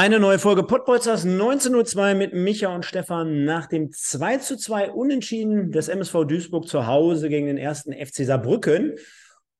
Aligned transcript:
Eine 0.00 0.20
neue 0.20 0.38
Folge 0.38 0.62
Podbolzers 0.62 1.24
1902 1.24 2.14
mit 2.14 2.32
Micha 2.32 2.72
und 2.72 2.84
Stefan 2.84 3.44
nach 3.44 3.66
dem 3.66 3.90
2 3.90 4.38
zu 4.38 4.56
2 4.56 4.92
Unentschieden 4.92 5.72
des 5.72 5.88
MSV 5.88 6.24
Duisburg 6.24 6.68
zu 6.68 6.86
Hause 6.86 7.28
gegen 7.28 7.48
den 7.48 7.58
ersten 7.58 7.92
FC 7.92 8.24
Saarbrücken. 8.24 8.94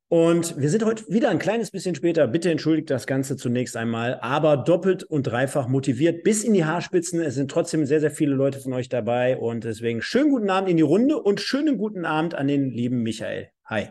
Und 0.07 0.57
wir 0.57 0.71
sind 0.71 0.85
heute 0.85 1.09
wieder 1.09 1.31
ein 1.31 1.41
kleines 1.41 1.73
bisschen 1.73 1.97
später. 1.97 2.29
Bitte 2.29 2.53
entschuldigt 2.53 2.89
das 2.89 3.09
Ganze 3.09 3.37
zunächst 3.37 3.77
einmal, 3.77 4.21
aber 4.21 4.59
doppelt 4.59 5.03
und 5.03 5.25
dreifach 5.25 5.67
motiviert 5.67 6.23
bis 6.23 6.45
in 6.45 6.55
die 6.55 6.65
Haarspitzen. 6.65 7.21
Es 7.21 7.35
sind 7.35 7.51
trotzdem 7.51 7.85
sehr, 7.85 7.99
sehr 7.99 8.13
viele 8.13 8.37
Leute 8.37 8.61
von 8.61 8.73
euch 8.75 8.89
dabei 8.89 9.37
und 9.37 9.65
deswegen 9.65 10.03
schönen 10.03 10.31
guten 10.31 10.51
Abend 10.51 10.71
in 10.71 10.77
die 10.77 10.85
Runde 10.85 11.21
und 11.21 11.41
schönen 11.41 11.79
guten 11.79 12.05
Abend 12.05 12.37
an 12.37 12.47
den 12.47 12.71
lieben 12.71 13.03
Michael. 13.03 13.51
Hi. 13.65 13.89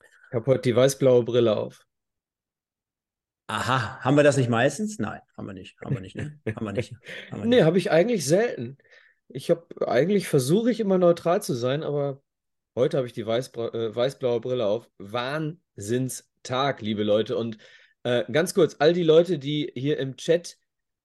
Ich 0.00 0.34
habe 0.34 0.46
heute 0.46 0.62
die 0.62 0.74
weiß-blaue 0.74 1.22
Brille 1.24 1.54
auf. 1.54 1.84
Aha, 3.46 4.00
haben 4.00 4.16
wir 4.16 4.22
das 4.22 4.36
nicht 4.38 4.48
meistens? 4.48 4.98
Nein, 4.98 5.20
haben 5.36 5.46
wir 5.46 5.52
nicht. 5.52 5.76
Haben 5.84 5.94
wir 5.94 6.00
nicht, 6.00 6.16
ne? 6.16 6.40
Haben 6.56 6.64
wir 6.64 6.72
nicht. 6.72 6.92
Haben 7.30 7.40
wir 7.42 7.46
nicht. 7.46 7.56
nee, 7.56 7.62
habe 7.62 7.78
ich 7.78 7.90
eigentlich 7.90 8.24
selten. 8.24 8.78
Ich 9.28 9.50
habe 9.50 9.66
eigentlich 9.86 10.28
versuche 10.28 10.70
ich 10.70 10.80
immer 10.80 10.98
neutral 10.98 11.42
zu 11.42 11.54
sein, 11.54 11.82
aber 11.82 12.22
heute 12.74 12.96
habe 12.96 13.06
ich 13.06 13.12
die 13.12 13.26
weiß, 13.26 13.48
äh, 13.48 13.94
weiß-blaue 13.94 14.40
Brille 14.40 14.66
auf. 14.66 14.88
Wahnsinnstag, 14.98 16.80
liebe 16.80 17.02
Leute. 17.02 17.36
Und 17.36 17.58
äh, 18.02 18.24
ganz 18.32 18.54
kurz, 18.54 18.76
all 18.78 18.92
die 18.94 19.02
Leute, 19.02 19.38
die 19.38 19.70
hier 19.74 19.98
im 19.98 20.16
Chat 20.16 20.56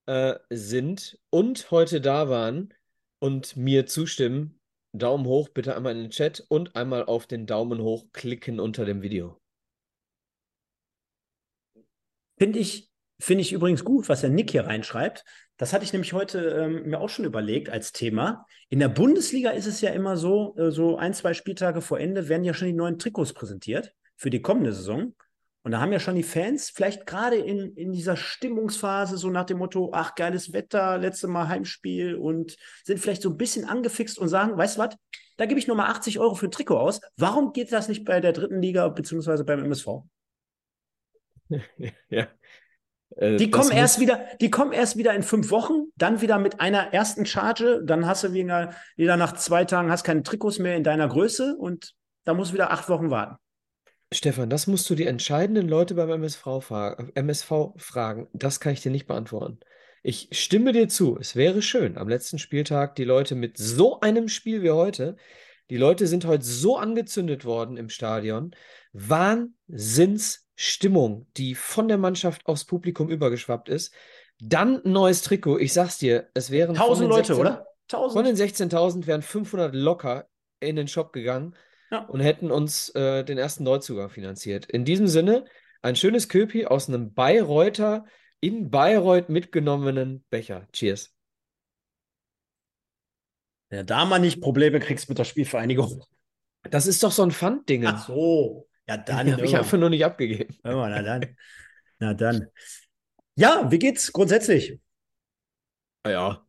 äh, 0.05 0.35
sind 0.49 1.19
und 1.29 1.71
heute 1.71 1.99
da 1.99 2.29
waren 2.29 2.73
und 3.19 3.57
mir 3.57 3.85
zustimmen, 3.85 4.59
Daumen 4.93 5.25
hoch 5.25 5.49
bitte 5.49 5.75
einmal 5.75 5.93
in 5.93 6.03
den 6.03 6.09
Chat 6.09 6.45
und 6.47 6.75
einmal 6.75 7.05
auf 7.05 7.27
den 7.27 7.45
Daumen 7.45 7.81
hoch 7.81 8.05
klicken 8.13 8.59
unter 8.59 8.85
dem 8.85 9.01
Video. 9.01 9.38
Finde 12.39 12.57
ich, 12.59 12.89
finde 13.19 13.41
ich 13.41 13.51
übrigens 13.51 13.83
gut, 13.83 14.07
was 14.07 14.21
der 14.21 14.29
Nick 14.29 14.51
hier 14.51 14.65
reinschreibt. 14.65 15.25
Das 15.57 15.73
hatte 15.73 15.83
ich 15.83 15.91
nämlich 15.91 16.13
heute 16.13 16.39
ähm, 16.39 16.83
mir 16.83 17.01
auch 17.01 17.09
schon 17.09 17.25
überlegt 17.25 17.69
als 17.69 17.91
Thema. 17.91 18.45
In 18.69 18.79
der 18.79 18.87
Bundesliga 18.87 19.49
ist 19.49 19.65
es 19.65 19.81
ja 19.81 19.89
immer 19.89 20.15
so, 20.15 20.55
äh, 20.57 20.71
so 20.71 20.97
ein, 20.97 21.13
zwei 21.13 21.33
Spieltage 21.33 21.81
vor 21.81 21.99
Ende 21.99 22.29
werden 22.29 22.45
ja 22.45 22.53
schon 22.53 22.69
die 22.69 22.73
neuen 22.73 22.97
Trikots 22.97 23.33
präsentiert 23.33 23.93
für 24.15 24.29
die 24.29 24.41
kommende 24.41 24.71
Saison. 24.71 25.15
Und 25.63 25.71
da 25.73 25.81
haben 25.81 25.91
ja 25.91 25.99
schon 25.99 26.15
die 26.15 26.23
Fans 26.23 26.69
vielleicht 26.69 27.05
gerade 27.05 27.35
in, 27.35 27.75
in 27.75 27.91
dieser 27.91 28.15
Stimmungsphase 28.15 29.17
so 29.17 29.29
nach 29.29 29.43
dem 29.43 29.57
Motto, 29.57 29.91
ach, 29.93 30.15
geiles 30.15 30.53
Wetter, 30.53 30.97
letzte 30.97 31.27
Mal 31.27 31.49
Heimspiel 31.49 32.15
und 32.15 32.55
sind 32.85 33.01
vielleicht 33.01 33.21
so 33.21 33.31
ein 33.31 33.37
bisschen 33.37 33.65
angefixt 33.65 34.17
und 34.17 34.29
sagen, 34.29 34.57
weißt 34.57 34.77
du 34.77 34.81
was, 34.81 34.95
da 35.35 35.45
gebe 35.45 35.59
ich 35.59 35.67
nochmal 35.67 35.89
80 35.89 36.19
Euro 36.19 36.35
für 36.35 36.47
ein 36.47 36.51
Trikot 36.51 36.77
aus. 36.77 37.01
Warum 37.17 37.51
geht 37.51 37.73
das 37.73 37.89
nicht 37.89 38.05
bei 38.05 38.21
der 38.21 38.31
dritten 38.31 38.61
Liga 38.61 38.87
beziehungsweise 38.87 39.43
beim 39.43 39.59
MSV? 39.65 40.03
ja. 42.09 42.27
Äh, 43.15 43.37
die 43.37 43.49
kommen 43.49 43.71
erst 43.71 43.99
wieder, 43.99 44.25
die 44.39 44.49
kommen 44.49 44.71
erst 44.71 44.97
wieder 44.97 45.13
in 45.13 45.23
fünf 45.23 45.51
Wochen, 45.51 45.87
dann 45.95 46.21
wieder 46.21 46.39
mit 46.39 46.59
einer 46.59 46.93
ersten 46.93 47.25
Charge, 47.25 47.81
dann 47.83 48.05
hast 48.05 48.23
du 48.23 48.33
wieder, 48.33 48.73
wieder 48.95 49.17
nach 49.17 49.33
zwei 49.33 49.65
Tagen 49.65 49.91
hast 49.91 50.03
keine 50.03 50.23
Trikots 50.23 50.59
mehr 50.59 50.75
in 50.75 50.83
deiner 50.83 51.07
Größe 51.07 51.55
und 51.57 51.93
da 52.23 52.33
musst 52.33 52.51
du 52.51 52.53
wieder 52.55 52.71
acht 52.71 52.89
Wochen 52.89 53.09
warten. 53.09 53.37
Stefan, 54.11 54.49
das 54.49 54.65
musst 54.65 54.89
du 54.89 54.95
die 54.95 55.05
entscheidenden 55.05 55.67
Leute 55.67 55.93
beim 55.93 56.09
MSV, 56.09 56.71
MSV 57.13 57.51
fragen. 57.77 58.27
Das 58.33 58.59
kann 58.59 58.73
ich 58.73 58.81
dir 58.81 58.91
nicht 58.91 59.05
beantworten. 59.05 59.59
Ich 60.01 60.29
stimme 60.31 60.71
dir 60.71 60.87
zu. 60.87 61.17
Es 61.19 61.35
wäre 61.35 61.61
schön, 61.61 61.97
am 61.97 62.09
letzten 62.09 62.39
Spieltag 62.39 62.95
die 62.95 63.03
Leute 63.03 63.35
mit 63.35 63.57
so 63.57 63.99
einem 63.99 64.27
Spiel 64.27 64.63
wie 64.63 64.71
heute. 64.71 65.15
Die 65.69 65.77
Leute 65.77 66.07
sind 66.07 66.25
heute 66.25 66.43
so 66.43 66.77
angezündet 66.77 67.45
worden 67.45 67.77
im 67.77 67.89
Stadion. 67.89 68.55
Wahnsinns 68.93 70.48
Stimmung, 70.61 71.25
die 71.37 71.55
von 71.55 71.87
der 71.87 71.97
Mannschaft 71.97 72.45
aufs 72.45 72.65
Publikum 72.65 73.09
übergeschwappt 73.09 73.69
ist. 73.69 73.93
Dann 74.41 74.83
ein 74.83 74.91
neues 74.91 75.21
Trikot. 75.21 75.57
Ich 75.57 75.71
sag's 75.71 75.99
dir, 75.99 76.27
es 76.33 76.51
wären 76.51 76.75
1000 76.75 77.09
Leute, 77.09 77.27
16, 77.27 77.35
oder? 77.37 77.65
1000. 77.89 78.13
Von 78.13 78.25
den 78.25 78.35
16.000 78.35 79.07
wären 79.07 79.21
500 79.21 79.73
locker 79.73 80.27
in 80.59 80.75
den 80.75 80.89
Shop 80.89 81.13
gegangen 81.13 81.55
ja. 81.91 81.99
und 81.99 82.19
hätten 82.19 82.51
uns 82.51 82.89
äh, 82.89 83.23
den 83.23 83.37
ersten 83.37 83.63
Neuzugang 83.63 84.09
finanziert. 84.09 84.65
In 84.65 84.83
diesem 84.83 85.07
Sinne, 85.07 85.45
ein 85.81 85.95
schönes 85.95 86.27
Köpi 86.27 86.65
aus 86.65 86.89
einem 86.89 87.13
Bayreuther 87.13 88.03
in 88.41 88.69
Bayreuth 88.69 89.29
mitgenommenen 89.29 90.25
Becher. 90.29 90.67
Cheers. 90.73 91.15
Ja, 93.71 93.83
da 93.83 94.03
man 94.03 94.23
nicht 94.23 94.41
Probleme 94.41 94.81
kriegst 94.81 95.07
mit 95.07 95.19
der 95.19 95.23
Spielvereinigung. 95.23 96.03
Das 96.63 96.85
ist 96.85 97.01
doch 97.01 97.13
so 97.13 97.23
ein 97.23 97.31
Pfandding. 97.31 97.85
Ach 97.85 98.05
so. 98.05 98.68
Ja, 98.89 98.97
dann. 98.97 99.27
Die 99.27 99.33
habe 99.33 99.45
ich 99.45 99.55
einfach 99.55 99.77
nur 99.77 99.91
nicht 99.91 100.03
abgegeben. 100.03 100.57
Mal, 100.63 100.89
na 100.89 101.03
dann. 101.03 101.35
Na 101.99 102.13
dann. 102.15 102.47
Ja, 103.35 103.69
wie 103.69 103.77
geht's 103.77 104.11
grundsätzlich? 104.13 104.79
Ja, 106.07 106.47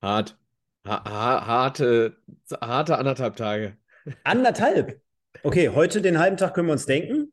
hart. 0.00 0.38
Ha 0.86 1.04
ha 1.04 1.46
harte, 1.46 2.16
harte 2.58 2.96
anderthalb 2.96 3.36
Tage. 3.36 3.76
Anderthalb? 4.24 5.02
Okay, 5.42 5.68
heute 5.68 6.00
den 6.00 6.18
halben 6.18 6.38
Tag 6.38 6.54
können 6.54 6.68
wir 6.68 6.72
uns 6.72 6.86
denken. 6.86 7.32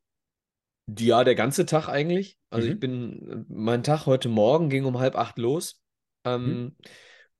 Ja, 0.99 1.23
der 1.23 1.35
ganze 1.35 1.65
Tag 1.65 1.87
eigentlich. 1.87 2.37
Also 2.49 2.67
mhm. 2.67 2.73
ich 2.73 2.79
bin, 2.79 3.45
mein 3.47 3.83
Tag 3.83 4.05
heute 4.07 4.27
Morgen 4.27 4.69
ging 4.69 4.83
um 4.83 4.99
halb 4.99 5.15
acht 5.15 5.37
los. 5.37 5.81
Ähm, 6.25 6.45
mhm. 6.45 6.75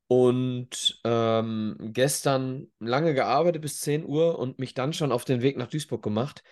Und 0.08 1.02
ähm, 1.04 1.76
gestern 1.80 2.72
lange 2.80 3.14
gearbeitet 3.14 3.62
bis 3.62 3.82
10 3.82 4.06
Uhr 4.06 4.40
und 4.40 4.60
mich 4.60 4.74
dann 4.74 4.94
schon 4.94 5.12
auf 5.12 5.26
den 5.26 5.42
Weg 5.42 5.58
nach 5.58 5.68
Duisburg 5.68 6.02
gemacht. 6.02 6.44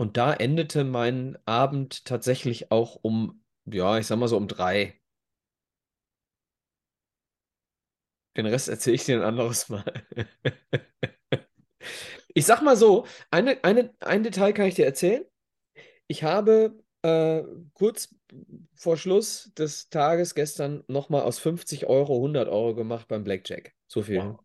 Und 0.00 0.16
da 0.16 0.32
endete 0.32 0.82
mein 0.82 1.36
Abend 1.44 2.06
tatsächlich 2.06 2.72
auch 2.72 2.96
um, 3.02 3.44
ja, 3.66 3.98
ich 3.98 4.06
sag 4.06 4.16
mal 4.16 4.28
so 4.28 4.38
um 4.38 4.48
drei. 4.48 4.98
Den 8.34 8.46
Rest 8.46 8.70
erzähle 8.70 8.94
ich 8.96 9.04
dir 9.04 9.18
ein 9.18 9.22
anderes 9.22 9.68
Mal. 9.68 9.84
ich 12.34 12.46
sag 12.46 12.62
mal 12.62 12.78
so, 12.78 13.04
eine, 13.30 13.62
eine, 13.62 13.94
ein 14.00 14.22
Detail 14.22 14.54
kann 14.54 14.68
ich 14.68 14.74
dir 14.74 14.86
erzählen. 14.86 15.22
Ich 16.06 16.22
habe 16.22 16.82
äh, 17.02 17.42
kurz 17.74 18.14
vor 18.76 18.96
Schluss 18.96 19.52
des 19.58 19.90
Tages 19.90 20.34
gestern 20.34 20.82
nochmal 20.88 21.24
aus 21.24 21.38
50 21.40 21.88
Euro 21.88 22.16
100 22.16 22.48
Euro 22.48 22.74
gemacht 22.74 23.06
beim 23.06 23.22
Blackjack. 23.22 23.74
So 23.86 24.00
viel. 24.00 24.22
Wow. 24.22 24.40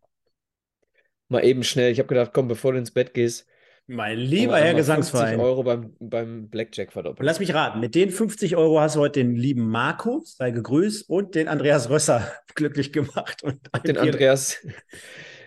Mal 1.28 1.46
eben 1.46 1.64
schnell. 1.64 1.92
Ich 1.92 1.98
habe 1.98 2.08
gedacht, 2.08 2.32
komm, 2.34 2.46
bevor 2.46 2.72
du 2.72 2.78
ins 2.78 2.90
Bett 2.90 3.14
gehst, 3.14 3.48
mein 3.86 4.18
lieber 4.18 4.58
Herr 4.58 4.74
Gesangsverein. 4.74 5.36
50 5.36 5.44
Euro 5.44 5.62
beim, 5.62 5.96
beim 6.00 6.48
Blackjack 6.48 6.92
verdoppelt. 6.92 7.24
lass 7.24 7.38
mich 7.38 7.54
raten, 7.54 7.80
mit 7.80 7.94
den 7.94 8.10
50 8.10 8.56
Euro 8.56 8.80
hast 8.80 8.96
du 8.96 9.00
heute 9.00 9.20
den 9.20 9.36
lieben 9.36 9.68
Marco, 9.68 10.22
sei 10.24 10.50
gegrüßt, 10.50 11.08
und 11.08 11.34
den 11.34 11.48
Andreas 11.48 11.88
Rösser 11.88 12.30
glücklich 12.54 12.92
gemacht. 12.92 13.42
Und 13.42 13.60
den 13.86 13.96
Andreas. 13.98 14.58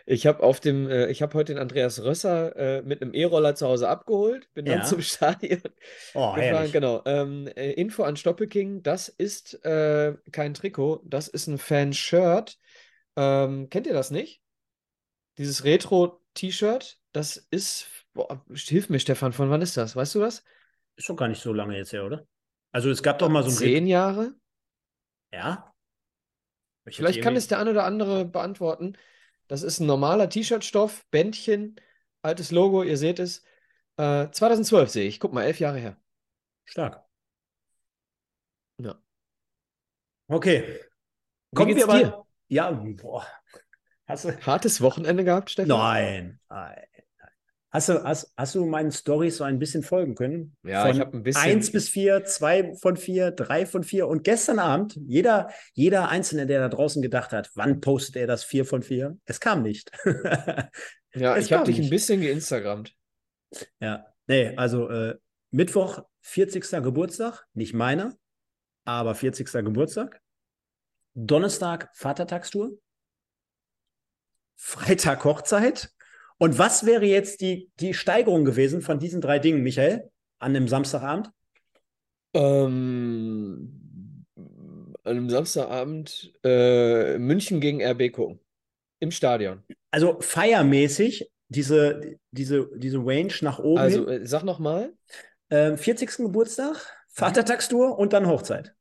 Ich 0.05 0.25
habe 0.25 0.41
auf 0.41 0.59
dem, 0.59 0.89
äh, 0.89 1.07
ich 1.11 1.21
habe 1.21 1.37
heute 1.37 1.53
den 1.53 1.61
Andreas 1.61 2.03
Rösser 2.03 2.55
äh, 2.55 2.81
mit 2.81 3.01
einem 3.01 3.13
E-Roller 3.13 3.53
zu 3.53 3.67
Hause 3.67 3.89
abgeholt, 3.89 4.51
bin 4.55 4.65
dann 4.65 4.83
zum 4.83 5.01
Stadion 5.01 5.61
oh, 6.15 6.33
gefahren. 6.33 6.71
Genau. 6.71 7.03
Ähm, 7.05 7.47
äh, 7.55 7.73
Info 7.73 8.01
an 8.01 8.17
Stoppelking, 8.17 8.81
das 8.81 9.09
ist 9.09 9.63
äh, 9.65 10.15
kein 10.31 10.55
Trikot, 10.55 11.03
das 11.05 11.27
ist 11.27 11.45
ein 11.45 11.59
Fan-Shirt. 11.59 12.57
Ähm, 13.17 13.69
kennt 13.69 13.85
ihr 13.85 13.93
das 13.93 14.09
nicht? 14.09 14.41
Dieses 15.37 15.63
Retro-T-Shirt, 15.63 16.97
das 17.11 17.47
ist 17.51 17.87
Boah, 18.19 18.43
hilf 18.53 18.89
mir, 18.89 18.99
Stefan, 18.99 19.31
von 19.31 19.49
wann 19.49 19.61
ist 19.61 19.77
das? 19.77 19.95
Weißt 19.95 20.13
du 20.15 20.19
das? 20.19 20.43
Ist 20.97 21.05
schon 21.05 21.15
gar 21.15 21.29
nicht 21.29 21.41
so 21.41 21.53
lange 21.53 21.77
jetzt 21.77 21.93
her, 21.93 22.03
oder? 22.03 22.27
Also 22.73 22.89
es 22.89 23.01
gab 23.01 23.17
doch 23.19 23.29
mal 23.29 23.43
so 23.43 23.49
ein. 23.49 23.55
Zehn 23.55 23.87
Jahre? 23.87 24.35
Ja. 25.31 25.73
Ich 26.83 26.97
Vielleicht 26.97 27.21
kann 27.21 27.37
es 27.37 27.47
der 27.47 27.59
ein 27.59 27.69
oder 27.69 27.85
andere 27.85 28.25
beantworten. 28.25 28.97
Das 29.47 29.63
ist 29.63 29.79
ein 29.79 29.87
normaler 29.87 30.29
T-Shirt-Stoff, 30.29 31.05
Bändchen, 31.11 31.79
altes 32.21 32.51
Logo, 32.51 32.83
ihr 32.83 32.97
seht 32.97 33.19
es. 33.19 33.45
Äh, 33.95 34.29
2012 34.29 34.89
sehe 34.89 35.07
ich. 35.07 35.21
Guck 35.21 35.31
mal, 35.31 35.43
elf 35.43 35.61
Jahre 35.61 35.77
her. 35.77 35.95
Stark. 36.65 37.01
Ja. 38.81 39.01
Okay. 40.27 40.77
Kommen 41.55 41.73
wir. 41.73 41.87
Dir? 41.87 42.25
Ja, 42.49 42.69
boah. 42.71 43.25
Hast 44.07 44.25
du... 44.25 44.37
Hartes 44.45 44.81
Wochenende 44.81 45.23
gehabt, 45.23 45.51
Stefan? 45.51 45.69
Nein, 45.69 46.39
nein. 46.49 46.83
Hast 47.71 47.89
du, 47.89 48.03
hast, 48.03 48.33
hast 48.35 48.55
du 48.55 48.65
meinen 48.65 48.91
Stories 48.91 49.37
so 49.37 49.43
ein 49.43 49.59
bisschen 49.59 49.83
folgen 49.83 50.15
können? 50.15 50.55
Ja, 50.63 50.87
von 50.87 50.91
ich 50.91 50.99
habe 50.99 51.17
ein 51.17 51.23
bisschen. 51.23 51.43
Eins 51.43 51.71
bis 51.71 51.87
vier, 51.87 52.25
zwei 52.25 52.73
von 52.75 52.97
vier, 52.97 53.29
drei 53.29 53.67
von 53.67 53.83
vier. 53.83 54.07
Und 54.07 54.23
gestern 54.23 54.57
Abend, 54.57 54.99
jeder, 55.05 55.51
jeder 55.73 56.09
Einzelne, 56.09 56.47
der 56.47 56.61
da 56.61 56.69
draußen 56.69 57.01
gedacht 57.01 57.31
hat, 57.31 57.51
wann 57.53 57.79
postet 57.79 58.15
er 58.15 58.25
das 58.25 58.43
vier 58.43 58.65
von 58.65 58.81
vier? 58.81 59.17
Es 59.25 59.39
kam 59.39 59.61
nicht. 59.61 59.91
ja, 61.13 61.37
es 61.37 61.45
ich 61.45 61.53
habe 61.53 61.65
dich 61.65 61.79
ein 61.79 61.91
bisschen 61.91 62.21
geinstagrammt. 62.21 62.95
Ja, 63.79 64.07
nee, 64.25 64.55
also 64.55 64.89
äh, 64.89 65.15
Mittwoch, 65.51 66.03
40. 66.21 66.83
Geburtstag, 66.83 67.45
nicht 67.53 67.75
meiner, 67.75 68.15
aber 68.83 69.13
40. 69.13 69.51
Geburtstag. 69.51 70.21
Donnerstag 71.13 71.89
Vatertagstour. 71.93 72.71
Freitag 74.55 75.23
Hochzeit. 75.23 75.91
Und 76.39 76.57
was 76.57 76.85
wäre 76.85 77.05
jetzt 77.05 77.41
die, 77.41 77.69
die 77.79 77.93
Steigerung 77.93 78.45
gewesen 78.45 78.81
von 78.81 78.97
diesen 78.97 79.21
drei 79.21 79.39
Dingen, 79.39 79.61
Michael, 79.61 80.09
an 80.39 80.53
dem 80.53 80.67
Samstagabend? 80.67 81.31
Ähm, 82.33 84.25
an 85.03 85.17
einem 85.17 85.29
Samstagabend 85.29 86.33
äh, 86.43 87.17
München 87.17 87.59
gegen 87.59 87.83
RB 87.83 88.11
gucken. 88.11 88.39
Im 89.01 89.11
Stadion. 89.11 89.63
Also 89.91 90.17
feiermäßig 90.21 91.29
diese, 91.49 92.17
diese, 92.31 92.69
diese 92.75 92.99
Range 92.99 93.33
nach 93.41 93.59
oben. 93.59 93.79
Also, 93.79 94.09
hin. 94.09 94.21
äh, 94.21 94.25
sag 94.25 94.43
nochmal. 94.43 94.93
Ähm, 95.49 95.77
40. 95.77 96.17
Geburtstag, 96.17 96.77
Vatertagstour 97.09 97.97
und 97.97 98.13
dann 98.13 98.27
Hochzeit. 98.27 98.73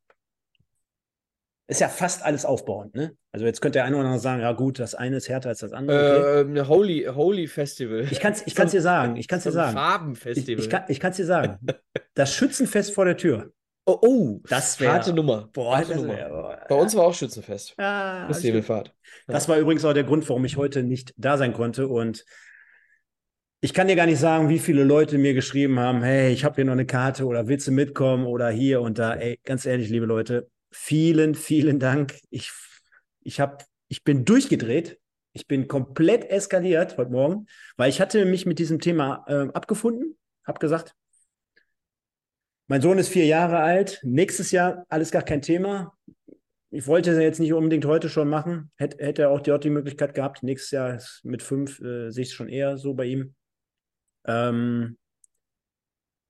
Ist 1.70 1.82
ja 1.82 1.88
fast 1.88 2.24
alles 2.24 2.46
aufbauend, 2.46 2.94
ne? 2.94 3.12
Also 3.30 3.44
jetzt 3.44 3.60
könnte 3.60 3.76
der 3.76 3.84
eine 3.84 3.96
oder 3.96 4.06
andere 4.06 4.20
sagen, 4.20 4.40
ja 4.40 4.52
gut, 4.52 4.78
das 4.78 4.94
eine 4.94 5.16
ist 5.18 5.28
härter 5.28 5.50
als 5.50 5.58
das 5.58 5.72
andere. 5.72 6.18
Okay. 6.18 6.40
Äh, 6.40 6.50
eine 6.50 6.66
Holy, 6.68 7.06
Holy 7.14 7.46
Festival. 7.46 8.06
Ich 8.10 8.20
kann 8.20 8.32
es 8.32 8.42
ich 8.46 8.54
kann's 8.54 8.70
dir 8.72 8.80
sagen, 8.80 9.16
ich 9.16 9.28
kann 9.28 9.36
es 9.36 9.44
dir 9.44 9.52
sagen. 9.52 9.70
Ich, 9.70 9.74
Farbenfestival. 9.74 10.64
ich 10.64 10.70
kann 10.70 10.82
es 10.84 10.90
ich 10.90 10.98
kann's 11.00 11.16
dir 11.18 11.26
sagen. 11.26 11.58
Das 12.14 12.34
Schützenfest 12.34 12.94
vor 12.94 13.04
der 13.04 13.18
Tür. 13.18 13.52
oh, 13.84 13.98
oh, 14.00 14.40
Das 14.48 14.80
wäre. 14.80 14.94
harte 14.94 15.12
Nummer. 15.12 15.50
Boah, 15.52 15.76
harte 15.76 15.96
Nummer. 15.96 16.16
wär, 16.16 16.28
boah. 16.30 16.58
Bei 16.70 16.74
uns 16.74 16.96
war 16.96 17.04
auch 17.04 17.12
Schützenfest. 17.14 17.74
Ja, 17.78 18.26
Das 18.28 18.40
Himmelfahrt. 18.40 18.94
das 19.26 19.46
war 19.46 19.58
übrigens 19.58 19.84
auch 19.84 19.92
der 19.92 20.04
Grund, 20.04 20.26
warum 20.30 20.46
ich 20.46 20.56
heute 20.56 20.82
nicht 20.82 21.12
da 21.18 21.36
sein 21.36 21.52
konnte. 21.52 21.86
Und 21.86 22.24
ich 23.60 23.74
kann 23.74 23.88
dir 23.88 23.96
gar 23.96 24.06
nicht 24.06 24.20
sagen, 24.20 24.48
wie 24.48 24.58
viele 24.58 24.84
Leute 24.84 25.18
mir 25.18 25.34
geschrieben 25.34 25.78
haben: 25.78 26.02
Hey, 26.02 26.32
ich 26.32 26.44
habe 26.44 26.54
hier 26.54 26.64
noch 26.64 26.72
eine 26.72 26.86
Karte 26.86 27.26
oder 27.26 27.46
willst 27.46 27.66
du 27.66 27.72
mitkommen 27.72 28.24
oder 28.24 28.48
hier 28.48 28.80
und 28.80 28.98
da. 28.98 29.14
Ey, 29.14 29.38
ganz 29.44 29.66
ehrlich, 29.66 29.90
liebe 29.90 30.06
Leute, 30.06 30.48
vielen, 30.70 31.34
vielen 31.34 31.78
Dank. 31.78 32.18
Ich, 32.30 32.52
ich, 33.22 33.40
hab, 33.40 33.64
ich 33.88 34.04
bin 34.04 34.24
durchgedreht. 34.24 34.98
Ich 35.32 35.46
bin 35.46 35.68
komplett 35.68 36.28
eskaliert 36.30 36.96
heute 36.96 37.12
Morgen, 37.12 37.46
weil 37.76 37.90
ich 37.90 38.00
hatte 38.00 38.24
mich 38.24 38.44
mit 38.46 38.58
diesem 38.58 38.80
Thema 38.80 39.24
äh, 39.28 39.48
abgefunden, 39.52 40.18
habe 40.44 40.58
gesagt, 40.58 40.94
mein 42.66 42.82
Sohn 42.82 42.98
ist 42.98 43.08
vier 43.08 43.24
Jahre 43.24 43.58
alt, 43.60 44.00
nächstes 44.02 44.50
Jahr 44.50 44.84
alles 44.88 45.10
gar 45.10 45.22
kein 45.22 45.40
Thema. 45.40 45.96
Ich 46.70 46.86
wollte 46.86 47.12
es 47.12 47.18
jetzt 47.18 47.40
nicht 47.40 47.52
unbedingt 47.52 47.86
heute 47.86 48.08
schon 48.08 48.28
machen, 48.28 48.70
hätte, 48.76 49.04
hätte 49.04 49.22
er 49.22 49.30
auch 49.30 49.40
dort 49.40 49.64
die 49.64 49.70
Möglichkeit 49.70 50.12
gehabt. 50.14 50.42
Nächstes 50.42 50.70
Jahr 50.72 51.00
mit 51.22 51.42
fünf 51.42 51.80
äh, 51.80 52.10
sehe 52.10 52.22
ich 52.22 52.28
es 52.28 52.34
schon 52.34 52.48
eher 52.48 52.76
so 52.76 52.94
bei 52.94 53.04
ihm. 53.04 53.34
Ähm, 54.26 54.98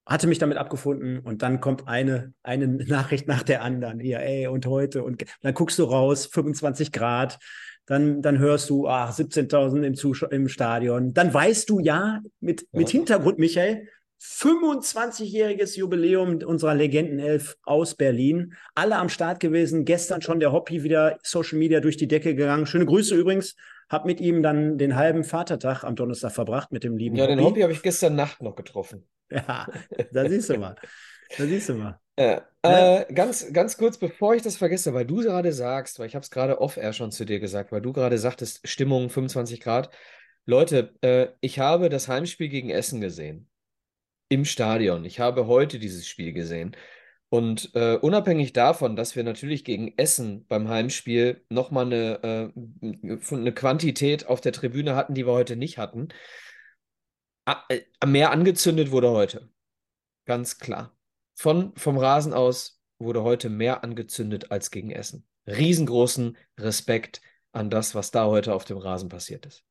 hatte 0.09 0.27
mich 0.27 0.39
damit 0.39 0.57
abgefunden 0.57 1.19
und 1.21 1.43
dann 1.43 1.61
kommt 1.61 1.87
eine, 1.87 2.33
eine 2.43 2.67
Nachricht 2.67 3.29
nach 3.29 3.43
der 3.43 3.63
anderen. 3.63 4.01
Hier, 4.01 4.21
ey, 4.21 4.47
und 4.47 4.67
heute. 4.67 5.05
Und 5.05 5.25
dann 5.43 5.55
guckst 5.55 5.79
du 5.79 5.85
raus, 5.85 6.27
25 6.27 6.93
Grad. 6.93 7.39
Dann, 7.85 8.23
dann 8.23 8.39
hörst 8.39 8.71
du, 8.71 8.89
ach, 8.89 9.13
17.000 9.13 9.83
im, 9.83 9.95
Zusch 9.95 10.23
im 10.23 10.49
Stadion. 10.49 11.15
Dann 11.15 11.33
weißt 11.33 11.69
du 11.71 11.79
ja, 11.79 12.21
mit, 12.41 12.63
Ja. 12.73 12.81
mit 12.81 12.89
Hintergrund, 12.91 13.39
Michael, 13.39 13.87
25-jähriges 14.21 15.77
Jubiläum 15.77 16.39
unserer 16.43 16.75
Legendenelf 16.75 17.57
aus 17.63 17.95
Berlin. 17.95 18.55
Alle 18.75 18.97
am 18.97 19.09
Start 19.09 19.41
gewesen. 19.41 19.85
Gestern 19.85 20.23
schon 20.23 20.41
der 20.41 20.53
Hobby 20.53 20.83
wieder 20.83 21.19
Social 21.23 21.59
Media 21.59 21.81
durch 21.81 21.97
die 21.97 22.09
Decke 22.09 22.35
gegangen. 22.35 22.67
Schöne 22.67 22.87
Grüße 22.87 23.15
übrigens. 23.15 23.57
Hab 23.89 24.05
mit 24.05 24.21
ihm 24.21 24.43
dann 24.43 24.79
den 24.79 24.97
halben 24.97 25.25
Vatertag 25.25 25.85
am 25.85 25.97
Donnerstag 25.97 26.33
verbracht 26.33 26.73
mit 26.73 26.85
dem 26.85 26.97
lieben 26.97 27.17
Ja, 27.17 27.27
den 27.27 27.39
Hobby. 27.39 27.51
Hobby 27.51 27.61
habe 27.63 27.73
ich 27.73 27.83
gestern 27.83 28.17
Nacht 28.17 28.43
noch 28.43 28.55
getroffen. 28.55 29.07
Ja, 29.31 29.67
da 30.11 30.27
siehst 30.27 30.49
du 30.49 30.57
mal. 30.57 30.75
Da 31.37 31.45
siehst 31.45 31.69
du 31.69 31.75
mal. 31.75 32.01
Äh, 32.17 32.41
Ja. 32.65 33.01
äh, 33.01 33.13
ganz, 33.13 33.53
ganz 33.53 33.77
kurz, 33.77 33.99
bevor 33.99 34.35
ich 34.35 34.41
das 34.41 34.57
vergesse, 34.57 34.95
weil 34.95 35.05
du 35.05 35.17
gerade 35.17 35.53
sagst, 35.53 35.99
weil 35.99 36.07
ich 36.07 36.15
habe 36.15 36.23
es 36.23 36.31
gerade 36.31 36.63
off-air 36.63 36.95
schon 36.95 37.13
zu 37.13 37.27
dir 37.27 37.39
gesagt, 37.39 37.71
weil 37.71 37.83
du 37.83 37.93
gerade 37.93 38.17
sagtest, 38.17 38.67
Stimmung 38.67 39.11
25 39.11 39.61
Grad. 39.61 39.91
Leute, 40.47 40.95
äh, 41.03 41.29
ich 41.43 41.59
habe 41.59 41.91
das 41.91 42.09
Heimspiel 42.09 42.49
gegen 42.49 42.71
Essen 42.71 43.03
gesehen. 43.03 43.51
Im 44.31 44.47
Stadion. 44.47 45.05
Ich 45.05 45.21
habe 45.21 45.47
heute 45.47 45.79
dieses 45.79 46.09
Spiel 46.09 46.33
gesehen. 46.33 46.75
Und 47.31 47.75
äh, 47.75 47.97
unabhängig 47.97 48.55
davon, 48.55 48.97
dass 48.97 49.15
wir 49.15 49.23
natürlich 49.23 49.65
gegen 49.65 49.93
Essen 49.99 50.47
beim 50.47 50.69
Heimspiel 50.69 51.45
nochmal 51.51 51.87
eine, 51.87 52.53
äh, 52.83 53.35
eine 53.35 53.53
Quantität 53.53 54.27
auf 54.27 54.41
der 54.41 54.53
Tribüne 54.53 54.97
hatten, 54.97 55.15
die 55.15 55.27
wir 55.27 55.33
heute 55.33 55.57
nicht 55.57 55.77
hatten, 55.77 56.09
äh, 57.69 57.81
mehr 58.07 58.31
angezündet 58.31 58.91
wurde 58.91 59.11
heute. 59.11 59.51
Ganz 60.25 60.59
klar. 60.59 60.97
Von, 61.35 61.75
vom 61.77 61.99
Rasen 61.99 62.33
aus 62.33 62.81
wurde 62.99 63.23
heute 63.23 63.51
mehr 63.51 63.85
angezündet 63.85 64.51
als 64.51 64.71
gegen 64.71 64.91
Essen. 64.91 65.27
Riesengroßen 65.47 66.37
Respekt 66.59 67.21
an 67.53 67.71
das, 67.71 67.95
was 67.95 68.11
da 68.11 68.27
heute 68.27 68.55
auf 68.55 68.65
dem 68.65 68.79
Rasen 68.79 69.09
passiert 69.09 69.47
ist. 69.47 69.68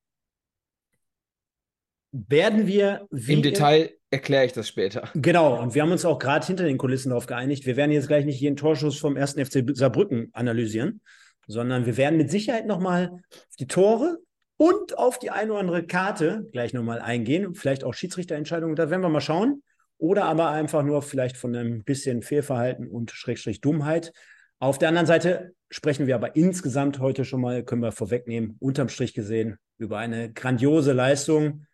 Werden 2.28 2.66
wir 2.66 3.08
Im 3.12 3.44
Detail 3.44 3.92
erkläre 4.10 4.46
ich 4.46 4.54
das 4.54 4.68
später. 4.68 5.10
Genau, 5.14 5.62
und 5.62 5.76
wir 5.76 5.82
haben 5.82 5.92
uns 5.92 6.06
auch 6.06 6.18
gerade 6.18 6.46
hinter 6.46 6.64
den 6.64 6.78
Kulissen 6.78 7.10
darauf 7.10 7.28
geeinigt. 7.28 7.66
Wir 7.66 7.76
werden 7.76 7.92
jetzt 7.92 8.08
gleich 8.08 8.26
nicht 8.26 8.40
jeden 8.40 8.56
Torschuss 8.56 8.98
vom 8.98 9.18
1. 9.18 9.34
FC 9.34 9.64
Saarbrücken 9.74 10.30
analysieren, 10.34 11.02
sondern 11.46 11.86
wir 11.86 11.98
werden 11.98 12.18
mit 12.18 12.32
Sicherheit 12.32 12.66
nochmal 12.66 13.22
auf 13.32 13.56
die 13.60 13.68
Tore 13.68 14.18
und 14.58 14.98
auf 14.98 15.20
die 15.20 15.30
eine 15.30 15.52
oder 15.52 15.60
andere 15.60 15.86
Karte 15.86 16.48
gleich 16.52 16.74
nochmal 16.74 17.00
eingehen. 17.00 17.54
Vielleicht 17.54 17.84
auch 17.84 17.94
Schiedsrichterentscheidungen, 17.94 18.76
da 18.76 18.90
werden 18.90 19.02
wir 19.02 19.10
mal 19.10 19.22
schauen. 19.22 19.62
Oder 20.00 20.26
aber 20.26 20.50
einfach 20.50 20.84
nur 20.84 21.02
vielleicht 21.02 21.38
von 21.38 21.56
einem 21.56 21.84
bisschen 21.84 22.22
Fehlverhalten 22.22 22.88
und 22.88 23.12
Schrägstrich 23.12 23.62
Dummheit. 23.62 24.14
Auf 24.60 24.78
der 24.78 24.90
anderen 24.90 25.08
Seite 25.08 25.54
sprechen 25.70 26.08
wir 26.08 26.16
aber 26.16 26.36
insgesamt 26.36 27.00
heute 27.00 27.26
schon 27.26 27.42
mal, 27.42 27.64
können 27.64 27.82
wir 27.82 27.92
vorwegnehmen, 27.92 28.58
unterm 28.60 28.90
Strich 28.90 29.14
gesehen, 29.14 29.58
über 29.78 29.98
eine 29.98 30.32
grandiose 30.32 30.94
Leistung 30.94 31.66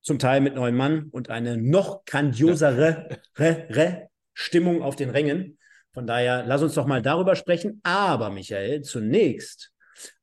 zum 0.00 0.18
Teil 0.18 0.40
mit 0.40 0.54
neun 0.54 0.74
Mann 0.74 1.08
und 1.10 1.30
eine 1.30 1.56
noch 1.56 2.04
grandiosere 2.04 3.20
re, 3.36 3.66
re 3.70 4.08
Stimmung 4.34 4.82
auf 4.82 4.96
den 4.96 5.10
Rängen. 5.10 5.58
Von 5.92 6.06
daher, 6.06 6.44
lass 6.46 6.62
uns 6.62 6.74
doch 6.74 6.86
mal 6.86 7.02
darüber 7.02 7.34
sprechen. 7.34 7.80
Aber, 7.82 8.30
Michael, 8.30 8.82
zunächst 8.82 9.72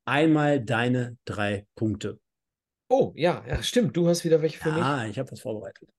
einmal 0.06 0.64
deine 0.64 1.18
drei 1.26 1.66
Punkte. 1.76 2.20
Oh, 2.88 3.12
ja, 3.16 3.44
ja, 3.48 3.62
stimmt. 3.64 3.98
Du 3.98 4.08
hast 4.08 4.24
wieder 4.24 4.42
welche 4.42 4.60
für 4.60 4.72
mich. 4.72 4.84
Ah, 4.84 5.08
ich 5.08 5.20
habe 5.20 5.32
was 5.32 5.42
vorbereitet. 5.42 5.90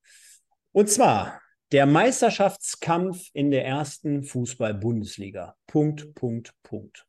Und 0.72 0.88
zwar 0.88 1.40
der 1.72 1.84
Meisterschaftskampf 1.84 3.28
in 3.32 3.50
der 3.50 3.66
ersten 3.66 4.22
Fußball-Bundesliga. 4.22 5.56
Punkt, 5.66 6.14
Punkt, 6.14 6.52
Punkt. 6.62 7.04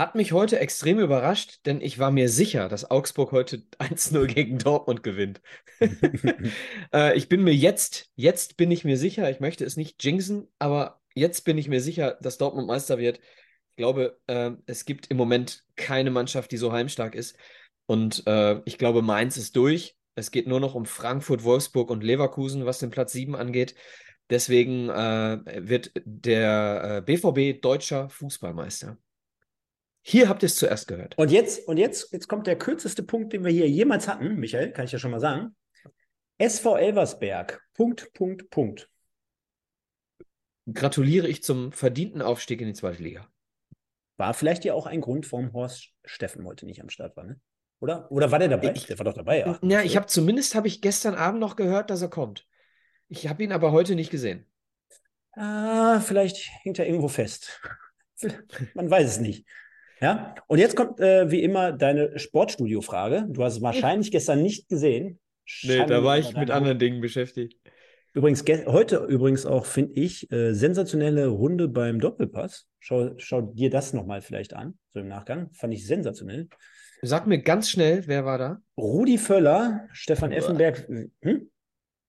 Hat 0.00 0.14
mich 0.14 0.32
heute 0.32 0.58
extrem 0.58 0.98
überrascht, 0.98 1.60
denn 1.66 1.82
ich 1.82 1.98
war 1.98 2.10
mir 2.10 2.30
sicher, 2.30 2.70
dass 2.70 2.90
Augsburg 2.90 3.32
heute 3.32 3.58
1-0 3.78 4.28
gegen 4.28 4.56
Dortmund 4.56 5.02
gewinnt. 5.02 5.42
äh, 6.94 7.14
ich 7.18 7.28
bin 7.28 7.44
mir 7.44 7.54
jetzt, 7.54 8.10
jetzt 8.14 8.56
bin 8.56 8.70
ich 8.70 8.82
mir 8.82 8.96
sicher, 8.96 9.30
ich 9.30 9.40
möchte 9.40 9.62
es 9.62 9.76
nicht 9.76 10.02
jinxen, 10.02 10.48
aber 10.58 11.02
jetzt 11.14 11.42
bin 11.42 11.58
ich 11.58 11.68
mir 11.68 11.82
sicher, 11.82 12.16
dass 12.22 12.38
Dortmund 12.38 12.66
Meister 12.66 12.96
wird. 12.96 13.20
Ich 13.68 13.76
glaube, 13.76 14.18
äh, 14.26 14.52
es 14.64 14.86
gibt 14.86 15.08
im 15.08 15.18
Moment 15.18 15.64
keine 15.76 16.10
Mannschaft, 16.10 16.50
die 16.50 16.56
so 16.56 16.72
heimstark 16.72 17.14
ist. 17.14 17.36
Und 17.84 18.26
äh, 18.26 18.62
ich 18.64 18.78
glaube, 18.78 19.02
Mainz 19.02 19.36
ist 19.36 19.54
durch. 19.54 19.98
Es 20.14 20.30
geht 20.30 20.46
nur 20.46 20.60
noch 20.60 20.74
um 20.74 20.86
Frankfurt, 20.86 21.44
Wolfsburg 21.44 21.90
und 21.90 22.02
Leverkusen, 22.02 22.64
was 22.64 22.78
den 22.78 22.88
Platz 22.88 23.12
7 23.12 23.36
angeht. 23.36 23.74
Deswegen 24.30 24.88
äh, 24.88 25.40
wird 25.58 25.92
der 26.06 26.84
äh, 26.84 27.02
BVB 27.02 27.60
deutscher 27.60 28.08
Fußballmeister. 28.08 28.96
Hier 30.10 30.28
habt 30.28 30.42
ihr 30.42 30.46
es 30.46 30.56
zuerst 30.56 30.88
gehört. 30.88 31.16
Und 31.18 31.30
jetzt, 31.30 31.68
und 31.68 31.76
jetzt, 31.76 32.12
jetzt 32.12 32.26
kommt 32.26 32.48
der 32.48 32.58
kürzeste 32.58 33.04
Punkt, 33.04 33.32
den 33.32 33.44
wir 33.44 33.52
hier 33.52 33.70
jemals 33.70 34.08
hatten, 34.08 34.40
Michael, 34.40 34.72
kann 34.72 34.84
ich 34.84 34.90
ja 34.90 34.98
schon 34.98 35.12
mal 35.12 35.20
sagen. 35.20 35.54
SV 36.36 36.78
Elversberg. 36.78 37.62
Punkt, 37.74 38.12
Punkt, 38.12 38.50
Punkt. 38.50 38.90
Gratuliere 40.72 41.28
ich 41.28 41.44
zum 41.44 41.70
verdienten 41.70 42.22
Aufstieg 42.22 42.60
in 42.60 42.66
die 42.66 42.72
zweite 42.74 43.00
Liga. 43.00 43.28
War 44.16 44.34
vielleicht 44.34 44.64
ja 44.64 44.74
auch 44.74 44.86
ein 44.86 45.00
Grund, 45.00 45.30
warum 45.30 45.52
Horst 45.52 45.90
Steffen 46.04 46.44
heute 46.44 46.66
nicht 46.66 46.82
am 46.82 46.90
Start 46.90 47.16
war, 47.16 47.22
ne? 47.22 47.40
Oder? 47.78 48.10
Oder 48.10 48.32
war 48.32 48.40
der 48.40 48.48
dabei? 48.48 48.72
Ich- 48.74 48.86
der 48.86 48.98
war 48.98 49.04
doch 49.04 49.14
dabei, 49.14 49.38
ja. 49.38 49.60
Ja, 49.62 49.82
ich 49.82 49.94
habe 49.94 50.06
zumindest 50.06 50.56
habe 50.56 50.66
ich 50.66 50.82
gestern 50.82 51.14
Abend 51.14 51.38
noch 51.38 51.54
gehört, 51.54 51.88
dass 51.88 52.02
er 52.02 52.10
kommt. 52.10 52.48
Ich 53.06 53.28
habe 53.28 53.44
ihn 53.44 53.52
aber 53.52 53.70
heute 53.70 53.94
nicht 53.94 54.10
gesehen. 54.10 54.44
Ah, 55.36 56.00
vielleicht 56.00 56.50
hängt 56.64 56.80
er 56.80 56.86
irgendwo 56.86 57.06
fest. 57.06 57.60
Man 58.74 58.90
weiß 58.90 59.08
es 59.08 59.20
nicht. 59.20 59.46
Ja, 60.00 60.34
und 60.46 60.58
jetzt 60.58 60.76
kommt 60.76 60.98
äh, 61.00 61.30
wie 61.30 61.42
immer 61.42 61.72
deine 61.72 62.18
Sportstudio-Frage. 62.18 63.26
Du 63.28 63.44
hast 63.44 63.56
es 63.56 63.62
wahrscheinlich 63.62 64.10
gestern 64.12 64.42
nicht 64.42 64.68
gesehen. 64.68 65.18
Nee, 65.62 65.68
da 65.68 65.74
Schande 65.78 66.04
war 66.04 66.18
ich 66.18 66.34
mit 66.36 66.50
anderen 66.50 66.78
Dingen 66.78 67.00
beschäftigt. 67.00 67.58
Übrigens, 68.12 68.44
ge- 68.44 68.66
heute 68.66 68.96
übrigens 69.08 69.46
auch, 69.46 69.66
finde 69.66 70.00
ich, 70.00 70.30
äh, 70.32 70.52
sensationelle 70.52 71.28
Runde 71.28 71.68
beim 71.68 72.00
Doppelpass. 72.00 72.66
Schau, 72.80 73.10
schau 73.18 73.42
dir 73.42 73.70
das 73.70 73.92
nochmal 73.92 74.20
vielleicht 74.20 74.54
an, 74.54 74.78
so 74.88 75.00
im 75.00 75.08
Nachgang. 75.08 75.50
Fand 75.52 75.74
ich 75.74 75.86
sensationell. 75.86 76.48
Sag 77.02 77.26
mir 77.26 77.38
ganz 77.40 77.70
schnell, 77.70 78.02
wer 78.06 78.24
war 78.24 78.38
da? 78.38 78.60
Rudi 78.76 79.16
Völler, 79.16 79.86
Stefan. 79.92 80.32
Effenberg. 80.32 80.88
Hm? 81.22 81.50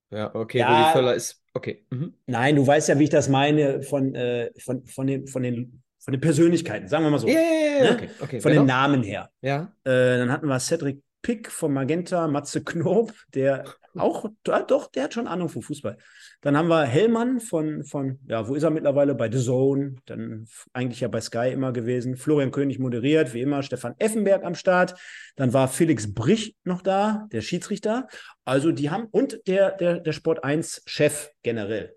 Ja, 0.09 0.33
okay, 0.35 0.59
Ja. 0.59 0.81
Rudi 0.81 0.93
Völler 0.93 1.15
ist. 1.15 1.41
Okay. 1.53 1.85
Mhm. 1.91 2.13
Nein, 2.25 2.55
du 2.55 2.65
weißt 2.65 2.89
ja, 2.89 2.97
wie 2.99 3.03
ich 3.05 3.09
das 3.09 3.29
meine 3.29 3.81
von, 3.83 4.15
äh, 4.15 4.51
von, 4.59 4.85
von, 4.85 5.07
den, 5.07 5.27
von, 5.27 5.43
den, 5.43 5.83
von 6.03 6.11
den 6.11 6.21
Persönlichkeiten, 6.21 6.87
sagen 6.87 7.03
wir 7.03 7.11
mal 7.11 7.19
so. 7.19 7.27
Ja, 7.27 7.39
ja, 7.39 7.83
Ne? 7.83 7.91
okay, 7.93 8.09
okay. 8.19 8.41
Von 8.41 8.51
wer 8.51 8.59
den 8.59 8.67
noch? 8.67 8.73
Namen 8.73 9.03
her. 9.03 9.29
Ja. 9.41 9.71
Äh, 9.83 10.17
dann 10.17 10.31
hatten 10.31 10.47
wir 10.47 10.59
Cedric 10.59 11.01
Pick 11.21 11.51
von 11.51 11.71
Magenta, 11.71 12.27
Matze 12.27 12.63
Knob, 12.63 13.13
der 13.33 13.63
auch, 13.95 14.25
ja, 14.47 14.63
doch, 14.63 14.89
der 14.89 15.03
hat 15.03 15.13
schon 15.13 15.27
Ahnung 15.27 15.49
vom 15.49 15.61
Fußball. 15.61 15.97
Dann 16.41 16.57
haben 16.57 16.69
wir 16.69 16.83
Hellmann 16.83 17.39
von, 17.39 17.83
von, 17.83 18.19
ja, 18.25 18.47
wo 18.47 18.55
ist 18.55 18.63
er 18.63 18.69
mittlerweile? 18.69 19.15
Bei 19.15 19.29
The 19.29 19.37
Zone, 19.43 19.95
dann 20.05 20.47
eigentlich 20.73 21.01
ja 21.01 21.07
bei 21.09 21.21
Sky 21.21 21.51
immer 21.51 21.73
gewesen. 21.73 22.15
Florian 22.15 22.51
König 22.51 22.79
moderiert, 22.79 23.33
wie 23.33 23.41
immer, 23.41 23.63
Stefan 23.63 23.95
Effenberg 23.99 24.43
am 24.43 24.55
Start. 24.55 24.95
Dann 25.35 25.53
war 25.53 25.67
Felix 25.67 26.13
Brich 26.13 26.55
noch 26.63 26.81
da, 26.81 27.27
der 27.31 27.41
Schiedsrichter. 27.41 28.07
Also 28.45 28.71
die 28.71 28.89
haben, 28.89 29.07
und 29.11 29.41
der, 29.45 29.71
der, 29.71 29.99
der 29.99 30.13
Sport 30.13 30.43
1-Chef 30.43 31.31
generell, 31.43 31.95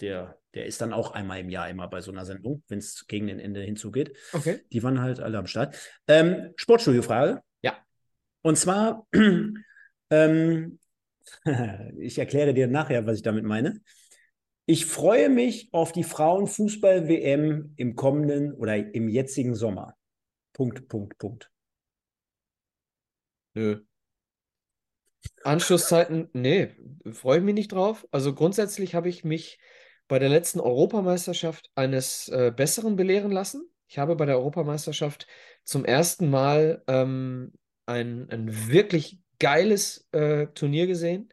der, 0.00 0.38
der 0.56 0.64
ist 0.64 0.80
dann 0.80 0.94
auch 0.94 1.12
einmal 1.12 1.38
im 1.38 1.50
Jahr 1.50 1.68
immer 1.68 1.86
bei 1.86 2.00
so 2.00 2.10
einer 2.10 2.24
Sendung, 2.24 2.62
wenn 2.68 2.78
es 2.78 3.06
gegen 3.06 3.26
den 3.26 3.38
Ende 3.38 3.60
hinzugeht. 3.60 4.16
Okay. 4.32 4.60
Die 4.72 4.82
waren 4.82 5.02
halt 5.02 5.20
alle 5.20 5.36
am 5.36 5.46
Start. 5.46 5.76
Ähm, 6.08 6.54
Sportstudio-Frage. 6.56 7.42
Ja. 7.62 7.76
Und 8.40 8.56
zwar, 8.56 9.06
ähm, 10.10 10.78
ich 11.98 12.18
erkläre 12.18 12.54
dir 12.54 12.68
nachher, 12.68 13.06
was 13.06 13.16
ich 13.16 13.22
damit 13.22 13.44
meine. 13.44 13.82
Ich 14.64 14.86
freue 14.86 15.28
mich 15.28 15.68
auf 15.72 15.92
die 15.92 16.04
Frauenfußball-WM 16.04 17.74
im 17.76 17.94
kommenden 17.94 18.54
oder 18.54 18.76
im 18.76 19.08
jetzigen 19.08 19.54
Sommer. 19.54 19.94
Punkt, 20.54 20.88
Punkt, 20.88 21.18
Punkt. 21.18 21.50
Nö. 23.52 23.84
Anschlusszeiten, 25.44 26.30
nee, 26.32 26.74
freue 27.12 27.38
ich 27.38 27.44
mich 27.44 27.54
nicht 27.54 27.72
drauf. 27.72 28.06
Also 28.10 28.34
grundsätzlich 28.34 28.94
habe 28.94 29.10
ich 29.10 29.22
mich 29.22 29.58
bei 30.08 30.18
der 30.18 30.28
letzten 30.28 30.60
Europameisterschaft 30.60 31.70
eines 31.74 32.28
äh, 32.28 32.52
Besseren 32.54 32.96
belehren 32.96 33.32
lassen. 33.32 33.68
Ich 33.88 33.98
habe 33.98 34.16
bei 34.16 34.26
der 34.26 34.36
Europameisterschaft 34.36 35.26
zum 35.64 35.84
ersten 35.84 36.30
Mal 36.30 36.82
ähm, 36.86 37.52
ein, 37.86 38.28
ein 38.30 38.68
wirklich 38.68 39.20
geiles 39.38 40.08
äh, 40.12 40.46
Turnier 40.48 40.86
gesehen. 40.86 41.32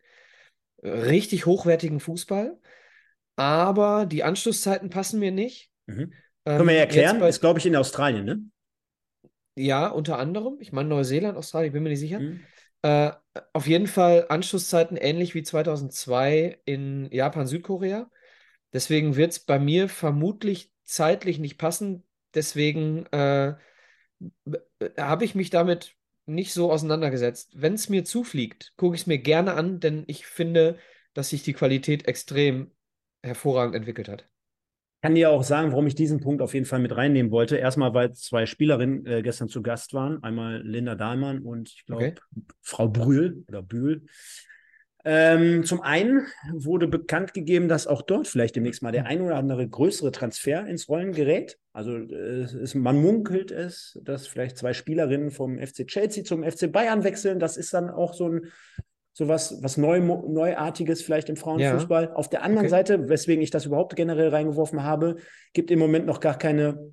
Richtig 0.84 1.46
hochwertigen 1.46 2.00
Fußball. 2.00 2.60
Aber 3.36 4.06
die 4.06 4.24
Anschlusszeiten 4.24 4.89
passen 4.89 5.20
mir 5.20 5.32
nicht. 5.32 5.72
Mhm. 5.88 6.13
Ähm, 6.46 6.58
Können 6.58 6.68
wir 6.68 6.75
ja 6.75 6.82
erklären, 6.82 7.20
bei- 7.20 7.30
ist 7.30 7.42
glaube 7.42 7.60
ich 7.60 7.65
in 7.65 7.75
Australien, 7.75 8.25
ne? 8.25 8.42
ja, 9.56 9.88
unter 9.88 10.20
anderem. 10.20 10.58
Ich 10.60 10.72
meine 10.72 10.89
Neuseeland, 10.89 11.38
Australien, 11.38 11.68
ich 11.70 11.74
bin 11.74 11.84
mir 11.84 11.89
nicht 11.89 12.00
sicher. 12.00 12.20
Mhm. 12.20 12.44
Äh, 12.82 13.12
auf 13.53 13.68
jeden 13.68 13.88
Fall 13.88 14.25
Anschlusszeiten 14.30 14.98
ähnlich 14.98 15.36
wie 15.36 15.44
2002 15.44 16.60
in 16.65 17.10
Japan, 17.12 17.48
Südkorea. 17.48 18.10
Deswegen 18.74 19.15
wird 19.15 19.32
es 19.32 19.39
bei 19.39 19.60
mir 19.60 19.89
vermutlich 19.89 20.72
zeitlich 20.84 21.39
nicht 21.39 21.58
passen. 21.58 22.03
Deswegen 22.34 23.06
äh, 23.08 23.56
habe 24.98 25.25
ich 25.25 25.36
mich 25.36 25.50
damit 25.50 25.96
nicht 26.25 26.53
so 26.53 26.72
auseinandergesetzt. 26.72 27.51
Wenn 27.56 27.74
es 27.74 27.89
mir 27.89 28.06
zufliegt, 28.06 28.74
gucke 28.77 28.96
ich 28.96 29.01
es 29.01 29.08
mir 29.08 29.18
gerne 29.20 29.53
an, 29.56 29.80
denn 29.80 30.03
ich 30.08 30.25
finde, 30.25 30.77
dass 31.13 31.30
sich 31.30 31.44
die 31.44 31.53
Qualität 31.53 32.08
extrem 32.08 32.72
hervorragend 33.22 33.75
entwickelt 33.75 34.08
hat. 34.10 34.27
kann 35.01 35.15
dir 35.15 35.32
auch 35.32 35.44
sagen, 35.44 35.72
warum 35.72 35.86
ich 35.88 35.96
diesen 35.96 36.22
Punkt 36.22 36.42
auf 36.42 36.53
jeden 36.53 36.65
Fall 36.65 36.80
mit 36.80 36.96
reinnehmen 36.96 37.32
wollte. 37.32 37.58
Erstmal, 37.58 37.94
weil 37.94 38.13
zwei 38.13 38.46
Spielerinnen 38.46 39.06
äh, 39.06 39.22
gestern 39.22 39.50
zu 39.50 39.62
Gast 39.62 39.94
waren. 39.94 40.24
Einmal 40.24 40.62
Linda 40.63 40.96
Dahlmann 40.96 41.39
und 41.39 41.70
ich 41.70 41.86
glaube 41.86 42.06
Okay. 42.06 42.15
Frau 42.62 42.88
Brühl 42.88 43.44
oder 43.48 43.62
Bühl. 43.62 44.06
Ähm, 45.05 45.65
zum 45.65 45.81
einen 45.81 46.27
wurde 46.53 46.88
bekannt 46.88 47.33
gegeben, 47.33 47.67
dass 47.67 47.88
auch 47.88 48.01
dort 48.01 48.27
vielleicht 48.27 48.55
demnächst 48.55 48.81
mal 48.81 48.91
der 48.91 49.05
ein 49.05 49.22
oder 49.22 49.36
andere 49.36 49.67
größere 49.67 50.12
Transfer 50.12 50.65
ins 50.65 50.88
Rollen 50.88 51.12
gerät. 51.12 51.57
Also 51.74 51.98
äh, 51.98 52.43
ist, 52.43 52.75
man 52.75 53.01
munkelt 53.01 53.51
es, 53.51 54.00
dass 54.01 54.27
vielleicht 54.27 54.57
zwei 54.57 54.74
Spielerinnen 54.74 55.31
vom 55.31 55.57
FC 55.60 55.88
Chelsea 55.88 56.24
zum 56.24 56.43
FC 56.43 56.72
Bayern 56.72 57.03
wechseln. 57.03 57.39
Das 57.39 57.57
ist 57.57 57.74
dann 57.74 57.89
auch 57.89 58.13
so 58.13 58.29
ein 58.29 58.51
so 59.15 59.27
was, 59.27 59.62
was 59.62 59.77
Neu 59.77 60.00
Neuartiges 60.00 61.03
vielleicht 61.03 61.29
im 61.29 61.36
Frauenfußball. 61.36 62.13
Auf 62.13 62.29
der 62.29 62.41
anderen 62.41 62.65
Okay. 62.65 62.72
Seite, 62.72 63.10
weswegen 63.10 63.43
ich 63.43 63.51
das 63.51 63.65
überhaupt 63.65 63.95
generell 63.95 64.29
reingeworfen 64.29 64.83
habe, 64.83 65.17
gibt 65.53 65.69
im 65.69 65.79
Moment 65.79 66.07
noch 66.07 66.19
gar 66.19 66.38
keine, 66.38 66.91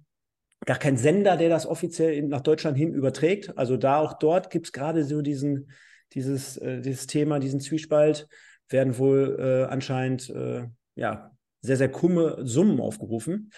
gar 0.67 0.79
keinen 0.79 0.99
Sender, 0.99 1.38
der 1.38 1.49
das 1.49 1.67
offiziell 1.67 2.21
nach 2.25 2.43
Deutschland 2.43 2.76
hin 2.76 2.93
überträgt. 2.93 3.57
Also 3.57 3.79
da 3.79 4.00
auch 4.00 4.14
dort 4.14 4.50
gibt 4.50 4.67
es 4.67 4.73
gerade 4.73 5.05
so 5.05 5.23
diesen, 5.23 5.71
dieses, 6.14 6.57
äh, 6.57 6.81
dieses 6.81 7.07
Thema, 7.07 7.38
diesen 7.38 7.61
Zwiespalt, 7.61 8.29
werden 8.69 8.99
wohl 8.99 9.37
äh, 9.38 9.71
anscheinend 9.71 10.31
äh, 10.31 10.67
ja, 10.95 11.37
sehr, 11.61 11.76
sehr 11.76 11.90
krumme 11.90 12.38
Summen 12.43 12.81
aufgerufen. 12.81 13.50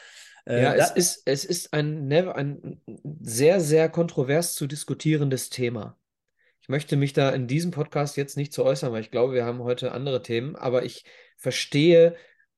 Äh, 0.46 0.62
Ja, 0.62 0.74
es 0.74 0.90
ist, 0.90 1.22
es 1.26 1.44
ist 1.44 1.72
ein, 1.72 2.06
never, 2.06 2.34
ein 2.36 2.80
sehr, 3.20 3.60
sehr 3.60 3.88
kontrovers 3.88 4.54
zu 4.54 4.66
diskutierendes 4.66 5.50
Thema. 5.50 5.98
Ich 6.60 6.68
möchte 6.68 6.96
mich 6.96 7.12
da 7.12 7.30
in 7.30 7.46
diesem 7.48 7.72
Podcast 7.72 8.16
jetzt 8.16 8.36
nicht 8.36 8.52
zu 8.52 8.64
äußern, 8.64 8.92
weil 8.92 9.00
ich 9.00 9.10
glaube, 9.10 9.34
wir 9.34 9.44
haben 9.44 9.62
heute 9.62 9.92
andere 9.92 10.22
Themen, 10.22 10.56
aber 10.56 10.84
ich 10.84 11.04
verstehe 11.36 12.14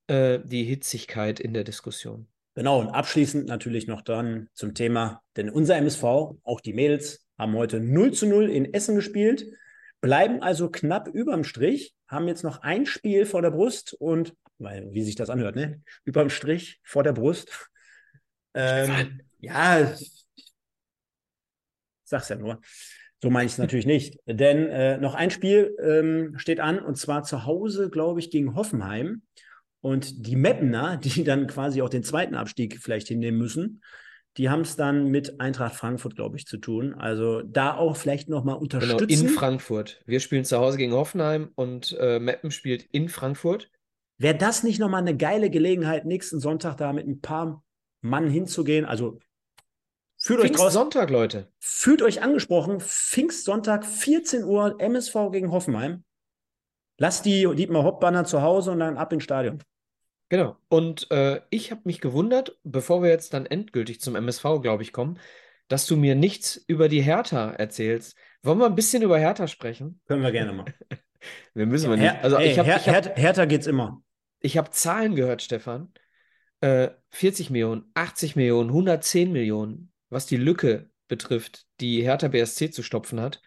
äh, 0.07 0.39
die 0.43 0.63
Hitzigkeit 0.63 1.39
in 1.39 1.53
der 1.53 1.63
Diskussion. 1.63 2.27
Genau, 2.53 2.79
und 2.79 2.89
abschließend 2.89 3.47
natürlich 3.47 3.87
noch 3.87 4.01
dann 4.01 4.47
zum 4.53 4.75
Thema, 4.75 5.21
denn 5.35 5.49
unser 5.49 5.75
MSV, 5.75 6.03
auch 6.03 6.61
die 6.63 6.73
Mädels, 6.73 7.25
haben 7.37 7.53
heute 7.55 7.79
0 7.79 8.13
zu 8.13 8.27
0 8.27 8.49
in 8.49 8.73
Essen 8.73 8.95
gespielt, 8.95 9.45
bleiben 10.01 10.41
also 10.41 10.69
knapp 10.69 11.07
überm 11.07 11.43
Strich, 11.43 11.95
haben 12.07 12.27
jetzt 12.27 12.43
noch 12.43 12.61
ein 12.61 12.85
Spiel 12.85 13.25
vor 13.25 13.41
der 13.41 13.51
Brust 13.51 13.93
und, 13.93 14.35
weil, 14.57 14.91
wie 14.93 15.03
sich 15.03 15.15
das 15.15 15.29
anhört, 15.29 15.55
ne? 15.55 15.81
Überm 16.03 16.29
Strich 16.29 16.79
vor 16.83 17.03
der 17.03 17.13
Brust. 17.13 17.69
Ähm, 18.53 19.21
ja, 19.39 19.93
sag's 22.03 22.29
ja 22.29 22.35
nur. 22.35 22.61
So 23.21 23.29
meine 23.29 23.47
ich 23.47 23.53
es 23.53 23.57
natürlich 23.57 23.85
nicht. 23.85 24.19
Denn 24.27 24.67
äh, 24.67 24.97
noch 24.97 25.15
ein 25.15 25.31
Spiel 25.31 25.75
ähm, 25.81 26.37
steht 26.37 26.59
an 26.59 26.79
und 26.79 26.95
zwar 26.95 27.23
zu 27.23 27.45
Hause, 27.45 27.89
glaube 27.89 28.19
ich, 28.19 28.29
gegen 28.29 28.55
Hoffenheim. 28.55 29.23
Und 29.81 30.27
die 30.27 30.35
Meppener, 30.35 30.97
die 30.97 31.23
dann 31.23 31.47
quasi 31.47 31.81
auch 31.81 31.89
den 31.89 32.03
zweiten 32.03 32.35
Abstieg 32.35 32.79
vielleicht 32.81 33.07
hinnehmen 33.07 33.37
müssen, 33.37 33.81
die 34.37 34.49
haben 34.49 34.61
es 34.61 34.75
dann 34.75 35.07
mit 35.07 35.39
Eintracht 35.39 35.75
Frankfurt, 35.75 36.15
glaube 36.15 36.37
ich, 36.37 36.45
zu 36.45 36.57
tun. 36.57 36.93
Also 36.93 37.41
da 37.41 37.75
auch 37.75 37.95
vielleicht 37.95 38.27
nochmal 38.27 38.55
Genau, 38.55 38.63
unterstützen. 38.63 39.27
in 39.27 39.29
Frankfurt. 39.29 40.01
Wir 40.05 40.19
spielen 40.19 40.43
zu 40.43 40.57
Hause 40.57 40.77
gegen 40.77 40.93
Hoffenheim 40.93 41.49
und 41.55 41.95
äh, 41.99 42.19
Meppen 42.19 42.51
spielt 42.51 42.83
in 42.91 43.07
Frankfurt. 43.07 43.69
Wäre 44.17 44.37
das 44.37 44.63
nicht 44.63 44.79
nochmal 44.79 45.01
eine 45.01 45.15
geile 45.15 45.49
Gelegenheit, 45.49 46.05
nächsten 46.05 46.39
Sonntag 46.39 46.77
da 46.77 46.93
mit 46.93 47.07
ein 47.07 47.21
paar 47.21 47.63
Mann 48.01 48.29
hinzugehen? 48.29 48.85
Also 48.85 49.19
fühlt 50.17 50.41
euch 50.41 50.51
draußen. 50.51 50.71
Sonntag, 50.71 51.09
Leute. 51.09 51.47
Fühlt 51.59 52.01
euch 52.01 52.21
angesprochen, 52.21 52.79
Pfingstsonntag, 52.79 53.85
14 53.85 54.43
Uhr, 54.43 54.75
MSV 54.79 55.31
gegen 55.31 55.51
Hoffenheim. 55.51 56.03
Lasst 56.97 57.25
die 57.25 57.47
Dietmar 57.55 57.83
Hopp-Banner 57.83 58.23
zu 58.25 58.41
Hause 58.41 58.71
und 58.71 58.79
dann 58.79 58.97
ab 58.97 59.11
ins 59.11 59.23
Stadion. 59.23 59.61
Genau. 60.29 60.57
Und 60.69 61.09
äh, 61.11 61.41
ich 61.49 61.71
habe 61.71 61.81
mich 61.85 62.01
gewundert, 62.01 62.57
bevor 62.63 63.03
wir 63.03 63.09
jetzt 63.09 63.33
dann 63.33 63.45
endgültig 63.45 64.01
zum 64.01 64.15
MSV, 64.15 64.43
glaube 64.61 64.83
ich, 64.83 64.91
kommen, 64.91 65.19
dass 65.67 65.85
du 65.85 65.95
mir 65.97 66.15
nichts 66.15 66.57
über 66.67 66.89
die 66.89 67.01
Hertha 67.01 67.51
erzählst. 67.51 68.15
Wollen 68.43 68.59
wir 68.59 68.65
ein 68.65 68.75
bisschen 68.75 69.03
über 69.03 69.17
Hertha 69.19 69.47
sprechen? 69.47 70.01
Können 70.07 70.23
wir 70.23 70.31
gerne 70.31 70.53
mal. 70.53 70.65
Wir 71.55 71.65
müssen 71.65 71.89
wir 71.89 71.97
nicht. 71.97 72.11
Her 72.11 72.23
Also 72.23 72.37
ey, 72.37 72.51
ich 72.51 72.59
habe 72.59 72.67
Her 72.69 72.77
ich 72.77 72.87
hab, 72.87 73.05
Her 73.05 73.13
Hertha 73.15 73.45
geht's 73.45 73.65
immer. 73.65 74.03
ich 74.41 74.57
hab 74.57 74.71
Zahlen 74.75 75.15
gehört, 75.15 75.41
Stefan. 75.41 75.91
Äh, 76.61 76.89
40 77.09 77.49
Millionen, 77.49 77.89
80 77.95 78.35
Millionen, 78.35 78.69
110 78.69 79.31
Millionen, 79.31 79.91
was 80.09 80.27
die 80.27 80.37
Lücke 80.37 80.91
betrifft, 81.07 81.65
die 81.79 82.03
Hertha 82.03 82.27
BSC 82.27 82.69
zu 82.69 82.83
stopfen 82.83 83.19
hat. 83.19 83.41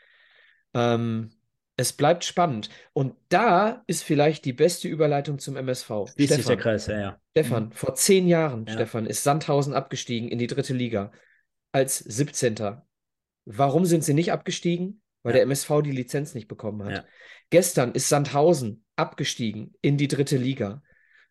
Ähm, 0.75 1.31
es 1.79 1.93
bleibt 1.93 2.25
spannend. 2.25 2.69
Und 2.93 3.15
da 3.29 3.85
ist 3.87 4.03
vielleicht 4.03 4.45
die 4.45 4.53
beste 4.53 4.89
Überleitung 4.89 5.39
zum 5.39 5.57
MSV. 5.57 5.89
Schließt 6.13 6.17
sich 6.17 6.29
der 6.29 6.35
Stefan, 6.43 6.59
Kreis, 6.59 6.87
ja, 6.89 6.99
ja. 7.01 7.21
Stefan, 7.31 7.73
vor 7.73 7.95
zehn 7.95 8.27
Jahren, 8.27 8.67
Ja. 8.67 8.75
Stefan, 8.75 9.07
ist 9.07 9.23
Sandhausen 9.23 9.73
abgestiegen 9.75 10.29
in 10.29 10.39
die 10.39 10.49
dritte 10.49 10.75
Liga 10.75 11.13
als 11.71 11.99
17. 11.99 12.57
Warum 13.45 13.85
sind 13.87 14.03
sie 14.05 14.13
nicht 14.13 14.33
abgestiegen? 14.33 15.01
Weil 15.23 15.35
der 15.35 15.43
MSV 15.43 15.83
die 15.85 15.93
Lizenz 15.93 16.35
nicht 16.35 16.49
bekommen 16.49 16.85
hat. 16.85 17.07
Gestern 17.51 17.93
ist 17.93 18.09
Sandhausen 18.09 18.85
abgestiegen 18.97 19.75
in 19.81 19.97
die 19.97 20.09
dritte 20.09 20.37
Liga. 20.37 20.83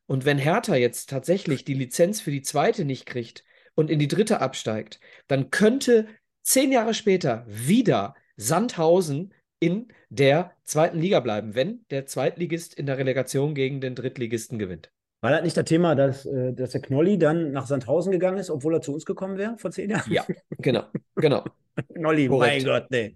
Und 0.06 0.24
wenn 0.24 0.38
Hertha 0.38 0.76
jetzt 0.76 1.10
tatsächlich 1.10 1.66
die 1.66 1.74
Lizenz 1.74 2.22
für 2.22 2.32
die 2.32 2.42
zweite 2.42 2.86
nicht 2.86 3.06
kriegt 3.06 3.44
und 3.76 3.90
in 3.90 4.00
die 4.00 4.08
dritte 4.08 4.40
absteigt, 4.40 5.02
dann 5.28 5.52
könnte 5.52 6.08
zehn 6.42 6.72
Jahre 6.72 6.94
später 6.94 7.46
wieder 7.48 8.16
Sandhausen 8.38 9.34
in 9.60 9.88
der 10.10 10.52
zweiten 10.64 11.00
Liga 11.00 11.20
bleiben, 11.20 11.56
wenn 11.56 11.86
der 11.90 12.06
Zweitligist 12.06 12.74
in 12.74 12.86
der 12.86 12.98
Relegation 12.98 13.56
gegen 13.56 13.82
den 13.82 13.96
Drittligisten 13.96 14.60
gewinnt. 14.60 14.92
War 15.22 15.32
das 15.32 15.42
nicht 15.44 15.58
das 15.58 15.66
Thema, 15.66 15.96
dass, 15.96 16.26
äh, 16.26 16.54
dass 16.54 16.72
der 16.72 16.82
Knolli 16.82 17.18
dann 17.18 17.52
nach 17.52 17.66
Sandhausen 17.66 18.12
gegangen 18.12 18.38
ist, 18.38 18.52
obwohl 18.52 18.76
er 18.76 18.82
zu 18.82 18.94
uns 18.94 19.06
gekommen 19.06 19.38
wäre 19.38 19.58
vor 19.58 19.72
zehn 19.72 19.90
Jahren? 19.90 20.12
Ja, 20.12 20.26
genau, 20.60 20.84
genau. 21.16 21.44
Knolli, 21.94 22.30
mein 22.30 22.64
Gott, 22.64 22.86
nee. 22.92 23.16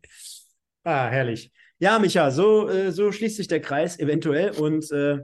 Ah, 0.83 1.10
herrlich. 1.10 1.51
Ja, 1.77 2.00
Micha, 2.00 2.31
so, 2.31 2.69
äh, 2.69 2.91
so 2.91 3.12
schließt 3.12 3.38
sich 3.38 3.48
der 3.48 3.62
Kreis 3.62 4.00
eventuell 4.00 4.51
und 4.51 4.91
äh, 4.91 5.19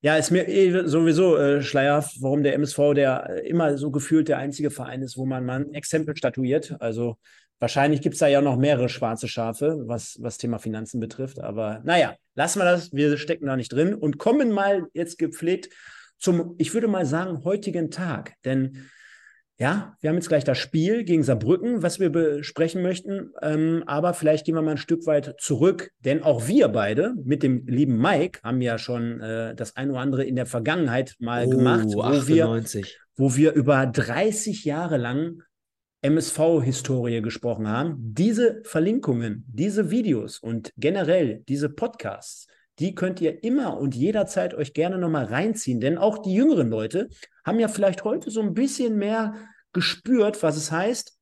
ja, 0.00 0.16
ist 0.16 0.30
mir 0.30 0.48
eh 0.48 0.86
sowieso 0.86 1.36
äh, 1.36 1.62
schleierhaft, 1.62 2.20
warum 2.20 2.42
der 2.42 2.54
MSV 2.54 2.94
der 2.94 3.44
immer 3.44 3.78
so 3.78 3.90
gefühlt 3.90 4.28
der 4.28 4.38
einzige 4.38 4.70
Verein 4.70 5.02
ist, 5.02 5.16
wo 5.16 5.26
man 5.26 5.44
mal 5.44 5.60
ein 5.60 5.74
Exempel 5.74 6.16
statuiert. 6.16 6.74
Also 6.80 7.18
wahrscheinlich 7.62 8.02
gibt 8.02 8.14
es 8.14 8.18
da 8.18 8.26
ja 8.26 8.42
noch 8.42 8.56
mehrere 8.56 8.88
schwarze 8.88 9.28
Schafe, 9.28 9.84
was, 9.86 10.18
was 10.20 10.36
Thema 10.36 10.58
Finanzen 10.58 10.98
betrifft. 10.98 11.38
Aber 11.38 11.80
naja, 11.84 12.16
lassen 12.34 12.58
wir 12.58 12.64
das, 12.64 12.92
wir 12.92 13.16
stecken 13.16 13.46
da 13.46 13.56
nicht 13.56 13.72
drin 13.72 13.94
und 13.94 14.18
kommen 14.18 14.50
mal 14.50 14.88
jetzt 14.94 15.16
gepflegt 15.16 15.68
zum, 16.18 16.56
ich 16.58 16.74
würde 16.74 16.88
mal 16.88 17.06
sagen, 17.06 17.44
heutigen 17.44 17.92
Tag. 17.92 18.34
Denn 18.44 18.88
ja, 19.58 19.96
wir 20.00 20.10
haben 20.10 20.16
jetzt 20.16 20.28
gleich 20.28 20.42
das 20.42 20.58
Spiel 20.58 21.04
gegen 21.04 21.22
Saarbrücken, 21.22 21.84
was 21.84 22.00
wir 22.00 22.10
besprechen 22.10 22.82
möchten. 22.82 23.30
Ähm, 23.40 23.84
aber 23.86 24.12
vielleicht 24.12 24.44
gehen 24.44 24.56
wir 24.56 24.62
mal 24.62 24.72
ein 24.72 24.76
Stück 24.76 25.06
weit 25.06 25.36
zurück, 25.38 25.92
denn 26.00 26.24
auch 26.24 26.48
wir 26.48 26.66
beide 26.66 27.14
mit 27.22 27.44
dem 27.44 27.64
lieben 27.68 27.96
Mike 27.96 28.40
haben 28.42 28.60
ja 28.60 28.76
schon 28.76 29.20
äh, 29.20 29.54
das 29.54 29.76
ein 29.76 29.90
oder 29.90 30.00
andere 30.00 30.24
in 30.24 30.34
der 30.34 30.46
Vergangenheit 30.46 31.14
mal 31.20 31.46
oh, 31.46 31.50
gemacht, 31.50 31.86
wo 31.92 32.02
98. 32.02 32.86
wir, 32.86 32.92
wo 33.14 33.36
wir 33.36 33.52
über 33.52 33.86
30 33.86 34.64
Jahre 34.64 34.96
lang 34.96 35.42
MSV-Historie 36.02 37.22
gesprochen 37.22 37.68
haben. 37.68 37.96
Diese 37.98 38.62
Verlinkungen, 38.64 39.44
diese 39.48 39.90
Videos 39.90 40.38
und 40.38 40.72
generell 40.76 41.42
diese 41.48 41.68
Podcasts 41.68 42.46
die 42.78 42.94
könnt 42.94 43.20
ihr 43.20 43.44
immer 43.44 43.78
und 43.78 43.94
jederzeit 43.94 44.54
euch 44.54 44.72
gerne 44.72 44.98
nochmal 44.98 45.26
reinziehen. 45.26 45.80
Denn 45.80 45.98
auch 45.98 46.18
die 46.18 46.34
jüngeren 46.34 46.68
Leute 46.68 47.08
haben 47.44 47.60
ja 47.60 47.68
vielleicht 47.68 48.04
heute 48.04 48.30
so 48.30 48.40
ein 48.40 48.54
bisschen 48.54 48.96
mehr 48.96 49.34
gespürt, 49.72 50.42
was 50.42 50.56
es 50.56 50.72
heißt, 50.72 51.16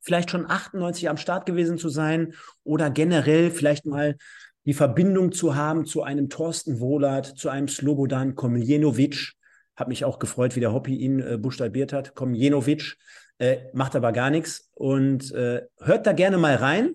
vielleicht 0.00 0.30
schon 0.30 0.50
98 0.50 1.08
am 1.08 1.16
Start 1.16 1.46
gewesen 1.46 1.78
zu 1.78 1.88
sein 1.88 2.34
oder 2.64 2.90
generell 2.90 3.50
vielleicht 3.50 3.86
mal 3.86 4.16
die 4.64 4.74
Verbindung 4.74 5.32
zu 5.32 5.56
haben 5.56 5.86
zu 5.86 6.02
einem 6.02 6.28
Thorsten 6.28 6.80
Wohlert, 6.80 7.26
zu 7.26 7.48
einem 7.48 7.68
Slobodan 7.68 8.34
Komljenovic. 8.34 9.32
Hat 9.74 9.88
mich 9.88 10.04
auch 10.04 10.18
gefreut, 10.18 10.54
wie 10.56 10.60
der 10.60 10.72
Hobby 10.72 10.96
ihn 10.96 11.20
äh, 11.20 11.38
buchstabiert 11.38 11.92
hat. 11.92 12.14
Komljenovic 12.14 12.96
äh, 13.42 13.70
macht 13.72 13.96
aber 13.96 14.12
gar 14.12 14.30
nichts 14.30 14.70
und 14.74 15.32
äh, 15.32 15.62
hört 15.80 16.06
da 16.06 16.12
gerne 16.12 16.38
mal 16.38 16.54
rein. 16.54 16.94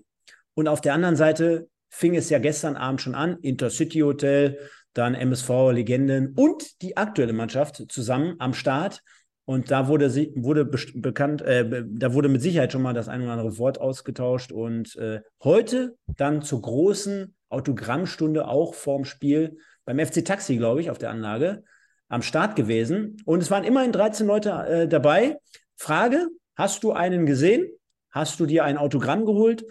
Und 0.54 0.66
auf 0.66 0.80
der 0.80 0.94
anderen 0.94 1.14
Seite 1.14 1.68
fing 1.90 2.16
es 2.16 2.30
ja 2.30 2.38
gestern 2.38 2.74
Abend 2.74 3.02
schon 3.02 3.14
an. 3.14 3.36
Intercity 3.42 4.00
Hotel, 4.00 4.58
dann 4.94 5.14
MSV 5.14 5.72
Legenden 5.72 6.32
und 6.34 6.80
die 6.80 6.96
aktuelle 6.96 7.34
Mannschaft 7.34 7.84
zusammen 7.92 8.36
am 8.38 8.54
Start. 8.54 9.02
Und 9.44 9.70
da 9.70 9.88
wurde, 9.88 10.10
wurde 10.36 10.64
bekannt, 10.64 11.42
äh, 11.42 11.84
da 11.86 12.14
wurde 12.14 12.30
mit 12.30 12.40
Sicherheit 12.40 12.72
schon 12.72 12.82
mal 12.82 12.94
das 12.94 13.08
ein 13.08 13.20
oder 13.20 13.32
andere 13.32 13.58
Wort 13.58 13.78
ausgetauscht. 13.78 14.50
Und 14.50 14.96
äh, 14.96 15.20
heute 15.44 15.96
dann 16.06 16.40
zur 16.40 16.62
großen 16.62 17.34
Autogrammstunde 17.50 18.48
auch 18.48 18.72
vorm 18.72 19.04
Spiel 19.04 19.58
beim 19.84 19.98
FC 19.98 20.24
Taxi, 20.24 20.56
glaube 20.56 20.80
ich, 20.80 20.90
auf 20.90 20.98
der 20.98 21.10
Anlage 21.10 21.62
am 22.08 22.22
Start 22.22 22.56
gewesen. 22.56 23.18
Und 23.26 23.42
es 23.42 23.50
waren 23.50 23.64
immerhin 23.64 23.92
13 23.92 24.26
Leute 24.26 24.50
äh, 24.50 24.88
dabei. 24.88 25.36
Frage: 25.78 26.28
Hast 26.56 26.82
du 26.84 26.92
einen 26.92 27.24
gesehen? 27.24 27.70
Hast 28.10 28.40
du 28.40 28.46
dir 28.46 28.64
ein 28.64 28.76
Autogramm 28.76 29.24
geholt? 29.24 29.64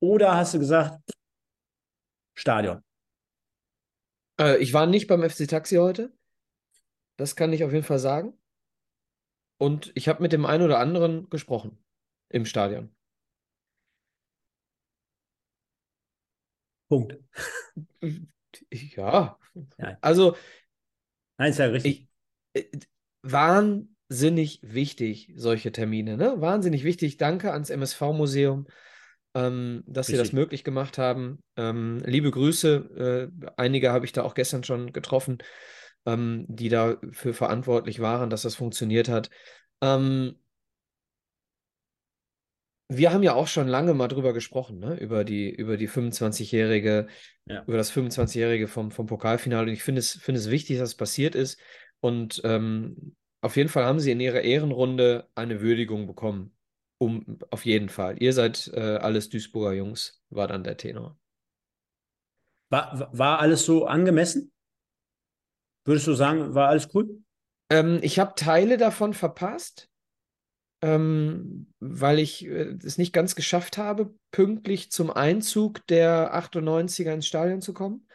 Oder 0.00 0.36
hast 0.36 0.54
du 0.54 0.58
gesagt, 0.58 1.00
Stadion. 2.34 2.82
Äh, 4.40 4.58
ich 4.58 4.72
war 4.72 4.86
nicht 4.86 5.08
beim 5.08 5.28
FC 5.28 5.48
Taxi 5.48 5.76
heute. 5.76 6.12
Das 7.16 7.34
kann 7.34 7.52
ich 7.52 7.64
auf 7.64 7.72
jeden 7.72 7.84
Fall 7.84 7.98
sagen. 7.98 8.38
Und 9.58 9.90
ich 9.96 10.08
habe 10.08 10.22
mit 10.22 10.32
dem 10.32 10.46
einen 10.46 10.62
oder 10.62 10.78
anderen 10.78 11.28
gesprochen 11.30 11.76
im 12.28 12.46
Stadion. 12.46 12.94
Punkt. 16.88 17.18
Ja. 18.70 19.38
ja. 19.78 19.98
Also. 20.00 20.36
Nein, 21.36 21.50
ist 21.50 21.58
ja 21.58 21.66
richtig. 21.66 22.08
Ich, 22.54 22.72
äh, 22.72 22.78
wahnsinnig 24.08 24.60
wichtig, 24.62 25.32
solche 25.36 25.72
Termine. 25.72 26.16
Ne? 26.16 26.34
Wahnsinnig 26.38 26.84
wichtig. 26.84 27.16
Danke 27.16 27.52
ans 27.52 27.70
MSV-Museum 27.70 28.66
ähm, 29.34 29.84
dass 29.86 30.08
Richtig. 30.08 30.16
sie 30.16 30.22
das 30.22 30.32
möglich 30.32 30.64
gemacht 30.64 30.98
haben. 30.98 31.42
Ähm, 31.56 32.02
liebe 32.04 32.30
Grüße, 32.30 33.30
äh, 33.40 33.50
einige 33.56 33.92
habe 33.92 34.04
ich 34.04 34.12
da 34.12 34.22
auch 34.22 34.34
gestern 34.34 34.64
schon 34.64 34.92
getroffen, 34.92 35.38
ähm, 36.06 36.46
die 36.48 36.68
dafür 36.68 37.34
verantwortlich 37.34 38.00
waren, 38.00 38.30
dass 38.30 38.42
das 38.42 38.54
funktioniert 38.54 39.08
hat. 39.08 39.30
Ähm, 39.80 40.36
wir 42.90 43.12
haben 43.12 43.22
ja 43.22 43.34
auch 43.34 43.48
schon 43.48 43.68
lange 43.68 43.92
mal 43.92 44.08
drüber 44.08 44.32
gesprochen, 44.32 44.78
ne? 44.78 44.98
über 44.98 45.24
die, 45.24 45.50
über 45.50 45.76
die 45.76 45.90
25-jährige, 45.90 47.06
ja. 47.44 47.62
über 47.66 47.76
das 47.76 47.92
25-jährige 47.92 48.66
vom, 48.66 48.90
vom 48.90 49.06
Pokalfinale. 49.06 49.66
Und 49.66 49.74
ich 49.74 49.82
finde 49.82 49.98
es, 49.98 50.12
find 50.12 50.38
es 50.38 50.48
wichtig, 50.48 50.78
dass 50.78 50.90
es 50.90 50.96
passiert 50.96 51.34
ist. 51.34 51.60
Und 52.00 52.40
ähm, 52.44 53.14
auf 53.40 53.56
jeden 53.56 53.68
Fall 53.68 53.84
haben 53.84 54.00
sie 54.00 54.10
in 54.10 54.20
ihrer 54.20 54.40
Ehrenrunde 54.40 55.28
eine 55.34 55.60
Würdigung 55.60 56.06
bekommen. 56.06 56.54
Um, 57.00 57.38
auf 57.50 57.64
jeden 57.64 57.88
Fall. 57.88 58.20
Ihr 58.20 58.32
seid 58.32 58.72
äh, 58.74 58.96
alles 58.96 59.28
Duisburger 59.28 59.72
Jungs, 59.72 60.20
war 60.30 60.48
dann 60.48 60.64
der 60.64 60.76
Tenor. 60.76 61.16
War, 62.70 63.08
war 63.12 63.38
alles 63.38 63.64
so 63.64 63.86
angemessen? 63.86 64.52
Würdest 65.84 66.08
du 66.08 66.14
sagen, 66.14 66.54
war 66.54 66.68
alles 66.68 66.88
cool? 66.94 67.22
Ähm, 67.70 68.00
ich 68.02 68.18
habe 68.18 68.34
Teile 68.34 68.78
davon 68.78 69.14
verpasst, 69.14 69.88
ähm, 70.82 71.72
weil 71.78 72.18
ich 72.18 72.44
äh, 72.46 72.76
es 72.82 72.98
nicht 72.98 73.12
ganz 73.12 73.36
geschafft 73.36 73.78
habe, 73.78 74.14
pünktlich 74.32 74.90
zum 74.90 75.10
Einzug 75.10 75.86
der 75.86 76.34
98er 76.34 77.14
ins 77.14 77.26
Stadion 77.26 77.62
zu 77.62 77.72
kommen. 77.74 78.08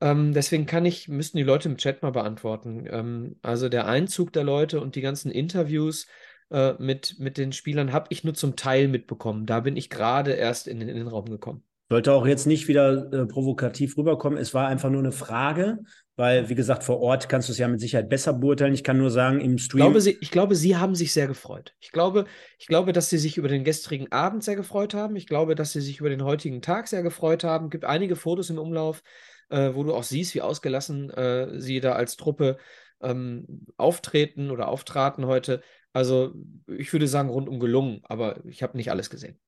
Ähm, 0.00 0.32
deswegen 0.32 0.66
kann 0.66 0.86
ich, 0.86 1.08
müssten 1.08 1.36
die 1.36 1.42
Leute 1.42 1.68
im 1.68 1.76
Chat 1.76 2.02
mal 2.02 2.10
beantworten. 2.10 2.86
Ähm, 2.90 3.36
also 3.42 3.68
der 3.68 3.86
Einzug 3.86 4.32
der 4.32 4.44
Leute 4.44 4.80
und 4.80 4.94
die 4.94 5.02
ganzen 5.02 5.30
Interviews 5.30 6.06
äh, 6.50 6.74
mit, 6.78 7.16
mit 7.18 7.38
den 7.38 7.52
Spielern 7.52 7.92
habe 7.92 8.06
ich 8.10 8.24
nur 8.24 8.34
zum 8.34 8.56
Teil 8.56 8.88
mitbekommen. 8.88 9.46
Da 9.46 9.60
bin 9.60 9.76
ich 9.76 9.90
gerade 9.90 10.32
erst 10.32 10.68
in, 10.68 10.80
den 10.80 11.06
Raum 11.06 11.26
gekommen. 11.26 11.62
Sollte 11.90 12.12
auch 12.12 12.24
jetzt 12.24 12.46
nicht 12.46 12.68
wieder 12.68 13.12
äh, 13.12 13.26
provokativ 13.26 13.96
rüberkommen. 13.96 14.38
Es 14.38 14.54
war 14.54 14.68
einfach 14.68 14.90
nur 14.90 15.00
eine 15.00 15.10
Frage, 15.10 15.80
weil, 16.14 16.48
wie 16.48 16.54
gesagt, 16.54 16.84
vor 16.84 17.00
Ort 17.00 17.28
kannst 17.28 17.48
du 17.48 17.52
es 17.52 17.58
ja 17.58 17.66
mit 17.66 17.80
Sicherheit 17.80 18.08
besser 18.08 18.32
beurteilen. 18.32 18.74
Ich 18.74 18.84
kann 18.84 18.96
nur 18.96 19.10
sagen, 19.10 19.40
im 19.40 19.58
Stream. 19.58 19.80
Ich 19.80 19.84
glaube, 19.84 20.00
sie, 20.00 20.18
ich 20.20 20.30
glaube, 20.30 20.54
sie 20.54 20.76
haben 20.76 20.94
sich 20.94 21.12
sehr 21.12 21.26
gefreut. 21.26 21.74
Ich 21.80 21.90
glaube, 21.90 22.26
ich 22.58 22.68
glaube, 22.68 22.92
dass 22.92 23.10
sie 23.10 23.18
sich 23.18 23.38
über 23.38 23.48
den 23.48 23.64
gestrigen 23.64 24.12
Abend 24.12 24.44
sehr 24.44 24.54
gefreut 24.54 24.94
haben. 24.94 25.16
Ich 25.16 25.26
glaube, 25.26 25.56
dass 25.56 25.72
sie 25.72 25.80
sich 25.80 25.98
über 25.98 26.10
den 26.10 26.22
heutigen 26.22 26.62
Tag 26.62 26.86
sehr 26.86 27.02
gefreut 27.02 27.42
haben. 27.42 27.66
Es 27.66 27.70
gibt 27.72 27.84
einige 27.84 28.14
Fotos 28.14 28.50
im 28.50 28.58
Umlauf, 28.58 29.02
äh, 29.50 29.74
wo 29.74 29.84
du 29.84 29.94
auch 29.94 30.02
siehst, 30.02 30.34
wie 30.34 30.42
ausgelassen 30.42 31.10
äh, 31.10 31.60
sie 31.60 31.80
da 31.80 31.92
als 31.92 32.16
Truppe 32.16 32.56
ähm, 33.02 33.66
auftreten 33.76 34.50
oder 34.50 34.68
auftraten 34.68 35.26
heute. 35.26 35.62
Also 35.92 36.34
ich 36.66 36.92
würde 36.92 37.08
sagen, 37.08 37.28
rundum 37.28 37.58
gelungen, 37.58 38.00
aber 38.04 38.44
ich 38.46 38.62
habe 38.62 38.76
nicht 38.76 38.90
alles 38.90 39.10
gesehen. 39.10 39.40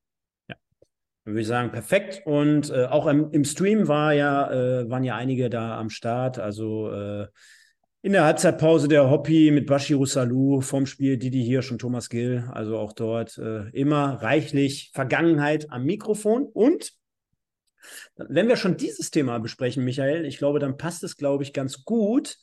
Ja, 0.49 0.55
würde 1.23 1.41
ich 1.41 1.47
sagen, 1.47 1.71
perfekt. 1.71 2.23
Und 2.25 2.69
äh, 2.69 2.85
auch 2.85 3.07
im, 3.07 3.31
im, 3.31 3.45
Stream 3.45 3.87
war 3.87 4.13
ja, 4.13 4.51
äh, 4.51 4.89
waren 4.89 5.03
ja 5.03 5.15
einige 5.15 5.49
da 5.49 5.79
am 5.79 5.89
Start. 5.89 6.39
Also 6.39 6.91
äh, 6.91 7.27
in 8.01 8.11
der 8.11 8.25
Halbzeitpause 8.25 8.89
der 8.89 9.09
Hoppy 9.09 9.51
mit 9.51 9.65
Bashiru 9.65 10.05
Salou 10.05 10.59
vom 10.59 10.85
Spiel 10.85 11.17
Didi 11.17 11.45
Hirsch 11.45 11.71
und 11.71 11.79
Thomas 11.79 12.09
Gill. 12.09 12.49
Also 12.51 12.77
auch 12.77 12.91
dort 12.91 13.37
äh, 13.37 13.69
immer 13.69 14.21
reichlich 14.21 14.91
Vergangenheit 14.93 15.71
am 15.71 15.85
Mikrofon. 15.85 16.43
Und 16.43 16.91
wenn 18.15 18.47
wir 18.47 18.55
schon 18.55 18.77
dieses 18.77 19.11
Thema 19.11 19.39
besprechen, 19.39 19.83
Michael, 19.83 20.25
ich 20.25 20.37
glaube, 20.37 20.59
dann 20.59 20.77
passt 20.77 21.03
es, 21.03 21.17
glaube 21.17 21.43
ich, 21.43 21.53
ganz 21.53 21.83
gut 21.83 22.37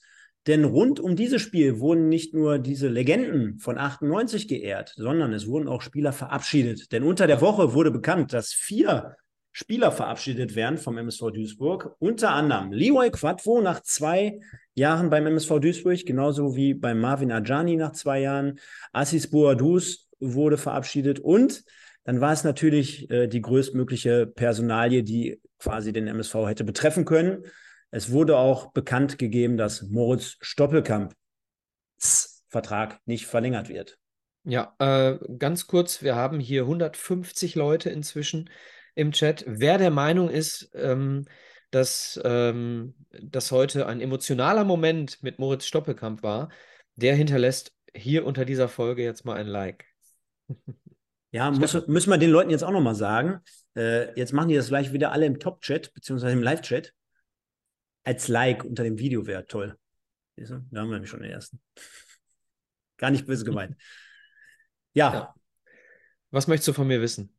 denn 0.47 0.65
rund 0.65 1.01
um 1.01 1.17
dieses 1.17 1.43
Spiel 1.43 1.81
wurden 1.81 2.09
nicht 2.09 2.33
nur 2.33 2.59
diese 2.59 2.89
Legenden 2.89 3.59
von 3.59 3.77
98 3.77 4.49
geehrt, 4.49 4.95
sondern 4.97 5.33
es 5.35 5.47
wurden 5.47 5.69
auch 5.69 5.83
Spieler 5.83 6.13
verabschiedet. 6.13 6.93
Denn 6.93 7.03
unter 7.03 7.27
der 7.27 7.43
Woche 7.43 7.75
wurde 7.75 7.91
bekannt, 7.91 8.33
dass 8.33 8.53
vier 8.53 9.17
Spieler 9.53 9.93
verabschiedet 9.93 10.55
werden 10.55 10.79
vom 10.79 10.97
MSV 10.97 11.33
Duisburg. 11.33 11.95
Unter 11.99 12.31
anderem 12.31 12.73
Leroy 12.73 13.11
Quadvo 13.11 13.61
nach 13.61 13.83
zwei 13.83 14.41
Jahren 14.75 15.11
beim 15.11 15.27
MSV 15.27 15.59
Duisburg, 15.61 16.07
genauso 16.07 16.57
wie 16.57 16.73
bei 16.73 16.95
Marvin 16.95 17.33
Ajani 17.33 17.77
nach 17.77 17.93
zwei 17.93 18.21
Jahren. 18.21 18.59
Assis 18.93 19.29
Boadus 19.29 20.09
wurde 20.21 20.57
verabschiedet 20.57 21.19
und 21.19 21.65
dann 22.05 22.21
war 22.21 22.33
es 22.33 22.45
natürlich 22.45 23.11
äh, 23.11 23.27
die 23.27 23.41
größtmögliche 23.41 24.27
Personalie, 24.27 25.03
die 25.03 25.41
quasi 25.59 25.93
den 25.93 26.07
MSV 26.07 26.35
hätte 26.47 26.65
betreffen 26.65 27.05
können. 27.05 27.45
Es 27.91 28.11
wurde 28.11 28.37
auch 28.37 28.73
bekannt 28.73 29.19
gegeben, 29.19 29.57
dass 29.57 29.83
Moritz 29.83 30.37
Stoppelkamp 30.41 31.15
Vertrag 32.49 33.01
nicht 33.07 33.27
verlängert 33.27 33.69
wird. 33.69 33.99
Ja, 34.45 34.75
äh, 34.79 35.19
ganz 35.39 35.67
kurz, 35.67 36.03
wir 36.03 36.17
haben 36.17 36.41
hier 36.41 36.63
150 36.63 37.55
Leute 37.55 37.91
inzwischen 37.91 38.51
im 38.95 39.13
Chat, 39.13 39.45
wer 39.47 39.79
der 39.79 39.91
Meinung 39.91 40.31
ist, 40.31 40.71
ähm, 40.75 41.27
dass 41.71 42.21
ähm, 42.25 42.95
das 43.11 43.53
heute 43.53 43.87
ein 43.87 44.01
emotionaler 44.01 44.65
Moment 44.65 45.23
mit 45.23 45.39
Moritz 45.39 45.67
Stoppelkamp 45.67 46.23
war, 46.23 46.51
der 46.97 47.15
hinterlässt 47.15 47.73
hier 47.95 48.27
unter 48.27 48.45
dieser 48.45 48.69
Folge 48.69 49.03
jetzt 49.05 49.25
mal 49.25 49.37
ein 49.37 49.47
Like. 49.47 49.85
Ja, 51.33 51.51
muss, 51.51 51.87
müssen 51.87 52.11
wir 52.11 52.19
den 52.19 52.31
Leuten 52.31 52.51
jetzt 52.51 52.65
auch 52.65 52.73
nochmal 52.73 52.95
sagen. 52.95 53.41
Äh, 53.77 54.19
jetzt 54.19 54.33
machen 54.33 54.49
die 54.49 54.57
das 54.57 54.69
gleich 54.69 54.93
wieder 54.93 55.13
alle 55.13 55.27
im 55.27 55.39
Top-Chat, 55.39 55.95
beziehungsweise 55.95 56.33
im 56.33 56.43
Live-Chat. 56.43 56.93
Als 58.03 58.29
Like 58.29 58.65
unter 58.65 58.83
dem 58.83 58.99
Video 58.99 59.27
wäre 59.27 59.47
toll. 59.47 59.77
Da 60.37 60.55
haben 60.55 60.71
wir 60.73 60.85
nämlich 60.85 61.11
schon 61.11 61.23
den 61.23 61.31
ersten. 61.31 61.61
Gar 62.97 63.11
nicht 63.11 63.27
böse 63.27 63.45
gemeint. 63.45 63.77
Ja. 64.95 65.13
ja. 65.13 65.35
Was 66.31 66.47
möchtest 66.47 66.69
du 66.69 66.73
von 66.73 66.87
mir 66.87 67.01
wissen? 67.01 67.37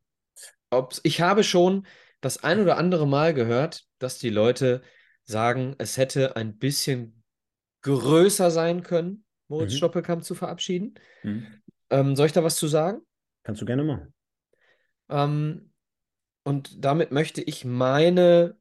Ob's, 0.70 1.00
ich 1.02 1.20
habe 1.20 1.44
schon 1.44 1.86
das 2.20 2.42
ein 2.42 2.60
oder 2.60 2.78
andere 2.78 3.06
Mal 3.06 3.34
gehört, 3.34 3.84
dass 3.98 4.18
die 4.18 4.30
Leute 4.30 4.82
sagen, 5.24 5.74
es 5.78 5.96
hätte 5.96 6.36
ein 6.36 6.56
bisschen 6.58 7.22
größer 7.82 8.50
sein 8.50 8.82
können, 8.82 9.24
Moritz 9.48 9.72
mhm. 9.72 9.76
Stoppelkamp 9.78 10.24
zu 10.24 10.34
verabschieden. 10.34 10.94
Mhm. 11.22 11.46
Ähm, 11.90 12.16
soll 12.16 12.26
ich 12.26 12.32
da 12.32 12.44
was 12.44 12.56
zu 12.56 12.68
sagen? 12.68 13.02
Kannst 13.42 13.60
du 13.60 13.66
gerne 13.66 13.84
machen. 13.84 14.14
Ähm, 15.08 15.72
und 16.44 16.84
damit 16.84 17.12
möchte 17.12 17.42
ich 17.42 17.64
meine, 17.64 18.56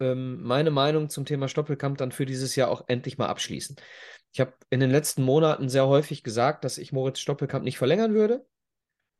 ähm, 0.00 0.42
meine 0.42 0.70
Meinung 0.70 1.08
zum 1.08 1.24
Thema 1.24 1.48
Stoppelkamp 1.48 1.98
dann 1.98 2.12
für 2.12 2.26
dieses 2.26 2.56
Jahr 2.56 2.70
auch 2.70 2.84
endlich 2.88 3.18
mal 3.18 3.28
abschließen. 3.28 3.76
Ich 4.32 4.40
habe 4.40 4.52
in 4.70 4.80
den 4.80 4.90
letzten 4.90 5.22
Monaten 5.22 5.68
sehr 5.68 5.86
häufig 5.86 6.22
gesagt, 6.22 6.64
dass 6.64 6.78
ich 6.78 6.92
Moritz 6.92 7.18
Stoppelkamp 7.18 7.64
nicht 7.64 7.78
verlängern 7.78 8.14
würde. 8.14 8.46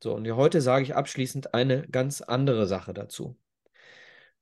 So, 0.01 0.13
und 0.13 0.29
heute 0.31 0.61
sage 0.61 0.83
ich 0.83 0.95
abschließend 0.95 1.53
eine 1.53 1.87
ganz 1.87 2.21
andere 2.21 2.67
Sache 2.67 2.93
dazu. 2.93 3.37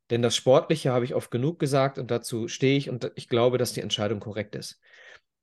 Denn 0.10 0.22
das 0.22 0.36
Sportliche 0.36 0.92
habe 0.92 1.06
ich 1.06 1.16
oft 1.16 1.32
genug 1.32 1.60
gesagt 1.60 1.98
und 1.98 2.12
dazu 2.12 2.48
stehe 2.48 2.78
ich 2.78 2.90
und 2.90 3.12
ich 3.16 3.28
glaube, 3.28 3.58
dass 3.58 3.74
die 3.74 3.82
Entscheidung 3.82 4.20
korrekt 4.20 4.56
ist. 4.56 4.80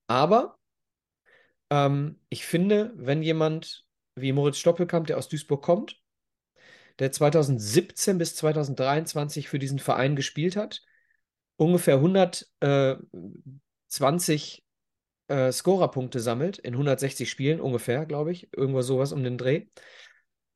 Aber 0.06 0.58
ähm, 1.70 2.20
ich 2.28 2.46
finde, 2.46 2.92
wenn 2.96 3.22
jemand 3.22 3.86
wie 4.16 4.32
Moritz 4.32 4.58
Stoppelkamp, 4.58 5.06
der 5.06 5.18
aus 5.18 5.28
Duisburg 5.28 5.62
kommt, 5.62 6.00
der 6.98 7.12
2017 7.12 8.18
bis 8.18 8.36
2023 8.36 9.48
für 9.48 9.58
diesen 9.58 9.78
Verein 9.78 10.16
gespielt 10.16 10.56
hat, 10.56 10.82
ungefähr 11.56 11.96
120 11.96 14.64
äh, 15.28 15.52
Scorerpunkte 15.52 16.20
sammelt 16.20 16.58
in 16.58 16.74
160 16.74 17.30
Spielen 17.30 17.60
ungefähr, 17.60 18.06
glaube 18.06 18.32
ich, 18.32 18.48
irgendwo 18.56 18.82
sowas 18.82 19.12
um 19.12 19.24
den 19.24 19.38
Dreh, 19.38 19.66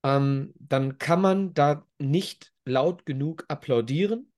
ähm, 0.04 0.54
dann 0.58 0.98
kann 0.98 1.20
man 1.20 1.54
da 1.54 1.86
nicht 1.98 2.52
laut 2.64 3.06
genug 3.06 3.44
applaudieren 3.48 4.30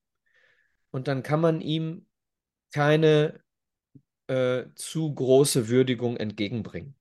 und 0.90 1.08
dann 1.08 1.22
kann 1.22 1.40
man 1.40 1.60
ihm 1.60 2.06
keine 2.72 3.40
äh, 4.28 4.64
zu 4.74 5.12
große 5.12 5.68
Würdigung 5.68 6.16
entgegenbringen. 6.16 6.94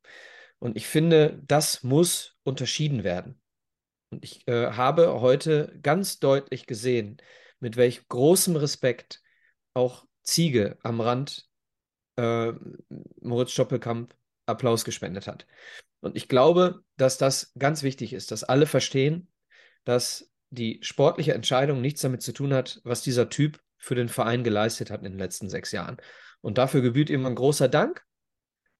Und 0.59 0.75
ich 0.75 0.87
finde, 0.87 1.41
das 1.47 1.83
muss 1.83 2.37
unterschieden 2.43 3.03
werden. 3.03 3.41
Und 4.11 4.23
ich 4.25 4.47
äh, 4.47 4.71
habe 4.71 5.21
heute 5.21 5.77
ganz 5.81 6.19
deutlich 6.19 6.65
gesehen, 6.65 7.17
mit 7.59 7.77
welch 7.77 8.07
großem 8.07 8.55
Respekt 8.55 9.21
auch 9.73 10.05
Ziege 10.23 10.77
am 10.83 11.01
Rand 11.01 11.47
äh, 12.17 12.53
Moritz 13.21 13.51
Stoppelkamp 13.51 14.13
Applaus 14.45 14.83
gespendet 14.83 15.27
hat. 15.27 15.45
Und 16.01 16.15
ich 16.15 16.27
glaube, 16.27 16.83
dass 16.97 17.17
das 17.17 17.53
ganz 17.57 17.83
wichtig 17.83 18.13
ist, 18.13 18.31
dass 18.31 18.43
alle 18.43 18.65
verstehen, 18.65 19.27
dass 19.83 20.31
die 20.49 20.79
sportliche 20.81 21.33
Entscheidung 21.33 21.81
nichts 21.81 22.01
damit 22.01 22.21
zu 22.21 22.33
tun 22.33 22.53
hat, 22.53 22.81
was 22.83 23.03
dieser 23.03 23.29
Typ 23.29 23.59
für 23.77 23.95
den 23.95 24.09
Verein 24.09 24.43
geleistet 24.43 24.89
hat 24.89 25.03
in 25.03 25.11
den 25.11 25.19
letzten 25.19 25.49
sechs 25.49 25.71
Jahren. 25.71 25.97
Und 26.41 26.57
dafür 26.57 26.81
gebührt 26.81 27.09
ihm 27.09 27.25
ein 27.25 27.35
großer 27.35 27.67
Dank. 27.67 28.03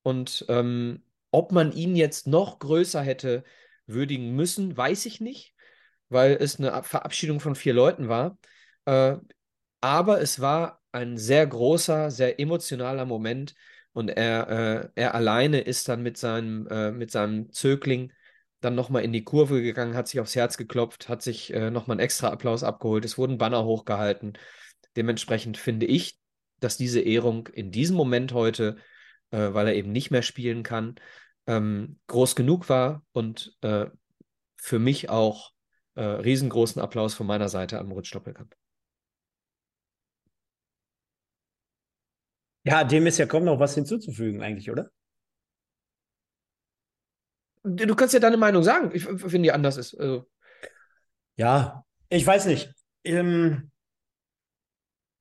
Und 0.02 0.46
ähm, 0.50 1.04
ob 1.32 1.52
man 1.52 1.72
ihn 1.72 1.96
jetzt 1.96 2.28
noch 2.28 2.60
größer 2.60 3.02
hätte 3.02 3.44
würdigen 3.86 4.36
müssen, 4.36 4.76
weiß 4.76 5.06
ich 5.06 5.22
nicht, 5.22 5.54
weil 6.10 6.38
es 6.40 6.60
eine 6.60 6.84
Verabschiedung 6.84 7.40
von 7.40 7.56
vier 7.56 7.74
Leuten 7.74 8.10
war. 8.10 8.38
Äh, 8.86 9.18
aber 9.82 10.22
es 10.22 10.40
war 10.40 10.82
ein 10.92 11.18
sehr 11.18 11.46
großer, 11.46 12.12
sehr 12.12 12.40
emotionaler 12.40 13.06
Moment 13.06 13.56
und 13.94 14.10
er, 14.10 14.50
äh, 14.50 14.90
er 14.96 15.16
alleine 15.16 15.62
ist 15.62 15.88
dann 15.90 16.02
mit 16.02 16.18
seinem, 16.18 16.68
äh, 16.68 16.92
mit 16.92 17.12
seinem 17.12 17.52
Zögling 17.52 18.12
dann 18.62 18.76
nochmal 18.76 19.04
in 19.04 19.14
die 19.14 19.24
Kurve 19.24 19.62
gegangen, 19.62 19.96
hat 19.96 20.08
sich 20.08 20.20
aufs 20.20 20.36
Herz 20.36 20.58
geklopft, 20.58 21.10
hat 21.10 21.22
sich 21.22 21.54
äh, 21.54 21.72
nochmal 21.72 21.96
einen 21.96 22.02
extra 22.02 22.30
Applaus 22.30 22.64
abgeholt. 22.64 23.06
Es 23.06 23.18
wurden 23.18 23.38
Banner 23.38 23.64
hochgehalten. 23.64 24.38
Dementsprechend 24.96 25.58
finde 25.58 25.86
ich, 25.86 26.20
dass 26.60 26.78
diese 26.78 27.00
Ehrung 27.00 27.48
in 27.48 27.72
diesem 27.72 27.96
Moment 27.96 28.34
heute, 28.34 28.78
äh, 29.32 29.54
weil 29.54 29.68
er 29.68 29.76
eben 29.76 29.92
nicht 29.92 30.12
mehr 30.12 30.22
spielen 30.22 30.64
kann, 30.64 30.96
ähm, 31.48 32.00
groß 32.08 32.36
genug 32.36 32.70
war 32.70 33.04
und 33.12 33.58
äh, 33.62 33.88
für 34.58 34.80
mich 34.80 35.10
auch 35.10 35.52
äh, 35.96 36.04
riesengroßen 36.04 36.82
Applaus 36.82 37.14
von 37.14 37.28
meiner 37.28 37.50
Seite 37.50 37.80
an 37.80 37.88
Moritz 37.88 38.08
Stoppelkamp. 38.08 38.56
Ja, 42.64 42.84
dem 42.84 43.08
ist 43.08 43.18
ja 43.18 43.26
kaum 43.26 43.46
noch 43.46 43.60
was 43.60 43.74
hinzuzufügen, 43.74 44.44
eigentlich, 44.44 44.70
oder? 44.70 44.92
Du 47.64 47.96
kannst 47.96 48.14
ja 48.14 48.20
deine 48.20 48.38
Meinung 48.38 48.64
sagen. 48.64 48.92
Ich 48.94 49.06
finde, 49.06 49.42
die 49.42 49.52
anders 49.52 49.78
ist. 49.78 49.96
Also. 49.96 50.30
Ja, 51.36 51.84
ich 52.10 52.26
weiß 52.26 52.46
nicht. 52.46 52.74
Ähm, 53.04 53.69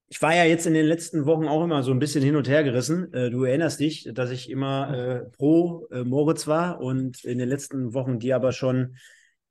ich 0.09 0.23
war 0.23 0.35
ja 0.35 0.44
jetzt 0.44 0.66
in 0.66 0.75
den 0.75 0.87
letzten 0.87 1.27
Wochen 1.27 1.47
auch 1.47 1.62
immer 1.62 1.83
so 1.83 1.92
ein 1.92 1.99
bisschen 1.99 2.25
hin 2.25 2.37
und 2.37 2.49
her 2.49 2.64
gerissen. 2.64 3.12
Äh, 3.12 3.31
du 3.31 3.44
erinnerst 3.44 3.81
dich, 3.81 4.09
dass 4.12 4.31
ich 4.31 4.51
immer 4.51 4.97
äh, 4.97 5.31
pro 5.37 5.87
äh, 5.90 6.05
Moritz 6.05 6.47
war 6.47 6.81
und 6.81 7.25
in 7.25 7.38
den 7.38 7.49
letzten 7.49 7.92
Wochen 7.92 8.18
die 8.18 8.33
aber 8.33 8.53
schon 8.53 8.97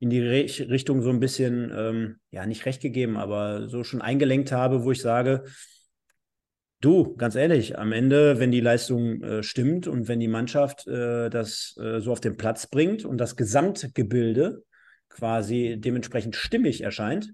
in 0.00 0.10
die 0.10 0.20
Re 0.20 0.46
Richtung 0.68 1.02
so 1.02 1.10
ein 1.10 1.20
bisschen, 1.20 1.72
ähm, 1.76 2.16
ja, 2.30 2.46
nicht 2.46 2.66
recht 2.66 2.80
gegeben, 2.80 3.16
aber 3.16 3.68
so 3.68 3.82
schon 3.84 4.02
eingelenkt 4.02 4.52
habe, 4.52 4.84
wo 4.84 4.92
ich 4.92 5.00
sage, 5.00 5.44
Du, 6.80 7.16
ganz 7.16 7.34
ehrlich, 7.34 7.76
am 7.76 7.90
Ende, 7.90 8.38
wenn 8.38 8.52
die 8.52 8.60
Leistung 8.60 9.20
äh, 9.20 9.42
stimmt 9.42 9.88
und 9.88 10.06
wenn 10.06 10.20
die 10.20 10.28
Mannschaft 10.28 10.86
äh, 10.86 11.28
das 11.28 11.76
äh, 11.82 11.98
so 11.98 12.12
auf 12.12 12.20
den 12.20 12.36
Platz 12.36 12.68
bringt 12.68 13.04
und 13.04 13.18
das 13.18 13.34
Gesamtgebilde 13.34 14.62
quasi 15.08 15.76
dementsprechend 15.76 16.36
stimmig 16.36 16.82
erscheint, 16.82 17.32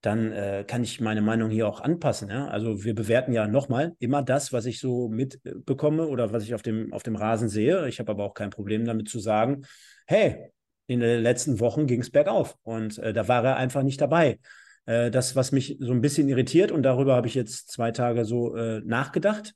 dann 0.00 0.32
äh, 0.32 0.64
kann 0.66 0.82
ich 0.82 1.00
meine 1.00 1.22
Meinung 1.22 1.50
hier 1.50 1.66
auch 1.66 1.80
anpassen. 1.80 2.28
Ja? 2.28 2.48
Also 2.48 2.84
wir 2.84 2.94
bewerten 2.94 3.32
ja 3.32 3.46
nochmal 3.48 3.94
immer 3.98 4.22
das, 4.22 4.52
was 4.52 4.66
ich 4.66 4.78
so 4.78 5.08
mitbekomme 5.08 6.06
oder 6.06 6.32
was 6.32 6.44
ich 6.44 6.54
auf 6.54 6.62
dem, 6.62 6.92
auf 6.92 7.02
dem 7.02 7.16
Rasen 7.16 7.48
sehe. 7.48 7.88
Ich 7.88 7.98
habe 7.98 8.12
aber 8.12 8.24
auch 8.24 8.34
kein 8.34 8.50
Problem 8.50 8.84
damit 8.84 9.08
zu 9.08 9.18
sagen, 9.18 9.62
hey, 10.06 10.50
in 10.86 11.00
den 11.00 11.22
letzten 11.22 11.58
Wochen 11.60 11.86
ging 11.86 12.00
es 12.00 12.10
bergauf 12.10 12.56
und 12.62 12.98
äh, 12.98 13.12
da 13.12 13.26
war 13.26 13.44
er 13.44 13.56
einfach 13.56 13.82
nicht 13.82 14.00
dabei. 14.00 14.38
Äh, 14.86 15.10
das, 15.10 15.34
was 15.34 15.52
mich 15.52 15.76
so 15.80 15.92
ein 15.92 16.00
bisschen 16.00 16.28
irritiert, 16.28 16.70
und 16.70 16.82
darüber 16.84 17.16
habe 17.16 17.26
ich 17.26 17.34
jetzt 17.34 17.70
zwei 17.70 17.90
Tage 17.90 18.24
so 18.24 18.54
äh, 18.54 18.80
nachgedacht. 18.84 19.54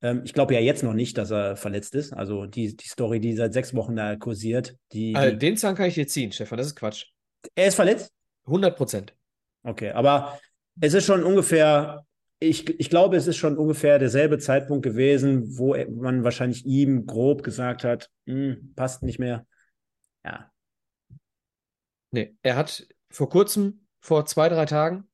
Ähm, 0.00 0.22
ich 0.24 0.32
glaube 0.32 0.54
ja 0.54 0.60
jetzt 0.60 0.84
noch 0.84 0.94
nicht, 0.94 1.18
dass 1.18 1.32
er 1.32 1.56
verletzt 1.56 1.94
ist. 1.94 2.12
Also 2.12 2.46
die, 2.46 2.76
die 2.76 2.88
Story, 2.88 3.20
die 3.20 3.34
seit 3.34 3.52
sechs 3.52 3.74
Wochen 3.74 3.96
da 3.96 4.16
kursiert. 4.16 4.76
Die, 4.92 5.16
also. 5.16 5.36
Den 5.36 5.56
Zahn 5.56 5.74
kann 5.74 5.86
ich 5.86 5.94
dir 5.94 6.06
ziehen, 6.06 6.30
Stefan, 6.30 6.58
das 6.58 6.68
ist 6.68 6.76
Quatsch. 6.76 7.06
Er 7.54 7.66
ist 7.66 7.74
verletzt? 7.74 8.12
100 8.46 8.76
Prozent. 8.76 9.14
Okay, 9.62 9.90
aber 9.90 10.38
es 10.80 10.94
ist 10.94 11.06
schon 11.06 11.24
ungefähr 11.24 12.04
ich, 12.40 12.68
ich 12.78 12.90
glaube, 12.90 13.16
es 13.16 13.26
ist 13.26 13.36
schon 13.36 13.58
ungefähr 13.58 13.98
derselbe 13.98 14.38
Zeitpunkt 14.38 14.84
gewesen, 14.84 15.58
wo 15.58 15.76
man 15.90 16.22
wahrscheinlich 16.22 16.64
ihm 16.64 17.06
grob 17.06 17.42
gesagt 17.42 17.84
hat, 17.84 18.10
hm, 18.26 18.74
passt 18.76 19.02
nicht 19.02 19.18
mehr. 19.18 19.46
Ja. 20.24 20.50
Nee, 22.10 22.36
er 22.42 22.56
hat 22.56 22.86
vor 23.10 23.28
kurzem 23.28 23.86
vor 24.00 24.24
zwei, 24.26 24.48
drei 24.48 24.66
Tagen, 24.66 25.08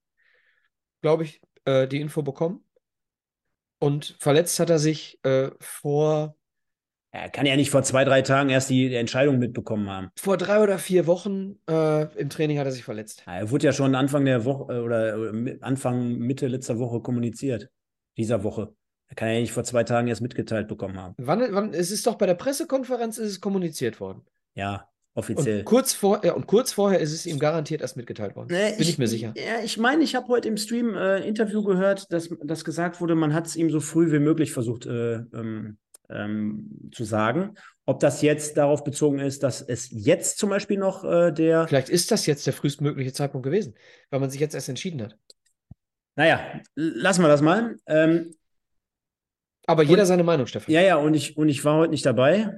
glaube 1.01 1.25
ich, 1.25 1.41
äh, 1.65 1.89
die 1.89 2.01
Info 2.01 2.23
bekommen. 2.23 2.65
Und 3.79 4.17
verletzt 4.21 4.61
hat 4.61 4.71
er 4.71 4.79
sich 4.79 5.19
äh, 5.25 5.51
vor. 5.61 6.37
Er 7.15 7.29
kann 7.29 7.47
ja 7.47 7.55
nicht 7.55 7.71
vor 7.71 7.85
zwei, 7.85 8.05
drei 8.05 8.23
Tagen 8.23 8.51
erst 8.51 8.71
die 8.71 8.93
Entscheidung 8.93 9.39
mitbekommen 9.39 9.89
haben. 9.89 10.11
Vor 10.19 10.37
drei 10.37 10.61
oder 10.61 10.79
vier 10.79 11.07
Wochen 11.07 11.61
äh, 11.71 12.13
im 12.19 12.29
Training 12.29 12.59
hat 12.59 12.67
er 12.67 12.73
sich 12.73 12.83
verletzt. 12.83 13.23
Er 13.27 13.53
wurde 13.53 13.67
ja 13.67 13.73
schon 13.73 13.95
Anfang 13.95 14.25
der 14.25 14.45
Woche 14.45 14.73
äh, 14.73 14.79
oder 14.81 15.33
äh, 15.33 15.59
Anfang, 15.61 16.19
Mitte 16.19 16.49
letzter 16.49 16.81
Woche 16.81 17.01
kommuniziert. 17.01 17.71
Dieser 18.17 18.43
Woche. 18.43 18.75
Er 19.07 19.15
kann 19.15 19.29
ja 19.29 19.39
nicht 19.39 19.53
vor 19.53 19.63
zwei 19.63 19.85
Tagen 19.85 20.09
erst 20.09 20.23
mitgeteilt 20.23 20.67
bekommen 20.67 21.01
haben. 21.01 21.15
Wann, 21.19 21.55
wann, 21.55 21.73
es 21.73 21.93
ist 21.93 22.05
doch 22.05 22.17
bei 22.17 22.27
der 22.27 22.35
Pressekonferenz 22.35 23.19
ist 23.19 23.31
es 23.31 23.41
kommuniziert 23.41 24.01
worden. 24.01 24.23
Ja, 24.55 24.89
Offiziell. 25.17 25.61
Und 25.61 25.65
kurz, 25.67 25.93
vor, 25.93 26.25
ja, 26.25 26.33
und 26.33 26.49
kurz 26.49 26.73
vorher 26.73 26.99
ist 26.99 27.13
es 27.13 27.25
ihm 27.25 27.39
garantiert 27.39 27.81
erst 27.81 27.97
mitgeteilt 27.97 28.35
worden. 28.35 28.51
Äh, 28.51 28.73
Bin 28.73 28.81
ich, 28.81 28.89
ich, 28.89 28.99
mir 28.99 29.07
sicher. 29.07 29.33
Ja, 29.37 29.63
ich 29.63 29.79
meine, 29.79 30.03
ich 30.03 30.17
habe 30.17 30.27
heute 30.27 30.49
im 30.49 30.57
Stream 30.57 30.97
äh, 30.97 31.19
ein 31.19 31.23
Interview 31.23 31.63
gehört, 31.63 32.13
dass, 32.13 32.29
dass 32.43 32.65
gesagt 32.65 33.01
wurde, 33.01 33.15
man 33.15 33.33
hat 33.33 33.47
es 33.47 33.55
ihm 33.55 33.71
so 33.71 33.79
früh 33.79 34.11
wie 34.11 34.19
möglich 34.19 34.53
versucht 34.53 34.87
äh, 34.87 35.19
ähm, 35.33 35.79
äh, 35.83 35.84
ähm, 36.15 36.91
zu 36.93 37.05
sagen. 37.05 37.55
Ob 37.87 38.01
das 38.01 38.23
jetzt 38.23 38.57
darauf 38.57 38.85
bezogen 38.85 39.19
ist, 39.19 39.43
dass 39.43 39.61
es 39.61 39.89
jetzt 39.91 40.39
zum 40.39 40.51
Beispiel 40.51 40.79
noch 40.79 41.05
äh, 41.05 41.33
der. 41.33 41.69
Vielleicht 41.69 41.91
ist 41.91 42.11
das 42.11 42.27
jetzt 42.27 42.47
der 42.47 42.53
frühestmögliche 42.53 43.13
Zeitpunkt 43.13 43.45
gewesen, 43.45 43.75
weil 44.11 44.21
man 44.21 44.31
sich 44.31 44.41
jetzt 44.41 44.55
erst 44.55 44.69
entschieden 44.69 45.03
hat. 45.03 45.19
Naja, 46.17 46.61
lassen 46.75 47.23
wir 47.23 47.29
das 47.29 47.43
mal. 47.43 47.77
Ähm, 47.87 48.35
Aber 49.67 49.83
jeder 49.83 50.07
seine 50.07 50.23
Meinung, 50.23 50.47
Stefan. 50.47 50.73
ja, 50.73 50.81
ja, 50.81 50.97
und 50.97 51.15
ich, 51.15 51.37
und 51.37 51.49
ich 51.49 51.65
war 51.65 51.77
heute 51.77 51.91
nicht 51.91 52.07
dabei. 52.07 52.57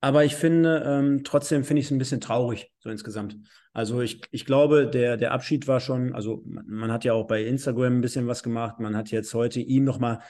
Aber 0.00 0.22
ich 0.24 0.36
finde, 0.36 0.82
ähm, 0.86 1.24
trotzdem 1.24 1.64
finde 1.64 1.80
ich 1.80 1.86
es 1.86 1.90
ein 1.90 1.98
bisschen 1.98 2.20
traurig, 2.20 2.70
so 2.78 2.90
insgesamt. 2.90 3.38
Also 3.72 4.02
ich, 4.02 4.20
ich 4.32 4.44
glaube, 4.44 4.86
der, 4.86 5.16
der 5.16 5.32
Abschied 5.32 5.66
war 5.66 5.80
schon, 5.80 6.14
also 6.14 6.42
man, 6.44 6.66
man 6.66 6.92
hat 6.92 7.04
ja 7.04 7.14
auch 7.14 7.26
bei 7.26 7.42
Instagram 7.42 7.96
ein 7.96 8.00
bisschen 8.02 8.26
was 8.26 8.42
gemacht. 8.42 8.80
Man 8.80 8.96
hat 8.96 9.10
jetzt 9.10 9.32
heute 9.32 9.60
ihn 9.60 9.84
nochmal 9.84 10.20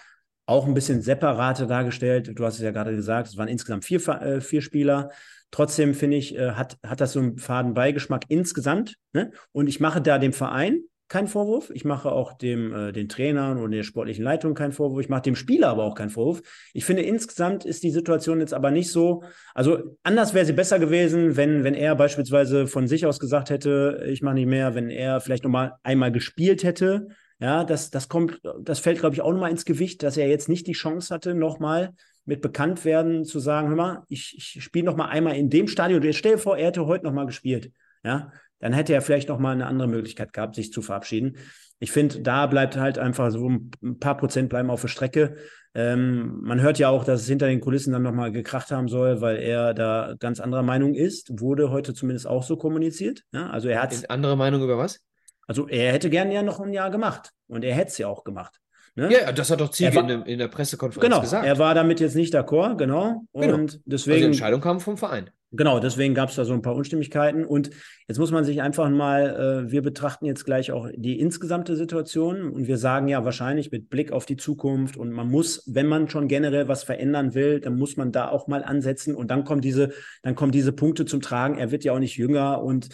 auch 0.47 0.67
ein 0.67 0.75
bisschen 0.75 1.03
separate 1.03 1.67
dargestellt. 1.67 2.33
Du 2.35 2.45
hast 2.45 2.57
es 2.57 2.63
ja 2.63 2.71
gerade 2.71 2.95
gesagt, 2.95 3.29
es 3.29 3.37
waren 3.37 3.49
insgesamt 3.49 3.85
vier, 3.85 4.07
äh, 4.09 4.41
vier 4.41 4.63
Spieler. 4.63 5.11
Trotzdem 5.51 5.95
finde 5.95 6.17
ich, 6.17 6.37
äh, 6.37 6.53
hat, 6.53 6.79
hat 6.85 7.01
das 7.01 7.13
so 7.13 7.21
einen 7.21 7.39
faden 7.39 7.75
Beigeschmack 7.75 8.25
insgesamt. 8.29 8.97
Ne? 9.13 9.31
Und 9.53 9.69
ich 9.69 9.81
mache 9.81 10.03
da 10.03 10.19
dem 10.19 10.33
Verein 10.33 10.81
keinen 11.09 11.29
Vorwurf. 11.29 11.71
Ich 11.71 11.85
mache 11.85 12.11
auch 12.11 12.33
dem, 12.33 12.75
äh, 12.75 12.93
den 12.93 13.09
Trainern 13.09 13.59
und 13.59 13.71
der 13.71 13.83
sportlichen 13.83 14.25
Leitung 14.25 14.55
keinen 14.55 14.73
Vorwurf. 14.73 15.01
Ich 15.01 15.09
mache 15.09 15.23
dem 15.23 15.37
Spieler 15.37 15.69
aber 15.69 15.85
auch 15.85 15.95
keinen 15.95 16.11
Vorwurf. 16.11 16.43
Ich 16.73 16.85
finde, 16.85 17.03
insgesamt 17.03 17.65
ist 17.65 17.83
die 17.83 17.91
Situation 17.91 18.41
jetzt 18.41 18.55
aber 18.55 18.71
nicht 18.71 18.91
so. 18.91 19.23
Also 19.55 19.97
anders 20.03 20.35
wäre 20.35 20.45
sie 20.45 20.53
besser 20.53 20.79
gewesen, 20.79 21.37
wenn, 21.37 21.63
wenn 21.63 21.75
er 21.75 21.95
beispielsweise 21.95 22.67
von 22.67 22.89
sich 22.89 23.07
aus 23.07 23.21
gesagt 23.21 23.51
hätte, 23.51 24.05
ich 24.09 24.23
mache 24.23 24.35
nicht 24.35 24.49
mehr, 24.49 24.75
wenn 24.75 24.91
er 24.91 25.21
vielleicht 25.21 25.45
nochmal 25.45 25.75
einmal 25.83 26.11
gespielt 26.11 26.65
hätte. 26.65 27.09
Ja, 27.41 27.65
das, 27.65 27.91
das 27.91 28.09
kommt, 28.09 28.41
das 28.61 28.79
fällt, 28.79 29.01
glaube 29.01 29.15
ich, 29.15 29.23
auch 29.23 29.33
nochmal 29.33 29.51
ins 29.51 29.65
Gewicht, 29.65 30.03
dass 30.03 30.17
er 30.17 30.29
jetzt 30.29 30.49
nicht 30.49 30.67
die 30.67 30.73
Chance 30.73 31.13
hatte, 31.13 31.35
nochmal 31.35 31.93
mit 32.25 32.41
Bekanntwerden 32.41 33.25
zu 33.25 33.39
sagen, 33.39 33.69
hör 33.69 33.77
mal, 33.77 34.03
ich, 34.09 34.35
ich 34.37 34.65
spiele 34.65 34.87
nochmal 34.87 35.11
einmal 35.11 35.37
in 35.37 35.51
dem 35.51 35.69
Stadion. 35.69 36.03
Jetzt 36.03 36.17
stell 36.17 36.33
dir 36.33 36.39
vor, 36.39 36.57
er 36.57 36.69
hätte 36.69 36.87
heute 36.87 37.05
nochmal 37.05 37.27
gespielt. 37.27 37.73
Ja, 38.03 38.33
dann 38.61 38.73
hätte 38.73 38.95
er 38.95 39.03
vielleicht 39.03 39.29
noch 39.29 39.39
mal 39.39 39.53
eine 39.53 39.67
andere 39.67 39.89
Möglichkeit 39.89 40.33
gehabt, 40.33 40.55
sich 40.55 40.73
zu 40.73 40.81
verabschieden. 40.81 41.37
Ich 41.81 41.93
finde, 41.93 42.21
da 42.21 42.47
bleibt 42.47 42.77
halt 42.77 42.99
einfach 42.99 43.31
so 43.31 43.51
ein 43.51 43.99
paar 43.99 44.17
Prozent 44.17 44.49
bleiben 44.49 44.71
auf 44.71 44.81
der 44.81 44.89
Strecke. 44.89 45.37
Ähm, 45.75 46.41
man 46.41 46.61
hört 46.61 46.79
ja 46.79 46.89
auch, 46.89 47.05
dass 47.05 47.23
es 47.23 47.29
hinter 47.29 47.49
den 47.49 47.61
Kulissen 47.61 47.93
dann 47.93 48.03
noch 48.03 48.13
mal 48.13 48.31
gekracht 48.31 48.71
haben 48.71 48.89
soll, 48.89 49.21
weil 49.21 49.37
er 49.37 49.75
da 49.75 50.15
ganz 50.19 50.39
anderer 50.41 50.63
Meinung 50.63 50.95
ist. 50.95 51.41
Wurde 51.41 51.71
heute 51.71 51.95
zumindest 51.95 52.27
auch 52.27 52.45
so 52.45 52.57
kommuniziert. 52.57 53.25
Ja, 53.33 53.51
also 53.51 53.69
er 53.69 53.83
hat 53.83 54.09
andere 54.09 54.37
Meinung 54.37 54.63
über 54.63 54.79
was? 54.79 55.01
Also 55.47 55.69
er 55.69 55.93
hätte 55.93 56.11
gerne 56.11 56.35
ja 56.35 56.43
noch 56.43 56.61
ein 56.61 56.73
Jahr 56.73 56.91
gemacht 56.91 57.31
und 57.49 57.65
er 57.65 57.75
hätte 57.75 57.89
es 57.89 57.99
ja 57.99 58.09
auch 58.09 58.25
gemacht. 58.25 58.61
Ne? 58.97 59.13
Ja, 59.13 59.33
das 59.33 59.51
hat 59.51 59.61
doch 59.61 59.71
Ziege 59.71 59.99
in, 59.99 60.23
in, 60.23 60.39
der 60.39 60.47
Pressekonferenz 60.49 61.05
genau, 61.05 61.21
gesagt. 61.21 61.45
Er 61.45 61.59
war 61.59 61.75
damit 61.75 61.99
jetzt 61.99 62.15
nicht 62.15 62.33
d'accord, 62.33 62.77
genau. 62.77 63.25
Und 63.33 63.43
genau. 63.43 63.67
deswegen. 63.87 64.13
Also 64.13 64.21
die 64.21 64.25
Entscheidung 64.27 64.61
kam 64.61 64.79
vom 64.79 64.97
Verein. 64.97 65.31
Genau, 65.57 65.79
deswegen 65.79 66.15
gab 66.15 66.31
es 66.31 66.37
da 66.37 66.45
so 66.45 66.53
ein 66.53 66.63
paar 66.63 66.75
Unstimmigkeiten. 66.75 67.45
Und 67.45 67.71
jetzt 68.09 68.19
muss 68.19 68.33
man 68.33 68.45
sich 68.45 68.61
einfach 68.61 68.89
mal, 68.91 69.67
äh, 69.67 69.71
wir 69.71 69.83
betrachten 69.83 70.27
jetzt 70.27 70.45
gleich 70.45 70.73
auch 70.73 70.89
die 70.95 71.21
insgesamte 71.21 71.77
Situation 71.77 72.51
und 72.51 72.67
wir 72.67 72.77
sagen 72.77 73.07
ja 73.07 73.25
wahrscheinlich 73.25 73.71
mit 73.71 73.89
Blick 73.89 74.11
auf 74.11 74.27
die 74.27 74.37
Zukunft 74.37 74.97
und 74.97 75.13
man 75.13 75.29
muss, 75.29 75.63
wenn 75.67 75.87
man 75.87 76.09
schon 76.09 76.27
generell 76.27 76.67
was 76.67 76.83
verändern 76.83 77.35
will, 77.35 77.61
dann 77.61 77.77
muss 77.77 77.97
man 77.97 78.11
da 78.11 78.29
auch 78.29 78.49
mal 78.49 78.65
ansetzen 78.65 79.15
und 79.15 79.31
dann 79.31 79.45
kommen 79.45 79.61
diese, 79.61 79.93
dann 80.23 80.35
kommen 80.35 80.51
diese 80.51 80.73
Punkte 80.73 81.05
zum 81.05 81.21
Tragen. 81.21 81.57
Er 81.57 81.71
wird 81.71 81.85
ja 81.85 81.93
auch 81.93 82.01
nicht 82.01 82.17
jünger 82.17 82.61
und 82.63 82.89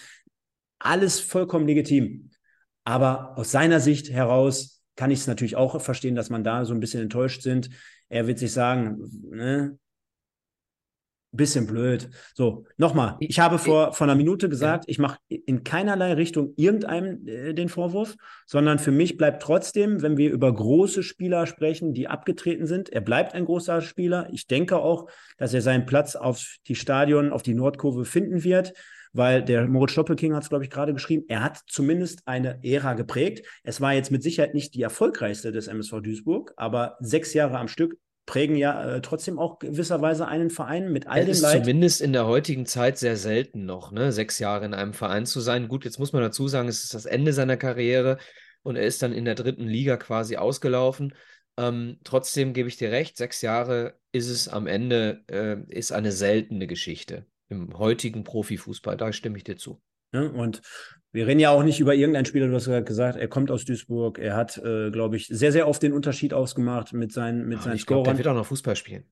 alles 0.79 1.21
vollkommen 1.21 1.67
legitim. 1.67 2.30
Aber 2.85 3.37
aus 3.37 3.51
seiner 3.51 3.81
Sicht 3.81 4.11
heraus 4.11 4.83
kann 4.97 5.11
ich 5.11 5.21
es 5.21 5.27
natürlich 5.27 5.57
auch 5.57 5.81
verstehen, 5.81 6.15
dass 6.15 6.31
man 6.31 6.45
da 6.45 6.65
so 6.65 6.75
ein 6.75 6.81
bisschen 6.81 7.03
enttäuscht 7.03 7.43
sind. 7.43 7.71
Er 8.09 8.27
wird 8.27 8.39
sich 8.39 8.53
sagen, 8.53 8.99
ne, 9.31 9.79
Bisschen 11.33 11.65
blöd. 11.65 12.11
So, 12.35 12.65
nochmal. 12.77 13.15
Ich 13.21 13.39
habe 13.39 13.59
vor, 13.59 13.93
vor 13.93 14.05
einer 14.05 14.17
Minute 14.17 14.49
gesagt, 14.49 14.87
ja. 14.87 14.91
ich 14.91 14.99
mache 14.99 15.17
in 15.29 15.63
keinerlei 15.63 16.15
Richtung 16.15 16.55
irgendeinem 16.57 17.25
äh, 17.25 17.55
den 17.55 17.69
Vorwurf, 17.69 18.17
sondern 18.47 18.81
für 18.81 18.91
mich 18.91 19.17
bleibt 19.17 19.41
trotzdem, 19.41 20.03
wenn 20.03 20.17
wir 20.17 20.33
über 20.33 20.53
große 20.53 21.05
Spieler 21.05 21.47
sprechen, 21.47 21.95
die 21.95 22.09
abgetreten 22.09 22.67
sind, 22.67 22.89
er 22.89 23.01
bleibt 23.01 23.35
ein 23.35 23.45
großer 23.45 23.81
Spieler. 23.81 24.29
Ich 24.33 24.49
denke 24.49 24.79
auch, 24.79 25.09
dass 25.39 25.55
er 25.55 25.63
seinen 25.63 25.87
Platz 25.87 26.17
auf 26.17 26.57
die 26.67 26.75
Stadion, 26.75 27.31
auf 27.31 27.43
die 27.43 27.55
Nordkurve 27.55 28.05
finden 28.05 28.43
wird, 28.43 28.73
weil 29.13 29.43
der 29.43 29.67
Moritz 29.67 29.93
Stoppelking 29.93 30.35
hat 30.35 30.43
es, 30.43 30.49
glaube 30.49 30.65
ich, 30.65 30.71
gerade 30.71 30.93
geschrieben, 30.93 31.25
er 31.29 31.43
hat 31.43 31.61
zumindest 31.67 32.23
eine 32.27 32.63
Ära 32.63 32.95
geprägt. 32.95 33.47
Es 33.65 33.81
war 33.81 33.95
jetzt 33.95 34.11
mit 34.11 34.23
Sicherheit 34.23 34.55
nicht 34.55 34.75
die 34.75 34.83
erfolgreichste 34.83 35.53
des 35.53 35.67
MSV 35.67 36.01
Duisburg, 36.03 36.53
aber 36.57 36.97
sechs 37.01 37.35
Jahre 37.35 37.59
am 37.59 37.69
Stück 37.69 37.99
prägen 38.27 38.55
ja 38.55 38.97
äh, 38.97 39.01
trotzdem 39.01 39.41
auch 39.41 39.59
gewisserweise 39.59 40.29
einen 40.29 40.51
Verein 40.51 40.93
mit 40.93 41.09
all 41.09 41.23
dem 41.23 41.31
ist 41.31 41.41
Leid. 41.41 41.65
Zumindest 41.65 42.01
in 42.01 42.13
der 42.13 42.27
heutigen 42.27 42.65
Zeit 42.67 42.97
sehr 42.99 43.17
selten 43.17 43.65
noch, 43.65 43.91
ne? 43.91 44.13
sechs 44.13 44.39
Jahre 44.39 44.65
in 44.67 44.75
einem 44.75 44.93
Verein 44.93 45.27
zu 45.27 45.41
sein. 45.41 45.67
Gut, 45.67 45.85
jetzt 45.85 45.99
muss 45.99 46.13
man 46.13 46.23
dazu 46.23 46.47
sagen, 46.47 46.69
es 46.69 46.85
ist 46.85 46.95
das 46.95 47.07
Ende 47.07 47.33
seiner 47.33 47.57
Karriere 47.57 48.19
und 48.63 48.77
er 48.77 48.85
ist 48.85 49.03
dann 49.03 49.13
in 49.13 49.25
der 49.25 49.35
dritten 49.35 49.67
Liga 49.67 49.97
quasi 49.97 50.37
ausgelaufen. 50.37 51.15
Ähm, 51.57 51.99
trotzdem 52.05 52.53
gebe 52.53 52.69
ich 52.69 52.77
dir 52.77 52.93
recht, 52.93 53.17
sechs 53.17 53.43
Jahre 53.43 53.99
ist 54.13 54.29
es 54.29 54.47
am 54.47 54.69
Ende, 54.69 55.25
äh, 55.27 55.57
ist 55.69 55.91
eine 55.91 56.13
seltene 56.13 56.69
Geschichte 56.69 57.27
im 57.51 57.77
heutigen 57.77 58.25
Profifußball. 58.25 58.97
Da 58.97 59.13
stimme 59.13 59.37
ich 59.37 59.45
dir 59.45 59.57
zu. 59.57 59.83
Ja, 60.13 60.23
und 60.23 60.63
wir 61.13 61.27
reden 61.27 61.41
ja 61.41 61.51
auch 61.51 61.63
nicht 61.63 61.81
über 61.81 61.95
irgendeinen 61.95 62.25
Spieler, 62.25 62.49
du 62.49 62.55
hast 62.55 62.67
gerade 62.67 62.85
gesagt, 62.85 63.19
er 63.19 63.29
kommt 63.29 63.51
aus 63.51 63.65
Duisburg, 63.65 64.19
er 64.19 64.37
hat, 64.37 64.59
äh, 64.59 64.91
glaube 64.91 65.17
ich, 65.17 65.27
sehr, 65.27 65.53
sehr 65.53 65.69
oft 65.69 65.83
den 65.83 65.93
Unterschied 65.93 66.33
ausgemacht 66.33 66.93
mit 66.93 67.13
seinen, 67.13 67.47
mit 67.47 67.59
ja, 67.59 67.65
seinen 67.65 67.77
ich 67.77 67.83
Scorern. 67.83 68.05
Glaub, 68.05 68.15
der 68.15 68.19
wird 68.19 68.29
auch 68.29 68.39
noch 68.39 68.47
Fußball 68.47 68.77
spielen. 68.77 69.05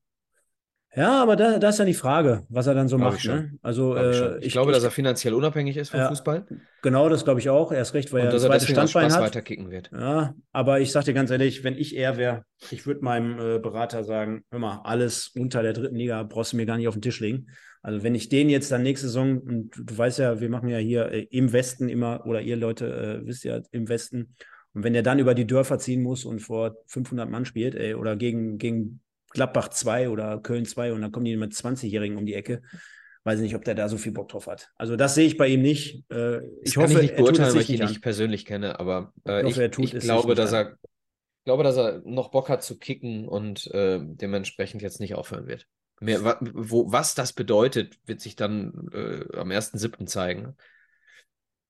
Ja, 0.96 1.22
aber 1.22 1.36
da, 1.36 1.58
da 1.58 1.68
ist 1.68 1.78
ja 1.78 1.84
die 1.84 1.94
Frage, 1.94 2.44
was 2.48 2.66
er 2.66 2.74
dann 2.74 2.88
so 2.88 2.96
glaube 2.96 3.14
macht. 3.14 3.24
Ne? 3.26 3.52
Also, 3.62 3.92
glaub 3.92 4.10
ich, 4.10 4.20
äh, 4.20 4.38
ich, 4.38 4.46
ich, 4.46 4.52
glaube, 4.52 4.72
dass 4.72 4.82
er 4.82 4.90
finanziell 4.90 5.34
unabhängig 5.34 5.76
ist 5.76 5.90
vom 5.90 6.00
ja, 6.00 6.08
Fußball. 6.08 6.46
Genau, 6.82 7.08
das 7.08 7.24
glaube 7.24 7.40
ich 7.40 7.50
auch. 7.50 7.72
Erst 7.72 7.94
recht, 7.94 8.12
weil 8.12 8.22
Und 8.22 8.26
er 8.28 8.32
das 8.32 8.42
zweite 8.42 8.66
Standbein 8.66 9.12
hat. 9.12 9.20
weiterkicken 9.20 9.70
wird. 9.70 9.90
Ja, 9.92 10.34
aber 10.50 10.80
ich 10.80 10.90
sage 10.90 11.06
dir 11.06 11.14
ganz 11.14 11.30
ehrlich, 11.30 11.62
wenn 11.62 11.76
ich 11.76 11.94
er 11.94 12.16
wäre, 12.16 12.44
ich 12.70 12.86
würde 12.86 13.04
meinem 13.04 13.38
äh, 13.38 13.58
Berater 13.58 14.02
sagen, 14.02 14.44
hör 14.50 14.58
mal, 14.58 14.80
alles 14.84 15.30
unter 15.36 15.62
der 15.62 15.74
dritten 15.74 15.96
Liga 15.96 16.22
brauchst 16.22 16.52
du 16.52 16.56
mir 16.56 16.66
gar 16.66 16.78
nicht 16.78 16.88
auf 16.88 16.94
den 16.94 17.02
Tisch 17.02 17.20
legen. 17.20 17.48
Also 17.82 18.02
wenn 18.02 18.14
ich 18.14 18.28
den 18.28 18.50
jetzt 18.50 18.70
dann 18.70 18.82
nächste 18.82 19.06
Saison, 19.06 19.38
und 19.38 19.70
du, 19.76 19.96
weißt 19.96 20.18
ja, 20.18 20.40
wir 20.40 20.48
machen 20.48 20.68
ja 20.68 20.78
hier 20.78 21.10
äh, 21.10 21.26
im 21.30 21.52
Westen 21.52 21.88
immer, 21.88 22.26
oder 22.26 22.40
ihr 22.40 22.56
Leute 22.56 23.20
äh, 23.22 23.26
wisst 23.26 23.44
ja, 23.44 23.60
im 23.70 23.88
Westen, 23.88 24.34
und 24.74 24.84
wenn 24.84 24.92
der 24.92 25.02
dann 25.02 25.18
über 25.18 25.34
die 25.34 25.46
Dörfer 25.46 25.78
ziehen 25.78 26.02
muss 26.02 26.24
und 26.24 26.40
vor 26.40 26.76
500 26.86 27.28
Mann 27.28 27.44
spielt, 27.44 27.74
ey, 27.74 27.94
oder 27.94 28.16
gegen, 28.16 28.58
gegen 28.58 29.00
Gladbach 29.30 29.68
2 29.68 30.10
oder 30.10 30.38
Köln 30.38 30.66
2 30.66 30.92
und 30.92 31.02
dann 31.02 31.12
kommen 31.12 31.24
die 31.24 31.36
mit 31.36 31.52
20-Jährigen 31.52 32.16
um 32.16 32.26
die 32.26 32.34
Ecke, 32.34 32.62
weiß 33.24 33.38
ich 33.38 33.44
nicht, 33.44 33.56
ob 33.56 33.64
der 33.64 33.74
da 33.74 33.88
so 33.88 33.96
viel 33.96 34.12
Bock 34.12 34.28
drauf 34.28 34.46
hat. 34.46 34.70
Also 34.76 34.96
das 34.96 35.14
sehe 35.14 35.26
ich 35.26 35.36
bei 35.36 35.48
ihm 35.48 35.62
nicht. 35.62 36.04
Äh, 36.10 36.40
ich 36.62 36.76
hoffe, 36.76 36.94
ich 36.94 37.02
nicht 37.02 37.16
beurteilen, 37.16 37.54
weil 37.54 37.62
ich 37.62 37.70
ihn 37.70 37.86
nicht 37.86 38.02
persönlich 38.02 38.44
kenne, 38.44 38.78
aber 38.78 39.12
äh, 39.26 39.40
ich, 39.40 39.56
hoffe, 39.56 39.70
ich, 39.78 39.94
ich 39.94 40.00
glaube, 40.00 40.34
dass 40.34 40.52
er 40.52 40.76
glaube, 41.48 41.62
dass 41.62 41.78
er 41.78 42.02
noch 42.04 42.30
Bock 42.30 42.50
hat 42.50 42.62
zu 42.62 42.78
kicken 42.78 43.26
und 43.26 43.68
äh, 43.68 44.00
dementsprechend 44.02 44.82
jetzt 44.82 45.00
nicht 45.00 45.14
aufhören 45.14 45.46
wird. 45.46 45.66
Mehr, 46.00 46.38
wo, 46.40 46.92
was 46.92 47.14
das 47.14 47.32
bedeutet, 47.32 47.98
wird 48.06 48.20
sich 48.20 48.36
dann 48.36 48.88
äh, 48.92 49.36
am 49.36 49.50
1.7. 49.50 50.06
zeigen. 50.06 50.56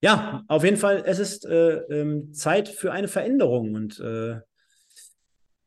Ja, 0.01 0.45
auf 0.47 0.65
jeden 0.65 0.77
Fall, 0.77 1.03
es 1.07 1.19
ist 1.19 1.45
äh, 1.45 1.79
ähm, 1.91 2.33
Zeit 2.33 2.69
für 2.69 2.93
eine 2.93 3.09
Veränderung 3.09 3.75
und 3.75 3.99
äh, 3.99 4.37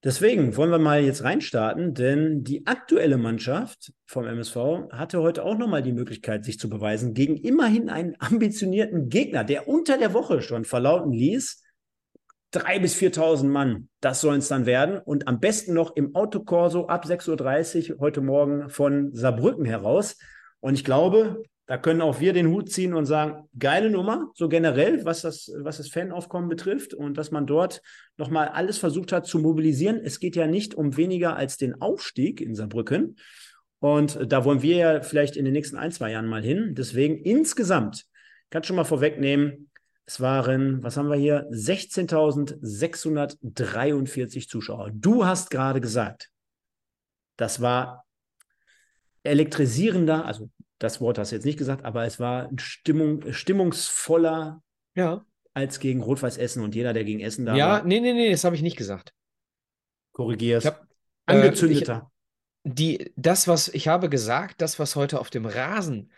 deswegen 0.03 0.55
wollen 0.55 0.71
wir 0.71 0.79
mal 0.79 1.01
jetzt 1.03 1.23
reinstarten, 1.23 1.93
denn 1.93 2.43
die 2.43 2.65
aktuelle 2.65 3.17
Mannschaft 3.17 3.91
vom 4.05 4.25
MSV 4.25 4.55
hatte 4.91 5.21
heute 5.21 5.43
auch 5.43 5.57
nochmal 5.57 5.83
die 5.83 5.91
Möglichkeit, 5.91 6.45
sich 6.45 6.59
zu 6.59 6.69
beweisen 6.69 7.13
gegen 7.13 7.35
immerhin 7.35 7.89
einen 7.89 8.15
ambitionierten 8.19 9.09
Gegner, 9.09 9.43
der 9.43 9.67
unter 9.67 9.97
der 9.97 10.13
Woche 10.13 10.41
schon 10.41 10.63
verlauten 10.63 11.11
ließ, 11.11 11.61
3.000 12.53 12.79
bis 12.81 12.95
4.000 12.95 13.45
Mann, 13.45 13.89
das 14.01 14.21
sollen 14.21 14.39
es 14.39 14.49
dann 14.49 14.65
werden. 14.65 14.99
Und 14.99 15.27
am 15.27 15.39
besten 15.39 15.73
noch 15.73 15.95
im 15.95 16.15
Autokorso 16.15 16.87
ab 16.87 17.05
6.30 17.05 17.93
Uhr 17.93 17.99
heute 17.99 18.21
Morgen 18.21 18.69
von 18.69 19.13
Saarbrücken 19.13 19.65
heraus. 19.65 20.17
Und 20.59 20.73
ich 20.73 20.83
glaube, 20.83 21.43
da 21.71 21.77
können 21.77 22.01
auch 22.01 22.19
wir 22.19 22.33
den 22.33 22.49
Hut 22.49 22.69
ziehen 22.69 22.93
und 22.93 23.05
sagen, 23.05 23.47
geile 23.57 23.89
Nummer, 23.89 24.29
so 24.35 24.49
generell, 24.49 25.05
was 25.05 25.21
das, 25.21 25.49
was 25.57 25.77
das 25.77 25.87
Fanaufkommen 25.87 26.49
betrifft 26.49 26.93
und 26.93 27.17
dass 27.17 27.31
man 27.31 27.47
dort 27.47 27.81
nochmal 28.17 28.49
alles 28.49 28.77
versucht 28.77 29.13
hat 29.13 29.25
zu 29.25 29.39
mobilisieren. 29.39 30.01
Es 30.03 30.19
geht 30.19 30.35
ja 30.35 30.47
nicht 30.47 30.75
um 30.75 30.97
weniger 30.97 31.37
als 31.37 31.55
den 31.55 31.81
Aufstieg 31.81 32.41
in 32.41 32.55
Saarbrücken. 32.55 33.15
Und 33.79 34.19
da 34.27 34.43
wollen 34.43 34.61
wir 34.61 34.75
ja 34.75 35.01
vielleicht 35.01 35.37
in 35.37 35.45
den 35.45 35.53
nächsten 35.53 35.77
ein, 35.77 35.91
zwei 35.91 36.11
Jahren 36.11 36.27
mal 36.27 36.43
hin. 36.43 36.75
Deswegen 36.75 37.17
insgesamt, 37.23 38.05
kann 38.49 38.63
schon 38.63 38.75
mal 38.75 38.83
vorwegnehmen, 38.83 39.70
es 40.05 40.19
waren, 40.19 40.83
was 40.83 40.97
haben 40.97 41.09
wir 41.09 41.15
hier? 41.15 41.49
16.643 41.51 44.49
Zuschauer. 44.49 44.91
Du 44.93 45.25
hast 45.25 45.49
gerade 45.49 45.81
gesagt, 45.81 46.29
das 47.37 47.61
war 47.61 48.05
elektrisierender, 49.23 50.25
also 50.25 50.49
das 50.79 50.99
Wort 50.99 51.17
hast 51.17 51.31
du 51.31 51.35
jetzt 51.35 51.45
nicht 51.45 51.59
gesagt, 51.59 51.85
aber 51.85 52.03
es 52.05 52.19
war 52.19 52.49
Stimmung, 52.57 53.31
stimmungsvoller 53.31 54.61
ja. 54.95 55.23
als 55.53 55.79
gegen 55.79 56.01
Rot-Weiß 56.01 56.37
Essen 56.37 56.63
und 56.63 56.75
jeder, 56.75 56.93
der 56.93 57.03
gegen 57.03 57.19
Essen 57.19 57.45
da 57.45 57.55
ja, 57.55 57.67
war. 57.67 57.77
Ja, 57.79 57.85
nee, 57.85 57.99
nee, 57.99 58.13
nee, 58.13 58.31
das 58.31 58.43
habe 58.43 58.55
ich 58.55 58.63
nicht 58.63 58.77
gesagt. 58.77 59.13
Korrigierst. 60.13 60.65
Ich 60.65 60.71
hab, 60.71 60.87
angezündeter. 61.27 62.11
die, 62.63 63.13
das, 63.15 63.47
was 63.47 63.67
ich 63.69 63.87
habe 63.87 64.09
gesagt, 64.09 64.61
das, 64.61 64.79
was 64.79 64.95
heute 64.95 65.19
auf 65.19 65.29
dem 65.29 65.45
Rasen 65.45 66.11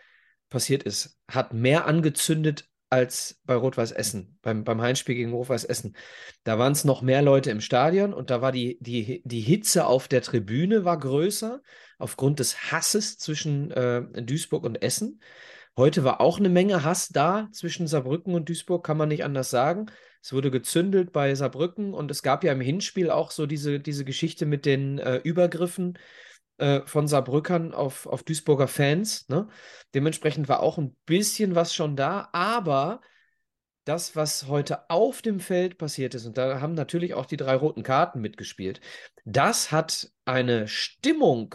passiert 0.48 0.82
ist, 0.82 1.18
hat 1.28 1.52
mehr 1.52 1.86
angezündet 1.86 2.66
als 2.94 3.40
bei 3.44 3.56
Rot-Weiß 3.56 3.90
Essen, 3.90 4.38
beim, 4.40 4.62
beim 4.62 4.80
Heimspiel 4.80 5.16
gegen 5.16 5.32
Rot-Weiß 5.32 5.64
Essen. 5.64 5.96
Da 6.44 6.60
waren 6.60 6.70
es 6.70 6.84
noch 6.84 7.02
mehr 7.02 7.22
Leute 7.22 7.50
im 7.50 7.60
Stadion 7.60 8.14
und 8.14 8.30
da 8.30 8.40
war 8.40 8.52
die, 8.52 8.78
die, 8.80 9.20
die 9.24 9.40
Hitze 9.40 9.86
auf 9.86 10.06
der 10.06 10.22
Tribüne 10.22 10.84
war 10.84 10.96
größer, 11.00 11.60
aufgrund 11.98 12.38
des 12.38 12.70
Hasses 12.70 13.18
zwischen 13.18 13.72
äh, 13.72 14.22
Duisburg 14.22 14.62
und 14.62 14.80
Essen. 14.80 15.20
Heute 15.76 16.04
war 16.04 16.20
auch 16.20 16.38
eine 16.38 16.50
Menge 16.50 16.84
Hass 16.84 17.08
da 17.08 17.48
zwischen 17.50 17.88
Saarbrücken 17.88 18.32
und 18.32 18.48
Duisburg, 18.48 18.86
kann 18.86 18.96
man 18.96 19.08
nicht 19.08 19.24
anders 19.24 19.50
sagen. 19.50 19.86
Es 20.22 20.32
wurde 20.32 20.52
gezündelt 20.52 21.12
bei 21.12 21.34
Saarbrücken 21.34 21.94
und 21.94 22.12
es 22.12 22.22
gab 22.22 22.44
ja 22.44 22.52
im 22.52 22.60
Hinspiel 22.60 23.10
auch 23.10 23.32
so 23.32 23.46
diese, 23.46 23.80
diese 23.80 24.04
Geschichte 24.04 24.46
mit 24.46 24.66
den 24.66 24.98
äh, 24.98 25.16
Übergriffen 25.16 25.98
äh, 26.58 26.82
von 26.86 27.08
Saarbrückern 27.08 27.74
auf, 27.74 28.06
auf 28.06 28.22
Duisburger 28.22 28.68
Fans. 28.68 29.28
Ne? 29.28 29.48
Dementsprechend 29.94 30.48
war 30.48 30.60
auch 30.60 30.78
ein 30.78 30.96
bisschen 31.06 31.54
was 31.54 31.74
schon 31.74 31.96
da, 31.96 32.28
aber 32.32 33.00
das, 33.84 34.16
was 34.16 34.48
heute 34.48 34.88
auf 34.88 35.20
dem 35.20 35.40
Feld 35.40 35.78
passiert 35.78 36.14
ist, 36.14 36.26
und 36.26 36.38
da 36.38 36.60
haben 36.60 36.74
natürlich 36.74 37.14
auch 37.14 37.26
die 37.26 37.36
drei 37.36 37.54
roten 37.54 37.82
Karten 37.82 38.20
mitgespielt, 38.20 38.80
das 39.24 39.72
hat 39.72 40.10
eine 40.24 40.68
Stimmung 40.68 41.54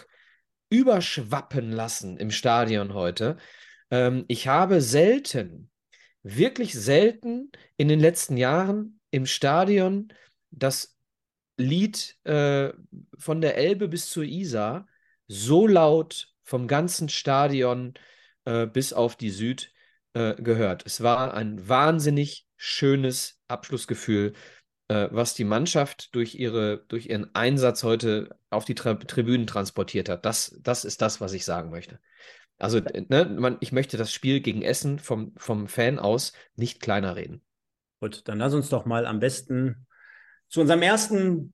überschwappen 0.70 1.72
lassen 1.72 2.18
im 2.18 2.30
Stadion 2.30 2.94
heute. 2.94 3.38
Ähm, 3.90 4.26
ich 4.28 4.48
habe 4.48 4.82
selten, 4.82 5.72
wirklich 6.22 6.74
selten 6.74 7.52
in 7.78 7.88
den 7.88 8.00
letzten 8.00 8.38
Jahren 8.38 9.00
im 9.10 9.26
Stadion 9.26 10.14
das 10.52 10.99
Lied 11.60 12.18
äh, 12.24 12.72
von 13.18 13.42
der 13.42 13.58
Elbe 13.58 13.88
bis 13.88 14.10
zur 14.10 14.24
Isar 14.24 14.88
so 15.28 15.68
laut 15.68 16.34
vom 16.44 16.68
ganzen 16.68 17.10
Stadion 17.10 17.94
äh, 18.46 18.66
bis 18.66 18.94
auf 18.94 19.16
die 19.16 19.30
Süd 19.30 19.72
äh, 20.14 20.36
gehört. 20.42 20.84
Es 20.86 21.02
war 21.04 21.34
ein 21.34 21.68
wahnsinnig 21.68 22.48
schönes 22.56 23.40
Abschlussgefühl, 23.48 24.34
äh, 24.88 25.10
was 25.12 25.36
die 25.36 25.44
Mannschaft 25.44 26.16
durch, 26.16 26.36
ihre, 26.36 26.86
durch 26.88 27.08
ihren 27.08 27.34
Einsatz 27.36 27.84
heute 27.84 28.36
auf 28.50 28.66
die 28.66 28.76
Tra 28.76 28.96
Tribünen 28.96 29.46
transportiert 29.46 30.10
hat. 30.10 30.26
Das, 30.26 30.58
das 30.62 30.86
ist 30.86 31.02
das, 31.02 31.22
was 31.22 31.34
ich 31.34 31.46
sagen 31.46 31.70
möchte. 31.70 32.00
Also, 32.58 32.80
ne, 32.80 33.26
man, 33.26 33.58
ich 33.62 33.72
möchte 33.72 33.98
das 33.98 34.12
Spiel 34.12 34.42
gegen 34.42 34.64
Essen 34.64 35.00
vom, 35.00 35.34
vom 35.38 35.68
Fan 35.68 36.00
aus 36.00 36.34
nicht 36.56 36.82
kleiner 36.82 37.16
reden. 37.16 37.42
Gut, 38.02 38.28
dann 38.28 38.40
lass 38.40 38.54
uns 38.54 38.70
doch 38.70 38.86
mal 38.86 39.06
am 39.06 39.20
besten 39.20 39.88
zu 40.50 40.62
unserem 40.62 40.82
ersten 40.82 41.54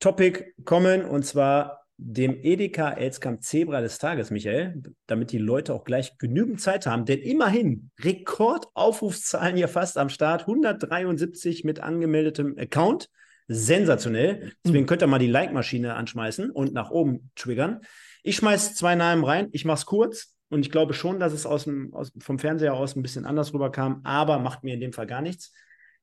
Topic 0.00 0.54
kommen 0.64 1.04
und 1.04 1.24
zwar 1.24 1.80
dem 2.02 2.38
Edeka 2.42 2.92
Elskamp 2.92 3.42
Zebra 3.42 3.82
des 3.82 3.98
Tages, 3.98 4.30
Michael, 4.30 4.82
damit 5.06 5.32
die 5.32 5.38
Leute 5.38 5.74
auch 5.74 5.84
gleich 5.84 6.16
genügend 6.16 6.60
Zeit 6.60 6.86
haben. 6.86 7.04
Denn 7.04 7.18
immerhin 7.18 7.90
Rekordaufrufszahlen 8.00 9.56
hier 9.56 9.68
fast 9.68 9.98
am 9.98 10.08
Start. 10.08 10.42
173 10.42 11.64
mit 11.64 11.80
angemeldetem 11.80 12.56
Account. 12.58 13.10
Sensationell. 13.48 14.52
Deswegen 14.64 14.86
könnt 14.86 15.02
ihr 15.02 15.08
mal 15.08 15.18
die 15.18 15.26
Like-Maschine 15.26 15.94
anschmeißen 15.94 16.50
und 16.50 16.72
nach 16.72 16.90
oben 16.90 17.30
triggern. 17.34 17.80
Ich 18.22 18.36
schmeiße 18.36 18.74
zwei 18.74 18.94
Namen 18.94 19.24
rein. 19.24 19.48
Ich 19.52 19.66
mache 19.66 19.80
es 19.80 19.86
kurz. 19.86 20.34
Und 20.48 20.60
ich 20.64 20.70
glaube 20.70 20.94
schon, 20.94 21.20
dass 21.20 21.32
es 21.32 21.46
aus 21.46 21.64
dem, 21.64 21.92
aus, 21.92 22.12
vom 22.18 22.38
Fernseher 22.38 22.74
aus 22.74 22.96
ein 22.96 23.02
bisschen 23.02 23.26
anders 23.26 23.52
rüberkam, 23.52 24.00
aber 24.04 24.38
macht 24.38 24.64
mir 24.64 24.74
in 24.74 24.80
dem 24.80 24.92
Fall 24.92 25.06
gar 25.06 25.20
nichts. 25.20 25.52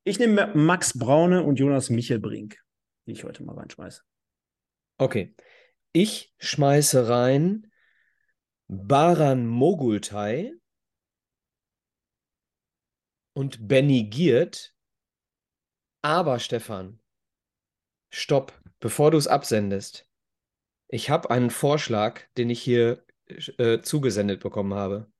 Ich 0.08 0.20
nehme 0.20 0.48
Max 0.56 0.98
Braune 0.98 1.44
und 1.44 1.60
Jonas 1.60 1.90
Michelbrink, 1.90 2.64
die 3.06 3.12
ich 3.12 3.26
heute 3.26 3.44
mal 3.44 3.58
reinschmeiße. 3.58 4.04
Okay. 4.98 5.36
Ich 5.92 6.34
schmeiße 6.40 7.10
rein 7.10 7.70
Baran 8.70 9.48
Mogultai 9.48 10.54
und 13.34 13.68
Benny 13.68 14.06
Giert. 14.06 14.74
Aber 16.02 16.40
Stefan, 16.40 17.02
stopp, 18.10 18.58
bevor 18.80 19.12
du 19.12 19.18
es 19.18 19.28
absendest. 19.28 20.10
Ich 20.88 21.10
habe 21.10 21.32
einen 21.32 21.50
Vorschlag, 21.50 22.22
den 22.38 22.50
ich 22.50 22.62
hier 22.62 23.06
äh, 23.26 23.82
zugesendet 23.82 24.40
bekommen 24.40 24.74
habe. 24.74 25.12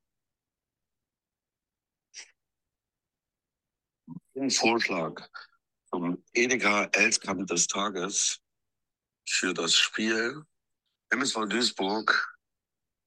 Vorschlag 4.46 5.28
vom 5.90 6.22
Edeka 6.32 6.84
Elskamp 6.92 7.48
des 7.48 7.66
Tages 7.66 8.40
für 9.28 9.52
das 9.52 9.74
Spiel 9.74 10.44
MSV 11.10 11.46
Duisburg 11.48 12.38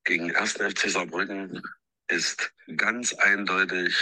gegen 0.04 0.36
1. 0.36 0.54
FC 0.54 0.90
Saarbrücken 0.90 1.62
ist 2.08 2.54
ganz 2.76 3.14
eindeutig 3.14 3.96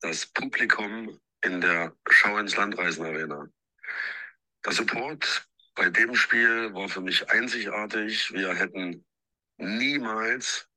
das 0.00 0.26
Publikum 0.26 1.20
in 1.42 1.60
der 1.60 1.96
Schau 2.08 2.38
ins 2.38 2.54
Landreisen 2.56 3.04
Arena. 3.04 3.48
Der 4.64 4.72
Support 4.72 5.48
bei 5.74 5.90
dem 5.90 6.14
Spiel 6.14 6.72
war 6.74 6.88
für 6.88 7.00
mich 7.00 7.28
einzigartig. 7.28 8.32
Wir 8.32 8.54
hätten 8.54 9.04
niemals 9.56 10.68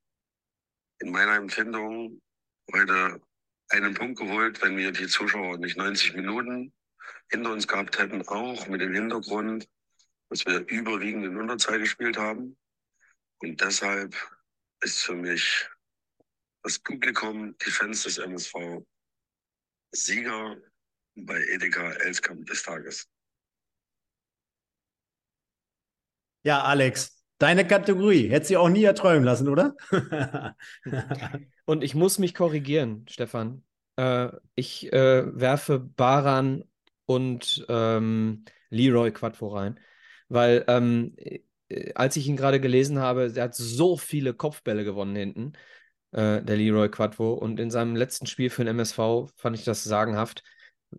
in 0.98 1.12
meiner 1.12 1.36
Empfindung 1.36 2.20
heute 2.72 3.20
einen 3.72 3.94
Punkt 3.94 4.18
geholt, 4.18 4.62
wenn 4.62 4.76
wir 4.76 4.92
die 4.92 5.06
Zuschauer 5.06 5.58
nicht 5.58 5.76
90 5.76 6.14
Minuten 6.14 6.72
hinter 7.30 7.52
uns 7.52 7.66
gehabt 7.66 7.98
hätten, 7.98 8.26
auch 8.28 8.66
mit 8.68 8.80
dem 8.80 8.94
Hintergrund, 8.94 9.68
dass 10.28 10.44
wir 10.46 10.66
überwiegend 10.68 11.24
in 11.24 11.36
Unterzahl 11.36 11.78
gespielt 11.78 12.16
haben. 12.16 12.56
Und 13.38 13.60
deshalb 13.60 14.14
ist 14.80 15.02
für 15.02 15.14
mich 15.14 15.68
das 16.62 16.78
Publikum, 16.78 17.56
die 17.58 17.70
Fans 17.70 18.04
des 18.04 18.18
MSV, 18.18 18.84
Sieger 19.94 20.56
bei 21.14 21.42
Edeka 21.48 21.92
Elskamp 21.92 22.46
des 22.46 22.62
Tages. 22.62 23.08
Ja, 26.44 26.62
Alex, 26.62 27.22
Deine 27.42 27.66
Kategorie. 27.66 28.28
Hätte 28.28 28.46
sie 28.46 28.56
auch 28.56 28.68
nie 28.68 28.84
erträumen 28.84 29.24
lassen, 29.24 29.48
oder? 29.48 29.74
Und 31.64 31.84
ich 31.84 31.94
muss 31.94 32.18
mich 32.18 32.34
korrigieren, 32.34 33.06
Stefan. 33.08 33.64
Äh, 33.96 34.28
ich 34.54 34.92
äh, 34.92 35.24
werfe 35.38 35.78
Baran 35.78 36.64
und 37.06 37.64
ähm, 37.68 38.44
Leroy 38.70 39.12
Quadvo 39.12 39.48
rein, 39.48 39.78
weil 40.28 40.64
ähm, 40.68 41.14
äh, 41.16 41.40
als 41.94 42.16
ich 42.16 42.26
ihn 42.26 42.36
gerade 42.36 42.60
gelesen 42.60 42.98
habe, 42.98 43.32
er 43.34 43.44
hat 43.44 43.54
so 43.54 43.96
viele 43.96 44.34
Kopfbälle 44.34 44.84
gewonnen 44.84 45.16
hinten, 45.16 45.52
äh, 46.12 46.42
der 46.42 46.56
Leroy 46.56 46.88
Quadvo. 46.90 47.32
Und 47.34 47.60
in 47.60 47.70
seinem 47.70 47.96
letzten 47.96 48.26
Spiel 48.26 48.50
für 48.50 48.64
den 48.64 48.76
MSV 48.76 49.30
fand 49.36 49.56
ich 49.56 49.64
das 49.64 49.84
sagenhaft. 49.84 50.42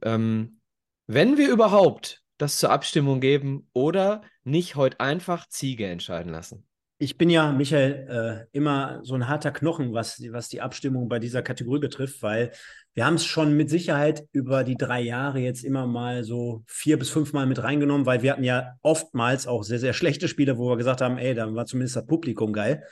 Ähm, 0.01 0.59
wenn 1.07 1.37
wir 1.37 1.49
überhaupt 1.49 2.23
das 2.37 2.57
zur 2.57 2.71
Abstimmung 2.71 3.19
geben 3.19 3.69
oder 3.73 4.21
nicht 4.43 4.75
heute 4.75 4.99
einfach 4.99 5.47
Ziege 5.47 5.87
entscheiden 5.87 6.31
lassen? 6.31 6.65
Ich 6.99 7.17
bin 7.17 7.29
ja, 7.29 7.51
Michael, 7.51 8.47
äh, 8.53 8.57
immer 8.57 8.99
so 9.03 9.15
ein 9.15 9.27
harter 9.27 9.51
Knochen, 9.51 9.93
was, 9.93 10.21
was 10.31 10.47
die 10.47 10.61
Abstimmung 10.61 11.09
bei 11.09 11.19
dieser 11.19 11.41
Kategorie 11.41 11.79
betrifft, 11.79 12.21
weil 12.21 12.51
wir 12.93 13.05
haben 13.05 13.15
es 13.15 13.25
schon 13.25 13.57
mit 13.57 13.69
Sicherheit 13.69 14.23
über 14.31 14.63
die 14.63 14.77
drei 14.77 15.01
Jahre 15.01 15.39
jetzt 15.39 15.63
immer 15.63 15.87
mal 15.87 16.23
so 16.23 16.63
vier 16.67 16.99
bis 16.99 17.09
fünf 17.09 17.33
Mal 17.33 17.47
mit 17.47 17.61
reingenommen, 17.61 18.05
weil 18.05 18.21
wir 18.21 18.31
hatten 18.31 18.43
ja 18.43 18.75
oftmals 18.83 19.47
auch 19.47 19.63
sehr, 19.63 19.79
sehr 19.79 19.93
schlechte 19.93 20.27
Spiele, 20.27 20.57
wo 20.57 20.69
wir 20.69 20.77
gesagt 20.77 21.01
haben, 21.01 21.17
ey, 21.17 21.33
da 21.33 21.53
war 21.53 21.65
zumindest 21.65 21.95
das 21.95 22.05
Publikum 22.05 22.53
geil. 22.53 22.83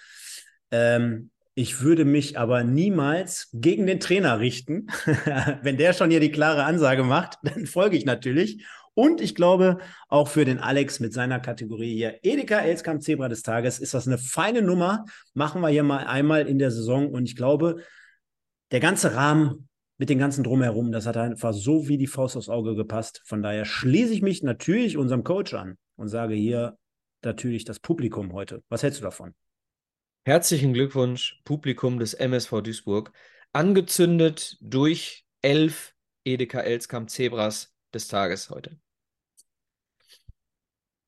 Ähm, 0.72 1.30
ich 1.54 1.82
würde 1.82 2.06
mich 2.06 2.40
aber 2.40 2.64
niemals 2.64 3.50
gegen 3.54 3.86
den 3.86 4.00
Trainer 4.00 4.40
richten. 4.40 4.88
Wenn 5.62 5.78
der 5.78 5.94
schon 5.94 6.10
hier 6.10 6.22
die 6.22 6.32
klare 6.32 6.64
Ansage 6.64 7.04
macht, 7.04 7.38
dann 7.44 7.66
folge 7.66 7.98
ich 7.98 8.06
natürlich 8.06 8.66
und 8.94 9.22
ich 9.22 9.36
glaube, 9.36 9.78
auch 10.10 10.28
für 10.28 10.44
den 10.44 10.60
Alex 10.60 11.00
mit 11.00 11.14
seiner 11.14 11.40
Kategorie 11.40 11.94
hier, 11.96 12.20
Edeka 12.24 12.60
Elskamp 12.60 13.02
Zebra 13.02 13.30
des 13.30 13.42
Tages, 13.42 13.80
ist 13.80 13.94
das 13.94 14.08
eine 14.08 14.18
feine 14.18 14.62
Nummer. 14.62 15.06
Machen 15.34 15.62
wir 15.62 15.70
hier 15.70 15.84
mal 15.84 16.06
einmal 16.06 16.48
in 16.48 16.60
der 16.60 16.72
Saison. 16.72 17.10
Und 17.10 17.26
ich 17.26 17.36
glaube, 17.36 17.84
der 18.72 18.82
ganze 18.82 19.16
Rahmen 19.16 19.70
mit 19.98 20.10
den 20.10 20.20
ganzen 20.20 20.44
Drumherum, 20.44 20.92
das 20.92 21.06
hat 21.06 21.16
einfach 21.16 21.54
so 21.54 21.88
wie 21.88 21.98
die 21.98 22.08
Faust 22.08 22.36
aufs 22.36 22.50
Auge 22.50 22.76
gepasst. 22.76 23.22
Von 23.26 23.42
daher 23.42 23.66
schließe 23.66 24.14
ich 24.14 24.22
mich 24.22 24.44
natürlich 24.44 24.98
unserem 24.98 25.24
Coach 25.24 25.54
an 25.54 25.78
und 25.96 26.10
sage 26.10 26.34
hier 26.34 26.78
natürlich 27.24 27.64
das 27.66 27.80
Publikum 27.80 28.34
heute. 28.34 28.62
Was 28.68 28.84
hältst 28.84 29.00
du 29.00 29.04
davon? 29.04 29.34
Herzlichen 30.26 30.74
Glückwunsch, 30.74 31.40
Publikum 31.46 31.98
des 31.98 32.14
MSV 32.14 32.62
Duisburg. 32.62 33.12
Angezündet 33.54 34.58
durch 34.60 35.26
elf 35.42 35.94
Edeka 36.24 36.60
Elskamp 36.62 37.10
Zebras 37.10 37.74
des 37.94 38.08
Tages 38.08 38.50
heute. 38.50 38.80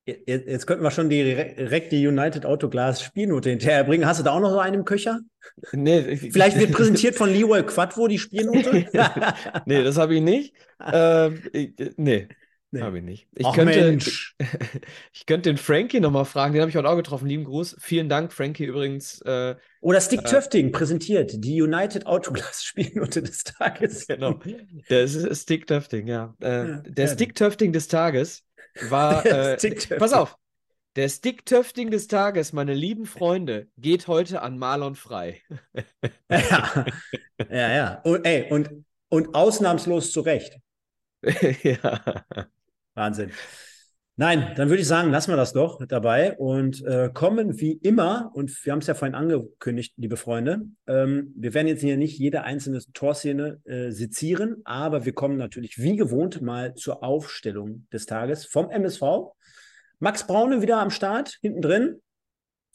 Jetzt, 0.06 0.66
könnten 0.66 0.82
wir 0.82 0.90
schon 0.90 1.08
direkt 1.08 1.90
die 1.90 2.06
United 2.06 2.44
Autoglas 2.44 3.02
Spielnote 3.02 3.50
hinterherbringen. 3.50 4.06
Hast 4.06 4.20
du 4.20 4.24
da 4.24 4.32
auch 4.32 4.40
noch 4.40 4.50
so 4.50 4.58
einen 4.58 4.74
im 4.74 4.84
Köcher? 4.84 5.20
Nee. 5.72 6.16
Vielleicht 6.16 6.58
wird 6.58 6.72
präsentiert 6.72 7.14
von 7.14 7.30
Leroy 7.30 7.62
Quadvo 7.62 8.06
die 8.06 8.18
Spielnote? 8.18 8.86
nee, 9.66 9.82
das 9.82 9.96
habe 9.96 10.16
ich 10.16 10.20
nicht. 10.22 10.54
ähm, 10.92 11.42
nee. 11.96 12.28
Nee. 12.74 12.82
Habe 12.82 12.98
ich 12.98 13.04
nicht. 13.04 13.28
Ich 13.36 13.46
Ach, 13.46 13.54
könnte, 13.54 13.80
Mensch. 13.80 14.34
ich 15.12 15.26
könnte 15.26 15.48
den 15.48 15.58
Frankie 15.58 16.00
nochmal 16.00 16.24
fragen, 16.24 16.54
den 16.54 16.60
habe 16.62 16.70
ich 16.70 16.76
heute 16.76 16.88
auch 16.88 16.96
getroffen. 16.96 17.28
Lieben 17.28 17.44
Gruß. 17.44 17.76
Vielen 17.78 18.08
Dank, 18.08 18.32
Frankie, 18.32 18.64
übrigens. 18.64 19.20
Äh, 19.22 19.54
Oder 19.80 20.00
Stick 20.00 20.22
äh, 20.22 20.24
Töfting 20.24 20.72
präsentiert 20.72 21.32
die 21.36 21.62
United 21.62 22.06
Autoglass 22.06 22.64
Spielnote 22.64 23.22
des 23.22 23.44
Tages. 23.44 24.08
Genau. 24.08 24.40
Der 24.90 25.04
ist 25.04 25.42
Stick 25.42 25.68
Töfting, 25.68 26.08
ja. 26.08 26.34
Äh, 26.42 26.46
Ja, 26.46 26.82
der 26.84 27.06
ja. 27.06 27.12
Stick 27.12 27.36
Töfting 27.36 27.72
des 27.72 27.86
Tages 27.86 28.43
war. 28.88 29.24
Äh, 29.26 29.58
Stick-Töfting. 29.58 29.98
pass 29.98 30.12
auf. 30.12 30.36
Der 30.96 31.08
Stick 31.08 31.44
Töfting 31.44 31.90
des 31.90 32.06
Tages, 32.06 32.52
meine 32.52 32.72
lieben 32.72 33.06
Freunde, 33.06 33.66
geht 33.76 34.06
heute 34.06 34.42
an 34.42 34.58
Marlon 34.58 34.94
frei. 34.94 35.42
Ja, 36.30 36.86
ja. 37.50 37.74
ja. 37.74 38.00
Und, 38.04 38.24
ey, 38.24 38.50
und, 38.50 38.70
und 39.08 39.34
ausnahmslos 39.34 40.12
zu 40.12 40.20
Recht. 40.20 40.58
ja. 41.62 42.24
Wahnsinn. 42.94 43.32
Nein, 44.16 44.52
dann 44.54 44.68
würde 44.68 44.80
ich 44.80 44.86
sagen, 44.86 45.10
lassen 45.10 45.32
wir 45.32 45.36
das 45.36 45.52
doch 45.52 45.84
dabei 45.88 46.36
und 46.36 46.84
äh, 46.84 47.10
kommen 47.12 47.58
wie 47.58 47.72
immer, 47.72 48.30
und 48.34 48.64
wir 48.64 48.72
haben 48.72 48.78
es 48.78 48.86
ja 48.86 48.94
vorhin 48.94 49.16
angekündigt, 49.16 49.94
liebe 49.96 50.16
Freunde, 50.16 50.62
ähm, 50.86 51.32
wir 51.36 51.52
werden 51.52 51.66
jetzt 51.66 51.80
hier 51.80 51.96
nicht 51.96 52.16
jede 52.16 52.44
einzelne 52.44 52.78
Torszene 52.92 53.60
äh, 53.64 53.90
sezieren, 53.90 54.58
aber 54.64 55.04
wir 55.04 55.14
kommen 55.14 55.36
natürlich 55.36 55.78
wie 55.78 55.96
gewohnt 55.96 56.40
mal 56.42 56.74
zur 56.74 57.02
Aufstellung 57.02 57.88
des 57.92 58.06
Tages 58.06 58.46
vom 58.46 58.70
MSV. 58.70 59.02
Max 59.98 60.24
Braune 60.28 60.62
wieder 60.62 60.78
am 60.78 60.90
Start, 60.90 61.38
hinten 61.40 61.60
drin, 61.60 62.00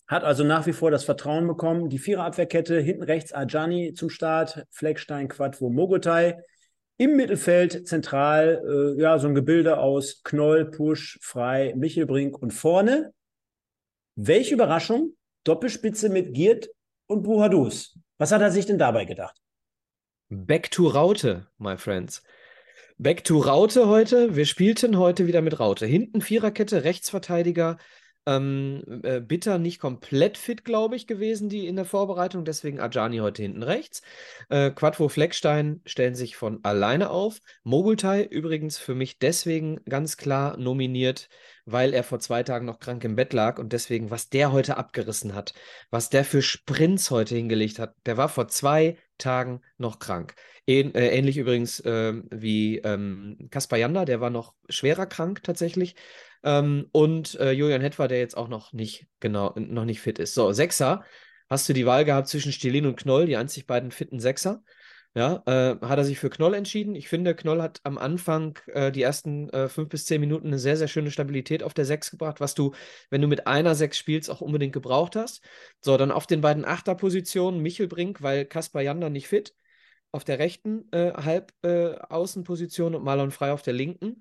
hat 0.07 0.25
also 0.25 0.43
nach 0.43 0.65
wie 0.65 0.73
vor 0.73 0.91
das 0.91 1.05
Vertrauen 1.05 1.47
bekommen. 1.47 1.87
Die 1.87 1.99
Viererabwehrkette, 1.99 2.81
hinten 2.81 3.03
rechts 3.03 3.31
Ajani 3.31 3.93
zum 3.93 4.09
Start, 4.09 4.65
Fleckstein, 4.71 5.29
Quadvo, 5.29 5.69
Mogotai. 5.69 6.35
Im 7.01 7.15
Mittelfeld 7.15 7.87
zentral, 7.87 8.61
äh, 8.67 9.01
ja, 9.01 9.17
so 9.19 9.29
ein 9.29 9.33
Gebilde 9.33 9.77
aus 9.77 10.21
Knoll, 10.23 10.65
Pusch, 10.69 11.17
Frei, 11.21 11.73
Michelbrink 11.77 12.37
und 12.37 12.51
vorne. 12.51 13.13
Welche 14.15 14.55
Überraschung? 14.55 15.15
Doppelspitze 15.45 16.09
mit 16.09 16.33
Giert 16.33 16.67
und 17.07 17.23
Buhadus. 17.23 17.97
Was 18.17 18.33
hat 18.33 18.41
er 18.41 18.51
sich 18.51 18.65
denn 18.65 18.77
dabei 18.77 19.05
gedacht? 19.05 19.37
Back 20.27 20.71
to 20.71 20.89
Raute, 20.89 21.47
my 21.57 21.77
friends. 21.77 22.21
Back 22.97 23.23
to 23.23 23.39
Raute 23.39 23.87
heute. 23.87 24.35
Wir 24.35 24.45
spielten 24.45 24.97
heute 24.97 25.25
wieder 25.25 25.41
mit 25.41 25.57
Raute. 25.57 25.85
Hinten 25.85 26.19
Viererkette, 26.19 26.83
Rechtsverteidiger. 26.83 27.77
Ähm, 28.25 28.83
äh, 29.03 29.21
Bitter 29.21 29.57
nicht 29.57 29.79
komplett 29.79 30.37
fit, 30.37 30.65
glaube 30.65 30.95
ich, 30.95 31.07
gewesen, 31.07 31.49
die 31.49 31.67
in 31.67 31.75
der 31.75 31.85
Vorbereitung. 31.85 32.45
Deswegen 32.45 32.79
Ajani 32.79 33.17
heute 33.17 33.41
hinten 33.41 33.63
rechts. 33.63 34.01
Äh, 34.49 34.71
Quattro 34.71 35.09
Fleckstein 35.09 35.81
stellen 35.85 36.15
sich 36.15 36.35
von 36.35 36.59
alleine 36.63 37.09
auf. 37.09 37.39
Mogultai 37.63 38.23
übrigens 38.23 38.77
für 38.77 38.95
mich 38.95 39.19
deswegen 39.19 39.83
ganz 39.85 40.17
klar 40.17 40.57
nominiert, 40.57 41.29
weil 41.65 41.93
er 41.93 42.03
vor 42.03 42.19
zwei 42.19 42.43
Tagen 42.43 42.65
noch 42.65 42.79
krank 42.79 43.03
im 43.03 43.15
Bett 43.15 43.33
lag 43.33 43.59
und 43.59 43.73
deswegen, 43.73 44.11
was 44.11 44.29
der 44.29 44.51
heute 44.51 44.77
abgerissen 44.77 45.33
hat, 45.33 45.53
was 45.89 46.09
der 46.09 46.25
für 46.25 46.41
Sprints 46.41 47.11
heute 47.11 47.35
hingelegt 47.35 47.79
hat, 47.79 47.95
der 48.05 48.17
war 48.17 48.29
vor 48.29 48.47
zwei 48.47 48.97
Tagen 49.17 49.61
noch 49.77 49.99
krank. 49.99 50.35
Ähn, 50.69 50.93
äh, 50.93 51.09
ähnlich 51.09 51.37
übrigens 51.37 51.81
ähm, 51.83 52.25
wie 52.29 52.77
ähm, 52.79 53.47
Kaspar 53.49 53.79
Janda, 53.79 54.05
der 54.05 54.21
war 54.21 54.29
noch 54.29 54.53
schwerer 54.69 55.07
krank 55.07 55.41
tatsächlich. 55.41 55.95
Ähm, 56.43 56.87
und 56.91 57.39
äh, 57.39 57.51
Julian 57.51 57.81
Hetwer, 57.81 58.07
der 58.07 58.19
jetzt 58.19 58.37
auch 58.37 58.47
noch 58.47 58.71
nicht 58.71 59.07
genau, 59.19 59.53
noch 59.57 59.85
nicht 59.85 59.99
fit 59.99 60.19
ist. 60.19 60.35
So, 60.35 60.51
Sechser, 60.51 61.03
hast 61.49 61.67
du 61.67 61.73
die 61.73 61.87
Wahl 61.87 62.05
gehabt 62.05 62.27
zwischen 62.27 62.51
Stilin 62.51 62.85
und 62.85 62.97
Knoll, 62.97 63.25
die 63.25 63.35
einzig 63.35 63.65
beiden 63.65 63.89
fitten 63.89 64.19
Sechser. 64.19 64.63
Ja, 65.15 65.41
äh, 65.47 65.75
hat 65.81 65.97
er 65.97 66.03
sich 66.03 66.19
für 66.19 66.29
Knoll 66.29 66.53
entschieden. 66.53 66.93
Ich 66.93 67.09
finde, 67.09 67.35
Knoll 67.35 67.63
hat 67.63 67.79
am 67.83 67.97
Anfang 67.97 68.59
äh, 68.67 68.91
die 68.91 69.01
ersten 69.01 69.49
äh, 69.49 69.67
fünf 69.67 69.89
bis 69.89 70.05
zehn 70.05 70.21
Minuten 70.21 70.47
eine 70.47 70.59
sehr, 70.59 70.77
sehr 70.77 70.87
schöne 70.87 71.09
Stabilität 71.09 71.63
auf 71.63 71.73
der 71.73 71.85
Sechs 71.85 72.11
gebracht, 72.11 72.39
was 72.39 72.53
du, 72.53 72.75
wenn 73.09 73.21
du 73.21 73.27
mit 73.27 73.47
einer 73.47 73.73
Sechs 73.73 73.97
spielst, 73.97 74.29
auch 74.29 74.41
unbedingt 74.41 74.71
gebraucht 74.71 75.15
hast. 75.15 75.43
So, 75.81 75.97
dann 75.97 76.11
auf 76.11 76.27
den 76.27 76.41
beiden 76.41 76.63
Achterpositionen 76.63 77.59
Michelbrink, 77.59 78.21
weil 78.21 78.45
Kaspar 78.45 78.83
Janda 78.83 79.09
nicht 79.09 79.27
fit, 79.27 79.55
auf 80.11 80.23
der 80.23 80.39
rechten 80.39 80.91
äh, 80.91 81.13
Halbaußenposition 81.13 82.95
und 82.95 83.03
Marlon 83.03 83.31
Frei 83.31 83.51
auf 83.51 83.61
der 83.61 83.73
linken. 83.73 84.19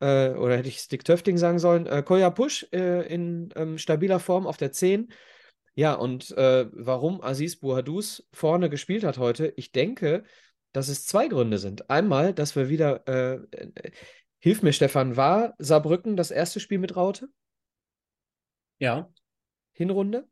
Äh, 0.00 0.30
oder 0.30 0.56
hätte 0.56 0.68
ich 0.68 0.78
Stick 0.78 1.04
Töfting 1.04 1.36
sagen 1.38 1.58
sollen. 1.58 1.86
Äh, 1.86 2.02
Koya 2.02 2.30
Push 2.30 2.66
äh, 2.72 3.06
in 3.12 3.50
ähm, 3.56 3.78
stabiler 3.78 4.20
Form 4.20 4.46
auf 4.46 4.56
der 4.56 4.72
10. 4.72 5.12
Ja, 5.76 5.94
und 5.94 6.30
äh, 6.36 6.66
warum 6.72 7.20
Aziz 7.20 7.56
Bouhadous 7.56 8.28
vorne 8.32 8.70
gespielt 8.70 9.02
hat 9.02 9.18
heute, 9.18 9.52
ich 9.56 9.72
denke, 9.72 10.22
dass 10.72 10.88
es 10.88 11.04
zwei 11.06 11.28
Gründe 11.28 11.58
sind. 11.58 11.90
Einmal, 11.90 12.32
dass 12.32 12.54
wir 12.54 12.68
wieder, 12.68 13.06
äh, 13.08 13.34
äh, 13.50 13.90
hilf 14.38 14.62
mir 14.62 14.72
Stefan, 14.72 15.16
war 15.16 15.54
Saarbrücken 15.58 16.16
das 16.16 16.30
erste 16.30 16.60
Spiel 16.60 16.78
mit 16.78 16.94
Raute? 16.96 17.28
Ja. 18.78 19.10
Hinrunde? 19.72 20.28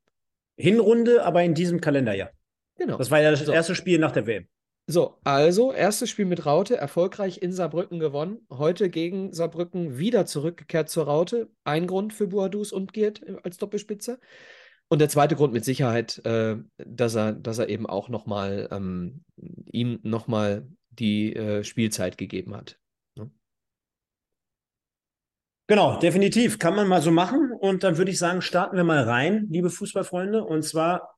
Hinrunde, 0.57 1.25
aber 1.25 1.43
in 1.43 1.55
diesem 1.55 1.81
Kalenderjahr. 1.81 2.31
Genau. 2.77 2.99
Das 2.99 3.11
war 3.11 3.21
ja 3.21 3.31
das 3.31 3.41
So. 3.41 3.53
erste 3.53 3.75
Spiel 3.75 3.99
nach 3.99 4.13
der 4.13 4.27
WM. 4.27 4.49
So, 4.87 5.19
also 5.23 5.73
erstes 5.73 6.11
Spiel 6.11 6.25
mit 6.25 6.45
Raute, 6.45 6.77
erfolgreich 6.77 7.41
in 7.41 7.53
Saarbrücken 7.53 8.01
gewonnen. 8.01 8.45
Heute 8.51 8.91
gegen 8.91 9.33
Saarbrücken 9.33 9.97
wieder 9.97 10.27
zurückgekehrt 10.27 10.89
zur 10.89 11.05
Raute. 11.05 11.51
Ein 11.65 11.87
Grund 11.87 12.13
für 12.13 12.27
Boadus 12.27 12.73
und 12.73 12.93
Giert 12.93 13.23
als 13.45 13.59
Doppelspitze. 13.59 14.19
Und 14.89 14.99
der 14.99 15.09
zweite 15.09 15.37
Grund 15.37 15.53
mit 15.53 15.65
Sicherheit, 15.65 16.19
äh, 16.27 16.57
dass 16.77 17.15
er, 17.15 17.33
dass 17.33 17.59
er 17.59 17.69
eben 17.69 17.87
auch 17.87 18.09
nochmal 18.09 18.69
ähm, 18.73 19.25
ihm 19.71 20.01
nochmal 20.03 20.69
die 20.91 21.35
äh, 21.35 21.65
Spielzeit 21.65 22.19
gegeben 22.19 22.55
hat. 22.57 22.79
Genau, 25.69 25.99
definitiv. 25.99 26.59
Kann 26.59 26.75
man 26.75 26.87
mal 26.87 27.01
so 27.01 27.11
machen. 27.11 27.53
Und 27.53 27.83
dann 27.83 27.97
würde 27.97 28.11
ich 28.11 28.19
sagen, 28.19 28.43
starten 28.43 28.77
wir 28.77 28.85
mal 28.85 29.05
rein, 29.05 29.47
liebe 29.49 29.71
Fußballfreunde. 29.71 30.45
Und 30.45 30.65
zwar 30.65 31.12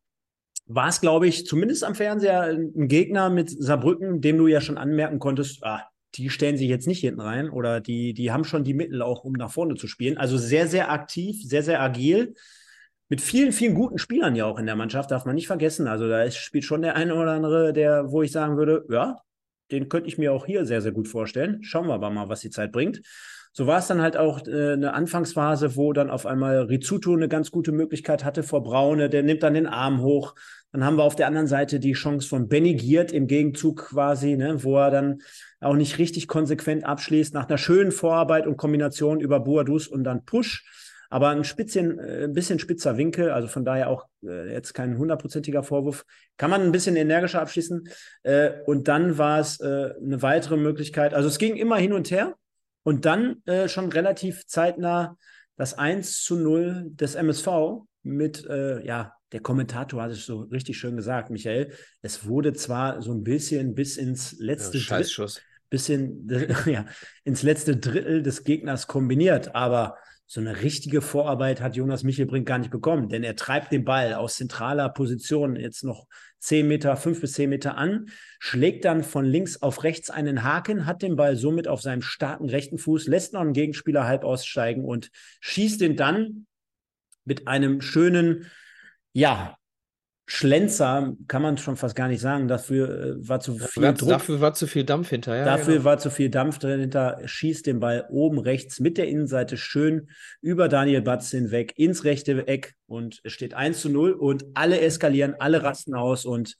war 0.67 0.89
es, 0.89 1.01
glaube 1.01 1.27
ich, 1.27 1.47
zumindest 1.47 1.85
am 1.85 1.95
Fernseher 1.95 2.43
ein 2.43 2.89
Gegner 2.89 3.31
mit 3.31 3.51
Saarbrücken, 3.51 4.21
dem 4.21 4.39
du 4.39 4.47
ja 4.47 4.61
schon 4.61 4.79
anmerken 4.79 5.19
konntest, 5.19 5.62
ah, 5.62 5.83
die 6.15 6.31
stellen 6.31 6.57
sich 6.57 6.69
jetzt 6.69 6.87
nicht 6.87 7.01
hinten 7.01 7.21
rein 7.21 7.51
oder 7.51 7.81
die, 7.81 8.15
die 8.15 8.31
haben 8.31 8.45
schon 8.45 8.65
die 8.65 8.75
Mittel 8.75 9.03
auch, 9.03 9.25
um 9.25 9.33
nach 9.33 9.51
vorne 9.51 9.75
zu 9.75 9.89
spielen. 9.89 10.17
Also 10.17 10.39
sehr, 10.39 10.67
sehr 10.67 10.91
aktiv, 10.91 11.43
sehr, 11.43 11.62
sehr 11.62 11.83
agil. 11.83 12.35
Mit 13.09 13.21
vielen, 13.21 13.53
vielen 13.53 13.75
guten 13.75 13.99
Spielern 13.99 14.35
ja 14.35 14.47
auch 14.47 14.59
in 14.59 14.67
der 14.67 14.77
Mannschaft, 14.77 15.11
darf 15.11 15.27
man 15.27 15.35
nicht 15.35 15.47
vergessen. 15.47 15.89
Also 15.89 16.09
da 16.09 16.23
ist, 16.23 16.37
spielt 16.37 16.65
schon 16.65 16.83
der 16.83 16.97
eine 16.97 17.15
oder 17.15 17.33
andere, 17.33 17.73
der, 17.73 18.11
wo 18.11 18.23
ich 18.23 18.33
sagen 18.33 18.57
würde, 18.57 18.85
ja, 18.89 19.19
den 19.71 19.89
könnte 19.89 20.09
ich 20.09 20.19
mir 20.19 20.33
auch 20.33 20.47
hier 20.47 20.65
sehr, 20.67 20.81
sehr 20.81 20.93
gut 20.93 21.09
vorstellen. 21.09 21.62
Schauen 21.62 21.89
wir 21.89 21.95
aber 21.95 22.11
mal, 22.11 22.29
was 22.29 22.41
die 22.41 22.51
Zeit 22.51 22.73
bringt. 22.73 23.03
So 23.57 23.69
war 23.69 23.79
es 23.79 23.87
dann 23.87 24.03
halt 24.03 24.17
auch 24.17 24.45
äh, 24.49 24.73
eine 24.73 24.95
Anfangsphase, 24.95 25.77
wo 25.77 25.93
dann 25.93 26.11
auf 26.11 26.27
einmal 26.27 26.63
Rizzuto 26.63 27.15
eine 27.15 27.29
ganz 27.29 27.53
gute 27.53 27.71
Möglichkeit 27.71 28.25
hatte 28.25 28.43
vor 28.43 28.65
Braune. 28.65 29.09
Der 29.09 29.23
nimmt 29.23 29.45
dann 29.45 29.55
den 29.55 29.69
Arm 29.69 30.03
hoch. 30.03 30.35
Dann 30.73 30.85
haben 30.85 30.97
wir 30.97 31.05
auf 31.05 31.15
der 31.15 31.29
anderen 31.29 31.47
Seite 31.47 31.79
die 31.79 31.93
Chance 31.93 32.29
von 32.29 32.49
Benny 32.49 32.75
Giert 32.75 33.13
im 33.13 33.29
Gegenzug 33.29 33.91
quasi, 33.91 34.35
ne, 34.37 34.65
wo 34.65 34.77
er 34.77 34.91
dann 34.91 35.23
auch 35.61 35.77
nicht 35.77 35.99
richtig 35.99 36.27
konsequent 36.27 36.85
abschließt, 36.85 37.33
nach 37.33 37.49
einer 37.49 37.57
schönen 37.57 37.93
Vorarbeit 37.93 38.49
und 38.49 38.57
Kombination 38.57 39.21
über 39.21 39.39
Boadus 39.39 39.87
und 39.87 40.03
dann 40.03 40.25
Push. 40.25 40.65
Aber 41.09 41.29
ein, 41.29 41.45
Spitzchen, 41.45 42.01
äh, 42.01 42.25
ein 42.25 42.33
bisschen 42.33 42.59
spitzer 42.59 42.97
Winkel, 42.97 43.31
also 43.31 43.47
von 43.47 43.65
daher 43.65 43.89
auch 43.89 44.07
äh, 44.25 44.53
jetzt 44.53 44.73
kein 44.73 44.99
hundertprozentiger 44.99 45.63
Vorwurf. 45.63 46.05
Kann 46.39 46.51
man 46.51 46.63
ein 46.63 46.73
bisschen 46.73 46.97
energischer 46.97 47.41
abschließen. 47.41 47.89
Äh, 48.25 48.51
und 48.67 48.89
dann 48.89 49.17
war 49.17 49.39
es 49.39 49.61
äh, 49.61 49.91
eine 50.05 50.23
weitere 50.23 50.57
Möglichkeit. 50.57 51.15
Also 51.15 51.29
es 51.29 51.39
ging 51.39 51.55
immer 51.55 51.77
hin 51.77 51.93
und 51.93 52.11
her. 52.11 52.35
Und 52.85 53.05
dann 53.05 53.43
äh, 53.47 53.68
schon 53.68 53.91
relativ 53.91 54.47
zeitnah 54.47 55.18
das 55.57 55.74
1 55.74 56.22
zu 56.22 56.37
0 56.37 56.85
des 56.91 57.14
MSV 57.16 57.49
mit, 58.03 58.47
äh, 58.47 58.85
ja, 58.85 59.14
der 59.32 59.41
Kommentator 59.41 60.03
hat 60.03 60.12
es 60.12 60.26
so 60.26 60.43
richtig 60.43 60.78
schön 60.78 60.97
gesagt, 60.97 61.30
Michael. 61.30 61.72
Es 62.03 62.26
wurde 62.26 62.53
zwar 62.53 63.03
so 63.03 63.12
ein 63.12 63.24
bisschen 63.24 63.74
bis 63.74 63.97
ins 63.97 64.37
letzte 64.39 64.78
Ja, 64.78 64.85
Scheißschuss. 64.85 65.41
bisschen 65.70 66.28
ja, 66.66 66.85
ins 67.24 67.43
letzte 67.43 67.76
Drittel 67.76 68.22
des 68.22 68.45
Gegners 68.45 68.87
kombiniert. 68.87 69.55
Aber 69.55 69.97
so 70.35 70.41
eine 70.41 70.62
richtige 70.62 71.01
Vorarbeit 71.01 71.61
hat 71.61 71.76
Jonas 71.76 72.03
Michelbrink 72.03 72.45
gar 72.45 72.59
nicht 72.59 72.72
bekommen, 72.72 73.09
denn 73.09 73.22
er 73.22 73.37
treibt 73.37 73.70
den 73.70 73.85
Ball 73.85 74.14
aus 74.14 74.35
zentraler 74.35 74.89
Position 74.89 75.55
jetzt 75.55 75.85
noch 75.85 76.09
10 76.41 76.66
Meter, 76.66 76.97
5 76.97 77.20
bis 77.20 77.35
10 77.35 77.49
Meter 77.49 77.76
an, 77.76 78.07
schlägt 78.41 78.85
dann 78.85 79.05
von 79.05 79.24
links 79.24 79.62
auf 79.62 79.85
rechts 79.85 80.11
einen 80.11 80.43
Haken, 80.43 80.87
hat 80.87 81.03
den 81.03 81.14
Ball 81.14 81.37
somit 81.37 81.68
auf 81.68 81.82
seinem 81.82 82.03
starken 82.03 82.49
rechten 82.49 82.78
Fuß, 82.78 83.07
lässt 83.07 83.32
noch 83.32 83.43
einen 83.43 83.53
Gegenspieler 83.53 84.09
halb 84.09 84.24
aussteigen 84.24 84.85
und 84.85 85.12
schießt 85.41 85.80
ihn 85.82 85.95
dann 85.97 86.47
mit 87.24 87.47
einem 87.47 87.80
schönen, 87.80 88.51
ja, 89.12 89.57
Schlenzer, 90.27 91.14
kann 91.29 91.43
man 91.43 91.59
schon 91.59 91.77
fast 91.77 91.95
gar 91.95 92.09
nicht 92.09 92.20
sagen. 92.20 92.49
Dafür 92.49 92.89
äh, 92.89 93.29
war 93.29 93.41
zu 93.41 93.53
viel 93.59 93.83
Dafür, 93.83 93.93
Druck. 93.93 94.09
dafür 94.09 94.41
war 94.41 94.55
zu 94.55 94.66
viel 94.66 94.85
Dampf 94.85 95.11
hinterher. 95.11 95.45
Dafür 95.45 95.75
genau. 95.75 95.85
war 95.85 95.99
zu 95.99 96.11
viel 96.11 96.31
Dampf 96.31 96.59
dahinter, 96.59 97.20
schießt 97.25 97.66
den 97.66 97.79
Ball 97.79 98.07
oben 98.09 98.39
rechts 98.39 98.81
mit 98.81 98.97
der 98.97 99.09
Innenseite 99.09 99.59
schön 99.59 100.09
über 100.41 100.68
Daniel 100.68 101.03
Batz 101.03 101.31
hinweg 101.31 101.75
ins 101.77 102.05
rechte 102.05 102.49
Eck 102.49 102.75
und 102.87 103.20
es 103.22 103.33
steht 103.33 103.53
1 103.53 103.81
zu 103.81 103.91
0 103.91 104.12
und 104.12 104.47
alle 104.55 104.81
eskalieren, 104.81 105.35
alle 105.39 105.62
rasten 105.62 105.95
aus 105.95 106.25
und 106.25 106.57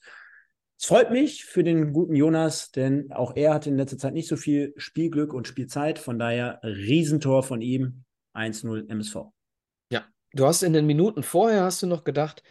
Es 0.77 0.85
freut 0.85 1.09
mich 1.09 1.45
für 1.45 1.63
den 1.63 1.91
guten 1.93 2.15
Jonas, 2.15 2.69
denn 2.69 3.11
auch 3.13 3.35
er 3.35 3.53
hatte 3.53 3.69
in 3.69 3.77
letzter 3.77 3.97
Zeit 3.97 4.13
nicht 4.13 4.27
so 4.27 4.35
viel 4.35 4.73
Spielglück 4.77 5.33
und 5.33 5.47
Spielzeit. 5.47 5.99
Von 5.99 6.19
daher 6.19 6.59
Riesentor 6.63 7.43
von 7.43 7.61
ihm. 7.61 8.03
1-0 8.35 8.89
MSV. 8.89 9.15
Ja, 9.89 10.05
du 10.33 10.45
hast 10.45 10.61
in 10.61 10.73
den 10.73 10.85
Minuten 10.85 11.23
vorher 11.23 11.63
hast 11.63 11.81
du 11.81 11.87
noch 11.87 12.03
gedacht, 12.03 12.43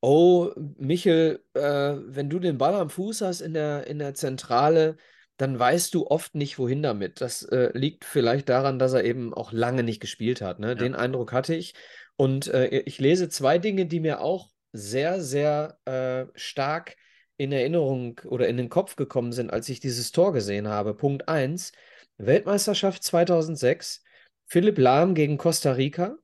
oh, 0.00 0.50
Michel, 0.78 1.44
äh, 1.54 1.60
wenn 1.60 2.30
du 2.30 2.38
den 2.38 2.58
Ball 2.58 2.74
am 2.74 2.90
Fuß 2.90 3.22
hast 3.22 3.40
in 3.40 3.54
der, 3.54 3.86
in 3.86 3.98
der 3.98 4.14
Zentrale, 4.14 4.96
dann 5.36 5.58
weißt 5.58 5.94
du 5.94 6.06
oft 6.06 6.34
nicht, 6.34 6.58
wohin 6.58 6.82
damit. 6.82 7.20
Das 7.20 7.42
äh, 7.44 7.70
liegt 7.72 8.04
vielleicht 8.04 8.48
daran, 8.48 8.78
dass 8.78 8.92
er 8.92 9.04
eben 9.04 9.32
auch 9.32 9.52
lange 9.52 9.84
nicht 9.84 10.00
gespielt 10.00 10.42
hat. 10.42 10.58
Ne? 10.58 10.68
Ja. 10.68 10.74
Den 10.74 10.94
Eindruck 10.94 11.32
hatte 11.32 11.54
ich. 11.54 11.74
Und 12.16 12.48
äh, 12.48 12.80
ich 12.80 12.98
lese 12.98 13.28
zwei 13.28 13.58
Dinge, 13.58 13.86
die 13.86 14.00
mir 14.00 14.20
auch 14.20 14.50
sehr, 14.72 15.20
sehr 15.20 15.78
äh, 15.84 16.26
stark 16.34 16.96
in 17.36 17.52
Erinnerung 17.52 18.20
oder 18.24 18.48
in 18.48 18.56
den 18.56 18.68
Kopf 18.68 18.96
gekommen 18.96 19.32
sind, 19.32 19.52
als 19.52 19.68
ich 19.68 19.78
dieses 19.78 20.10
Tor 20.10 20.32
gesehen 20.32 20.66
habe. 20.66 20.94
Punkt 20.94 21.28
1, 21.28 21.72
Weltmeisterschaft 22.16 23.04
2006, 23.04 24.02
Philipp 24.46 24.78
Lahm 24.78 25.14
gegen 25.14 25.38
Costa 25.38 25.72
Rica. 25.72 26.16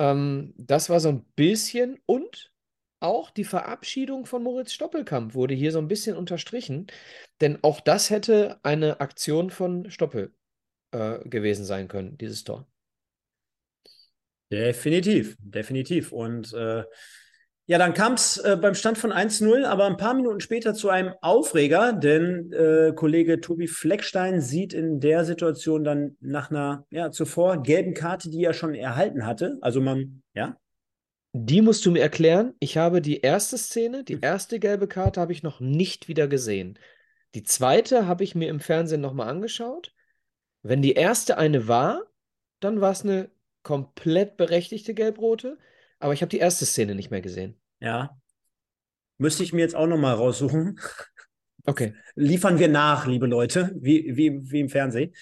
Ähm, 0.00 0.54
das 0.56 0.88
war 0.88 0.98
so 0.98 1.10
ein 1.10 1.24
bisschen 1.36 2.00
und 2.06 2.50
auch 3.00 3.30
die 3.30 3.44
Verabschiedung 3.44 4.26
von 4.26 4.42
Moritz 4.42 4.72
Stoppelkamp 4.72 5.34
wurde 5.34 5.54
hier 5.54 5.72
so 5.72 5.78
ein 5.78 5.88
bisschen 5.88 6.16
unterstrichen, 6.16 6.86
denn 7.40 7.58
auch 7.62 7.80
das 7.80 8.10
hätte 8.10 8.58
eine 8.62 9.00
Aktion 9.00 9.50
von 9.50 9.90
Stoppel 9.90 10.34
äh, 10.90 11.20
gewesen 11.28 11.64
sein 11.64 11.86
können, 11.88 12.18
dieses 12.18 12.44
Tor. 12.44 12.66
Definitiv, 14.50 15.36
definitiv. 15.38 16.12
Und 16.12 16.52
äh, 16.54 16.84
ja, 17.70 17.78
dann 17.78 17.94
kam 17.94 18.14
es 18.14 18.36
äh, 18.36 18.58
beim 18.60 18.74
Stand 18.74 18.98
von 18.98 19.12
1-0, 19.12 19.64
aber 19.64 19.86
ein 19.86 19.96
paar 19.96 20.14
Minuten 20.14 20.40
später 20.40 20.74
zu 20.74 20.88
einem 20.88 21.14
Aufreger, 21.20 21.92
denn 21.92 22.52
äh, 22.52 22.92
Kollege 22.96 23.40
Tobi 23.40 23.68
Fleckstein 23.68 24.40
sieht 24.40 24.72
in 24.72 24.98
der 24.98 25.24
Situation 25.24 25.84
dann 25.84 26.16
nach 26.20 26.50
einer, 26.50 26.84
ja, 26.90 27.12
zuvor 27.12 27.62
gelben 27.62 27.94
Karte, 27.94 28.28
die 28.28 28.42
er 28.42 28.54
schon 28.54 28.74
erhalten 28.74 29.24
hatte. 29.24 29.56
Also 29.60 29.80
man, 29.80 30.24
ja. 30.34 30.56
Die 31.32 31.62
musst 31.62 31.86
du 31.86 31.92
mir 31.92 32.02
erklären. 32.02 32.54
Ich 32.58 32.76
habe 32.76 33.00
die 33.00 33.20
erste 33.20 33.56
Szene, 33.56 34.02
die 34.02 34.18
erste 34.20 34.58
gelbe 34.58 34.88
Karte 34.88 35.20
habe 35.20 35.30
ich 35.30 35.44
noch 35.44 35.60
nicht 35.60 36.08
wieder 36.08 36.26
gesehen. 36.26 36.76
Die 37.36 37.44
zweite 37.44 38.08
habe 38.08 38.24
ich 38.24 38.34
mir 38.34 38.48
im 38.48 38.58
Fernsehen 38.58 39.00
nochmal 39.00 39.28
angeschaut. 39.28 39.94
Wenn 40.62 40.82
die 40.82 40.94
erste 40.94 41.38
eine 41.38 41.68
war, 41.68 42.02
dann 42.58 42.80
war 42.80 42.90
es 42.90 43.04
eine 43.04 43.30
komplett 43.62 44.36
berechtigte 44.36 44.92
gelb-rote, 44.92 45.56
aber 46.00 46.12
ich 46.12 46.22
habe 46.22 46.30
die 46.30 46.38
erste 46.38 46.66
Szene 46.66 46.96
nicht 46.96 47.12
mehr 47.12 47.20
gesehen. 47.20 47.60
Ja. 47.78 48.18
Müsste 49.18 49.44
ich 49.44 49.52
mir 49.52 49.60
jetzt 49.60 49.76
auch 49.76 49.86
nochmal 49.86 50.14
raussuchen. 50.14 50.80
Okay. 51.66 51.92
Liefern 52.14 52.58
wir 52.58 52.68
nach, 52.68 53.06
liebe 53.06 53.26
Leute, 53.26 53.76
wie, 53.78 54.16
wie, 54.16 54.50
wie 54.50 54.60
im 54.60 54.70
Fernsehen. 54.70 55.12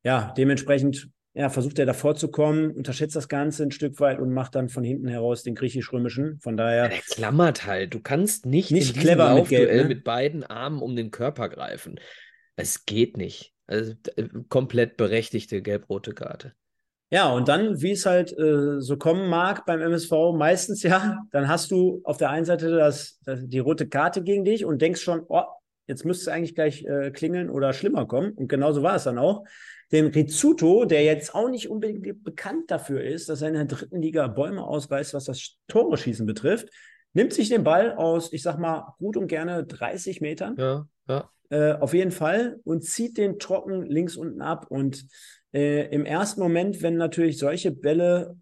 ja, 0.03 0.33
dementsprechend 0.37 1.09
ja, 1.37 1.49
versucht 1.49 1.77
er 1.79 1.85
davor 1.85 2.15
zu 2.15 2.29
kommen, 2.29 2.71
unterschätzt 2.71 3.15
das 3.15 3.27
Ganze 3.29 3.63
ein 3.63 3.71
Stück 3.71 3.99
weit 3.99 4.19
und 4.19 4.33
macht 4.33 4.55
dann 4.55 4.69
von 4.69 4.83
hinten 4.83 5.07
heraus 5.07 5.43
den 5.43 5.55
griechisch-römischen. 5.55 6.39
Von 6.41 6.57
Ja, 6.57 6.65
daher, 6.65 6.89
der 6.89 6.99
klammert 7.01 7.65
halt. 7.65 7.93
Du 7.93 7.99
kannst 8.01 8.45
nicht, 8.45 8.71
Nicht 8.71 8.95
in 8.95 9.01
clever 9.01 9.33
mit 9.35 9.47
Gelb, 9.49 9.69
ne? 9.73 9.83
mit 9.85 10.03
beiden 10.03 10.43
Armen 10.43 10.81
um 10.81 10.95
den 10.95 11.11
Körper 11.11 11.49
greifen. 11.49 11.99
Es 12.55 12.85
geht 12.85 13.17
nicht. 13.17 13.53
Also 13.67 13.93
d- 13.93 14.29
komplett 14.49 14.97
berechtigte 14.97 15.61
gelb-rote 15.61 16.13
Karte. 16.13 16.53
ja, 17.09 17.29
und 17.31 17.47
dann, 17.47 17.81
wie 17.81 17.91
es 17.91 18.05
halt 18.05 18.37
äh, 18.37 18.81
so 18.81 18.97
kommen 18.97 19.29
mag 19.29 19.65
beim 19.65 19.81
MSV, 19.81 20.11
meistens 20.35 20.83
ja, 20.83 21.19
dann 21.31 21.47
hast 21.47 21.71
du 21.71 22.01
auf 22.03 22.17
der 22.17 22.29
einen 22.31 22.45
Seite 22.45 22.69
das, 22.75 23.19
das, 23.23 23.39
die 23.43 23.59
rote 23.59 23.87
Karte 23.87 24.23
gegen 24.23 24.43
dich 24.43 24.65
und 24.65 24.81
denkst 24.81 25.01
schon, 25.01 25.23
oh, 25.29 25.43
jetzt 25.87 26.03
müsste 26.03 26.23
es 26.23 26.27
eigentlich 26.35 26.55
gleich 26.55 26.83
äh, 26.85 27.11
klingeln 27.11 27.49
oder 27.49 27.71
schlimmer 27.73 28.05
kommen. 28.07 28.31
Und 28.33 28.49
genauso 28.49 28.83
war 28.83 28.95
es 28.95 29.05
dann 29.05 29.17
auch. 29.19 29.45
Den 29.91 30.07
Rizzuto, 30.07 30.85
der 30.85 31.03
jetzt 31.03 31.33
auch 31.33 31.49
nicht 31.49 31.69
unbedingt 31.69 32.23
bekannt 32.23 32.69
dafür 32.69 33.03
ist, 33.03 33.29
dass 33.29 33.41
er 33.41 33.49
in 33.49 33.53
der 33.53 33.65
dritten 33.65 34.01
Liga 34.01 34.27
Bäume 34.27 34.63
ausreißt, 34.63 35.13
was 35.13 35.25
das 35.25 35.55
Tore-Schießen 35.67 36.25
betrifft, 36.25 36.69
nimmt 37.13 37.33
sich 37.33 37.49
den 37.49 37.63
Ball 37.63 37.93
aus, 37.93 38.33
ich 38.33 38.43
sag 38.43 38.59
mal, 38.59 38.93
gut 38.99 39.17
und 39.17 39.27
gerne 39.27 39.65
30 39.65 40.21
Metern 40.21 40.55
Ja, 40.57 40.87
ja. 41.07 41.29
äh, 41.49 41.73
auf 41.73 41.93
jeden 41.93 42.11
Fall 42.11 42.59
und 42.63 42.83
zieht 42.83 43.17
den 43.17 43.39
trocken 43.39 43.83
links 43.83 44.17
unten 44.17 44.41
ab. 44.41 44.67
Und 44.69 45.07
äh, 45.53 45.87
im 45.93 46.05
ersten 46.05 46.41
Moment, 46.41 46.81
wenn 46.81 46.97
natürlich 46.97 47.37
solche 47.37 47.71
Bälle 47.71 48.35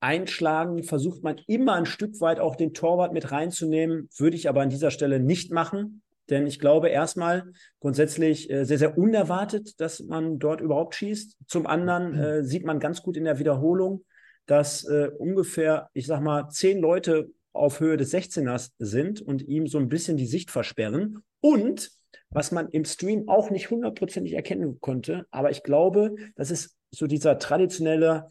einschlagen, 0.00 0.82
versucht 0.84 1.22
man 1.22 1.40
immer 1.46 1.74
ein 1.74 1.86
Stück 1.86 2.20
weit 2.20 2.38
auch 2.38 2.56
den 2.56 2.74
Torwart 2.74 3.12
mit 3.12 3.32
reinzunehmen. 3.32 4.08
Würde 4.16 4.36
ich 4.36 4.48
aber 4.48 4.60
an 4.60 4.70
dieser 4.70 4.90
Stelle 4.90 5.18
nicht 5.18 5.50
machen. 5.50 6.02
Denn 6.30 6.46
ich 6.46 6.58
glaube 6.58 6.88
erstmal 6.88 7.44
grundsätzlich 7.80 8.50
äh, 8.50 8.64
sehr, 8.64 8.78
sehr 8.78 8.96
unerwartet, 8.96 9.80
dass 9.80 10.00
man 10.00 10.38
dort 10.38 10.60
überhaupt 10.60 10.94
schießt. 10.94 11.36
Zum 11.46 11.66
anderen 11.66 12.14
äh, 12.14 12.44
sieht 12.44 12.64
man 12.64 12.80
ganz 12.80 13.02
gut 13.02 13.16
in 13.16 13.24
der 13.24 13.38
Wiederholung, 13.38 14.04
dass 14.46 14.84
äh, 14.84 15.10
ungefähr, 15.18 15.88
ich 15.92 16.06
sag 16.06 16.20
mal, 16.22 16.48
zehn 16.48 16.80
Leute 16.80 17.30
auf 17.52 17.80
Höhe 17.80 17.96
des 17.96 18.12
16ers 18.12 18.72
sind 18.78 19.22
und 19.22 19.42
ihm 19.42 19.66
so 19.66 19.78
ein 19.78 19.88
bisschen 19.88 20.16
die 20.16 20.26
Sicht 20.26 20.50
versperren. 20.50 21.22
Und 21.40 21.90
was 22.30 22.50
man 22.50 22.68
im 22.68 22.84
Stream 22.84 23.28
auch 23.28 23.50
nicht 23.50 23.70
hundertprozentig 23.70 24.34
erkennen 24.34 24.80
konnte, 24.80 25.26
aber 25.30 25.50
ich 25.50 25.62
glaube, 25.62 26.16
das 26.34 26.50
ist 26.50 26.76
so 26.90 27.06
dieser 27.06 27.38
traditionelle 27.38 28.26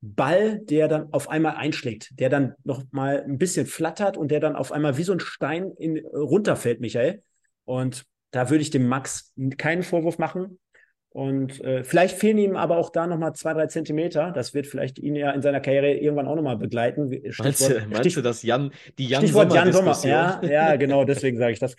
Ball, 0.00 0.60
der 0.60 0.88
dann 0.88 1.12
auf 1.12 1.28
einmal 1.28 1.56
einschlägt, 1.56 2.18
der 2.18 2.30
dann 2.30 2.54
noch 2.64 2.82
mal 2.90 3.22
ein 3.22 3.38
bisschen 3.38 3.66
flattert 3.66 4.16
und 4.16 4.30
der 4.30 4.40
dann 4.40 4.56
auf 4.56 4.72
einmal 4.72 4.96
wie 4.96 5.02
so 5.02 5.12
ein 5.12 5.20
Stein 5.20 5.72
in, 5.78 5.98
runterfällt, 6.06 6.80
Michael. 6.80 7.22
Und 7.70 8.04
da 8.32 8.50
würde 8.50 8.62
ich 8.62 8.70
dem 8.70 8.88
Max 8.88 9.32
keinen 9.58 9.84
Vorwurf 9.84 10.18
machen. 10.18 10.58
Und 11.12 11.60
äh, 11.64 11.82
vielleicht 11.84 12.16
fehlen 12.18 12.38
ihm 12.38 12.56
aber 12.56 12.76
auch 12.78 12.90
da 12.90 13.06
nochmal 13.06 13.32
zwei, 13.34 13.52
drei 13.52 13.66
Zentimeter. 13.66 14.32
Das 14.32 14.54
wird 14.54 14.66
vielleicht 14.66 14.98
ihn 14.98 15.14
ja 15.16 15.30
in 15.32 15.42
seiner 15.42 15.60
Karriere 15.60 15.92
irgendwann 15.94 16.26
auch 16.28 16.36
nochmal 16.36 16.56
begleiten. 16.56 17.10
Wie- 17.10 17.22
Meinst 17.38 17.68
du, 17.68 17.74
meinst 17.80 17.98
Stich- 18.00 18.14
du, 18.14 18.22
dass 18.22 18.42
Jan, 18.42 18.72
die 18.98 19.06
Jan 19.08 19.22
Stichwort 19.22 19.52
Jan 19.52 19.72
Sommer. 19.72 19.96
Ja, 20.04 20.40
ja, 20.44 20.76
genau, 20.76 21.04
deswegen 21.04 21.36
sage 21.38 21.52
ich 21.52 21.58
das. 21.60 21.74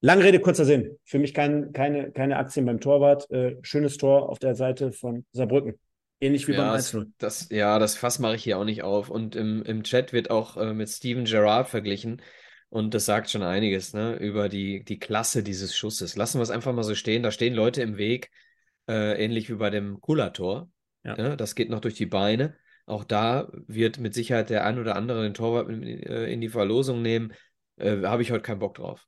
Lange 0.00 0.24
Rede, 0.24 0.40
kurzer 0.40 0.64
Sinn. 0.66 0.98
Für 1.04 1.18
mich 1.18 1.32
kein, 1.32 1.72
keine, 1.72 2.10
keine 2.12 2.36
Aktien 2.36 2.66
beim 2.66 2.80
Torwart. 2.80 3.30
Äh, 3.30 3.56
schönes 3.62 3.96
Tor 3.96 4.28
auf 4.28 4.38
der 4.38 4.54
Seite 4.54 4.92
von 4.92 5.24
Saarbrücken. 5.32 5.78
Ähnlich 6.20 6.46
wie 6.48 6.52
Ja, 6.52 6.58
beim 6.58 6.72
das, 6.74 6.94
1-0. 6.94 7.06
das, 7.18 7.48
ja, 7.50 7.78
das 7.78 7.96
Fass 7.96 8.18
mache 8.18 8.36
ich 8.36 8.44
hier 8.44 8.58
auch 8.58 8.64
nicht 8.64 8.82
auf. 8.82 9.08
Und 9.10 9.36
im, 9.36 9.62
im 9.62 9.82
Chat 9.82 10.12
wird 10.12 10.30
auch 10.30 10.56
äh, 10.58 10.72
mit 10.74 10.88
Steven 10.90 11.24
Gerrard 11.24 11.68
verglichen. 11.68 12.20
Und 12.74 12.92
das 12.92 13.04
sagt 13.04 13.30
schon 13.30 13.44
einiges, 13.44 13.94
ne, 13.94 14.16
über 14.16 14.48
die, 14.48 14.82
die 14.82 14.98
Klasse 14.98 15.44
dieses 15.44 15.76
Schusses. 15.76 16.16
Lassen 16.16 16.40
wir 16.40 16.42
es 16.42 16.50
einfach 16.50 16.72
mal 16.72 16.82
so 16.82 16.96
stehen. 16.96 17.22
Da 17.22 17.30
stehen 17.30 17.54
Leute 17.54 17.82
im 17.82 17.98
Weg, 17.98 18.32
äh, 18.88 19.24
ähnlich 19.24 19.48
wie 19.48 19.54
bei 19.54 19.70
dem 19.70 20.00
Kula-Tor. 20.00 20.68
Ja. 21.04 21.14
Ne, 21.14 21.36
das 21.36 21.54
geht 21.54 21.70
noch 21.70 21.78
durch 21.78 21.94
die 21.94 22.06
Beine. 22.06 22.56
Auch 22.84 23.04
da 23.04 23.48
wird 23.68 24.00
mit 24.00 24.12
Sicherheit 24.12 24.50
der 24.50 24.64
ein 24.64 24.80
oder 24.80 24.96
andere 24.96 25.22
den 25.22 25.34
Torwart 25.34 25.68
in, 25.68 25.84
äh, 25.84 26.24
in 26.24 26.40
die 26.40 26.48
Verlosung 26.48 27.00
nehmen. 27.00 27.32
Äh, 27.76 28.02
Habe 28.02 28.22
ich 28.22 28.32
heute 28.32 28.42
keinen 28.42 28.58
Bock 28.58 28.74
drauf. 28.74 29.06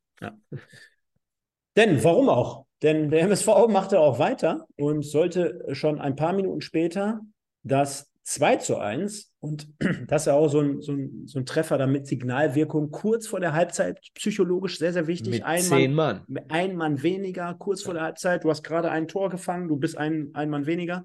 Denn, 1.75 2.05
warum 2.05 2.29
auch? 2.29 2.67
Denn 2.83 3.11
der 3.11 3.23
MSV 3.23 3.49
machte 3.69 3.99
auch 3.99 4.21
weiter 4.21 4.69
und 4.77 5.03
sollte 5.03 5.67
schon 5.73 6.01
ein 6.01 6.15
paar 6.15 6.35
Minuten 6.35 6.61
später 6.61 7.21
das 7.65 8.13
2 8.27 8.57
zu 8.57 8.79
1. 8.79 9.33
Und 9.39 9.69
das 10.09 10.23
ist 10.23 10.27
ja 10.27 10.35
auch 10.35 10.49
so 10.49 10.61
ein, 10.61 10.81
so 10.81 10.93
ein, 10.93 11.27
so 11.27 11.39
ein 11.39 11.47
Treffer 11.47 11.79
damit 11.79 12.07
Signalwirkung 12.07 12.91
kurz 12.91 13.27
vor 13.29 13.39
der 13.39 13.53
Halbzeit, 13.53 14.01
psychologisch 14.15 14.79
sehr, 14.79 14.93
sehr 14.93 15.07
wichtig. 15.07 15.33
Mit 15.33 15.45
ein 15.45 15.63
zehn 15.63 15.95
Mann. 15.95 16.27
Ein 16.49 16.77
Mann 16.77 17.03
weniger, 17.03 17.55
kurz 17.55 17.83
vor 17.83 17.95
der 17.95 18.03
Halbzeit. 18.03 18.43
Du 18.43 18.51
hast 18.51 18.65
gerade 18.65 18.91
ein 18.91 19.07
Tor 19.07 19.31
gefangen, 19.31 19.69
du 19.69 19.77
bist 19.77 19.97
ein, 19.97 20.31
ein 20.35 20.51
Mann 20.51 20.67
weniger. 20.67 21.05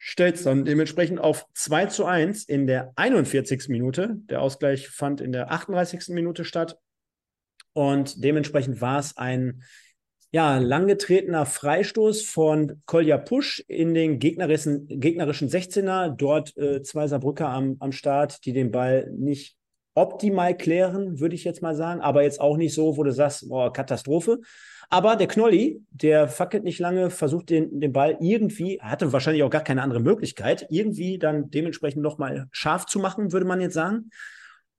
Stellst 0.00 0.44
dann 0.46 0.64
dementsprechend 0.64 1.20
auf 1.20 1.46
2 1.54 1.86
zu 1.86 2.04
1 2.04 2.44
in 2.44 2.66
der 2.66 2.92
41. 2.96 3.68
Minute. 3.68 4.16
Der 4.28 4.42
Ausgleich 4.42 4.88
fand 4.88 5.20
in 5.20 5.32
der 5.32 5.52
38. 5.52 6.08
Minute 6.08 6.44
statt. 6.44 6.78
Und 7.72 8.24
dementsprechend 8.24 8.80
war 8.80 8.98
es 8.98 9.16
ein 9.16 9.62
ja, 10.32 10.58
langgetretener 10.58 11.46
Freistoß 11.46 12.22
von 12.22 12.82
Kolja 12.84 13.16
Pusch 13.18 13.64
in 13.68 13.94
den 13.94 14.18
gegnerischen, 14.18 14.86
gegnerischen 14.88 15.48
16er. 15.48 16.10
Dort 16.10 16.56
äh, 16.56 16.82
zwei 16.82 17.06
Saarbrücker 17.06 17.48
am, 17.48 17.76
am 17.78 17.92
Start, 17.92 18.44
die 18.44 18.52
den 18.52 18.70
Ball 18.70 19.10
nicht 19.16 19.56
optimal 19.94 20.54
klären, 20.56 21.20
würde 21.20 21.34
ich 21.34 21.44
jetzt 21.44 21.62
mal 21.62 21.74
sagen, 21.74 22.02
aber 22.02 22.22
jetzt 22.22 22.40
auch 22.40 22.58
nicht 22.58 22.74
so, 22.74 22.98
wo 22.98 23.02
du 23.02 23.12
sagst, 23.12 23.48
boah, 23.48 23.72
Katastrophe. 23.72 24.40
Aber 24.90 25.16
der 25.16 25.26
Knolli, 25.26 25.82
der 25.90 26.28
fackelt 26.28 26.64
nicht 26.64 26.78
lange, 26.78 27.10
versucht 27.10 27.48
den, 27.50 27.80
den 27.80 27.92
Ball 27.92 28.18
irgendwie, 28.20 28.78
hatte 28.80 29.12
wahrscheinlich 29.12 29.42
auch 29.42 29.50
gar 29.50 29.64
keine 29.64 29.82
andere 29.82 30.00
Möglichkeit, 30.00 30.66
irgendwie 30.68 31.18
dann 31.18 31.50
dementsprechend 31.50 32.02
nochmal 32.02 32.46
scharf 32.52 32.86
zu 32.86 32.98
machen, 32.98 33.32
würde 33.32 33.46
man 33.46 33.60
jetzt 33.60 33.74
sagen. 33.74 34.10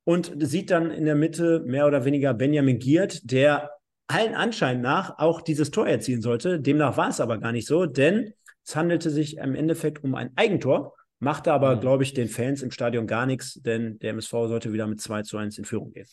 Und 0.04 0.32
sieht 0.38 0.72
dann 0.72 0.92
in 0.92 1.04
der 1.04 1.16
Mitte 1.16 1.62
mehr 1.66 1.88
oder 1.88 2.06
weniger 2.06 2.34
Benjamin 2.34 2.80
Giert, 2.80 3.30
der 3.30 3.72
allen 4.08 4.36
Anschein 4.36 4.82
nach 4.82 5.20
auch 5.20 5.42
dieses 5.42 5.72
Tor 5.72 5.88
erzielen 5.88 6.22
sollte. 6.22 6.60
Demnach 6.60 6.98
war 6.98 7.10
es 7.10 7.20
aber 7.20 7.38
gar 7.38 7.52
nicht 7.52 7.68
so, 7.68 7.86
denn 7.86 8.34
es 8.66 8.76
handelte 8.76 9.10
sich 9.10 9.38
im 9.38 9.56
Endeffekt 9.56 10.04
um 10.04 10.16
ein 10.16 10.32
Eigentor, 10.36 10.96
machte 11.20 11.54
aber, 11.54 11.76
mhm. 11.76 11.82
glaube 11.82 12.04
ich, 12.04 12.14
den 12.14 12.30
Fans 12.30 12.62
im 12.62 12.72
Stadion 12.72 13.08
gar 13.08 13.26
nichts, 13.26 13.62
denn 13.62 14.00
der 14.00 14.12
MSV 14.12 14.32
sollte 14.32 14.74
wieder 14.74 14.88
mit 14.88 15.02
2 15.02 15.24
zu 15.24 15.38
1 15.38 15.58
in 15.58 15.66
Führung 15.66 15.92
gehen. 15.92 16.08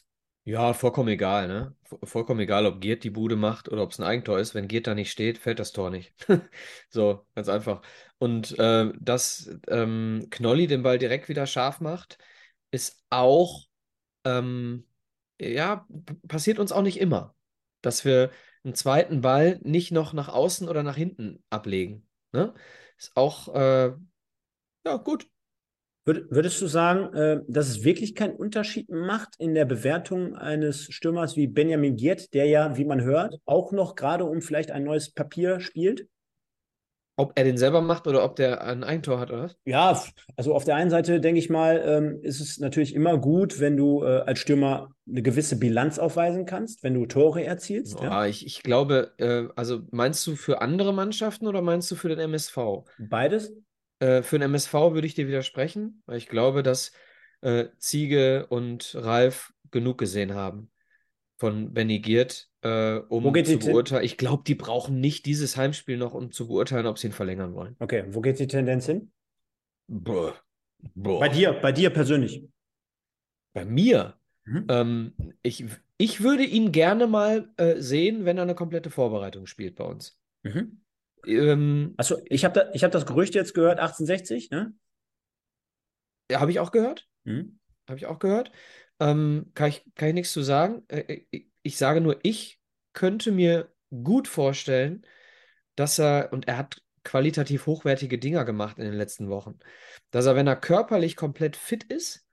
Ja, 0.47 0.74
vollkommen 0.74 1.09
egal, 1.09 1.49
ne? 1.49 1.74
Vollkommen 2.03 2.40
egal, 2.40 2.66
ob 2.66 2.80
Giert 2.80 3.03
die 3.03 3.11
Bude 3.11 3.34
macht 3.34 3.70
oder 3.70 3.82
ob 3.82 3.92
es 3.92 3.99
ein 3.99 4.05
Eigentor 4.05 4.38
ist. 4.38 4.55
Wenn 4.55 4.68
Giert 4.68 4.86
da 4.86 4.95
nicht 4.95 5.11
steht, 5.11 5.38
fällt 5.38 5.59
das 5.59 5.72
Tor 5.72 5.90
nicht. 5.90 6.12
so, 6.90 7.24
ganz 7.34 7.49
einfach. 7.49 7.80
Und 8.18 8.59
äh, 8.59 8.92
dass 9.01 9.51
ähm, 9.68 10.26
Knolli 10.30 10.66
den 10.66 10.82
Ball 10.82 10.99
direkt 10.99 11.30
wieder 11.30 11.47
scharf 11.47 11.80
macht, 11.80 12.18
ist 12.70 13.03
auch, 13.09 13.64
ähm, 14.24 14.86
ja, 15.40 15.86
passiert 16.28 16.59
uns 16.59 16.72
auch 16.72 16.82
nicht 16.82 17.01
immer 17.01 17.34
dass 17.85 18.05
wir 18.05 18.30
einen 18.64 18.74
zweiten 18.74 19.20
Ball 19.20 19.61
nicht 19.62 19.93
noch 19.93 20.12
nach 20.12 20.28
außen 20.28 20.68
oder 20.68 20.82
nach 20.82 20.97
hinten 20.97 21.43
ablegen. 21.51 22.07
Ne? 22.32 22.55
Ist 22.99 23.16
auch, 23.16 23.55
äh, 23.55 23.93
ja, 24.87 24.97
gut. 24.97 25.28
Würdest 26.07 26.61
du 26.61 26.66
sagen, 26.66 27.14
äh, 27.14 27.41
dass 27.49 27.68
es 27.68 27.82
wirklich 27.82 28.14
keinen 28.14 28.37
Unterschied 28.37 28.91
macht 28.91 29.37
in 29.39 29.55
der 29.55 29.64
Bewertung 29.64 30.37
eines 30.37 30.93
Stürmers 30.93 31.35
wie 31.35 31.47
Benjamin 31.47 31.97
Giert, 31.97 32.35
der 32.35 32.45
ja, 32.45 32.76
wie 32.76 32.85
man 32.85 33.01
hört, 33.01 33.37
auch 33.47 33.72
noch 33.72 33.95
gerade 33.95 34.26
um 34.26 34.43
vielleicht 34.43 34.70
ein 34.70 34.85
neues 34.85 35.11
Papier 35.11 35.61
spielt? 35.61 36.07
Ob 37.16 37.32
er 37.36 37.44
den 37.44 37.56
selber 37.56 37.80
macht 37.80 38.06
oder 38.06 38.24
ob 38.24 38.34
der 38.34 38.64
ein 38.64 38.82
Eigentor 38.82 39.20
hat, 39.20 39.30
oder 39.30 39.44
was? 39.44 39.56
Ja, 39.64 40.02
also 40.36 40.54
auf 40.54 40.64
der 40.64 40.74
einen 40.74 40.90
Seite 40.90 41.20
denke 41.20 41.38
ich 41.38 41.48
mal, 41.48 41.82
ähm, 41.86 42.18
ist 42.22 42.40
es 42.40 42.58
natürlich 42.58 42.94
immer 42.94 43.18
gut, 43.18 43.60
wenn 43.60 43.76
du 43.76 44.02
äh, 44.02 44.22
als 44.26 44.40
Stürmer 44.40 44.94
eine 45.08 45.22
gewisse 45.22 45.58
Bilanz 45.58 45.98
aufweisen 45.98 46.44
kannst, 46.44 46.82
wenn 46.82 46.94
du 46.94 47.06
Tore 47.06 47.44
erzielst. 47.44 48.00
Ja, 48.00 48.04
ja. 48.04 48.26
Ich, 48.26 48.44
ich 48.44 48.62
glaube, 48.62 49.12
äh, 49.18 49.44
also 49.54 49.82
meinst 49.90 50.26
du 50.26 50.34
für 50.34 50.60
andere 50.60 50.92
Mannschaften 50.92 51.46
oder 51.46 51.62
meinst 51.62 51.90
du 51.90 51.94
für 51.94 52.08
den 52.08 52.18
MSV? 52.18 52.84
Beides. 52.98 53.52
Äh, 54.00 54.22
für 54.22 54.38
den 54.38 54.50
MSV 54.50 54.72
würde 54.72 55.06
ich 55.06 55.14
dir 55.14 55.28
widersprechen, 55.28 56.02
weil 56.06 56.18
ich 56.18 56.28
glaube, 56.28 56.62
dass 56.62 56.92
äh, 57.42 57.66
Ziege 57.78 58.46
und 58.48 58.96
Ralf 58.98 59.52
genug 59.70 59.98
gesehen 59.98 60.34
haben 60.34 60.70
von 61.36 61.72
Benny 61.72 62.00
Giert, 62.00 62.48
äh, 62.64 62.96
um 63.08 63.22
zu 63.44 63.58
beurteilen. 63.58 64.04
Ich 64.04 64.16
glaube, 64.16 64.42
die 64.46 64.54
brauchen 64.54 64.98
nicht 64.98 65.26
dieses 65.26 65.56
Heimspiel 65.56 65.98
noch, 65.98 66.14
um 66.14 66.32
zu 66.32 66.48
beurteilen, 66.48 66.86
ob 66.86 66.98
sie 66.98 67.08
ihn 67.08 67.12
verlängern 67.12 67.54
wollen. 67.54 67.76
Okay, 67.78 68.04
wo 68.08 68.20
geht 68.20 68.38
die 68.38 68.46
Tendenz 68.46 68.86
hin? 68.86 69.12
Boah. 69.86 70.34
Boah. 70.94 71.20
Bei 71.20 71.28
dir, 71.28 71.52
bei 71.52 71.72
dir 71.72 71.90
persönlich. 71.90 72.48
Bei 73.52 73.64
mir? 73.64 74.18
Mhm. 74.44 74.66
Ähm, 74.68 75.14
ich, 75.42 75.64
ich 75.98 76.22
würde 76.22 76.44
ihn 76.44 76.72
gerne 76.72 77.06
mal 77.06 77.52
äh, 77.56 77.80
sehen, 77.80 78.24
wenn 78.24 78.38
er 78.38 78.42
eine 78.42 78.54
komplette 78.54 78.90
Vorbereitung 78.90 79.46
spielt 79.46 79.76
bei 79.76 79.84
uns. 79.84 80.18
Mhm. 80.42 80.80
Ähm, 81.26 81.94
Achso, 81.96 82.16
ich 82.26 82.44
habe 82.44 82.54
da, 82.72 82.78
hab 82.78 82.92
das 82.92 83.06
Gerücht 83.06 83.34
jetzt 83.34 83.54
gehört, 83.54 83.78
1860, 83.78 84.50
ne? 84.50 84.74
Ja, 86.30 86.40
habe 86.40 86.50
ich 86.50 86.60
auch 86.60 86.72
gehört. 86.72 87.06
Mhm. 87.24 87.58
Habe 87.86 87.98
ich 87.98 88.06
auch 88.06 88.18
gehört. 88.18 88.50
Ähm, 89.00 89.50
kann 89.54 89.68
ich, 89.68 89.84
kann 89.94 90.08
ich 90.08 90.14
nichts 90.14 90.32
zu 90.32 90.42
sagen. 90.42 90.82
Äh, 90.88 91.24
äh, 91.30 91.46
ich 91.64 91.76
sage 91.76 92.00
nur, 92.00 92.20
ich 92.22 92.60
könnte 92.92 93.32
mir 93.32 93.72
gut 93.90 94.28
vorstellen, 94.28 95.04
dass 95.74 95.98
er, 95.98 96.32
und 96.32 96.46
er 96.46 96.58
hat 96.58 96.82
qualitativ 97.02 97.66
hochwertige 97.66 98.18
Dinger 98.18 98.44
gemacht 98.44 98.78
in 98.78 98.84
den 98.84 98.94
letzten 98.94 99.28
Wochen, 99.28 99.58
dass 100.10 100.26
er, 100.26 100.36
wenn 100.36 100.46
er 100.46 100.56
körperlich 100.56 101.16
komplett 101.16 101.56
fit 101.56 101.84
ist 101.84 102.24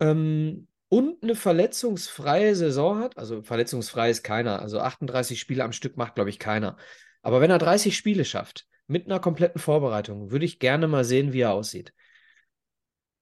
ähm, 0.00 0.68
und 0.88 1.22
eine 1.22 1.34
verletzungsfreie 1.34 2.54
Saison 2.54 3.00
hat, 3.00 3.18
also 3.18 3.42
verletzungsfrei 3.42 4.10
ist 4.10 4.22
keiner, 4.22 4.60
also 4.60 4.80
38 4.80 5.40
Spiele 5.40 5.64
am 5.64 5.72
Stück 5.72 5.96
macht, 5.96 6.14
glaube 6.14 6.30
ich, 6.30 6.38
keiner. 6.38 6.76
Aber 7.22 7.40
wenn 7.40 7.50
er 7.50 7.58
30 7.58 7.96
Spiele 7.96 8.24
schafft, 8.24 8.68
mit 8.86 9.06
einer 9.06 9.18
kompletten 9.18 9.60
Vorbereitung, 9.60 10.30
würde 10.30 10.44
ich 10.44 10.60
gerne 10.60 10.86
mal 10.86 11.04
sehen, 11.04 11.32
wie 11.32 11.40
er 11.40 11.52
aussieht. 11.52 11.92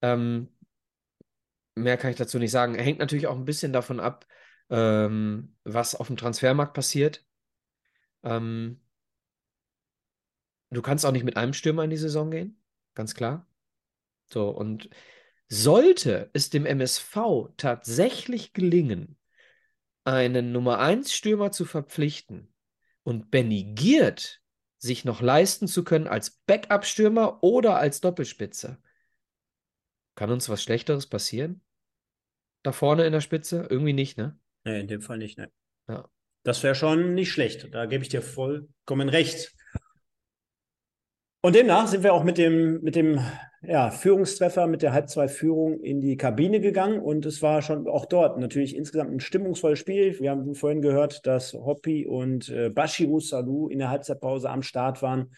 Ähm, 0.03 0.55
mehr 1.75 1.97
kann 1.97 2.11
ich 2.11 2.17
dazu 2.17 2.39
nicht 2.39 2.51
sagen. 2.51 2.75
Hängt 2.75 2.99
natürlich 2.99 3.27
auch 3.27 3.37
ein 3.37 3.47
bisschen 3.47 3.73
davon 3.73 4.01
ab, 4.01 4.27
ähm, 4.71 5.57
was 5.65 5.95
auf 5.95 6.07
dem 6.09 6.17
Transfermarkt 6.17 6.75
passiert. 6.75 7.27
Ähm, 8.23 8.81
du 10.71 10.83
kannst 10.83 11.05
auch 11.07 11.13
nicht 11.13 11.25
mit 11.25 11.37
einem 11.37 11.53
Stürmer 11.53 11.85
in 11.85 11.91
die 11.91 11.97
Saison 11.97 12.31
gehen, 12.31 12.61
ganz 12.95 13.15
klar. 13.15 13.47
So, 14.27 14.49
und 14.51 14.89
sollte 15.49 16.31
es 16.33 16.51
dem 16.51 16.67
MSV 16.67 17.51
tatsächlich 17.57 18.53
gelingen, 18.53 19.19
einen 20.05 20.53
Nummer 20.53 20.79
1 20.79 21.13
Stürmer 21.13 21.51
zu 21.53 21.65
verpflichten 21.65 22.53
und 23.03 23.31
Benny 23.31 23.75
Giert 23.75 24.43
sich 24.79 25.05
noch 25.05 25.23
leisten 25.23 25.67
zu 25.67 25.83
können 25.83 26.09
als 26.09 26.31
Backup-Stürmer 26.47 27.43
oder 27.43 27.77
als 27.79 28.01
Doppelspitze, 28.01 28.83
kann 30.15 30.31
uns 30.31 30.49
was 30.49 30.63
Schlechteres 30.63 31.07
passieren? 31.07 31.61
Da 32.63 32.73
vorne 32.73 33.05
in 33.05 33.13
der 33.13 33.21
Spitze? 33.21 33.67
Irgendwie 33.69 33.93
nicht, 33.93 34.17
ne? 34.17 34.39
Nee, 34.65 34.81
in 34.81 34.89
dem 34.89 35.03
Fall 35.03 35.19
nicht, 35.19 35.39
ne. 35.39 35.51
Ja. 35.89 36.09
Das 36.43 36.63
wäre 36.63 36.75
schon 36.75 37.15
nicht 37.15 37.33
schlecht. 37.33 37.69
Da 37.73 37.87
gebe 37.87 38.03
ich 38.03 38.11
dir 38.11 38.23
vollkommen 38.23 39.09
recht. 39.09 39.55
Und 41.41 41.55
demnach 41.55 41.89
sind 41.89 42.03
wir 42.03 42.15
auch 42.15 42.25
mit 42.25 42.39
dem, 42.39 42.81
mit 42.83 42.97
dem 42.97 43.21
ja, 43.63 43.91
Führungstreffer, 43.91 44.67
mit 44.67 44.83
der 44.83 44.93
Halbzeit-Führung 44.93 45.81
in 45.81 46.01
die 46.01 46.17
Kabine 46.17 46.61
gegangen. 46.61 47.01
Und 47.01 47.27
es 47.27 47.43
war 47.43 47.61
schon 47.61 47.87
auch 47.87 48.07
dort 48.07 48.39
natürlich 48.39 48.75
insgesamt 48.75 49.13
ein 49.13 49.21
stimmungsvolles 49.21 49.79
Spiel. 49.79 50.19
Wir 50.21 50.31
haben 50.31 50.55
vorhin 50.55 50.81
gehört, 50.81 51.27
dass 51.27 51.53
Hoppi 51.53 52.07
und 52.07 52.49
äh, 52.49 52.71
Bashiru 52.71 53.21
Salou 53.21 53.69
in 53.69 53.79
der 53.79 53.91
Halbzeitpause 53.91 54.49
am 54.49 54.63
Start 54.63 55.03
waren. 55.03 55.35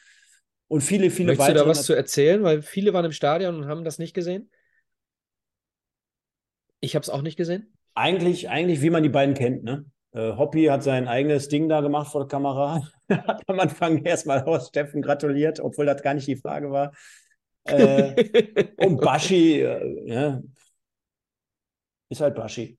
Und 0.68 0.80
viele, 0.80 1.10
viele 1.10 1.28
Möchtest 1.28 1.48
weitere. 1.48 1.58
du 1.58 1.64
da 1.64 1.70
was 1.70 1.84
zu 1.84 1.94
erzählen? 1.94 2.42
Weil 2.42 2.62
viele 2.62 2.92
waren 2.92 3.04
im 3.04 3.12
Stadion 3.12 3.56
und 3.56 3.66
haben 3.66 3.84
das 3.84 3.98
nicht 3.98 4.14
gesehen. 4.14 4.50
Ich 6.80 6.94
habe 6.94 7.02
es 7.02 7.10
auch 7.10 7.22
nicht 7.22 7.36
gesehen. 7.36 7.75
Eigentlich, 7.96 8.48
eigentlich, 8.50 8.82
wie 8.82 8.90
man 8.90 9.02
die 9.02 9.08
beiden 9.08 9.34
kennt, 9.34 9.64
ne? 9.64 9.86
Äh, 10.12 10.36
Hoppy 10.36 10.66
hat 10.66 10.82
sein 10.82 11.08
eigenes 11.08 11.48
Ding 11.48 11.68
da 11.68 11.80
gemacht 11.80 12.12
vor 12.12 12.20
der 12.22 12.28
Kamera. 12.28 12.82
hat 13.10 13.42
am 13.46 13.58
Anfang 13.58 14.04
erstmal 14.04 14.42
aus 14.44 14.68
Steffen 14.68 15.02
gratuliert, 15.02 15.60
obwohl 15.60 15.86
das 15.86 16.02
gar 16.02 16.14
nicht 16.14 16.28
die 16.28 16.36
Frage 16.36 16.70
war. 16.70 16.92
Äh, 17.64 18.66
und 18.76 19.00
Baschi, 19.00 19.60
äh, 19.60 20.08
ja, 20.08 20.40
ist 22.08 22.20
halt 22.20 22.34
Baschi. 22.34 22.78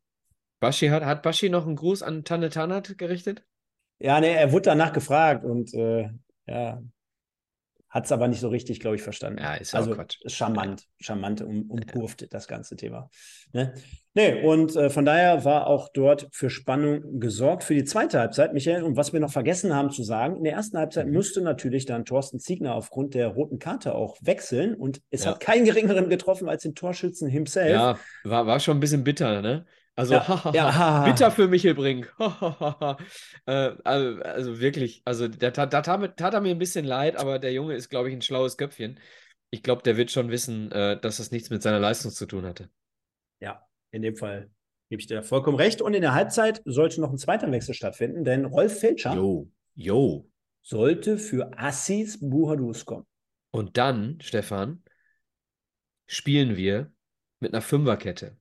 Baschi 0.59 0.87
hat, 0.87 1.03
hat 1.03 1.23
Baschi 1.23 1.49
noch 1.49 1.65
einen 1.65 1.75
Gruß 1.75 2.03
an 2.03 2.23
Tanne 2.23 2.49
Tanat 2.49 2.97
gerichtet? 2.97 3.43
Ja, 3.99 4.19
ne, 4.19 4.29
er 4.29 4.51
wurde 4.51 4.63
danach 4.63 4.93
gefragt 4.93 5.43
und 5.43 5.73
äh, 5.73 6.09
ja, 6.45 6.81
hat 7.89 8.05
es 8.05 8.11
aber 8.11 8.27
nicht 8.27 8.41
so 8.41 8.49
richtig, 8.49 8.79
glaube 8.79 8.97
ich, 8.97 9.01
verstanden. 9.01 9.39
Ja, 9.41 9.55
ist 9.55 9.71
ja 9.71 9.79
also, 9.79 9.91
Quatsch. 9.91 10.17
Charmant, 10.27 10.83
charmant 10.99 11.41
um, 11.41 11.69
umkurvt 11.69 12.21
ja. 12.21 12.27
das 12.29 12.47
ganze 12.47 12.75
Thema. 12.75 13.09
Ne? 13.53 13.73
Nee, 14.13 14.43
und 14.43 14.75
äh, 14.75 14.89
von 14.89 15.05
daher 15.05 15.45
war 15.45 15.67
auch 15.67 15.89
dort 15.93 16.27
für 16.31 16.49
Spannung 16.49 17.19
gesorgt 17.19 17.63
für 17.63 17.75
die 17.75 17.85
zweite 17.85 18.19
Halbzeit, 18.19 18.53
Michael. 18.53 18.83
Und 18.83 18.97
was 18.97 19.13
wir 19.13 19.19
noch 19.19 19.31
vergessen 19.31 19.73
haben 19.73 19.91
zu 19.91 20.03
sagen, 20.03 20.35
in 20.37 20.43
der 20.43 20.53
ersten 20.53 20.77
Halbzeit 20.77 21.07
mhm. 21.07 21.13
musste 21.13 21.41
natürlich 21.41 21.85
dann 21.85 22.03
Thorsten 22.03 22.39
Ziegner 22.39 22.75
aufgrund 22.75 23.13
der 23.13 23.27
roten 23.27 23.59
Karte 23.59 23.95
auch 23.95 24.17
wechseln. 24.21 24.75
Und 24.75 25.01
es 25.09 25.23
ja. 25.23 25.31
hat 25.31 25.39
keinen 25.39 25.63
geringeren 25.65 26.09
getroffen 26.09 26.49
als 26.49 26.63
den 26.63 26.75
Torschützen 26.75 27.29
himself. 27.29 27.71
Ja, 27.71 27.99
war, 28.23 28.47
war 28.47 28.59
schon 28.59 28.77
ein 28.77 28.81
bisschen 28.81 29.03
bitter, 29.03 29.41
ne? 29.41 29.65
Also, 29.97 30.13
ja, 30.13 30.51
ja. 30.53 31.05
bitter 31.05 31.31
für 31.31 31.47
Michel 31.47 31.73
Brink. 31.73 32.13
äh, 32.19 33.71
also, 33.83 34.21
also, 34.21 34.59
wirklich, 34.59 35.01
also 35.05 35.27
da 35.27 35.49
tat, 35.49 35.71
tat, 35.71 36.17
tat, 36.17 36.33
er 36.35 36.41
mir 36.41 36.51
ein 36.51 36.59
bisschen 36.59 36.85
leid, 36.85 37.17
aber 37.17 37.39
der 37.39 37.51
Junge 37.51 37.73
ist, 37.73 37.89
glaube 37.89 38.09
ich, 38.09 38.15
ein 38.15 38.21
schlaues 38.21 38.57
Köpfchen. 38.57 38.99
ich 39.49 39.63
glaube, 39.63 39.81
der 39.81 39.97
wird 39.97 40.11
schon 40.11 40.29
wissen, 40.29 40.71
äh, 40.71 40.99
dass 41.01 41.17
das 41.17 41.31
nichts 41.31 41.49
mit 41.49 41.63
seiner 41.63 41.79
Leistung 41.79 42.11
zu 42.11 42.27
tun 42.27 42.45
hatte. 42.45 42.69
Ja, 43.39 43.65
in 43.89 44.03
dem 44.03 44.15
Fall 44.15 44.51
gebe 44.89 44.99
ich 44.99 45.07
dir 45.07 45.23
vollkommen 45.23 45.57
recht. 45.57 45.81
Und 45.81 45.95
in 45.95 46.01
der 46.01 46.13
Halbzeit 46.13 46.61
sollte 46.65 47.01
noch 47.01 47.09
ein 47.09 47.17
zweiter 47.17 47.51
Wechsel 47.51 47.73
stattfinden, 47.73 48.23
denn 48.23 48.45
Rolf 48.45 48.79
Felscher 48.79 49.15
Jo, 49.15 49.49
jo. 49.73 50.29
sollte 50.61 51.17
für 51.17 51.57
Assis 51.57 52.19
Buhadus 52.19 52.85
kommen. 52.85 53.07
Und 53.49 53.77
dann, 53.77 54.19
Stefan, 54.21 54.83
spielen 56.05 56.55
wir 56.55 56.91
mit 57.39 57.53
einer 57.53 57.63
Fünferkette. 57.63 58.37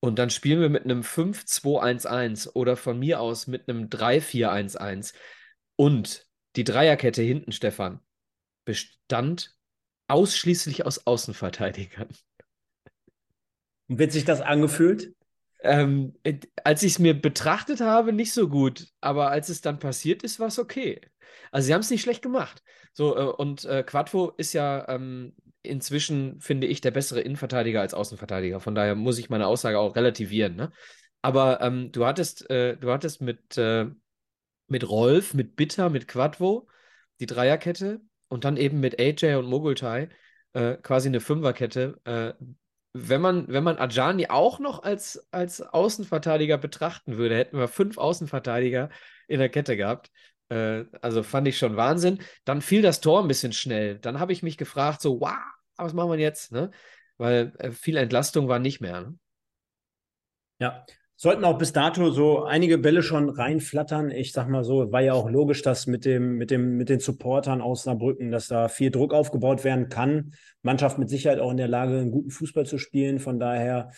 Und 0.00 0.18
dann 0.18 0.30
spielen 0.30 0.60
wir 0.60 0.68
mit 0.68 0.84
einem 0.84 1.02
5-2-1-1 1.02 2.52
oder 2.52 2.76
von 2.76 2.98
mir 2.98 3.20
aus 3.20 3.46
mit 3.46 3.68
einem 3.68 3.88
3-4-1-1. 3.88 5.12
Und 5.76 6.26
die 6.56 6.64
Dreierkette 6.64 7.22
hinten, 7.22 7.52
Stefan, 7.52 8.00
bestand 8.64 9.56
ausschließlich 10.08 10.86
aus 10.86 11.06
Außenverteidigern. 11.06 12.08
Und 13.88 13.98
wird 13.98 14.12
sich 14.12 14.24
das 14.24 14.40
angefühlt? 14.40 15.14
Ähm, 15.60 16.14
äh, 16.22 16.38
als 16.62 16.82
ich 16.84 16.92
es 16.92 16.98
mir 16.98 17.20
betrachtet 17.20 17.80
habe, 17.80 18.12
nicht 18.12 18.32
so 18.32 18.48
gut. 18.48 18.88
Aber 19.00 19.30
als 19.30 19.48
es 19.48 19.60
dann 19.60 19.78
passiert 19.78 20.22
ist, 20.22 20.38
war 20.38 20.48
es 20.48 20.58
okay. 20.58 21.00
Also 21.50 21.66
sie 21.66 21.74
haben 21.74 21.80
es 21.80 21.90
nicht 21.90 22.02
schlecht 22.02 22.22
gemacht. 22.22 22.62
So, 22.92 23.16
äh, 23.16 23.24
und 23.24 23.64
äh, 23.64 23.82
Quattro 23.82 24.30
ist 24.36 24.52
ja 24.52 24.88
ähm, 24.88 25.34
inzwischen, 25.68 26.40
finde 26.40 26.66
ich, 26.66 26.80
der 26.80 26.90
bessere 26.90 27.20
Innenverteidiger 27.20 27.80
als 27.80 27.94
Außenverteidiger. 27.94 28.60
Von 28.60 28.74
daher 28.74 28.94
muss 28.94 29.18
ich 29.18 29.30
meine 29.30 29.46
Aussage 29.46 29.78
auch 29.78 29.96
relativieren. 29.96 30.56
Ne? 30.56 30.72
Aber 31.22 31.60
ähm, 31.60 31.92
du 31.92 32.06
hattest, 32.06 32.48
äh, 32.50 32.76
du 32.76 32.90
hattest 32.90 33.20
mit, 33.20 33.56
äh, 33.58 33.86
mit 34.66 34.88
Rolf, 34.88 35.34
mit 35.34 35.56
Bitter, 35.56 35.90
mit 35.90 36.08
Quattro 36.08 36.68
die 37.20 37.26
Dreierkette 37.26 38.00
und 38.28 38.44
dann 38.44 38.56
eben 38.56 38.80
mit 38.80 39.00
AJ 39.00 39.34
und 39.36 39.46
Mogultai 39.46 40.08
äh, 40.52 40.74
quasi 40.76 41.08
eine 41.08 41.20
Fünferkette. 41.20 42.00
Äh, 42.04 42.32
wenn 42.92 43.20
man, 43.20 43.48
wenn 43.48 43.64
man 43.64 43.78
Ajani 43.78 44.28
auch 44.28 44.58
noch 44.60 44.82
als, 44.82 45.28
als 45.30 45.60
Außenverteidiger 45.60 46.58
betrachten 46.58 47.16
würde, 47.16 47.36
hätten 47.36 47.58
wir 47.58 47.68
fünf 47.68 47.98
Außenverteidiger 47.98 48.90
in 49.28 49.38
der 49.40 49.48
Kette 49.48 49.76
gehabt. 49.76 50.10
Äh, 50.48 50.84
also 51.00 51.22
fand 51.22 51.48
ich 51.48 51.58
schon 51.58 51.76
Wahnsinn. 51.76 52.20
Dann 52.44 52.62
fiel 52.62 52.82
das 52.82 53.00
Tor 53.00 53.20
ein 53.20 53.28
bisschen 53.28 53.52
schnell. 53.52 53.98
Dann 53.98 54.20
habe 54.20 54.32
ich 54.32 54.42
mich 54.42 54.56
gefragt, 54.56 55.00
so, 55.00 55.20
wow, 55.20 55.36
was 55.78 55.94
machen 55.94 56.10
wir 56.10 56.18
jetzt? 56.18 56.52
Ne? 56.52 56.70
Weil 57.16 57.52
äh, 57.58 57.70
viel 57.70 57.96
Entlastung 57.96 58.48
war 58.48 58.58
nicht 58.58 58.80
mehr. 58.80 59.00
Ne? 59.00 59.14
Ja, 60.60 60.84
sollten 61.16 61.44
auch 61.44 61.58
bis 61.58 61.72
dato 61.72 62.10
so 62.10 62.44
einige 62.44 62.78
Bälle 62.78 63.02
schon 63.02 63.28
reinflattern. 63.28 64.10
Ich 64.10 64.32
sag 64.32 64.48
mal 64.48 64.64
so, 64.64 64.92
war 64.92 65.00
ja 65.00 65.14
auch 65.14 65.28
logisch, 65.28 65.62
dass 65.62 65.86
mit 65.86 66.04
dem, 66.04 66.36
mit 66.36 66.50
dem, 66.50 66.76
mit 66.76 66.88
den 66.88 67.00
Supportern 67.00 67.60
aus 67.60 67.82
Saarbrücken, 67.84 68.30
dass 68.30 68.48
da 68.48 68.68
viel 68.68 68.90
Druck 68.90 69.12
aufgebaut 69.12 69.64
werden 69.64 69.88
kann. 69.88 70.32
Mannschaft 70.62 70.98
mit 70.98 71.08
Sicherheit 71.08 71.40
auch 71.40 71.50
in 71.50 71.56
der 71.56 71.68
Lage, 71.68 71.98
einen 71.98 72.12
guten 72.12 72.30
Fußball 72.30 72.66
zu 72.66 72.78
spielen. 72.78 73.18
Von 73.18 73.40
daher 73.40 73.90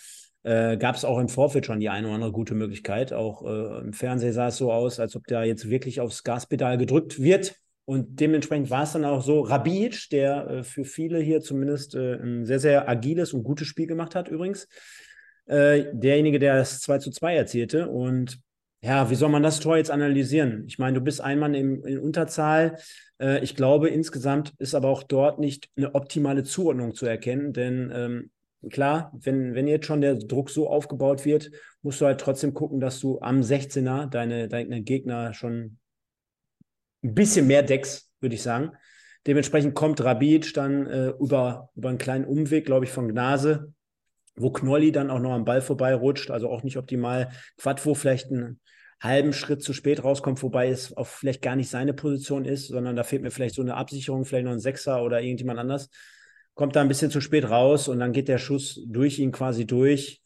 äh, 0.45 0.79
gab 0.79 0.97
es 0.97 1.05
auch 1.05 1.19
im 1.19 1.29
Vorfeld 1.29 1.67
schon 1.67 1.81
die 1.81 1.91
eine 1.91 2.07
oder 2.07 2.15
andere 2.15 2.33
gute 2.33 2.55
Möglichkeit. 2.55 3.13
Auch 3.13 3.45
äh, 3.45 3.81
im 3.81 3.93
Fernsehen 3.93 4.33
sah 4.33 4.49
es 4.49 4.57
so 4.57 4.73
aus, 4.73 4.99
als 4.99 5.15
ob 5.15 5.27
da 5.27 5.45
jetzt 5.45 5.69
wirklich 5.69 6.01
aufs 6.01 6.25
Gaspedal 6.25 6.79
gedrückt 6.79 7.21
wird. 7.21 7.57
Und 7.91 8.21
dementsprechend 8.21 8.71
war 8.71 8.85
es 8.85 8.93
dann 8.93 9.05
auch 9.05 9.21
so, 9.21 9.41
Rabic, 9.41 10.11
der 10.11 10.47
äh, 10.47 10.63
für 10.63 10.85
viele 10.85 11.19
hier 11.19 11.41
zumindest 11.41 11.97
äh, 11.97 12.15
ein 12.23 12.47
sehr, 12.47 12.61
sehr 12.61 12.89
agiles 12.89 13.33
und 13.33 13.43
gutes 13.43 13.67
Spiel 13.67 13.89
gemacht 13.89 14.15
hat 14.15 14.29
übrigens, 14.29 14.69
äh, 15.47 15.87
derjenige, 15.93 16.39
der 16.39 16.55
das 16.55 16.79
2 16.83 16.99
zu 16.99 17.11
2 17.11 17.35
erzielte. 17.35 17.89
Und 17.89 18.39
ja, 18.81 19.11
wie 19.11 19.17
soll 19.17 19.29
man 19.29 19.43
das 19.43 19.59
Tor 19.59 19.77
jetzt 19.77 19.91
analysieren? 19.91 20.67
Ich 20.69 20.79
meine, 20.79 20.99
du 20.99 21.01
bist 21.01 21.21
ein 21.21 21.41
Mann 21.41 21.53
in, 21.53 21.83
in 21.83 21.99
Unterzahl. 21.99 22.77
Äh, 23.21 23.43
ich 23.43 23.57
glaube, 23.57 23.89
insgesamt 23.89 24.55
ist 24.59 24.77
aber 24.77 24.89
auch 24.89 25.03
dort 25.03 25.41
nicht 25.41 25.69
eine 25.75 25.93
optimale 25.97 26.45
Zuordnung 26.45 26.95
zu 26.95 27.07
erkennen, 27.07 27.53
denn 27.53 27.91
ähm, 27.93 28.31
klar, 28.71 29.11
wenn, 29.21 29.57
wenn 29.57 29.67
jetzt 29.67 29.87
schon 29.87 30.01
der 30.01 30.15
Druck 30.15 30.51
so 30.51 30.69
aufgebaut 30.69 31.25
wird, 31.25 31.51
musst 31.83 32.01
du 32.01 32.07
halt 32.07 32.21
trotzdem 32.21 32.55
gucken, 32.55 32.79
dass 32.79 33.01
du 33.01 33.19
am 33.21 33.41
16er 33.41 34.07
deine, 34.07 34.47
deine 34.47 34.81
Gegner 34.81 35.35
schon 35.35 35.80
ein 37.03 37.15
bisschen 37.15 37.47
mehr 37.47 37.63
deckst, 37.63 38.09
würde 38.21 38.35
ich 38.35 38.43
sagen. 38.43 38.73
Dementsprechend 39.27 39.75
kommt 39.75 40.03
Rabic 40.03 40.55
dann 40.55 40.87
äh, 40.87 41.09
über, 41.21 41.71
über 41.75 41.89
einen 41.91 41.99
kleinen 41.99 42.25
Umweg, 42.25 42.65
glaube 42.65 42.87
ich, 42.87 42.91
von 42.91 43.09
Gnase 43.09 43.73
wo 44.41 44.51
Knolli 44.51 44.93
dann 44.93 45.11
auch 45.11 45.19
noch 45.19 45.33
am 45.33 45.45
Ball 45.45 45.61
vorbeirutscht, 45.61 46.31
also 46.31 46.49
auch 46.49 46.63
nicht 46.63 46.77
optimal. 46.77 47.31
Quadvo 47.59 47.95
vielleicht 47.95 48.31
einen 48.31 48.61
halben 49.01 49.33
Schritt 49.33 49.63
zu 49.63 49.73
spät 49.73 50.03
rauskommt, 50.05 50.43
wobei 50.43 50.69
es 50.69 50.97
auch 50.97 51.07
vielleicht 51.07 51.43
gar 51.43 51.57
nicht 51.57 51.71
seine 51.71 51.95
Position 51.95 52.45
ist, 52.45 52.69
sondern 52.69 52.97
da 52.97 53.03
fehlt 53.03 53.23
mir 53.23 53.31
vielleicht 53.31 53.55
so 53.55 53.63
eine 53.63 53.77
Absicherung, 53.77 54.25
vielleicht 54.25 54.45
noch 54.45 54.53
ein 54.53 54.61
Sechser 54.61 55.03
oder 55.03 55.21
irgendjemand 55.21 55.59
anders. 55.59 55.89
Kommt 56.55 56.77
da 56.77 56.81
ein 56.81 56.89
bisschen 56.89 57.11
zu 57.11 57.21
spät 57.21 57.49
raus 57.49 57.89
und 57.89 57.99
dann 58.01 58.13
geht 58.13 58.29
der 58.29 58.39
Schuss 58.39 58.83
durch 58.87 59.19
ihn 59.19 59.33
quasi 59.33 59.67
durch 59.67 60.23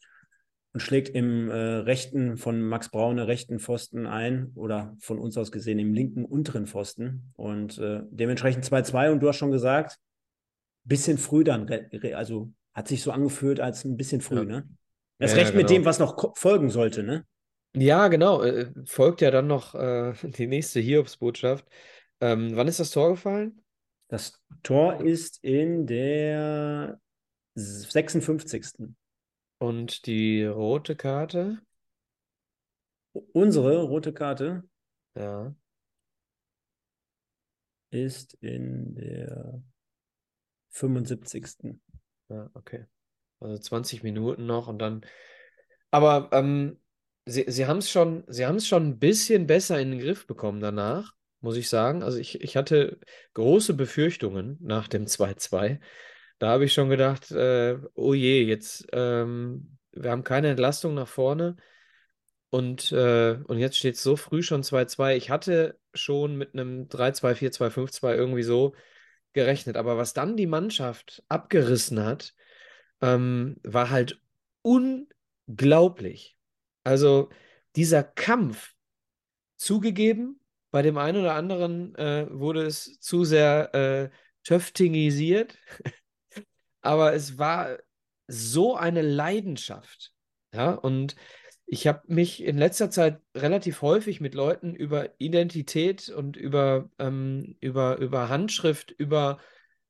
und 0.75 0.81
schlägt 0.81 1.07
im 1.07 1.49
äh, 1.49 1.55
rechten 1.55 2.35
von 2.35 2.61
Max 2.61 2.89
Braune 2.89 3.27
rechten 3.27 3.59
Pfosten 3.59 4.05
ein 4.05 4.51
oder 4.55 4.93
von 4.99 5.19
uns 5.19 5.37
aus 5.37 5.53
gesehen 5.53 5.79
im 5.79 5.93
linken 5.93 6.25
unteren 6.25 6.67
Pfosten 6.67 7.31
und 7.37 7.77
äh, 7.77 8.01
dementsprechend 8.09 8.65
2-2 8.65 9.13
und 9.13 9.21
du 9.21 9.29
hast 9.29 9.37
schon 9.37 9.51
gesagt, 9.51 9.97
bisschen 10.83 11.17
früh 11.17 11.45
dann, 11.45 11.71
also 12.13 12.51
hat 12.73 12.89
sich 12.89 13.01
so 13.03 13.11
angefühlt 13.11 13.61
als 13.61 13.85
ein 13.85 13.95
bisschen 13.95 14.19
früh, 14.19 14.39
ja. 14.39 14.43
ne? 14.43 14.69
Das 15.17 15.31
ja, 15.31 15.37
recht 15.37 15.53
genau. 15.53 15.61
mit 15.61 15.69
dem, 15.69 15.85
was 15.85 15.97
noch 15.97 16.35
folgen 16.35 16.69
sollte, 16.69 17.03
ne? 17.03 17.25
Ja, 17.73 18.09
genau. 18.09 18.43
Äh, 18.43 18.69
folgt 18.83 19.21
ja 19.21 19.31
dann 19.31 19.47
noch 19.47 19.75
äh, 19.75 20.11
die 20.23 20.47
nächste 20.47 20.81
Hiobsbotschaft. 20.81 21.65
Ähm, 22.19 22.51
wann 22.57 22.67
ist 22.67 22.81
das 22.81 22.91
Tor 22.91 23.11
gefallen? 23.11 23.63
Das 24.09 24.41
Tor 24.61 24.99
ist 24.99 25.41
in 25.41 25.87
der 25.87 26.99
56. 27.53 28.93
Und 29.65 30.05
die 30.05 30.45
rote 30.45 30.95
Karte? 30.95 31.57
Unsere 33.33 33.81
rote 33.81 34.13
Karte? 34.13 34.63
Ja. 35.15 35.55
Ist 37.89 38.35
in 38.41 38.93
der 38.93 39.63
75. 40.69 41.81
Ja, 42.29 42.47
okay. 42.53 42.85
Also 43.39 43.57
20 43.57 44.03
Minuten 44.03 44.45
noch 44.45 44.67
und 44.67 44.77
dann. 44.77 45.03
Aber 45.89 46.29
ähm, 46.31 46.79
sie, 47.25 47.45
sie 47.47 47.65
haben 47.65 47.79
es 47.79 47.89
schon, 47.89 48.23
sie 48.27 48.45
haben 48.45 48.57
es 48.57 48.67
schon 48.67 48.89
ein 48.89 48.99
bisschen 48.99 49.47
besser 49.47 49.79
in 49.79 49.89
den 49.89 49.99
Griff 49.99 50.27
bekommen 50.27 50.59
danach, 50.59 51.15
muss 51.41 51.57
ich 51.57 51.69
sagen. 51.69 52.03
Also 52.03 52.19
ich, 52.19 52.39
ich 52.39 52.55
hatte 52.55 52.99
große 53.33 53.73
Befürchtungen 53.73 54.59
nach 54.61 54.87
dem 54.87 55.07
2-2. 55.07 55.79
Da 56.39 56.49
habe 56.49 56.65
ich 56.65 56.73
schon 56.73 56.89
gedacht, 56.89 57.31
äh, 57.31 57.77
oh 57.93 58.13
je, 58.13 58.43
jetzt, 58.43 58.87
ähm, 58.91 59.77
wir 59.91 60.11
haben 60.11 60.23
keine 60.23 60.49
Entlastung 60.49 60.93
nach 60.93 61.07
vorne. 61.07 61.55
Und, 62.49 62.91
äh, 62.91 63.37
und 63.45 63.57
jetzt 63.59 63.77
steht 63.77 63.95
es 63.95 64.03
so 64.03 64.15
früh 64.15 64.41
schon 64.41 64.63
2-2. 64.63 65.15
Ich 65.17 65.29
hatte 65.29 65.79
schon 65.93 66.37
mit 66.37 66.53
einem 66.53 66.87
3-2, 66.87 67.35
4-2, 67.35 67.69
5-2 67.69 68.15
irgendwie 68.15 68.43
so 68.43 68.75
gerechnet. 69.33 69.77
Aber 69.77 69.97
was 69.97 70.13
dann 70.13 70.37
die 70.37 70.47
Mannschaft 70.47 71.23
abgerissen 71.27 72.03
hat, 72.03 72.33
ähm, 73.01 73.57
war 73.63 73.89
halt 73.89 74.21
unglaublich. 74.61 76.37
Also 76.83 77.29
dieser 77.75 78.03
Kampf, 78.03 78.75
zugegeben, 79.57 80.39
bei 80.71 80.81
dem 80.81 80.97
einen 80.97 81.19
oder 81.19 81.35
anderen 81.35 81.95
äh, 81.95 82.27
wurde 82.29 82.65
es 82.65 82.99
zu 82.99 83.23
sehr 83.23 83.73
äh, 83.73 84.09
töftingisiert, 84.43 85.57
aber 86.85 87.13
es 87.13 87.37
war 87.37 87.77
so 88.27 88.75
eine 88.75 89.01
Leidenschaft. 89.01 90.13
Ja, 90.53 90.71
und 90.71 91.15
ich 91.65 91.87
habe 91.87 92.01
mich 92.07 92.43
in 92.43 92.57
letzter 92.57 92.89
Zeit 92.89 93.19
relativ 93.35 93.81
häufig 93.81 94.21
mit 94.21 94.35
Leuten 94.35 94.75
über 94.75 95.09
Identität 95.19 96.09
und 96.09 96.37
über, 96.37 96.89
ähm, 96.99 97.57
über, 97.59 97.97
über 97.97 98.29
Handschrift, 98.29 98.91
über, 98.91 99.39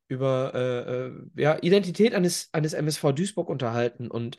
über 0.07 0.53
äh, 0.55 1.05
äh 1.07 1.11
ja, 1.35 1.57
Identität 1.61 2.15
eines, 2.15 2.49
eines 2.53 2.73
MSV 2.73 3.11
Duisburg 3.13 3.49
unterhalten. 3.49 4.09
Und 4.09 4.37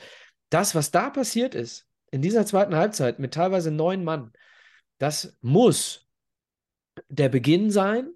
das, 0.49 0.75
was 0.75 0.91
da 0.91 1.11
passiert 1.11 1.55
ist, 1.55 1.87
in 2.11 2.23
dieser 2.23 2.47
zweiten 2.47 2.75
Halbzeit 2.75 3.19
mit 3.19 3.35
teilweise 3.35 3.71
neun 3.71 4.03
Mann, 4.03 4.33
das 4.99 5.37
muss 5.43 6.09
der 7.09 7.29
Beginn 7.29 7.71
sein 7.71 8.16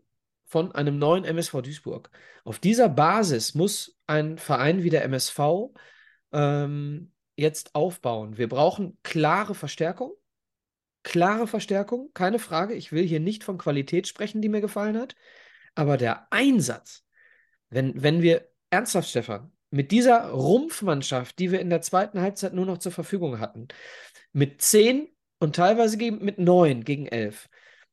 von 0.50 0.72
einem 0.72 0.98
neuen 0.98 1.24
MSV 1.24 1.62
Duisburg. 1.62 2.10
Auf 2.42 2.58
dieser 2.58 2.88
Basis 2.88 3.54
muss 3.54 3.96
ein 4.08 4.36
Verein 4.36 4.82
wie 4.82 4.90
der 4.90 5.04
MSV 5.04 5.38
ähm, 6.32 7.12
jetzt 7.36 7.76
aufbauen. 7.76 8.36
Wir 8.36 8.48
brauchen 8.48 8.98
klare 9.04 9.54
Verstärkung. 9.54 10.12
Klare 11.04 11.46
Verstärkung, 11.46 12.10
keine 12.14 12.40
Frage. 12.40 12.74
Ich 12.74 12.90
will 12.90 13.06
hier 13.06 13.20
nicht 13.20 13.44
von 13.44 13.58
Qualität 13.58 14.08
sprechen, 14.08 14.42
die 14.42 14.48
mir 14.48 14.60
gefallen 14.60 14.98
hat. 14.98 15.14
Aber 15.76 15.96
der 15.96 16.26
Einsatz, 16.32 17.04
wenn, 17.68 18.02
wenn 18.02 18.20
wir 18.20 18.50
ernsthaft, 18.70 19.08
Stefan, 19.08 19.52
mit 19.70 19.92
dieser 19.92 20.30
Rumpfmannschaft, 20.30 21.38
die 21.38 21.52
wir 21.52 21.60
in 21.60 21.70
der 21.70 21.80
zweiten 21.80 22.20
Halbzeit 22.20 22.54
nur 22.54 22.66
noch 22.66 22.78
zur 22.78 22.90
Verfügung 22.90 23.38
hatten, 23.38 23.68
mit 24.32 24.60
zehn 24.62 25.08
und 25.38 25.54
teilweise 25.54 25.96
mit 25.96 26.38
neun 26.38 26.82
gegen 26.82 27.06
elf, 27.06 27.48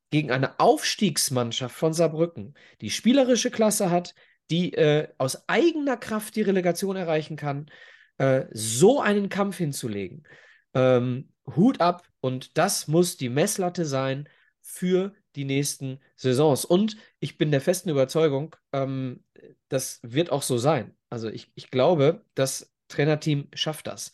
gegen 0.10 0.32
eine 0.32 0.60
Aufstiegsmannschaft 0.60 1.76
von 1.76 1.94
Saarbrücken, 1.94 2.54
die 2.82 2.90
spielerische 2.90 3.52
Klasse 3.52 3.92
hat, 3.92 4.16
die 4.50 4.74
äh, 4.74 5.10
aus 5.18 5.48
eigener 5.50 5.98
Kraft 5.98 6.36
die 6.36 6.42
Relegation 6.42 6.96
erreichen 6.96 7.36
kann, 7.36 7.70
äh, 8.18 8.46
so 8.52 9.02
einen 9.02 9.30
Kampf 9.30 9.58
hinzulegen. 9.58 10.28
Ähm, 10.74 11.30
Hut 11.56 11.82
ab 11.82 12.08
und 12.20 12.58
das 12.58 12.88
muss 12.88 13.18
die 13.18 13.30
Messlatte 13.30 13.86
sein 13.86 14.30
für 14.62 15.14
die 15.36 15.46
nächsten 15.46 16.00
Saisons. 16.16 16.66
Und 16.66 16.98
ich 17.20 17.38
bin 17.38 17.52
der 17.52 17.62
festen 17.62 17.90
Überzeugung, 17.90 18.56
ähm, 18.74 19.24
das 19.70 20.00
wird 20.04 20.32
auch 20.32 20.42
so 20.42 20.58
sein. 20.58 20.96
Also 21.10 21.30
ich, 21.30 21.52
ich 21.56 21.70
glaube, 21.72 22.26
das 22.36 22.72
Trainerteam 22.88 23.50
schafft 23.54 23.88
das. 23.88 24.12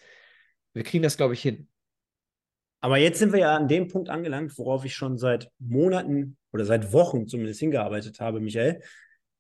Wir 0.74 0.84
kriegen 0.84 1.04
das, 1.04 1.18
glaube 1.18 1.34
ich, 1.34 1.42
hin. 1.42 1.68
Aber 2.84 2.98
jetzt 2.98 3.18
sind 3.18 3.32
wir 3.32 3.40
ja 3.40 3.56
an 3.56 3.70
dem 3.70 3.88
Punkt 3.88 4.10
angelangt, 4.10 4.58
worauf 4.58 4.84
ich 4.84 4.94
schon 4.94 5.18
seit 5.18 5.50
Monaten 5.58 6.36
oder 6.52 6.66
seit 6.66 6.92
Wochen 6.92 7.28
zumindest 7.30 7.62
hingearbeitet 7.62 8.20
habe, 8.20 8.42
Michael. 8.42 8.82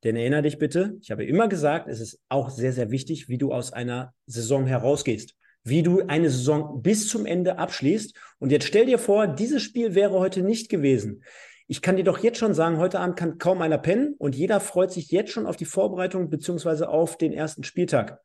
Denn 0.05 0.15
erinnere 0.15 0.43
dich 0.43 0.59
bitte, 0.59 0.95
ich 1.01 1.11
habe 1.11 1.25
immer 1.25 1.49
gesagt, 1.49 1.89
es 1.89 1.99
ist 1.99 2.21
auch 2.29 2.49
sehr, 2.49 2.71
sehr 2.71 2.89
wichtig, 2.89 3.27
wie 3.27 3.37
du 3.37 3.51
aus 3.51 3.73
einer 3.73 4.13
Saison 4.27 4.65
herausgehst. 4.65 5.35
Wie 5.65 5.83
du 5.83 6.07
eine 6.07 6.29
Saison 6.29 6.81
bis 6.81 7.09
zum 7.09 7.25
Ende 7.25 7.57
abschließt. 7.57 8.15
Und 8.39 8.53
jetzt 8.53 8.65
stell 8.65 8.85
dir 8.85 8.97
vor, 8.97 9.27
dieses 9.27 9.61
Spiel 9.61 9.93
wäre 9.93 10.19
heute 10.19 10.41
nicht 10.41 10.69
gewesen. 10.69 11.21
Ich 11.67 11.81
kann 11.81 11.97
dir 11.97 12.05
doch 12.05 12.19
jetzt 12.19 12.37
schon 12.37 12.53
sagen, 12.53 12.77
heute 12.77 13.01
Abend 13.01 13.17
kann 13.17 13.39
kaum 13.39 13.61
einer 13.61 13.77
pennen 13.77 14.15
und 14.19 14.35
jeder 14.35 14.61
freut 14.61 14.93
sich 14.93 15.11
jetzt 15.11 15.33
schon 15.33 15.47
auf 15.47 15.57
die 15.57 15.65
Vorbereitung 15.65 16.29
beziehungsweise 16.29 16.87
auf 16.87 17.17
den 17.17 17.33
ersten 17.33 17.65
Spieltag. 17.65 18.21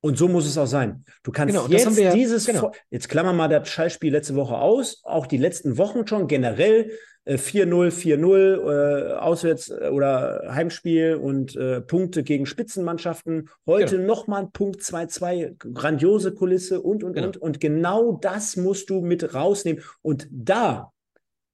Und 0.00 0.16
so 0.16 0.28
muss 0.28 0.46
es 0.46 0.56
auch 0.56 0.66
sein. 0.66 1.04
Du 1.24 1.32
kannst 1.32 1.54
genau, 1.54 1.66
jetzt 1.66 1.98
ja, 1.98 2.12
dieses, 2.12 2.46
genau. 2.46 2.72
jetzt 2.90 3.08
klammern 3.08 3.34
wir 3.34 3.48
mal 3.48 3.48
das 3.48 3.68
Schallspiel 3.68 4.12
letzte 4.12 4.36
Woche 4.36 4.56
aus, 4.56 5.00
auch 5.02 5.26
die 5.26 5.38
letzten 5.38 5.76
Wochen 5.76 6.06
schon 6.06 6.28
generell 6.28 6.92
4-0, 7.26 7.86
äh, 7.86 7.90
4-0 7.90 8.58
äh, 8.58 9.12
Auswärts- 9.14 9.70
äh, 9.70 9.88
oder 9.88 10.48
Heimspiel 10.54 11.16
und 11.16 11.56
äh, 11.56 11.80
Punkte 11.80 12.22
gegen 12.22 12.46
Spitzenmannschaften. 12.46 13.50
Heute 13.66 13.96
genau. 13.96 14.06
nochmal 14.06 14.42
ein 14.42 14.52
Punkt 14.52 14.80
2-2, 14.80 15.56
grandiose 15.74 16.32
Kulisse 16.32 16.80
und, 16.80 17.04
und, 17.04 17.14
genau. 17.14 17.26
und. 17.26 17.36
Und 17.36 17.60
genau 17.60 18.12
das 18.12 18.56
musst 18.56 18.90
du 18.90 19.00
mit 19.00 19.34
rausnehmen. 19.34 19.82
Und 20.00 20.28
da 20.30 20.92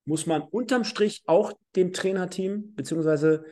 muss 0.05 0.27
man 0.27 0.43
unterm 0.43 0.85
Strich 0.85 1.23
auch 1.27 1.53
dem 1.77 1.93
Trainerteam 1.93 2.75
beziehungsweise 2.75 3.45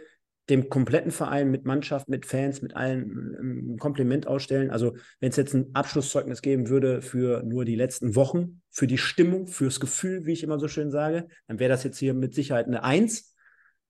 dem 0.51 0.69
kompletten 0.69 1.13
Verein 1.13 1.51
mit 1.51 1.65
Mannschaft, 1.65 2.09
mit 2.09 2.27
Fans, 2.27 2.63
mit 2.63 2.75
allen 2.75 3.73
ein 3.73 3.79
Kompliment 3.79 4.27
ausstellen. 4.27 4.71
Also 4.71 4.97
wenn 5.21 5.31
es 5.31 5.37
jetzt 5.37 5.55
ein 5.55 5.71
Abschlusszeugnis 5.75 6.43
geben 6.43 6.69
würde 6.69 7.01
für 7.01 7.43
nur 7.45 7.65
die 7.65 7.77
letzten 7.77 8.17
Wochen, 8.17 8.61
für 8.71 8.87
die 8.87 8.99
Stimmung, 8.99 9.47
fürs 9.47 9.79
Gefühl, 9.79 10.27
wie 10.27 10.33
ich 10.33 10.43
immer 10.43 10.59
so 10.59 10.67
schön 10.67 10.91
sage, 10.91 11.29
dann 11.47 11.61
wäre 11.61 11.71
das 11.71 11.85
jetzt 11.85 11.99
hier 11.99 12.15
mit 12.15 12.35
Sicherheit 12.35 12.67
eine 12.67 12.83
Eins. 12.83 13.35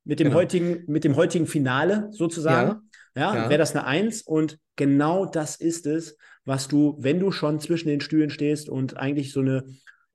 Mit 0.04 0.18
dem, 0.18 0.28
genau. 0.28 0.40
heutigen, 0.40 0.82
mit 0.88 1.04
dem 1.04 1.14
heutigen 1.14 1.46
Finale 1.46 2.08
sozusagen. 2.10 2.90
Ja, 3.14 3.34
ja, 3.34 3.34
ja. 3.34 3.48
wäre 3.48 3.58
das 3.58 3.74
eine 3.74 3.86
Eins. 3.86 4.20
Und 4.20 4.58
genau 4.76 5.26
das 5.26 5.56
ist 5.56 5.86
es, 5.86 6.16
was 6.44 6.68
du, 6.68 6.96
wenn 6.98 7.20
du 7.20 7.30
schon 7.30 7.60
zwischen 7.60 7.88
den 7.88 8.00
Stühlen 8.00 8.30
stehst 8.30 8.68
und 8.68 8.96
eigentlich 8.96 9.32
so 9.32 9.40
eine 9.40 9.64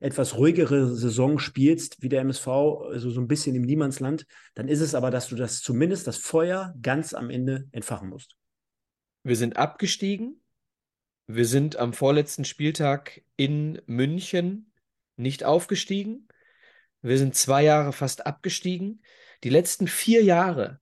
etwas 0.00 0.36
ruhigere 0.36 0.94
Saison 0.94 1.38
spielst, 1.38 2.02
wie 2.02 2.08
der 2.08 2.20
MSV, 2.20 2.46
also 2.46 3.10
so 3.10 3.20
ein 3.20 3.28
bisschen 3.28 3.56
im 3.56 3.62
Niemandsland, 3.62 4.26
dann 4.54 4.68
ist 4.68 4.80
es 4.80 4.94
aber, 4.94 5.10
dass 5.10 5.28
du 5.28 5.36
das 5.36 5.60
zumindest 5.60 6.06
das 6.06 6.18
Feuer 6.18 6.74
ganz 6.80 7.14
am 7.14 7.30
Ende 7.30 7.68
entfachen 7.72 8.08
musst. 8.08 8.36
Wir 9.24 9.36
sind 9.36 9.56
abgestiegen. 9.56 10.40
Wir 11.26 11.44
sind 11.44 11.76
am 11.76 11.92
vorletzten 11.92 12.44
Spieltag 12.44 13.22
in 13.36 13.82
München 13.86 14.72
nicht 15.16 15.44
aufgestiegen. 15.44 16.28
Wir 17.02 17.18
sind 17.18 17.34
zwei 17.34 17.64
Jahre 17.64 17.92
fast 17.92 18.26
abgestiegen. 18.26 19.02
Die 19.44 19.50
letzten 19.50 19.88
vier 19.88 20.22
Jahre 20.22 20.80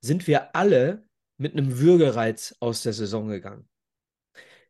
sind 0.00 0.26
wir 0.26 0.56
alle 0.56 1.06
mit 1.36 1.52
einem 1.52 1.78
Würgereiz 1.78 2.56
aus 2.60 2.82
der 2.82 2.92
Saison 2.92 3.28
gegangen. 3.28 3.68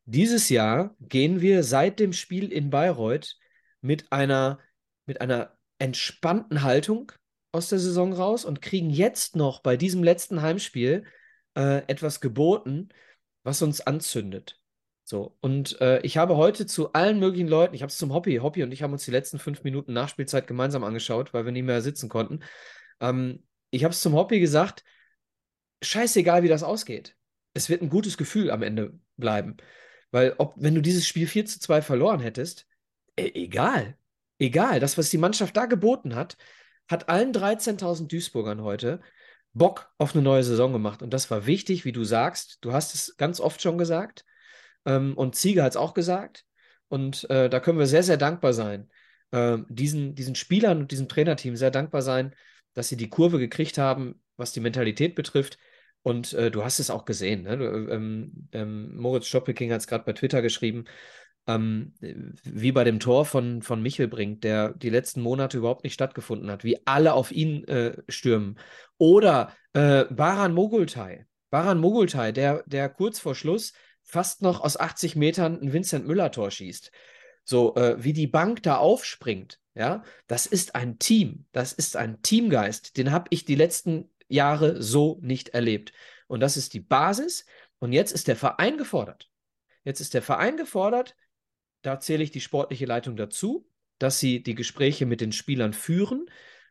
Dieses 0.05 0.49
Jahr 0.49 0.95
gehen 0.99 1.41
wir 1.41 1.63
seit 1.63 1.99
dem 1.99 2.13
Spiel 2.13 2.51
in 2.51 2.69
Bayreuth 2.69 3.37
mit 3.85 4.11
einer, 4.11 4.59
mit 5.05 5.21
einer 5.21 5.57
entspannten 5.79 6.63
Haltung 6.63 7.11
aus 7.51 7.69
der 7.69 7.79
Saison 7.79 8.13
raus 8.13 8.45
und 8.45 8.61
kriegen 8.61 8.89
jetzt 8.89 9.35
noch 9.35 9.61
bei 9.61 9.77
diesem 9.77 10.03
letzten 10.03 10.41
Heimspiel 10.41 11.05
äh, 11.55 11.83
etwas 11.87 12.19
geboten, 12.19 12.89
was 13.43 13.61
uns 13.61 13.81
anzündet. 13.81 14.59
So, 15.03 15.37
und 15.39 15.79
äh, 15.81 16.01
ich 16.01 16.17
habe 16.17 16.35
heute 16.35 16.65
zu 16.65 16.93
allen 16.93 17.19
möglichen 17.19 17.47
Leuten, 17.47 17.75
ich 17.75 17.83
habe 17.83 17.91
es 17.91 17.97
zum 17.97 18.11
Hobby, 18.11 18.37
Hobby 18.37 18.63
und 18.63 18.71
ich 18.71 18.81
haben 18.81 18.91
uns 18.91 19.05
die 19.05 19.11
letzten 19.11 19.37
fünf 19.37 19.63
Minuten 19.63 19.93
Nachspielzeit 19.93 20.47
gemeinsam 20.47 20.83
angeschaut, 20.83 21.33
weil 21.33 21.45
wir 21.45 21.51
nicht 21.51 21.63
mehr 21.63 21.81
sitzen 21.81 22.09
konnten. 22.09 22.39
Ähm, 22.99 23.43
ich 23.69 23.83
habe 23.83 23.93
es 23.93 24.01
zum 24.01 24.15
Hobby 24.15 24.39
gesagt, 24.39 24.83
scheißegal, 25.83 26.41
wie 26.41 26.47
das 26.47 26.63
ausgeht. 26.63 27.15
Es 27.53 27.69
wird 27.69 27.83
ein 27.83 27.89
gutes 27.89 28.17
Gefühl 28.17 28.49
am 28.49 28.63
Ende 28.63 28.99
bleiben. 29.15 29.57
Weil, 30.11 30.33
ob, 30.39 30.55
wenn 30.57 30.75
du 30.75 30.81
dieses 30.81 31.05
Spiel 31.05 31.27
4 31.27 31.45
zu 31.45 31.59
2 31.59 31.81
verloren 31.81 32.19
hättest, 32.19 32.65
äh, 33.15 33.31
egal. 33.33 33.97
Egal. 34.39 34.79
Das, 34.79 34.97
was 34.97 35.09
die 35.09 35.17
Mannschaft 35.17 35.55
da 35.55 35.65
geboten 35.65 36.15
hat, 36.15 36.37
hat 36.87 37.09
allen 37.09 37.31
13.000 37.31 38.07
Duisburgern 38.07 38.61
heute 38.61 39.01
Bock 39.53 39.89
auf 39.97 40.13
eine 40.13 40.21
neue 40.23 40.43
Saison 40.43 40.73
gemacht. 40.73 41.01
Und 41.01 41.13
das 41.13 41.31
war 41.31 41.45
wichtig, 41.45 41.85
wie 41.85 41.93
du 41.93 42.03
sagst. 42.03 42.57
Du 42.61 42.73
hast 42.73 42.93
es 42.93 43.15
ganz 43.17 43.39
oft 43.39 43.61
schon 43.61 43.77
gesagt. 43.77 44.25
Ähm, 44.85 45.17
und 45.17 45.35
Ziege 45.35 45.63
hat 45.63 45.71
es 45.71 45.77
auch 45.77 45.93
gesagt. 45.93 46.45
Und 46.89 47.29
äh, 47.29 47.49
da 47.49 47.59
können 47.59 47.79
wir 47.79 47.87
sehr, 47.87 48.03
sehr 48.03 48.17
dankbar 48.17 48.53
sein. 48.53 48.89
Äh, 49.31 49.59
diesen, 49.69 50.15
diesen 50.15 50.35
Spielern 50.35 50.79
und 50.79 50.91
diesem 50.91 51.07
Trainerteam 51.07 51.55
sehr 51.55 51.71
dankbar 51.71 52.01
sein, 52.01 52.35
dass 52.73 52.89
sie 52.89 52.97
die 52.97 53.09
Kurve 53.09 53.39
gekriegt 53.39 53.77
haben, 53.77 54.21
was 54.37 54.51
die 54.51 54.59
Mentalität 54.59 55.15
betrifft. 55.15 55.57
Und 56.03 56.33
äh, 56.33 56.51
du 56.51 56.63
hast 56.63 56.79
es 56.79 56.89
auch 56.89 57.05
gesehen. 57.05 57.43
Ne? 57.43 57.57
Du, 57.57 57.65
ähm, 57.89 58.49
ähm, 58.51 58.95
Moritz 58.95 59.25
Stoppelking 59.27 59.71
hat 59.71 59.79
es 59.79 59.87
gerade 59.87 60.03
bei 60.03 60.13
Twitter 60.13 60.41
geschrieben 60.41 60.85
ähm, 61.47 61.93
wie 62.43 62.71
bei 62.71 62.83
dem 62.83 62.99
Tor 62.99 63.25
von, 63.25 63.61
von 63.61 63.81
Michel 63.81 64.07
bringt, 64.07 64.43
der 64.43 64.73
die 64.73 64.89
letzten 64.89 65.21
Monate 65.21 65.57
überhaupt 65.57 65.83
nicht 65.83 65.93
stattgefunden 65.93 66.49
hat, 66.49 66.63
wie 66.63 66.85
alle 66.85 67.13
auf 67.13 67.31
ihn 67.31 67.63
äh, 67.67 68.01
stürmen. 68.09 68.57
Oder 68.97 69.53
äh, 69.73 70.05
Baran 70.05 70.53
Mogultai. 70.53 71.25
Baran 71.49 71.79
Mogultai, 71.79 72.31
der, 72.31 72.63
der 72.65 72.89
kurz 72.89 73.19
vor 73.19 73.35
Schluss 73.35 73.73
fast 74.01 74.41
noch 74.41 74.61
aus 74.61 74.77
80 74.77 75.15
Metern 75.15 75.59
ein 75.61 75.73
Vincent 75.73 76.05
Müller-Tor 76.07 76.51
schießt. 76.51 76.91
So, 77.43 77.75
äh, 77.75 78.03
wie 78.03 78.13
die 78.13 78.27
Bank 78.27 78.63
da 78.63 78.77
aufspringt, 78.77 79.59
ja, 79.75 80.03
das 80.27 80.45
ist 80.45 80.73
ein 80.73 80.99
Team, 80.99 81.45
das 81.51 81.73
ist 81.73 81.95
ein 81.95 82.21
Teamgeist, 82.21 82.97
den 82.97 83.11
habe 83.11 83.27
ich 83.29 83.45
die 83.45 83.55
letzten 83.55 84.09
Jahre 84.27 84.81
so 84.81 85.19
nicht 85.21 85.49
erlebt. 85.49 85.93
Und 86.27 86.39
das 86.39 86.57
ist 86.57 86.73
die 86.73 86.79
Basis. 86.79 87.45
Und 87.79 87.93
jetzt 87.93 88.11
ist 88.11 88.27
der 88.27 88.35
Verein 88.35 88.77
gefordert. 88.77 89.29
Jetzt 89.83 89.99
ist 89.99 90.13
der 90.13 90.21
Verein 90.21 90.57
gefordert, 90.57 91.15
da 91.85 91.99
zähle 91.99 92.23
ich 92.23 92.31
die 92.31 92.41
sportliche 92.41 92.85
Leitung 92.85 93.15
dazu, 93.15 93.67
dass 93.99 94.19
sie 94.19 94.43
die 94.43 94.55
Gespräche 94.55 95.05
mit 95.05 95.21
den 95.21 95.31
Spielern 95.31 95.73
führen, 95.73 96.25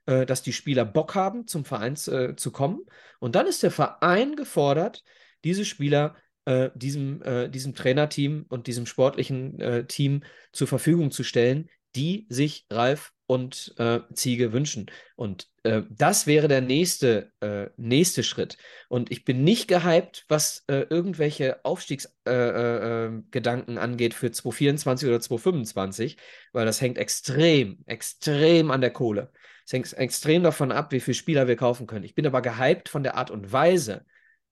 äh, 0.06 0.26
dass 0.26 0.42
die 0.42 0.52
Spieler 0.52 0.84
Bock 0.84 1.14
haben, 1.14 1.46
zum 1.46 1.64
Verein 1.64 1.94
äh, 2.08 2.36
zu 2.36 2.50
kommen. 2.50 2.80
Und 3.20 3.34
dann 3.34 3.46
ist 3.46 3.62
der 3.62 3.70
Verein 3.70 4.36
gefordert, 4.36 5.04
diese 5.44 5.64
Spieler 5.64 6.16
äh, 6.44 6.70
diesem, 6.74 7.22
äh, 7.22 7.48
diesem 7.48 7.74
Trainerteam 7.74 8.44
und 8.48 8.66
diesem 8.66 8.86
sportlichen 8.86 9.58
äh, 9.60 9.86
Team 9.86 10.24
zur 10.52 10.68
Verfügung 10.68 11.10
zu 11.10 11.22
stellen, 11.22 11.70
die 11.96 12.26
sich 12.28 12.66
Ralf 12.70 13.13
und 13.26 13.74
äh, 13.78 14.00
Ziege 14.12 14.52
wünschen. 14.52 14.90
Und 15.16 15.48
äh, 15.62 15.82
das 15.88 16.26
wäre 16.26 16.48
der 16.48 16.60
nächste, 16.60 17.32
äh, 17.40 17.70
nächste 17.76 18.22
Schritt. 18.22 18.58
Und 18.88 19.10
ich 19.10 19.24
bin 19.24 19.44
nicht 19.44 19.66
gehypt, 19.66 20.26
was 20.28 20.64
äh, 20.66 20.86
irgendwelche 20.90 21.64
Aufstiegsgedanken 21.64 23.76
äh, 23.76 23.78
äh, 23.78 23.82
angeht 23.82 24.12
für 24.14 24.30
2024 24.30 25.08
oder 25.08 25.20
2025, 25.20 26.18
weil 26.52 26.66
das 26.66 26.80
hängt 26.80 26.98
extrem, 26.98 27.78
extrem 27.86 28.70
an 28.70 28.82
der 28.82 28.92
Kohle. 28.92 29.32
Es 29.64 29.72
hängt 29.72 29.90
extrem 29.94 30.42
davon 30.42 30.70
ab, 30.70 30.92
wie 30.92 31.00
viele 31.00 31.14
Spieler 31.14 31.48
wir 31.48 31.56
kaufen 31.56 31.86
können. 31.86 32.04
Ich 32.04 32.14
bin 32.14 32.26
aber 32.26 32.42
gehypt 32.42 32.90
von 32.90 33.02
der 33.02 33.16
Art 33.16 33.30
und 33.30 33.50
Weise, 33.50 34.04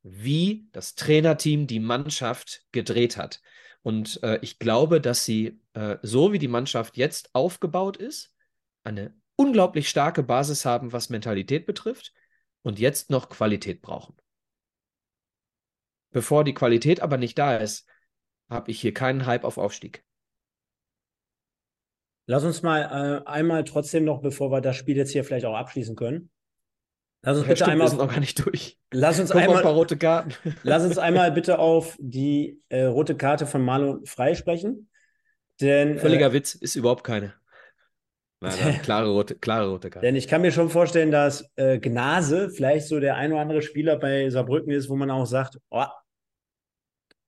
wie 0.03 0.67
das 0.73 0.95
Trainerteam 0.95 1.67
die 1.67 1.81
Mannschaft 1.81 2.65
gedreht 2.73 3.19
hat. 3.19 3.43
Und 3.83 4.23
ich 4.41 4.59
glaube, 4.59 5.03
dass 5.03 5.27
sie, 5.27 5.61
so 6.03 6.33
wie 6.33 6.39
die 6.39 6.49
Mannschaft 6.49 6.97
jetzt 6.97 7.35
aufgebaut 7.35 7.99
ist, 7.99 8.33
eine 8.85 9.15
unglaublich 9.37 9.89
starke 9.89 10.23
Basis 10.23 10.65
haben, 10.65 10.93
was 10.93 11.11
Mentalität 11.11 11.67
betrifft 11.67 12.13
und 12.63 12.79
jetzt 12.79 13.11
noch 13.11 13.29
Qualität 13.29 13.83
brauchen. 13.83 14.17
Bevor 16.11 16.45
die 16.45 16.55
Qualität 16.55 17.01
aber 17.01 17.17
nicht 17.17 17.39
da 17.39 17.57
ist, 17.57 17.89
habe 18.51 18.71
ich 18.71 18.81
hier 18.81 18.93
keinen 18.93 19.27
Hype 19.27 19.45
auf 19.45 19.59
Aufstieg. 19.59 20.05
Lass 22.27 22.45
uns 22.45 22.63
mal 22.63 23.23
äh, 23.25 23.29
einmal 23.29 23.65
trotzdem 23.65 24.05
noch, 24.05 24.21
bevor 24.21 24.51
wir 24.51 24.61
das 24.61 24.77
Spiel 24.77 24.97
jetzt 24.97 25.11
hier 25.11 25.25
vielleicht 25.25 25.47
auch 25.47 25.57
abschließen 25.57 25.97
können, 25.97 26.31
Lass 27.25 27.37
uns 27.37 27.47
ja, 27.47 27.53
bitte 27.53 27.57
stimmt, 27.59 27.71
einmal. 27.71 27.87
Wir 27.87 27.91
sind 27.91 27.99
noch 27.99 28.11
gar 28.11 28.21
nicht 28.21 28.45
durch. 28.45 28.79
Lass 28.91 29.21
uns 29.21 29.31
einmal. 29.31 29.59
Ein 29.59 29.63
paar 29.63 29.73
rote 29.73 29.97
Karten. 29.97 30.35
lass 30.65 30.85
uns 30.85 30.99
einmal 30.99 31.31
bitte 31.31 31.59
auf 31.61 31.97
die 32.01 32.61
äh, 32.69 32.83
rote 32.83 33.17
Karte 33.17 33.47
von 33.47 33.65
Marlon 33.65 34.05
freisprechen. 34.07 34.91
Denn, 35.61 35.99
Völliger 35.99 36.31
äh, 36.31 36.33
Witz, 36.33 36.55
ist 36.55 36.75
überhaupt 36.75 37.05
keine. 37.05 37.35
Dann 38.43 38.53
klare 38.83 39.09
rote, 39.09 39.37
klare 39.37 39.69
rote 39.69 39.91
Karte. 39.91 40.07
Denn 40.07 40.17
ich 40.17 40.27
kann 40.27 40.43
mir 40.43 40.53
schon 40.53 40.69
vorstellen, 40.69 41.11
dass 41.11 41.49
äh, 41.57 41.79
Gnase 41.79 42.51
vielleicht 42.51 42.89
so 42.89 43.01
der 43.01 43.17
ein 43.17 43.33
oder 43.33 43.41
andere 43.41 43.63
Spieler 43.63 43.97
bei 43.97 44.29
Saarbrücken 44.31 44.73
ist, 44.73 44.89
wo 44.89 44.97
man 44.97 45.11
auch 45.11 45.27
sagt, 45.27 45.59
oh, 45.71 45.85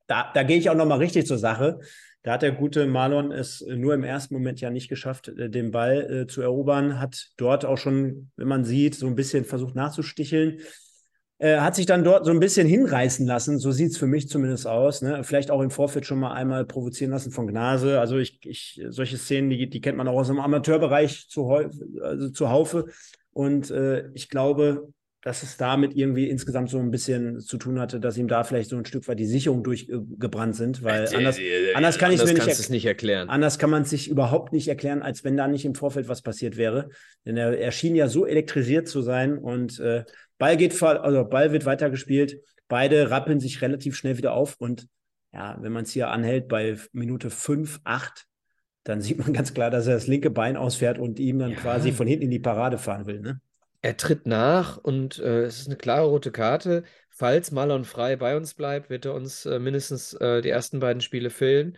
da, 0.07 0.31
da 0.35 0.43
gehe 0.43 0.59
ich 0.59 0.69
auch 0.69 0.75
nochmal 0.75 0.99
richtig 0.99 1.27
zur 1.27 1.39
Sache. 1.39 1.79
Da 2.23 2.33
hat 2.33 2.43
der 2.43 2.53
gute 2.53 2.87
Marlon 2.87 3.33
es 3.33 3.61
nur 3.67 3.93
im 3.93 4.03
ersten 4.03 4.35
Moment 4.35 4.61
ja 4.61 4.71
nicht 4.71 4.89
geschafft, 4.89 5.29
äh, 5.29 5.49
den 5.49 5.71
Ball 5.71 6.23
äh, 6.23 6.27
zu 6.27 6.43
erobern, 6.43 6.99
hat 6.99 7.31
dort 7.37 7.65
auch 7.65 7.79
schon, 7.79 8.31
wenn 8.37 8.49
man 8.49 8.65
sieht, 8.65 8.95
so 8.95 9.07
ein 9.07 9.15
bisschen 9.15 9.45
versucht 9.45 9.75
nachzusticheln. 9.75 10.61
Äh, 11.39 11.59
hat 11.59 11.75
sich 11.75 11.87
dann 11.87 12.05
dort 12.05 12.25
so 12.25 12.31
ein 12.31 12.39
bisschen 12.39 12.67
hinreißen 12.67 13.27
lassen, 13.27 13.59
so 13.59 13.73
sieht 13.73 13.91
es 13.91 13.99
für 13.99 14.07
mich 14.07 14.29
zumindest 14.29 14.69
aus. 14.69 15.03
Ne? 15.03 15.25
Vielleicht 15.25 15.51
auch 15.51 15.61
im 15.63 15.71
Vorfeld 15.71 16.07
schon 16.07 16.21
mal 16.21 16.33
einmal 16.33 16.65
provozieren 16.65 17.11
lassen 17.11 17.33
von 17.33 17.49
Gnase. 17.49 17.99
Also 17.99 18.19
ich, 18.19 18.39
ich 18.45 18.81
solche 18.89 19.19
Szenen, 19.19 19.51
die, 19.51 19.69
die 19.69 19.81
kennt 19.81 19.99
man 19.99 20.07
auch 20.07 20.21
aus 20.21 20.29
dem 20.29 20.39
Amateurbereich 20.39 21.29
zu, 21.29 21.49
also 21.51 22.31
zu 22.31 22.51
Haufe. 22.51 22.87
Und 23.33 23.71
äh, 23.73 24.09
ich 24.15 24.29
glaube, 24.29 24.93
dass 25.25 25.43
es 25.43 25.57
damit 25.57 25.97
irgendwie 25.97 26.29
insgesamt 26.29 26.69
so 26.69 26.79
ein 26.79 26.91
bisschen 26.91 27.41
zu 27.41 27.57
tun 27.57 27.81
hatte, 27.81 27.99
dass 27.99 28.19
ihm 28.19 28.29
da 28.29 28.45
vielleicht 28.45 28.69
so 28.69 28.77
ein 28.77 28.85
Stück 28.85 29.09
weit 29.09 29.19
die 29.19 29.25
Sicherungen 29.27 29.65
durchgebrannt 29.65 30.55
sind, 30.55 30.83
weil 30.83 31.09
anders, 31.15 31.39
äh, 31.39 31.73
anders 31.75 31.97
kann 31.99 32.13
ich 32.13 32.21
es 32.21 32.27
mir 32.27 32.35
nicht, 32.35 32.47
erk- 32.47 32.71
nicht 32.71 32.85
erklären. 32.85 33.31
anders 33.31 33.59
kann 33.59 33.71
man 33.71 33.83
es 33.83 33.91
sich 33.91 34.11
überhaupt 34.11 34.53
nicht 34.53 34.69
erklären, 34.69 35.01
als 35.01 35.25
wenn 35.25 35.37
da 35.37 35.49
nicht 35.49 35.65
im 35.65 35.75
Vorfeld 35.75 36.09
was 36.09 36.21
passiert 36.21 36.59
wäre. 36.59 36.91
Denn 37.25 37.39
er, 37.39 37.57
er 37.59 37.73
schien 37.73 37.97
ja 37.97 38.07
so 38.09 38.27
elektrisiert 38.27 38.87
zu 38.87 39.01
sein 39.01 39.39
und 39.39 39.81
äh, 39.81 40.05
Ball 40.39 40.57
geht, 40.59 40.81
also 40.83 41.25
Ball 41.25 41.53
wird 41.53 41.65
weitergespielt. 41.65 42.41
Beide 42.69 43.11
rappeln 43.11 43.41
sich 43.41 43.63
relativ 43.63 43.97
schnell 43.97 44.19
wieder 44.19 44.35
auf 44.35 44.57
und 44.59 44.87
ja, 45.33 45.57
wenn 45.61 45.73
man 45.73 45.85
es 45.85 45.91
hier 45.93 46.11
anhält 46.11 46.49
bei 46.49 46.77
Minute 46.93 47.31
5, 47.31 47.81
8, 47.85 48.27
dann 48.85 49.01
sieht 49.01 49.19
man 49.19 49.33
ganz 49.33 49.55
klar, 49.55 49.71
dass 49.71 49.87
er 49.87 49.95
das 49.95 50.07
linke 50.07 50.29
Bein 50.31 50.57
ausfährt 50.59 50.99
und 50.99 51.19
ihm 51.19 51.39
dann 51.39 51.53
Ja. 51.53 51.57
quasi 51.57 51.93
von 51.93 52.07
hinten 52.07 52.25
in 52.27 52.31
die 52.31 52.39
Parade 52.41 52.77
fahren 52.79 53.07
will. 53.07 53.21
Ne? 53.21 53.41
Er 53.85 53.99
tritt 53.99 54.27
nach 54.27 54.79
und 54.79 55.19
äh, 55.19 55.43
es 55.43 55.61
ist 55.61 55.67
eine 55.67 55.77
klare 55.77 56.07
rote 56.07 56.33
Karte. 56.33 56.85
Falls 57.11 57.51
Marlon 57.51 57.85
frei 57.85 58.17
bei 58.17 58.35
uns 58.35 58.55
bleibt, 58.55 58.89
wird 58.89 59.05
er 59.05 59.13
uns 59.13 59.45
äh, 59.45 59.59
mindestens 59.59 60.15
äh, 60.15 60.41
die 60.41 60.49
ersten 60.49 60.81
beiden 60.81 61.03
Spiele 61.03 61.29
fehlen. 61.29 61.77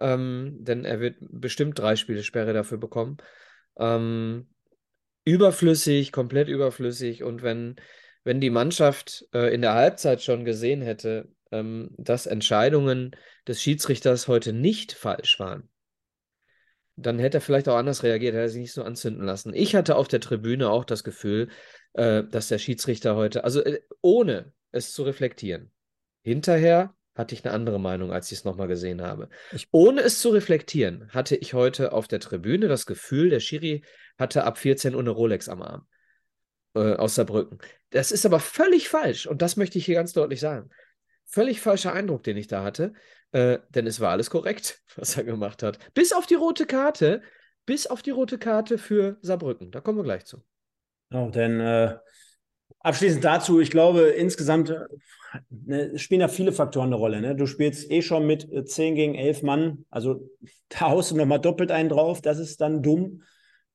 Ähm, 0.00 0.56
denn 0.58 0.84
er 0.84 0.98
wird 0.98 1.18
bestimmt 1.20 1.78
drei 1.78 1.94
Spiele 1.94 2.24
Sperre 2.24 2.52
dafür 2.52 2.78
bekommen. 2.78 3.18
Ähm, 3.78 4.48
überflüssig, 5.24 6.10
komplett 6.10 6.48
überflüssig. 6.48 7.22
Und 7.22 7.44
wenn, 7.44 7.76
wenn 8.24 8.40
die 8.40 8.50
Mannschaft 8.50 9.24
äh, 9.32 9.54
in 9.54 9.62
der 9.62 9.74
Halbzeit 9.74 10.22
schon 10.22 10.44
gesehen 10.44 10.82
hätte, 10.82 11.28
ähm, 11.52 11.94
dass 11.96 12.26
Entscheidungen 12.26 13.14
des 13.46 13.62
Schiedsrichters 13.62 14.26
heute 14.26 14.52
nicht 14.52 14.94
falsch 14.94 15.38
waren, 15.38 15.68
dann 16.96 17.18
hätte 17.18 17.38
er 17.38 17.42
vielleicht 17.42 17.68
auch 17.68 17.76
anders 17.76 18.02
reagiert, 18.02 18.34
hätte 18.34 18.42
er 18.42 18.48
sich 18.48 18.62
nicht 18.62 18.72
so 18.72 18.82
anzünden 18.82 19.24
lassen. 19.24 19.52
Ich 19.54 19.74
hatte 19.74 19.96
auf 19.96 20.08
der 20.08 20.20
Tribüne 20.20 20.70
auch 20.70 20.84
das 20.84 21.04
Gefühl, 21.04 21.48
äh, 21.92 22.24
dass 22.24 22.48
der 22.48 22.58
Schiedsrichter 22.58 23.16
heute, 23.16 23.44
also 23.44 23.62
äh, 23.62 23.80
ohne 24.00 24.52
es 24.72 24.92
zu 24.92 25.02
reflektieren, 25.02 25.70
hinterher 26.22 26.94
hatte 27.14 27.34
ich 27.34 27.44
eine 27.44 27.54
andere 27.54 27.80
Meinung, 27.80 28.12
als 28.12 28.30
ich 28.32 28.38
es 28.38 28.44
nochmal 28.44 28.68
gesehen 28.68 29.00
habe. 29.02 29.28
Ich- 29.52 29.68
ohne 29.70 30.02
es 30.02 30.20
zu 30.20 30.30
reflektieren, 30.30 31.08
hatte 31.10 31.36
ich 31.36 31.54
heute 31.54 31.92
auf 31.92 32.08
der 32.08 32.20
Tribüne 32.20 32.68
das 32.68 32.84
Gefühl, 32.86 33.30
der 33.30 33.40
Schiri 33.40 33.84
hatte 34.18 34.44
ab 34.44 34.58
14 34.58 34.94
Uhr 34.94 35.00
eine 35.00 35.10
Rolex 35.10 35.48
am 35.48 35.62
Arm 35.62 35.86
äh, 36.74 36.94
aus 36.94 37.14
Saarbrücken. 37.14 37.58
Das 37.90 38.12
ist 38.12 38.26
aber 38.26 38.40
völlig 38.40 38.88
falsch 38.88 39.26
und 39.26 39.40
das 39.42 39.56
möchte 39.56 39.78
ich 39.78 39.84
hier 39.86 39.94
ganz 39.94 40.12
deutlich 40.12 40.40
sagen. 40.40 40.70
Völlig 41.24 41.60
falscher 41.60 41.92
Eindruck, 41.92 42.22
den 42.22 42.36
ich 42.36 42.46
da 42.46 42.62
hatte, 42.62 42.92
äh, 43.32 43.58
denn 43.70 43.86
es 43.86 44.00
war 44.00 44.10
alles 44.10 44.30
korrekt, 44.30 44.82
was 44.96 45.16
er 45.16 45.24
gemacht 45.24 45.62
hat. 45.62 45.78
Bis 45.94 46.12
auf 46.12 46.26
die 46.26 46.34
rote 46.34 46.66
Karte, 46.66 47.22
bis 47.64 47.86
auf 47.86 48.02
die 48.02 48.10
rote 48.10 48.38
Karte 48.38 48.78
für 48.78 49.18
Saarbrücken. 49.22 49.70
Da 49.70 49.80
kommen 49.80 49.98
wir 49.98 50.04
gleich 50.04 50.24
zu. 50.24 50.42
Genau, 51.10 51.30
denn 51.30 51.60
äh, 51.60 51.96
abschließend 52.80 53.24
dazu, 53.24 53.60
ich 53.60 53.70
glaube, 53.70 54.02
insgesamt 54.02 54.70
äh, 54.70 54.86
ne, 55.50 55.98
spielen 55.98 56.20
da 56.20 56.28
viele 56.28 56.52
Faktoren 56.52 56.88
eine 56.88 56.96
Rolle. 56.96 57.20
Ne? 57.20 57.36
Du 57.36 57.46
spielst 57.46 57.90
eh 57.90 58.02
schon 58.02 58.26
mit 58.26 58.50
äh, 58.52 58.64
10 58.64 58.94
gegen 58.94 59.14
11 59.14 59.42
Mann, 59.42 59.84
also 59.90 60.28
da 60.68 60.90
haust 60.90 61.10
du 61.10 61.16
nochmal 61.16 61.40
doppelt 61.40 61.70
einen 61.70 61.88
drauf, 61.88 62.20
das 62.20 62.38
ist 62.38 62.60
dann 62.60 62.82
dumm. 62.82 63.22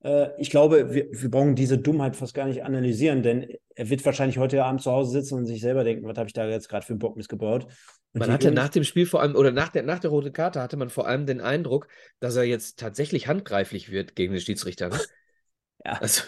Äh, 0.04 0.30
ich 0.40 0.50
glaube, 0.50 0.94
wir, 0.94 1.08
wir 1.12 1.32
brauchen 1.32 1.56
diese 1.56 1.78
Dummheit 1.78 2.16
fast 2.16 2.34
gar 2.34 2.48
nicht 2.48 2.64
analysieren, 2.64 3.24
denn 3.24 3.48
er 3.76 3.90
wird 3.90 4.06
wahrscheinlich 4.06 4.38
heute 4.38 4.64
Abend 4.64 4.82
zu 4.82 4.92
Hause 4.92 5.12
sitzen 5.12 5.36
und 5.36 5.46
sich 5.46 5.62
selber 5.62 5.84
denken, 5.84 6.06
was 6.08 6.18
habe 6.18 6.28
ich 6.28 6.34
da 6.34 6.48
jetzt 6.48 6.70
gerade 6.70 6.86
für 6.86 6.94
einen 6.94 7.00
Bock 7.00 7.18
missgebaut. 7.18 7.66
Und 8.14 8.20
Man 8.20 8.32
hatte 8.32 8.52
nach 8.52 8.70
dem 8.70 8.84
Spiel 8.84 9.06
vor 9.06 9.22
allem, 9.22 9.36
oder 9.36 9.52
nach 9.52 9.70
der, 9.70 9.84
nach 9.84 10.00
der 10.00 10.10
roten 10.10 10.34
Karte 10.34 10.62
hatte 10.62 10.78
man 10.78 10.90
vor 10.90 11.08
allem 11.08 11.26
den 11.26 11.40
Eindruck, 11.40 11.88
dass 12.20 12.36
er 12.36 12.44
jetzt 12.44 12.80
tatsächlich 12.80 13.28
handgreiflich 13.28 13.92
wird 13.92 14.16
gegen 14.16 14.34
den 14.34 14.42
Schiedsrichter. 14.42 14.90
Ne? 14.90 15.00
Ja. 15.84 15.94
Also, 15.94 16.22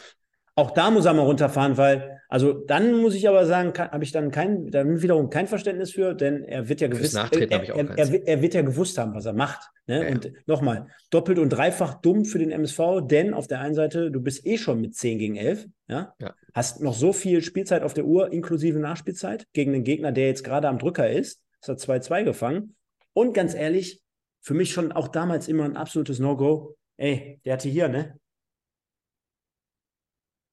Auch 0.55 0.71
da 0.71 0.91
muss 0.91 1.05
er 1.05 1.13
mal 1.13 1.23
runterfahren, 1.23 1.77
weil, 1.77 2.19
also 2.29 2.53
dann 2.53 2.93
muss 3.01 3.15
ich 3.15 3.27
aber 3.27 3.45
sagen, 3.47 3.73
habe 3.75 4.03
ich 4.03 4.11
dann 4.11 4.29
kein, 4.29 4.69
dann 4.69 5.01
wiederum 5.01 5.31
kein 5.31 5.47
Verständnis 5.47 5.91
für, 5.91 6.13
denn 6.13 6.43
er 6.43 6.69
wird 6.69 6.79
ja 6.79 6.87
gewiss, 6.87 7.13
Nachtreten 7.13 7.51
er, 7.51 7.75
er, 7.75 7.97
er, 7.97 8.11
wird- 8.11 8.27
er 8.27 8.41
wird 8.43 8.53
ja 8.53 8.61
gewusst 8.61 8.97
haben, 8.99 9.15
was 9.15 9.25
er 9.25 9.33
macht. 9.33 9.67
Ne? 9.87 9.97
Ja, 9.97 10.03
ja. 10.03 10.11
Und 10.11 10.31
nochmal, 10.45 10.87
doppelt 11.09 11.39
und 11.39 11.49
dreifach 11.49 11.95
dumm 12.01 12.23
für 12.25 12.37
den 12.37 12.51
MSV, 12.51 13.01
denn 13.03 13.33
auf 13.33 13.47
der 13.47 13.61
einen 13.61 13.73
Seite, 13.73 14.11
du 14.11 14.21
bist 14.21 14.45
eh 14.45 14.57
schon 14.59 14.79
mit 14.79 14.95
10 14.95 15.17
gegen 15.17 15.35
11, 15.37 15.65
ja? 15.87 16.13
Ja. 16.19 16.35
hast 16.53 16.81
noch 16.81 16.93
so 16.93 17.13
viel 17.13 17.41
Spielzeit 17.41 17.81
auf 17.81 17.95
der 17.95 18.05
Uhr, 18.05 18.31
inklusive 18.31 18.77
Nachspielzeit, 18.79 19.47
gegen 19.53 19.73
den 19.73 19.83
Gegner, 19.83 20.11
der 20.11 20.27
jetzt 20.27 20.43
gerade 20.43 20.67
am 20.67 20.77
Drücker 20.77 21.09
ist, 21.09 21.41
ist 21.61 21.67
er 21.69 21.77
2-2 21.77 22.23
gefangen. 22.25 22.75
Und 23.13 23.33
ganz 23.33 23.55
ehrlich, 23.55 24.01
für 24.41 24.53
mich 24.53 24.71
schon 24.71 24.91
auch 24.91 25.07
damals 25.07 25.47
immer 25.47 25.63
ein 25.63 25.77
absolutes 25.77 26.19
No-Go. 26.19 26.75
Ey, 26.97 27.39
der 27.45 27.53
hatte 27.53 27.69
hier, 27.69 27.87
ne? 27.87 28.19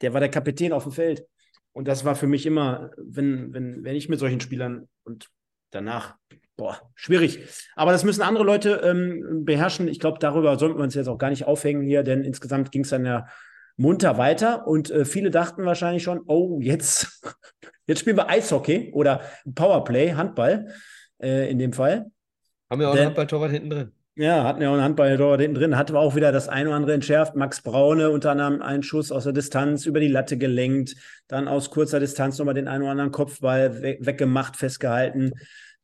Der 0.01 0.13
war 0.13 0.21
der 0.21 0.31
Kapitän 0.31 0.73
auf 0.73 0.85
dem 0.85 0.93
Feld. 0.93 1.25
Und 1.73 1.87
das 1.87 2.05
war 2.05 2.17
für 2.17 2.27
mich 2.27 2.47
immer, 2.47 2.91
wenn, 2.97 3.53
wenn, 3.55 3.85
wenn 3.85 3.97
ich 3.97 4.09
mit 4.09 4.19
solchen 4.19 4.41
Spielern 4.41 4.89
und 5.05 5.29
danach, 5.71 6.17
boah, 6.57 6.81
schwierig. 6.95 7.41
Aber 7.77 7.93
das 7.93 8.05
müssen 8.05 8.23
andere 8.23 8.45
Leute 8.45 8.81
ähm, 8.85 9.45
beherrschen. 9.45 9.87
Ich 9.89 10.01
glaube, 10.01 10.19
darüber 10.19 10.59
sollten 10.59 10.79
wir 10.79 10.83
uns 10.85 10.95
jetzt 10.95 11.09
auch 11.09 11.19
gar 11.19 11.31
nicht 11.31 11.47
aufhängen 11.47 11.83
hier, 11.83 12.03
denn 12.03 12.25
insgesamt 12.25 12.73
ging 12.73 12.83
es 12.83 12.91
dann 12.91 13.05
ja 13.05 13.27
munter 13.77 14.19
weiter 14.19 14.67
und 14.67 14.91
äh, 14.91 15.05
viele 15.05 15.31
dachten 15.31 15.65
wahrscheinlich 15.65 16.03
schon, 16.03 16.21
oh, 16.27 16.59
jetzt, 16.61 17.23
jetzt 17.87 18.01
spielen 18.01 18.17
wir 18.17 18.29
Eishockey 18.29 18.91
oder 18.93 19.23
Powerplay, 19.55 20.13
Handball 20.13 20.75
äh, 21.23 21.51
in 21.51 21.59
dem 21.59 21.73
Fall. 21.73 22.11
haben 22.69 22.81
wir 22.81 22.89
auch 22.89 22.93
Denn- 22.93 23.01
einen 23.01 23.07
Handballtorwart 23.09 23.53
hinten 23.53 23.71
drin. 23.71 23.93
Ja, 24.21 24.45
hatten 24.45 24.61
ja 24.61 24.69
auch 24.69 24.75
einen 24.75 24.83
Handballtor 24.83 25.39
hinten 25.39 25.55
drin, 25.55 25.79
hatte 25.79 25.95
aber 25.95 26.03
auch 26.03 26.15
wieder 26.15 26.31
das 26.31 26.47
ein 26.47 26.67
oder 26.67 26.77
andere 26.77 26.93
entschärft. 26.93 27.37
Max 27.37 27.63
Braune 27.63 28.11
unter 28.11 28.33
anderem 28.33 28.61
einen 28.61 28.83
Schuss 28.83 29.11
aus 29.13 29.25
der 29.25 29.33
Distanz 29.33 29.87
über 29.87 29.99
die 29.99 30.09
Latte 30.09 30.37
gelenkt, 30.37 30.95
dann 31.27 31.49
aus 31.49 31.71
kurzer 31.71 32.01
Distanz 32.01 32.37
nochmal 32.37 32.53
den 32.53 32.69
einen 32.69 32.83
oder 32.83 32.91
anderen 32.91 33.13
Kopfball 33.13 33.83
we 33.83 33.97
weggemacht, 33.99 34.57
festgehalten. 34.57 35.33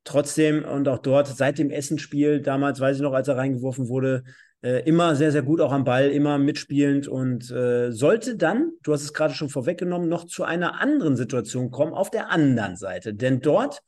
Trotzdem 0.04 0.66
und 0.66 0.86
auch 0.86 0.98
dort 0.98 1.28
seit 1.28 1.56
dem 1.56 1.70
Essenspiel, 1.70 2.42
damals 2.42 2.78
weiß 2.78 2.96
ich 2.96 3.02
noch, 3.02 3.14
als 3.14 3.26
er 3.26 3.38
reingeworfen 3.38 3.88
wurde, 3.88 4.22
äh, 4.62 4.82
immer 4.86 5.16
sehr, 5.16 5.32
sehr 5.32 5.42
gut 5.42 5.62
auch 5.62 5.72
am 5.72 5.84
Ball, 5.84 6.10
immer 6.10 6.36
mitspielend 6.36 7.08
und 7.08 7.50
äh, 7.50 7.90
sollte 7.90 8.36
dann, 8.36 8.72
du 8.82 8.92
hast 8.92 9.02
es 9.02 9.14
gerade 9.14 9.32
schon 9.32 9.48
vorweggenommen, 9.48 10.10
noch 10.10 10.26
zu 10.26 10.44
einer 10.44 10.78
anderen 10.82 11.16
Situation 11.16 11.70
kommen 11.70 11.94
auf 11.94 12.10
der 12.10 12.30
anderen 12.30 12.76
Seite. 12.76 13.14
Denn 13.14 13.40
dort 13.40 13.80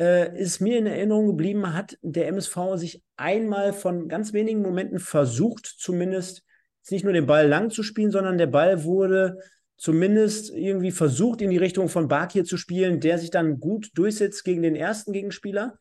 äh, 0.00 0.36
ist 0.40 0.60
mir 0.60 0.78
in 0.78 0.86
Erinnerung 0.86 1.28
geblieben, 1.28 1.72
hat 1.72 1.98
der 2.02 2.28
MSV 2.28 2.76
sich 2.76 3.02
einmal 3.16 3.72
von 3.72 4.08
ganz 4.08 4.32
wenigen 4.32 4.62
Momenten 4.62 4.98
versucht, 4.98 5.66
zumindest 5.66 6.42
nicht 6.90 7.04
nur 7.04 7.12
den 7.12 7.26
Ball 7.26 7.48
lang 7.48 7.70
zu 7.70 7.82
spielen, 7.82 8.10
sondern 8.10 8.38
der 8.38 8.46
Ball 8.46 8.84
wurde 8.84 9.38
zumindest 9.76 10.50
irgendwie 10.50 10.92
versucht, 10.92 11.40
in 11.40 11.50
die 11.50 11.56
Richtung 11.56 11.88
von 11.88 12.08
Bakir 12.08 12.44
zu 12.44 12.56
spielen, 12.56 13.00
der 13.00 13.18
sich 13.18 13.30
dann 13.30 13.58
gut 13.60 13.90
durchsetzt 13.94 14.44
gegen 14.44 14.62
den 14.62 14.76
ersten 14.76 15.12
Gegenspieler. 15.12 15.78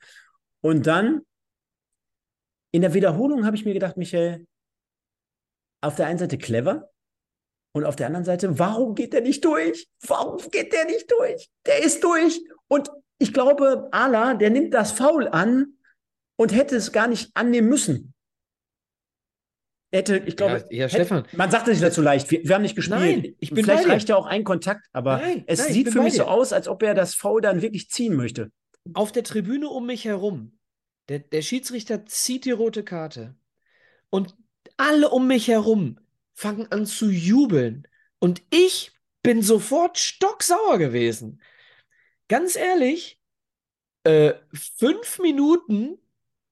Und 0.62 0.88
dann 0.88 1.22
in 2.72 2.82
der 2.82 2.94
Wiederholung 2.94 3.46
habe 3.46 3.56
ich 3.56 3.66
mir 3.66 3.74
gedacht, 3.74 3.98
Michael, 3.98 4.48
auf 5.82 5.96
der 5.96 6.08
einen 6.08 6.18
Seite 6.18 6.38
clever 6.38 6.90
und 7.74 7.86
auf 7.86 7.96
der 7.96 8.08
anderen 8.08 8.26
Seite, 8.26 8.58
warum 8.58 8.96
geht 8.96 9.14
der 9.14 9.22
nicht 9.22 9.44
durch? 9.44 9.88
Warum 10.08 10.38
geht 10.50 10.74
der 10.74 10.86
nicht 10.86 11.12
durch? 11.12 11.50
Der 11.66 11.84
ist 11.84 12.04
durch. 12.04 12.42
Und 12.68 12.90
ich 13.24 13.34
glaube, 13.34 13.88
Ala, 13.92 14.34
der 14.36 14.50
nimmt 14.50 14.74
das 14.74 14.92
Foul 14.92 15.28
an 15.30 15.74
und 16.36 16.54
hätte 16.54 16.76
es 16.76 16.92
gar 16.92 17.08
nicht 17.08 17.32
annehmen 17.36 17.70
müssen. 17.70 18.14
Hätte, 19.92 20.18
ich 20.18 20.36
glaube, 20.36 20.66
Ja, 20.70 20.78
ja, 20.78 20.84
hätte, 20.86 21.06
Stefan. 21.06 21.28
man 21.34 21.52
sagt 21.52 21.68
es 21.68 21.76
nicht 21.76 21.84
dazu 21.84 22.02
leicht. 22.02 22.30
Wir, 22.32 22.44
wir 22.44 22.56
haben 22.56 22.64
nicht 22.64 22.76
gespielt. 22.76 23.00
Nein, 23.00 23.36
ich 23.40 23.52
bin 23.52 23.64
Vielleicht 23.64 23.84
bei 23.84 23.90
dir. 23.90 23.94
reicht 23.94 24.10
ja 24.10 24.16
auch 24.18 24.26
ein 24.26 24.44
Kontakt, 24.44 24.88
aber 24.92 25.18
Nein, 25.18 25.44
es 25.48 25.60
nein, 25.60 25.74
sieht 25.74 25.90
für 25.90 26.02
mich 26.02 26.16
so 26.16 26.24
aus, 26.24 26.52
als 26.52 26.68
ob 26.68 26.84
er 26.84 26.96
das 26.96 27.14
Foul 27.16 27.42
dann 27.42 27.62
wirklich 27.62 27.90
ziehen 27.90 28.16
möchte. 28.16 28.52
Auf 28.94 29.12
der 29.12 29.24
Tribüne 29.24 29.70
um 29.70 29.86
mich 29.86 30.04
herum, 30.06 30.58
der, 31.10 31.20
der 31.20 31.42
Schiedsrichter 31.42 32.06
zieht 32.06 32.46
die 32.46 32.52
rote 32.52 32.84
Karte 32.84 33.36
und 34.10 34.36
alle 34.78 35.10
um 35.10 35.28
mich 35.28 35.48
herum 35.48 36.00
fangen 36.34 36.70
an 36.72 36.86
zu 36.86 37.10
jubeln. 37.10 37.88
Und 38.20 38.42
ich 38.50 38.92
bin 39.22 39.42
sofort 39.42 39.98
stocksauer 40.00 40.80
gewesen. 40.80 41.40
Ganz 42.28 42.56
ehrlich, 42.56 43.20
äh, 44.04 44.34
fünf 44.54 45.20
Minuten 45.20 45.98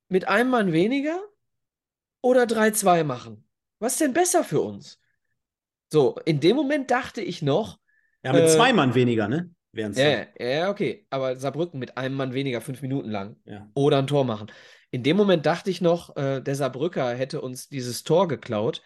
mit 0.09 0.27
einem 0.27 0.49
Mann 0.49 0.71
weniger 0.71 1.19
oder 2.21 2.45
3-2 2.45 3.03
machen? 3.03 3.47
Was 3.79 3.93
ist 3.93 4.01
denn 4.01 4.13
besser 4.13 4.43
für 4.43 4.61
uns? 4.61 4.99
So, 5.91 6.15
in 6.25 6.39
dem 6.39 6.55
Moment 6.55 6.91
dachte 6.91 7.21
ich 7.21 7.41
noch, 7.41 7.79
Ja, 8.23 8.33
mit 8.33 8.43
Äh, 8.43 8.47
zwei 8.47 8.71
Mann 8.73 8.93
weniger, 8.93 9.27
ne? 9.27 9.53
Wären's 9.73 9.97
ja, 9.97 10.27
ja, 10.37 10.47
ja, 10.47 10.69
okay, 10.69 11.07
aber 11.09 11.37
Saarbrücken 11.37 11.79
mit 11.79 11.97
einem 11.97 12.15
Mann 12.15 12.33
weniger, 12.33 12.61
fünf 12.61 12.81
Minuten 12.81 13.09
lang 13.09 13.37
ja. 13.45 13.69
oder 13.73 13.99
ein 13.99 14.07
Tor 14.07 14.25
machen. 14.25 14.51
In 14.91 15.03
dem 15.03 15.15
Moment 15.15 15.45
dachte 15.45 15.69
ich 15.71 15.79
noch, 15.81 16.15
äh, 16.17 16.41
der 16.41 16.55
Saarbrücker 16.55 17.13
hätte 17.13 17.41
uns 17.41 17.69
dieses 17.69 18.03
Tor 18.03 18.27
geklaut. 18.27 18.81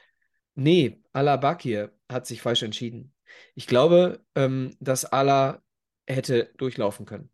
Nee, 0.53 1.01
Alabakir 1.11 1.91
hat 2.07 2.27
sich 2.27 2.41
falsch 2.41 2.61
entschieden. 2.63 3.13
Ich 3.55 3.67
glaube, 3.67 4.23
ähm, 4.35 4.77
dass 4.79 5.05
Ala 5.05 5.64
hätte 6.07 6.51
durchlaufen 6.57 7.05
können. 7.05 7.29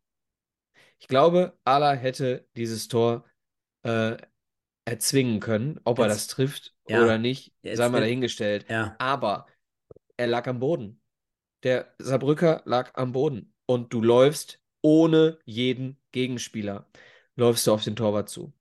Ich 0.99 1.07
glaube, 1.07 1.57
Ala 1.63 1.93
hätte 1.93 2.47
dieses 2.55 2.88
Tor 2.88 3.26
äh, 3.84 4.17
erzwingen 4.86 5.39
können. 5.39 5.80
Ob 5.84 5.99
er 5.99 6.05
Jetzt- 6.05 6.15
das 6.15 6.28
trifft 6.28 6.76
ja, 6.88 7.03
oder 7.03 7.17
nicht, 7.17 7.53
jetzt- 7.61 7.78
sei 7.78 7.89
mal 7.89 8.01
dahingestellt. 8.01 8.65
Ja. 8.69 8.95
Aber 8.99 9.47
er 10.17 10.28
lag 10.28 10.47
am 10.47 10.59
Boden. 10.59 11.01
Der 11.63 11.93
Saarbrücker 11.99 12.61
lag 12.65 12.91
am 12.95 13.11
Boden. 13.11 13.53
Und 13.65 13.93
du 13.93 14.01
läufst 14.01 14.59
ohne 14.82 15.39
jeden 15.45 16.01
Gegenspieler, 16.11 16.89
läufst 17.36 17.65
du 17.67 17.74
auf 17.74 17.84
den 17.84 17.95
Torwart 17.95 18.30
zu. 18.30 18.53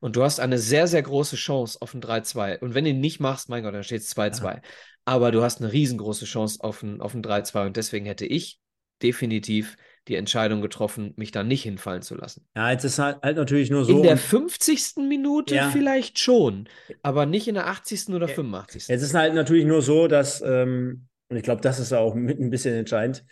Und 0.00 0.16
du 0.16 0.22
hast 0.22 0.40
eine 0.40 0.58
sehr, 0.58 0.86
sehr 0.86 1.02
große 1.02 1.36
Chance 1.36 1.78
auf 1.80 1.94
ein 1.94 2.00
3-2. 2.00 2.58
Und 2.60 2.74
wenn 2.74 2.84
du 2.84 2.90
ihn 2.90 3.00
nicht 3.00 3.20
machst, 3.20 3.48
mein 3.48 3.62
Gott, 3.62 3.74
dann 3.74 3.84
steht 3.84 4.02
es 4.02 4.08
2-2. 4.16 4.60
Aber 5.04 5.30
du 5.32 5.42
hast 5.42 5.60
eine 5.60 5.72
riesengroße 5.72 6.24
Chance 6.24 6.58
auf 6.62 6.82
ein, 6.82 7.00
auf 7.00 7.14
ein 7.14 7.22
3-2. 7.22 7.66
Und 7.66 7.76
deswegen 7.76 8.06
hätte 8.06 8.26
ich 8.26 8.60
definitiv 9.02 9.76
die 10.08 10.16
Entscheidung 10.16 10.60
getroffen, 10.62 11.14
mich 11.16 11.30
da 11.30 11.44
nicht 11.44 11.62
hinfallen 11.62 12.02
zu 12.02 12.16
lassen. 12.16 12.46
Ja, 12.56 12.70
jetzt 12.72 12.84
ist 12.84 12.98
halt, 12.98 13.22
halt 13.22 13.36
natürlich 13.36 13.70
nur 13.70 13.84
so. 13.84 13.96
In 13.96 14.02
der 14.02 14.12
und 14.12 14.18
50. 14.20 15.08
Minute 15.08 15.54
Ja. 15.54 15.70
vielleicht 15.70 16.18
schon, 16.18 16.68
aber 17.02 17.24
nicht 17.26 17.46
in 17.46 17.54
der 17.54 17.68
80. 17.68 18.14
oder 18.14 18.26
85. 18.26 18.88
Jetzt 18.88 19.02
ist 19.02 19.14
halt 19.14 19.34
natürlich 19.34 19.64
nur 19.64 19.80
so, 19.80 20.08
dass, 20.08 20.40
ähm, 20.40 21.06
und 21.28 21.36
ich 21.36 21.44
glaube, 21.44 21.60
das 21.60 21.78
ist 21.78 21.92
auch 21.92 22.14
mit 22.14 22.40
ein 22.40 22.50
bisschen 22.50 22.74
entscheidend. 22.74 23.24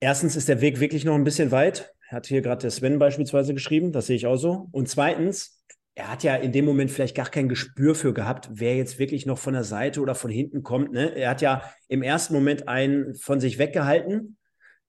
Erstens 0.00 0.36
ist 0.36 0.48
der 0.48 0.60
Weg 0.60 0.80
wirklich 0.80 1.04
noch 1.04 1.14
ein 1.14 1.24
bisschen 1.24 1.50
weit. 1.50 1.92
Hat 2.08 2.26
hier 2.26 2.42
gerade 2.42 2.62
der 2.62 2.70
Sven 2.70 2.98
beispielsweise 2.98 3.54
geschrieben, 3.54 3.92
das 3.92 4.06
sehe 4.06 4.16
ich 4.16 4.26
auch 4.26 4.36
so. 4.36 4.68
Und 4.72 4.88
zweitens, 4.88 5.62
er 5.94 6.10
hat 6.10 6.22
ja 6.22 6.36
in 6.36 6.52
dem 6.52 6.64
Moment 6.64 6.90
vielleicht 6.90 7.16
gar 7.16 7.28
kein 7.28 7.48
Gespür 7.48 7.94
für 7.94 8.14
gehabt, 8.14 8.48
wer 8.52 8.76
jetzt 8.76 8.98
wirklich 8.98 9.26
noch 9.26 9.38
von 9.38 9.52
der 9.52 9.64
Seite 9.64 10.00
oder 10.00 10.14
von 10.14 10.30
hinten 10.30 10.62
kommt. 10.62 10.92
Ne? 10.92 11.14
Er 11.14 11.30
hat 11.30 11.42
ja 11.42 11.62
im 11.88 12.02
ersten 12.02 12.32
Moment 12.32 12.68
einen 12.68 13.14
von 13.14 13.40
sich 13.40 13.58
weggehalten. 13.58 14.36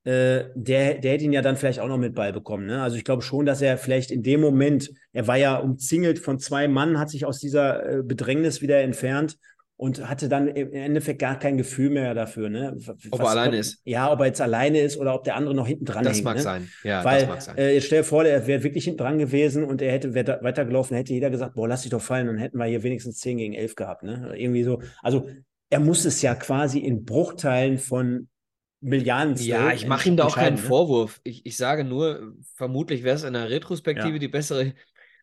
Äh, 0.06 0.46
der, 0.56 0.96
der 1.00 1.14
hätte 1.14 1.26
ihn 1.26 1.34
ja 1.34 1.42
dann 1.42 1.58
vielleicht 1.58 1.80
auch 1.80 1.88
noch 1.88 1.98
mit 1.98 2.16
Ball 2.16 2.32
bekommen. 2.32 2.66
Ne? 2.66 2.82
Also 2.82 2.96
ich 2.96 3.04
glaube 3.04 3.22
schon, 3.22 3.46
dass 3.46 3.62
er 3.62 3.78
vielleicht 3.78 4.12
in 4.12 4.24
dem 4.24 4.40
Moment, 4.40 4.92
er 5.12 5.28
war 5.28 5.38
ja 5.38 5.58
umzingelt 5.58 6.20
von 6.20 6.40
zwei 6.40 6.68
Mann, 6.68 7.00
hat 7.00 7.10
sich 7.10 7.26
aus 7.26 7.40
dieser 7.40 8.00
äh, 8.00 8.04
Bedrängnis 8.04 8.62
wieder 8.62 8.80
entfernt 8.80 9.38
und 9.76 10.08
hatte 10.08 10.30
dann 10.30 10.48
im 10.48 10.72
Endeffekt 10.72 11.20
gar 11.20 11.38
kein 11.40 11.58
Gefühl 11.58 11.90
mehr 11.90 12.14
dafür. 12.14 12.50
Ne? 12.50 12.78
Ob 13.12 13.20
er 13.20 13.28
alleine 13.30 13.58
ist. 13.58 13.82
Ja, 13.86 14.12
ob 14.12 14.20
er 14.20 14.28
jetzt 14.28 14.40
alleine 14.40 14.80
ist 14.80 14.98
oder 14.98 15.16
ob 15.16 15.24
der 15.24 15.36
andere 15.36 15.56
noch 15.56 15.68
hinten 15.68 15.86
dran 15.86 16.04
Das 16.04 16.16
hängt. 16.18 16.26
mag 16.26 16.38
ne? 16.38 16.42
sein. 16.44 16.70
Ja, 16.84 17.04
Weil, 17.04 17.22
das 17.22 17.30
mag 17.30 17.42
sein. 17.42 17.58
äh, 17.58 17.82
stell 17.82 18.00
dir 18.00 18.04
vor, 18.06 18.24
der 18.24 18.46
wäre 18.48 18.64
wirklich 18.64 18.84
hinten 18.86 19.00
dran 19.00 19.18
gewesen 19.18 19.64
und 19.64 19.82
er 19.82 19.92
hätte 19.92 20.14
weiter, 20.16 20.40
weitergelaufen, 20.44 20.96
hätte 20.96 21.14
jeder 21.14 21.30
gesagt, 21.30 21.56
boah, 21.56 21.68
lass 21.68 21.82
dich 21.82 21.92
doch 21.92 22.02
fallen, 22.02 22.28
dann 22.28 22.38
hätten 22.38 22.58
wir 22.58 22.66
hier 22.66 22.84
wenigstens 22.84 23.18
10 23.20 23.38
gegen 23.38 23.54
11 23.54 23.76
gehabt. 23.76 24.04
Ne? 24.04 24.22
Oder 24.26 24.38
Irgendwie 24.38 24.64
so. 24.64 24.82
Also 25.02 25.28
er 25.70 25.80
muss 25.80 26.06
es 26.06 26.22
ja 26.22 26.36
quasi 26.36 26.80
in 26.80 27.04
Bruchteilen 27.04 27.80
von 27.80 28.30
Milliarden 28.80 29.36
Ja, 29.38 29.72
ich 29.72 29.88
mache 29.88 30.10
ihm 30.10 30.18
da 30.18 30.26
auch 30.26 30.36
keinen 30.36 30.56
ne? 30.58 30.62
Vorwurf. 30.62 31.20
Ich, 31.24 31.46
ich 31.46 31.58
sage 31.58 31.84
nur, 31.84 32.34
vermutlich 32.56 33.04
wäre 33.04 33.16
es 33.16 33.24
in 33.24 33.34
der 33.34 33.50
Retrospektive 33.50 34.14
Ja. 34.14 34.20
die 34.20 34.28
bessere. 34.28 34.74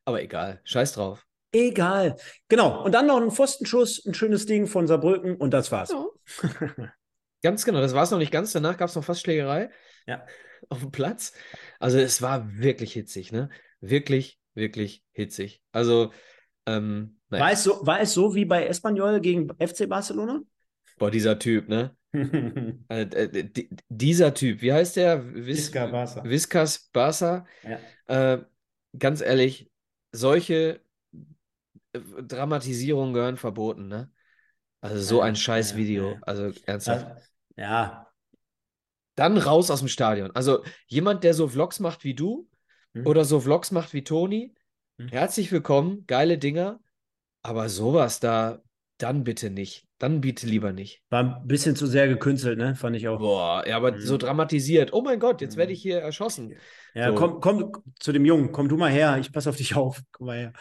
Aber 0.05 0.22
egal, 0.22 0.61
scheiß 0.64 0.94
drauf. 0.94 1.24
Egal. 1.53 2.16
Genau. 2.48 2.84
Und 2.84 2.92
dann 2.92 3.07
noch 3.07 3.20
ein 3.20 3.30
Pfostenschuss, 3.30 4.05
ein 4.07 4.14
schönes 4.14 4.46
Ding 4.46 4.66
von 4.66 4.86
Saarbrücken 4.86 5.36
und 5.36 5.51
das 5.53 5.72
war's. 5.72 5.90
Ja. 5.90 6.07
Ganz 7.42 7.64
genau, 7.64 7.80
das 7.80 7.94
war 7.94 8.03
es 8.03 8.11
noch 8.11 8.18
nicht 8.18 8.32
ganz. 8.32 8.53
Danach 8.53 8.76
gab 8.76 8.90
es 8.90 8.94
noch 8.96 9.05
fast 9.05 9.22
Schlägerei 9.22 9.70
Ja. 10.07 10.26
auf 10.68 10.80
dem 10.80 10.90
Platz. 10.90 11.32
Also 11.78 11.98
es 11.98 12.20
war 12.20 12.59
wirklich 12.59 12.92
hitzig, 12.92 13.32
ne? 13.32 13.48
Wirklich, 13.80 14.38
wirklich 14.55 15.03
hitzig. 15.12 15.62
Also, 15.72 16.12
ähm, 16.66 17.18
naja. 17.30 17.44
War, 17.44 17.53
es 17.53 17.62
so, 17.64 17.86
war 17.86 18.01
es 18.01 18.12
so 18.12 18.34
wie 18.34 18.44
bei 18.44 18.66
Espanyol 18.66 19.20
gegen 19.20 19.48
FC 19.59 19.88
Barcelona? 19.88 20.42
Boah, 20.98 21.11
dieser 21.11 21.38
Typ, 21.38 21.68
ne? 21.68 21.96
Äh, 22.88 23.03
äh, 23.03 23.44
di- 23.44 23.70
dieser 23.88 24.34
Typ, 24.34 24.61
wie 24.62 24.72
heißt 24.72 24.96
der? 24.96 25.24
Vis 25.34 25.46
Visca 25.68 25.86
Barca. 25.86 26.24
Viscas 26.24 26.90
Barca. 26.92 27.46
Ja. 27.62 28.34
Äh, 28.34 28.44
ganz 28.98 29.20
ehrlich, 29.20 29.70
solche 30.12 30.55
äh, 30.74 30.80
Dramatisierungen 31.93 33.14
gehören 33.14 33.36
verboten, 33.36 33.88
ne? 33.88 34.11
Also 34.80 35.01
so 35.01 35.20
ein 35.20 35.36
scheiß 35.36 35.76
Video. 35.76 36.18
Also 36.22 36.53
ernsthaft. 36.66 37.07
Ja, 37.57 38.07
Dann 39.16 39.36
raus 39.36 39.70
aus 39.70 39.80
dem 39.80 39.88
Stadion. 39.88 40.30
Also 40.34 40.64
jemand, 40.86 41.24
der 41.24 41.34
so 41.34 41.49
Vlogs 41.49 41.80
macht 41.80 42.05
wie 42.05 42.14
du 42.14 42.49
Mhm. 42.93 43.07
oder 43.07 43.24
so 43.24 43.41
Vlogs 43.41 43.70
macht 43.70 43.93
wie 43.93 44.03
Toni, 44.03 44.55
Mhm. 44.97 45.09
herzlich 45.09 45.53
willkommen, 45.53 46.05
geile 46.07 46.38
Dinger. 46.38 46.80
Aber 47.43 47.68
sowas 47.68 48.20
da, 48.20 48.62
dann 48.99 49.24
bitte 49.24 49.51
nicht. 49.51 49.86
Dann 49.99 50.20
bitte 50.20 50.47
lieber 50.47 50.72
nicht. 50.72 51.03
war 51.11 51.22
ein 51.41 51.47
bisschen 51.47 51.76
zu 51.76 51.86
sehr 51.86 52.09
gekünstelt, 52.09 52.59
ne? 52.59 52.74
Fand 52.74 52.97
ich 52.97 53.07
auch. 53.09 53.18
Boah, 53.18 53.66
ja, 53.66 53.76
aber 53.76 53.93
Mhm. 53.93 54.01
so 54.01 54.16
dramatisiert. 54.16 54.93
Oh 54.95 55.03
mein 55.03 55.20
Gott, 55.20 55.41
jetzt 55.43 55.57
werde 55.57 55.72
ich 55.72 55.82
hier 55.82 56.01
erschossen. 56.01 56.55
Ja, 56.95 57.09
So. 57.11 57.14
komm, 57.14 57.41
komm 57.41 57.72
zu 57.99 58.12
dem 58.12 58.24
Jungen, 58.24 58.53
komm 58.53 58.68
du 58.68 58.76
mal 58.76 58.91
her, 58.91 59.18
ich 59.18 59.32
passe 59.32 59.51
auf 59.51 59.57
dich 59.57 59.74
auf. 59.74 60.01
Komm 60.12 60.28
mal 60.28 60.38
her. 60.38 60.53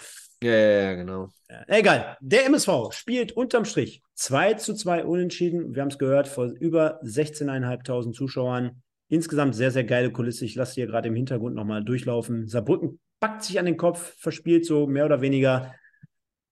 Ja, 0.41 0.51
ja, 0.51 0.81
ja, 0.81 0.93
genau. 0.93 1.29
Egal. 1.67 2.17
Der 2.21 2.45
MSV 2.45 2.91
spielt 2.91 3.33
unterm 3.33 3.65
Strich 3.65 4.01
2 4.15 4.53
zu 4.53 4.73
2 4.73 5.03
unentschieden. 5.03 5.75
Wir 5.75 5.81
haben 5.81 5.89
es 5.89 5.97
gehört, 5.97 6.27
vor 6.27 6.45
über 6.45 7.01
16.500 7.03 8.13
Zuschauern. 8.13 8.81
Insgesamt 9.09 9.55
sehr, 9.55 9.71
sehr 9.71 9.83
geile 9.83 10.11
Kulisse. 10.11 10.45
Ich 10.45 10.55
lasse 10.55 10.75
hier 10.75 10.87
gerade 10.87 11.09
im 11.09 11.15
Hintergrund 11.15 11.55
nochmal 11.55 11.83
durchlaufen. 11.83 12.47
Saarbrücken 12.47 12.99
packt 13.19 13.43
sich 13.43 13.59
an 13.59 13.65
den 13.65 13.75
Kopf, 13.75 14.15
verspielt 14.17 14.65
so 14.65 14.87
mehr 14.87 15.05
oder 15.05 15.19
weniger 15.19 15.73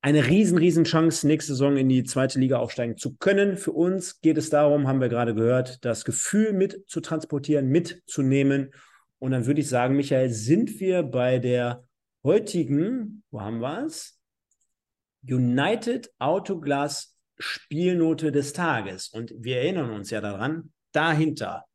eine 0.02 0.28
riesen, 0.28 0.58
riesen 0.58 0.84
Chance, 0.84 1.26
nächste 1.26 1.54
Saison 1.54 1.78
in 1.78 1.90
die 1.90 2.04
zweite 2.04 2.40
Liga 2.40 2.58
aufsteigen 2.58 2.98
zu 2.98 3.16
können. 3.16 3.58
Für 3.58 3.72
uns 3.72 4.22
geht 4.22 4.38
es 4.38 4.50
darum, 4.50 4.88
haben 4.88 5.02
wir 5.02 5.10
gerade 5.10 5.34
gehört, 5.34 5.84
das 5.86 6.04
Gefühl 6.04 6.54
mit 6.54 6.84
zu 6.88 7.00
transportieren, 7.00 7.68
mitzunehmen. 7.68 8.72
Und 9.20 9.32
dann 9.32 9.46
würde 9.46 9.62
ich 9.62 9.70
sagen, 9.70 9.96
Michael, 9.96 10.30
sind 10.30 10.80
wir 10.80 11.04
bei 11.04 11.40
der 11.40 11.87
heutigen, 12.28 13.24
wo 13.32 13.40
haben 13.40 13.60
wir 13.60 13.86
es? 13.86 14.20
United 15.24 16.12
Autoglass 16.20 17.18
Spielnote 17.40 18.34
des 18.34 18.52
Tages. 18.52 19.08
Und 19.08 19.34
wir 19.38 19.58
erinnern 19.60 19.92
uns 19.92 20.10
ja 20.10 20.20
daran, 20.20 20.74
dahinter 20.92 21.66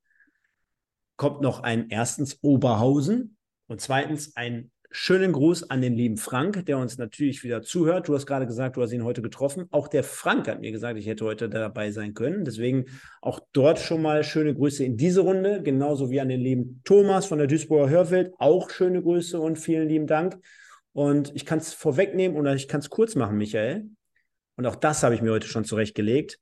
kommt 1.16 1.40
noch 1.40 1.60
ein 1.60 1.88
erstens 1.88 2.38
Oberhausen 2.42 3.38
und 3.66 3.80
zweitens 3.80 4.36
ein 4.36 4.71
schönen 4.92 5.32
Gruß 5.32 5.70
an 5.70 5.80
den 5.80 5.94
lieben 5.94 6.18
Frank, 6.18 6.66
der 6.66 6.78
uns 6.78 6.98
natürlich 6.98 7.42
wieder 7.42 7.62
zuhört. 7.62 8.08
Du 8.08 8.14
hast 8.14 8.26
gerade 8.26 8.46
gesagt, 8.46 8.76
du 8.76 8.82
hast 8.82 8.92
ihn 8.92 9.04
heute 9.04 9.22
getroffen. 9.22 9.66
Auch 9.70 9.88
der 9.88 10.04
Frank 10.04 10.46
hat 10.48 10.60
mir 10.60 10.70
gesagt, 10.70 10.98
ich 10.98 11.06
hätte 11.06 11.24
heute 11.24 11.48
dabei 11.48 11.90
sein 11.90 12.12
können. 12.12 12.44
Deswegen 12.44 12.84
auch 13.22 13.40
dort 13.52 13.78
schon 13.78 14.02
mal 14.02 14.22
schöne 14.22 14.54
Grüße 14.54 14.84
in 14.84 14.98
diese 14.98 15.22
Runde, 15.22 15.62
genauso 15.62 16.10
wie 16.10 16.20
an 16.20 16.28
den 16.28 16.40
lieben 16.40 16.82
Thomas 16.84 17.26
von 17.26 17.38
der 17.38 17.46
Duisburger 17.46 17.88
Hörwelt. 17.88 18.32
Auch 18.38 18.68
schöne 18.70 19.02
Grüße 19.02 19.40
und 19.40 19.58
vielen 19.58 19.88
lieben 19.88 20.06
Dank. 20.06 20.38
Und 20.92 21.32
ich 21.34 21.46
kann 21.46 21.58
es 21.58 21.72
vorwegnehmen 21.72 22.36
oder 22.36 22.54
ich 22.54 22.68
kann 22.68 22.80
es 22.80 22.90
kurz 22.90 23.14
machen, 23.14 23.38
Michael. 23.38 23.88
Und 24.56 24.66
auch 24.66 24.76
das 24.76 25.02
habe 25.02 25.14
ich 25.14 25.22
mir 25.22 25.32
heute 25.32 25.48
schon 25.48 25.64
zurechtgelegt. 25.64 26.38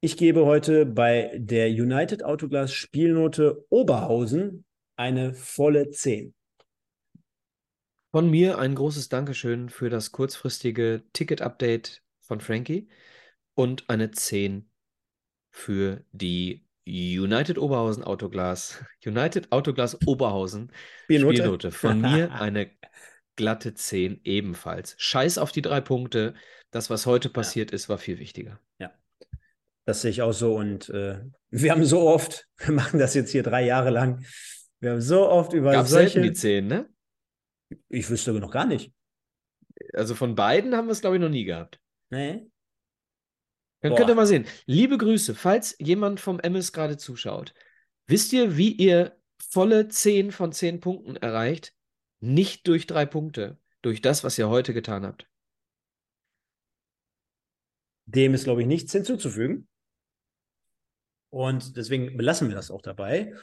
Ich 0.00 0.18
gebe 0.18 0.44
heute 0.44 0.84
bei 0.84 1.32
der 1.34 1.68
United 1.68 2.24
Autoglass 2.24 2.72
Spielnote 2.72 3.64
Oberhausen 3.70 4.64
eine 4.96 5.32
volle 5.32 5.90
10. 5.90 6.34
Von 8.12 8.28
mir 8.28 8.58
ein 8.58 8.74
großes 8.74 9.08
Dankeschön 9.08 9.68
für 9.68 9.88
das 9.88 10.10
kurzfristige 10.10 11.04
Ticket-Update 11.12 12.02
von 12.20 12.40
Frankie 12.40 12.88
und 13.54 13.88
eine 13.88 14.10
10 14.10 14.68
für 15.50 16.04
die 16.10 16.66
United 16.86 17.56
Oberhausen 17.56 18.02
Autoglas. 18.02 18.84
United 19.06 19.52
Autoglas 19.52 19.96
Oberhausen 20.06 20.72
Spielnote? 21.04 21.36
Spielnote. 21.36 21.70
Von 21.70 22.00
mir 22.00 22.32
eine 22.40 22.70
glatte 23.36 23.74
10 23.74 24.22
ebenfalls. 24.24 24.96
Scheiß 24.98 25.38
auf 25.38 25.52
die 25.52 25.62
drei 25.62 25.80
Punkte. 25.80 26.34
Das, 26.72 26.90
was 26.90 27.06
heute 27.06 27.28
passiert 27.28 27.70
ist, 27.70 27.88
war 27.88 27.98
viel 27.98 28.18
wichtiger. 28.18 28.60
Das 29.86 30.02
sehe 30.02 30.10
ich 30.10 30.22
auch 30.22 30.32
so. 30.32 30.54
Und 30.54 30.88
äh, 30.90 31.20
wir 31.50 31.72
haben 31.72 31.84
so 31.84 32.02
oft, 32.02 32.48
wir 32.58 32.72
machen 32.72 32.98
das 32.98 33.14
jetzt 33.14 33.30
hier 33.30 33.42
drei 33.42 33.64
Jahre 33.64 33.90
lang, 33.90 34.24
wir 34.80 34.92
haben 34.92 35.00
so 35.00 35.28
oft 35.28 35.52
über 35.52 35.72
Gab 35.72 35.86
selten 35.86 36.12
solche. 36.12 36.28
die 36.28 36.32
10, 36.32 36.66
ne? 36.66 36.88
Ich 37.88 38.08
wüsste 38.10 38.32
noch 38.32 38.50
gar 38.50 38.66
nicht. 38.66 38.92
Also 39.92 40.14
von 40.14 40.34
beiden 40.34 40.74
haben 40.74 40.86
wir 40.86 40.92
es, 40.92 41.00
glaube 41.00 41.16
ich, 41.16 41.22
noch 41.22 41.28
nie 41.28 41.44
gehabt. 41.44 41.80
Nee. 42.10 42.50
Dann 43.80 43.92
Boah. 43.92 43.98
könnt 43.98 44.10
ihr 44.10 44.14
mal 44.14 44.26
sehen. 44.26 44.46
Liebe 44.66 44.98
Grüße, 44.98 45.34
falls 45.34 45.76
jemand 45.78 46.20
vom 46.20 46.38
MS 46.40 46.72
gerade 46.72 46.98
zuschaut. 46.98 47.54
Wisst 48.06 48.32
ihr, 48.32 48.56
wie 48.56 48.72
ihr 48.72 49.16
volle 49.38 49.88
10 49.88 50.32
von 50.32 50.52
10 50.52 50.80
Punkten 50.80 51.16
erreicht? 51.16 51.74
Nicht 52.20 52.66
durch 52.66 52.86
drei 52.86 53.06
Punkte, 53.06 53.58
durch 53.80 54.02
das, 54.02 54.22
was 54.24 54.36
ihr 54.36 54.48
heute 54.48 54.74
getan 54.74 55.06
habt. 55.06 55.26
Dem 58.04 58.34
ist, 58.34 58.44
glaube 58.44 58.62
ich, 58.62 58.66
nichts 58.66 58.92
hinzuzufügen. 58.92 59.68
Und 61.30 61.76
deswegen 61.76 62.16
belassen 62.16 62.48
wir 62.48 62.56
das 62.56 62.70
auch 62.70 62.82
dabei. 62.82 63.34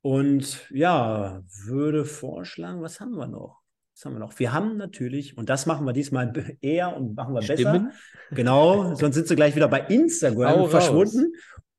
Und 0.00 0.66
ja, 0.70 1.42
würde 1.66 2.04
vorschlagen, 2.04 2.80
was 2.80 3.00
haben 3.00 3.16
wir 3.16 3.28
noch? 3.28 3.57
Was 3.98 4.04
haben 4.04 4.14
wir 4.14 4.20
noch? 4.20 4.38
Wir 4.38 4.52
haben 4.52 4.76
natürlich, 4.76 5.36
und 5.36 5.48
das 5.48 5.66
machen 5.66 5.84
wir 5.84 5.92
diesmal 5.92 6.32
eher 6.60 6.96
und 6.96 7.16
machen 7.16 7.34
wir 7.34 7.42
Stimmen? 7.42 7.86
besser. 7.88 7.98
Genau, 8.30 8.94
sonst 8.94 9.16
sind 9.16 9.26
sie 9.26 9.34
gleich 9.34 9.56
wieder 9.56 9.66
bei 9.66 9.80
Instagram 9.80 10.60
raus. 10.60 10.70
verschwunden. 10.70 11.32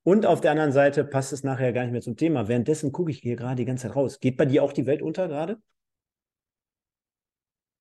Und 0.03 0.25
auf 0.25 0.41
der 0.41 0.51
anderen 0.51 0.73
Seite 0.73 1.05
passt 1.05 1.31
es 1.31 1.43
nachher 1.45 1.71
gar 1.71 1.83
nicht 1.83 1.93
mehr 1.93 2.01
zum 2.01 2.17
Thema. 2.17 2.49
Währenddessen 2.49 2.91
gucke 2.91 3.09
ich 3.09 3.19
hier 3.19 3.37
gerade 3.37 3.55
die 3.55 3.63
ganze 3.63 3.87
Zeit 3.87 3.95
raus. 3.95 4.19
Geht 4.19 4.35
bei 4.35 4.45
dir 4.45 4.63
auch 4.63 4.73
die 4.73 4.85
Welt 4.85 5.01
unter 5.01 5.29
gerade? 5.29 5.61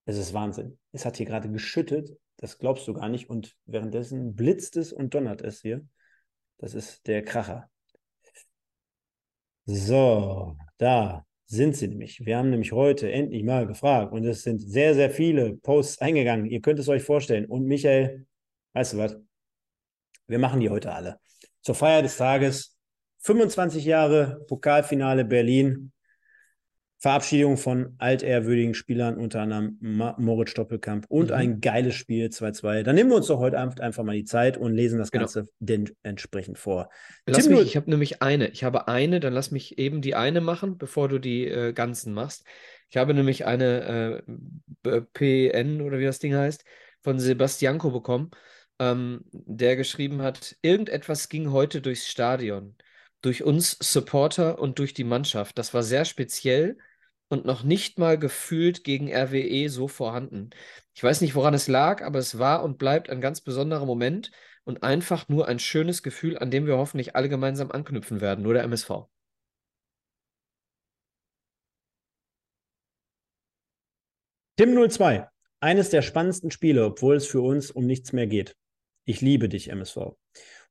Es 0.04 0.16
ist 0.16 0.32
Wahnsinn. 0.32 0.78
Es 0.92 1.04
hat 1.04 1.16
hier 1.16 1.26
gerade 1.26 1.50
geschüttet. 1.50 2.16
Das 2.36 2.58
glaubst 2.58 2.86
du 2.86 2.92
gar 2.92 3.08
nicht. 3.08 3.28
Und 3.28 3.56
währenddessen 3.66 4.36
blitzt 4.36 4.76
es 4.76 4.92
und 4.92 5.14
donnert 5.14 5.42
es 5.42 5.62
hier. 5.62 5.84
Das 6.58 6.74
ist 6.74 7.08
der 7.08 7.24
Kracher. 7.24 7.68
So, 9.64 10.56
da 10.76 11.26
sind 11.48 11.76
sie 11.76 11.88
nämlich. 11.88 12.24
Wir 12.24 12.36
haben 12.36 12.50
nämlich 12.50 12.72
heute 12.72 13.10
endlich 13.10 13.42
mal 13.42 13.66
gefragt 13.66 14.12
und 14.12 14.24
es 14.24 14.42
sind 14.42 14.60
sehr, 14.60 14.94
sehr 14.94 15.10
viele 15.10 15.56
Posts 15.56 16.00
eingegangen. 16.02 16.46
Ihr 16.46 16.60
könnt 16.60 16.78
es 16.78 16.88
euch 16.88 17.02
vorstellen. 17.02 17.46
Und 17.46 17.64
Michael, 17.64 18.26
weißt 18.74 18.92
du 18.92 18.98
was? 18.98 19.16
Wir 20.26 20.38
machen 20.38 20.60
die 20.60 20.68
heute 20.68 20.92
alle. 20.92 21.18
Zur 21.62 21.74
Feier 21.74 22.02
des 22.02 22.18
Tages 22.18 22.76
25 23.20 23.84
Jahre 23.86 24.44
Pokalfinale 24.46 25.24
Berlin. 25.24 25.90
Verabschiedung 27.00 27.56
von 27.56 27.94
altehrwürdigen 27.98 28.74
Spielern, 28.74 29.18
unter 29.18 29.40
anderem 29.40 29.78
Moritz 30.18 30.50
Stoppelkamp 30.50 31.06
und 31.08 31.28
Mhm. 31.28 31.34
ein 31.34 31.60
geiles 31.60 31.94
Spiel 31.94 32.28
2-2. 32.30 32.82
Dann 32.82 32.96
nehmen 32.96 33.10
wir 33.10 33.16
uns 33.16 33.28
doch 33.28 33.38
heute 33.38 33.58
Abend 33.58 33.80
einfach 33.80 34.02
mal 34.02 34.16
die 34.16 34.24
Zeit 34.24 34.56
und 34.56 34.74
lesen 34.74 34.98
das 34.98 35.12
Genau. 35.12 35.22
Ganze 35.22 35.48
den 35.60 35.90
entsprechend 36.02 36.58
vor. 36.58 36.90
Lass 37.26 37.44
Tim, 37.44 37.54
mich, 37.54 37.62
ich 37.66 37.76
habe 37.76 37.88
nämlich 37.88 38.20
eine. 38.20 38.48
Ich 38.48 38.64
habe 38.64 38.88
eine, 38.88 39.20
dann 39.20 39.32
lass 39.32 39.52
mich 39.52 39.78
eben 39.78 40.00
die 40.02 40.16
eine 40.16 40.40
machen, 40.40 40.76
bevor 40.76 41.08
du 41.08 41.20
die 41.20 41.46
äh, 41.46 41.72
ganzen 41.72 42.12
machst. 42.14 42.44
Ich 42.90 42.96
habe 42.96 43.14
nämlich 43.14 43.46
eine 43.46 44.22
äh, 44.84 45.00
PN 45.12 45.82
oder 45.82 45.98
wie 46.00 46.04
das 46.04 46.18
Ding 46.18 46.34
heißt, 46.34 46.64
von 47.02 47.20
Sebastianko 47.20 47.90
bekommen, 47.92 48.30
ähm, 48.80 49.24
der 49.32 49.76
geschrieben 49.76 50.22
hat, 50.22 50.56
irgendetwas 50.62 51.28
ging 51.28 51.52
heute 51.52 51.80
durchs 51.80 52.08
Stadion, 52.08 52.76
durch 53.22 53.44
uns 53.44 53.76
Supporter 53.80 54.58
und 54.58 54.78
durch 54.78 54.94
die 54.94 55.04
Mannschaft. 55.04 55.58
Das 55.58 55.74
war 55.74 55.82
sehr 55.82 56.04
speziell 56.04 56.78
und 57.28 57.44
noch 57.44 57.62
nicht 57.62 57.98
mal 57.98 58.18
gefühlt 58.18 58.84
gegen 58.84 59.12
RWE 59.12 59.68
so 59.68 59.88
vorhanden. 59.88 60.50
Ich 60.94 61.02
weiß 61.02 61.20
nicht, 61.20 61.34
woran 61.34 61.54
es 61.54 61.68
lag, 61.68 62.02
aber 62.02 62.18
es 62.18 62.38
war 62.38 62.62
und 62.64 62.78
bleibt 62.78 63.10
ein 63.10 63.20
ganz 63.20 63.40
besonderer 63.40 63.86
Moment 63.86 64.30
und 64.64 64.82
einfach 64.82 65.28
nur 65.28 65.48
ein 65.48 65.58
schönes 65.58 66.02
Gefühl, 66.02 66.38
an 66.38 66.50
dem 66.50 66.66
wir 66.66 66.76
hoffentlich 66.76 67.16
alle 67.16 67.28
gemeinsam 67.28 67.70
anknüpfen 67.70 68.20
werden, 68.20 68.42
nur 68.42 68.54
der 68.54 68.64
MSV. 68.64 69.08
Tim 74.56 74.90
02. 74.90 75.28
Eines 75.60 75.90
der 75.90 76.02
spannendsten 76.02 76.50
Spiele, 76.50 76.84
obwohl 76.84 77.16
es 77.16 77.26
für 77.26 77.40
uns 77.40 77.70
um 77.70 77.86
nichts 77.86 78.12
mehr 78.12 78.26
geht. 78.26 78.56
Ich 79.04 79.20
liebe 79.20 79.48
dich, 79.48 79.68
MSV. 79.68 80.16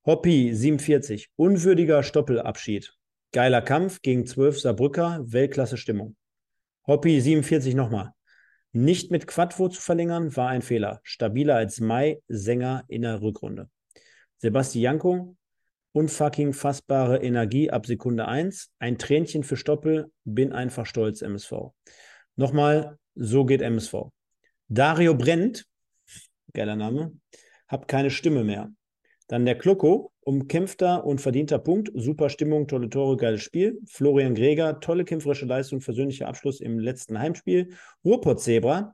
Hoppi 0.06 0.54
47. 0.54 1.30
Unwürdiger 1.36 2.04
Stoppelabschied. 2.04 2.94
Geiler 3.32 3.62
Kampf 3.62 4.02
gegen 4.02 4.26
12 4.26 4.60
Saarbrücker. 4.60 5.22
Weltklasse 5.26 5.78
Stimmung. 5.78 6.18
Hoppi 6.88 7.20
47 7.20 7.76
nochmal. 7.76 8.14
Nicht 8.72 9.12
mit 9.12 9.28
Quattro 9.28 9.68
zu 9.68 9.82
verlängern 9.82 10.36
war 10.38 10.48
ein 10.48 10.62
Fehler. 10.62 11.02
Stabiler 11.04 11.56
als 11.56 11.82
Mai, 11.82 12.22
Sänger 12.30 12.86
in 12.88 13.02
der 13.02 13.22
Rückrunde. 13.22 13.70
Sebastianko, 14.38 15.36
unfucking 15.92 16.54
fassbare 16.54 17.18
Energie 17.22 17.72
ab 17.72 17.86
Sekunde 17.88 18.28
1. 18.28 18.72
Ein 18.80 18.98
Tränchen 18.98 19.44
für 19.44 19.58
Stoppel, 19.58 20.12
bin 20.24 20.54
einfach 20.54 20.86
stolz, 20.86 21.22
MSV. 21.22 21.72
Nochmal, 22.38 22.98
so 23.16 23.44
geht 23.44 23.62
MSV. 23.62 24.12
Dario 24.70 25.14
Brent, 25.14 25.66
geiler 26.54 26.76
Name, 26.76 27.20
hab 27.68 27.90
keine 27.90 28.12
Stimme 28.12 28.44
mehr. 28.44 28.72
Dann 29.28 29.46
der 29.46 29.58
Kloko, 29.58 30.14
umkämpfter 30.28 31.06
und 31.06 31.22
verdienter 31.22 31.58
Punkt, 31.58 31.90
super 31.96 32.30
Stimmung, 32.30 32.68
tolle 32.68 32.90
Tore, 32.90 33.16
geiles 33.16 33.42
Spiel. 33.42 33.80
Florian 33.88 34.36
Greger, 34.36 34.82
tolle 34.82 35.06
kämpferische 35.06 35.46
Leistung, 35.46 35.80
versöhnlicher 35.80 36.28
Abschluss 36.28 36.60
im 36.60 36.80
letzten 36.80 37.18
Heimspiel. 37.18 37.70
Ruhrpott 38.04 38.42
Zebra, 38.42 38.94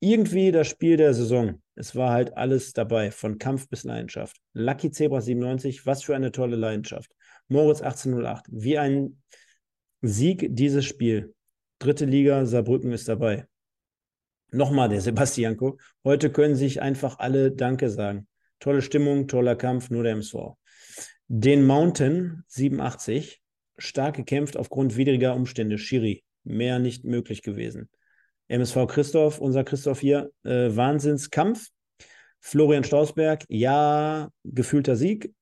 irgendwie 0.00 0.50
das 0.50 0.66
Spiel 0.66 0.96
der 0.96 1.14
Saison. 1.14 1.62
Es 1.76 1.94
war 1.94 2.10
halt 2.10 2.36
alles 2.36 2.72
dabei, 2.72 3.12
von 3.12 3.38
Kampf 3.38 3.68
bis 3.68 3.84
Leidenschaft. 3.84 4.38
Lucky 4.52 4.90
Zebra 4.90 5.20
97, 5.20 5.86
was 5.86 6.02
für 6.02 6.16
eine 6.16 6.32
tolle 6.32 6.56
Leidenschaft. 6.56 7.12
Moritz 7.46 7.80
1808, 7.80 8.46
wie 8.50 8.76
ein 8.76 9.22
Sieg 10.02 10.48
dieses 10.50 10.84
Spiel. 10.84 11.34
Dritte 11.78 12.04
Liga, 12.04 12.46
Saarbrücken 12.46 12.90
ist 12.90 13.08
dabei. 13.08 13.46
Nochmal 14.50 14.88
der 14.88 15.00
Sebastianko. 15.00 15.78
Heute 16.02 16.32
können 16.32 16.56
sich 16.56 16.82
einfach 16.82 17.20
alle 17.20 17.52
Danke 17.52 17.90
sagen. 17.90 18.26
Tolle 18.58 18.82
Stimmung, 18.82 19.28
toller 19.28 19.54
Kampf, 19.54 19.90
nur 19.90 20.02
der 20.02 20.12
MSV. 20.12 20.56
Den 21.28 21.64
Mountain 21.64 22.44
87, 22.48 23.40
stark 23.78 24.16
gekämpft 24.16 24.56
aufgrund 24.56 24.96
widriger 24.96 25.34
Umstände. 25.34 25.78
Schiri, 25.78 26.22
mehr 26.44 26.78
nicht 26.78 27.04
möglich 27.04 27.42
gewesen. 27.42 27.88
MSV 28.48 28.86
Christoph, 28.86 29.40
unser 29.40 29.64
Christoph 29.64 30.00
hier, 30.00 30.30
äh, 30.44 30.74
Wahnsinnskampf. 30.76 31.68
Florian 32.40 32.84
Stausberg, 32.84 33.44
ja, 33.48 34.28
gefühlter 34.44 34.96
Sieg. 34.96 35.32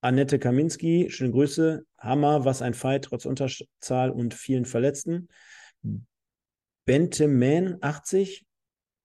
Annette 0.00 0.38
Kaminski, 0.38 1.08
schöne 1.10 1.32
Grüße. 1.32 1.84
Hammer, 1.98 2.46
was 2.46 2.62
ein 2.62 2.72
Fight, 2.72 3.04
trotz 3.04 3.26
Unterzahl 3.26 4.10
und 4.10 4.32
vielen 4.32 4.64
Verletzten. 4.64 5.28
Bente 6.86 7.28
Man, 7.28 7.76
80, 7.82 8.46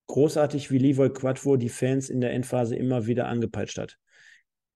großartig 0.07 0.71
wie 0.71 0.77
Levoy 0.77 1.09
Quadvo 1.09 1.57
die 1.57 1.69
Fans 1.69 2.09
in 2.09 2.21
der 2.21 2.31
Endphase 2.31 2.75
immer 2.75 3.05
wieder 3.05 3.27
angepeitscht 3.27 3.77
hat. 3.77 3.97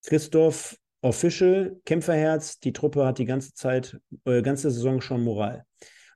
Christoph 0.04 0.78
Official, 1.02 1.80
Kämpferherz, 1.86 2.60
die 2.60 2.74
Truppe 2.74 3.06
hat 3.06 3.20
die 3.20 3.26
ganze 3.26 3.54
Zeit, 3.54 4.00
äh, 4.26 4.42
ganze 4.42 4.72
Saison 4.72 5.02
schon 5.02 5.24
Moral. 5.24 5.66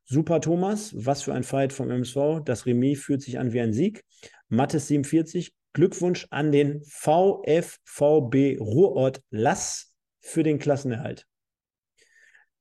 Super 0.06 0.42
Thomas, 0.42 0.92
was 0.96 1.22
für 1.22 1.34
ein 1.34 1.44
Fight 1.44 1.72
vom 1.72 1.92
MSV. 1.92 2.42
Das 2.44 2.66
Remis 2.66 3.04
fühlt 3.04 3.22
sich 3.22 3.38
an 3.38 3.54
wie 3.54 3.62
ein 3.62 3.74
Sieg. 3.74 4.04
Mattes 4.48 4.88
47, 4.88 5.54
Glückwunsch 5.74 6.26
an 6.32 6.52
den 6.52 6.82
VfVB 6.84 8.58
Ruhrort 8.60 9.22
Lass 9.30 9.94
für 10.20 10.42
den 10.42 10.58
Klassenerhalt. 10.58 11.28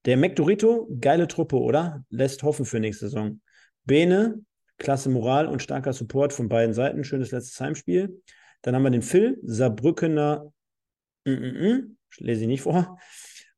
Der 0.05 0.16
McDorito, 0.16 0.89
geile 1.01 1.27
Truppe, 1.27 1.57
oder? 1.57 2.05
Lässt 2.11 2.43
hoffen 2.43 2.66
für 2.66 2.81
nächste 2.81 3.07
Saison. 3.07 3.40
Bene, 3.85 4.43
klasse 4.77 5.09
Moral 5.09 5.47
und 5.47 5.62
starker 5.62 5.93
Support 5.93 6.32
von 6.32 6.49
beiden 6.49 6.74
Seiten. 6.74 7.05
Schönes 7.05 7.31
letztes 7.31 7.61
Heimspiel. 7.61 8.23
Dann 8.62 8.74
haben 8.74 8.82
wir 8.82 8.90
den 8.90 9.03
Phil, 9.03 9.39
Saarbrückener, 9.43 10.53
mm, 11.24 11.31
mm, 11.31 11.66
mm, 11.66 11.98
lese 12.17 12.43
ich 12.43 12.49
nicht 12.49 12.63
vor. 12.63 12.99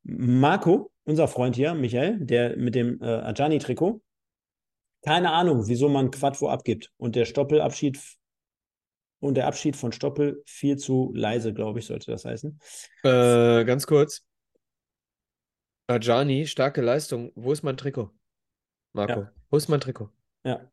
Marco, 0.02 0.92
unser 1.04 1.28
Freund 1.28 1.56
hier, 1.56 1.74
Michael, 1.74 2.18
der 2.20 2.56
mit 2.56 2.74
dem 2.74 3.00
äh, 3.02 3.06
Ajani-Trikot. 3.06 4.00
Keine 5.02 5.30
Ahnung, 5.32 5.66
wieso 5.66 5.88
man 5.88 6.10
Quadvo 6.10 6.48
abgibt. 6.50 6.92
Und 6.98 7.16
der 7.16 7.24
Stoppelabschied 7.24 7.98
und 9.20 9.34
der 9.34 9.46
Abschied 9.46 9.76
von 9.76 9.92
Stoppel 9.92 10.42
viel 10.46 10.76
zu 10.76 11.12
leise, 11.14 11.52
glaube 11.52 11.78
ich, 11.78 11.86
sollte 11.86 12.10
das 12.10 12.24
heißen. 12.24 12.58
Äh, 13.02 13.64
ganz 13.64 13.86
kurz. 13.86 14.24
Ajani, 15.88 16.46
starke 16.46 16.80
Leistung. 16.80 17.32
Wo 17.34 17.52
ist 17.52 17.62
mein 17.62 17.76
Trikot? 17.76 18.10
Marco, 18.92 19.20
Ja. 19.20 19.32
wo 19.50 19.56
ist 19.56 19.68
mein 19.68 19.80
Trikot? 19.80 20.10
Ja, 20.44 20.70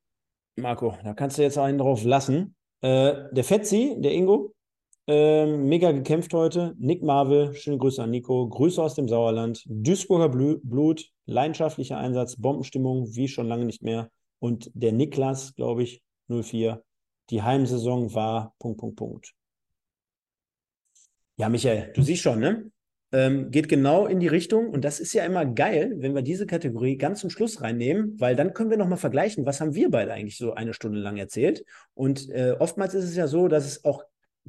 Marco, 0.55 0.97
da 1.03 1.13
kannst 1.13 1.37
du 1.37 1.41
jetzt 1.41 1.57
einen 1.57 1.77
drauf 1.77 2.03
lassen. 2.03 2.55
Äh, 2.81 3.29
der 3.31 3.43
Fetzi, 3.43 3.95
der 3.99 4.11
Ingo, 4.13 4.55
ähm, 5.07 5.69
mega 5.69 5.91
gekämpft 5.91 6.33
heute. 6.33 6.75
Nick 6.77 7.01
Marvel, 7.01 7.53
schöne 7.53 7.77
Grüße 7.77 8.03
an 8.03 8.11
Nico. 8.11 8.47
Grüße 8.49 8.81
aus 8.81 8.95
dem 8.95 9.07
Sauerland. 9.07 9.63
Duisburger 9.65 10.29
Blu 10.29 10.59
Blut, 10.61 11.09
leidenschaftlicher 11.25 11.97
Einsatz, 11.97 12.35
Bombenstimmung, 12.35 13.15
wie 13.15 13.29
schon 13.29 13.47
lange 13.47 13.65
nicht 13.65 13.81
mehr. 13.81 14.09
Und 14.39 14.69
der 14.73 14.91
Niklas, 14.91 15.55
glaube 15.55 15.83
ich, 15.83 16.03
04. 16.27 16.83
Die 17.29 17.41
Heimsaison 17.41 18.13
war 18.13 18.53
Punkt, 18.59 18.79
Punkt, 18.79 18.97
Punkt. 18.97 19.33
Ja, 21.37 21.49
Michael, 21.49 21.91
du 21.93 22.01
siehst 22.01 22.23
schon, 22.23 22.39
ne? 22.39 22.71
Ähm, 23.13 23.51
geht 23.51 23.69
genau 23.69 24.05
in 24.05 24.19
die 24.19 24.27
Richtung 24.27 24.69
und 24.69 24.83
das 24.83 24.99
ist 24.99 25.13
ja 25.13 25.23
immer 25.23 25.45
geil, 25.45 25.93
wenn 25.99 26.13
wir 26.13 26.21
diese 26.21 26.45
Kategorie 26.45 26.97
ganz 26.97 27.21
zum 27.21 27.29
Schluss 27.29 27.61
reinnehmen, 27.61 28.19
weil 28.19 28.35
dann 28.35 28.53
können 28.53 28.69
wir 28.69 28.77
nochmal 28.77 28.97
vergleichen, 28.97 29.45
was 29.45 29.61
haben 29.61 29.75
wir 29.75 29.89
beide 29.89 30.11
eigentlich 30.11 30.37
so 30.37 30.55
eine 30.55 30.73
Stunde 30.73 30.99
lang 30.99 31.15
erzählt. 31.15 31.63
Und 31.93 32.29
äh, 32.29 32.57
oftmals 32.59 32.93
ist 32.95 33.05
es 33.05 33.15
ja 33.15 33.27
so, 33.27 33.47
dass 33.47 33.65
es 33.65 33.85
auch 33.85 34.03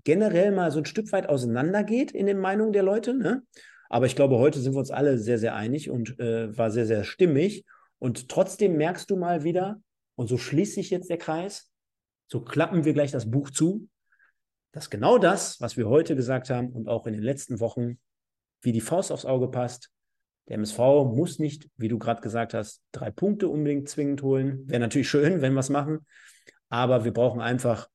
generell 0.04 0.52
mal 0.52 0.70
so 0.70 0.78
ein 0.78 0.84
Stück 0.84 1.12
weit 1.12 1.28
auseinandergeht 1.28 2.10
in 2.12 2.26
den 2.26 2.38
Meinungen 2.38 2.72
der 2.72 2.82
Leute. 2.82 3.14
Ne? 3.14 3.42
Aber 3.88 4.06
ich 4.06 4.16
glaube, 4.16 4.38
heute 4.38 4.60
sind 4.60 4.74
wir 4.74 4.78
uns 4.78 4.90
alle 4.90 5.18
sehr, 5.18 5.38
sehr 5.38 5.54
einig 5.54 5.90
und 5.90 6.18
äh, 6.20 6.56
war 6.56 6.70
sehr, 6.70 6.86
sehr 6.86 7.04
stimmig. 7.04 7.64
Und 7.98 8.28
trotzdem 8.28 8.76
merkst 8.76 9.10
du 9.10 9.16
mal 9.16 9.44
wieder, 9.44 9.80
und 10.14 10.28
so 10.28 10.36
schließt 10.36 10.74
sich 10.74 10.90
jetzt 10.90 11.10
der 11.10 11.18
Kreis, 11.18 11.70
so 12.26 12.40
klappen 12.40 12.84
wir 12.84 12.92
gleich 12.92 13.12
das 13.12 13.30
Buch 13.30 13.50
zu. 13.50 13.88
dass 14.72 14.90
genau 14.90 15.18
das, 15.18 15.60
was 15.60 15.76
wir 15.76 15.88
heute 15.88 16.14
gesagt 16.14 16.50
haben 16.50 16.70
und 16.72 16.88
auch 16.88 17.06
in 17.06 17.14
den 17.14 17.22
letzten 17.22 17.58
Wochen, 17.58 17.98
wie 18.60 18.72
die 18.72 18.82
Faust 18.82 19.10
aufs 19.10 19.24
Auge 19.24 19.48
passt. 19.48 19.90
Der 20.48 20.56
MSV 20.56 20.78
muss 20.78 21.38
nicht, 21.38 21.68
wie 21.76 21.88
du 21.88 21.98
gerade 21.98 22.20
gesagt 22.20 22.54
hast, 22.54 22.82
drei 22.92 23.10
Punkte 23.10 23.48
unbedingt 23.48 23.88
zwingend 23.88 24.22
holen. 24.22 24.68
Wäre 24.68 24.80
natürlich 24.80 25.08
schön, 25.08 25.40
wenn 25.40 25.54
wir 25.54 25.60
es 25.60 25.70
machen. 25.70 26.06
Aber 26.68 27.04
wir 27.04 27.12
brauchen 27.12 27.40
einfach 27.40 27.88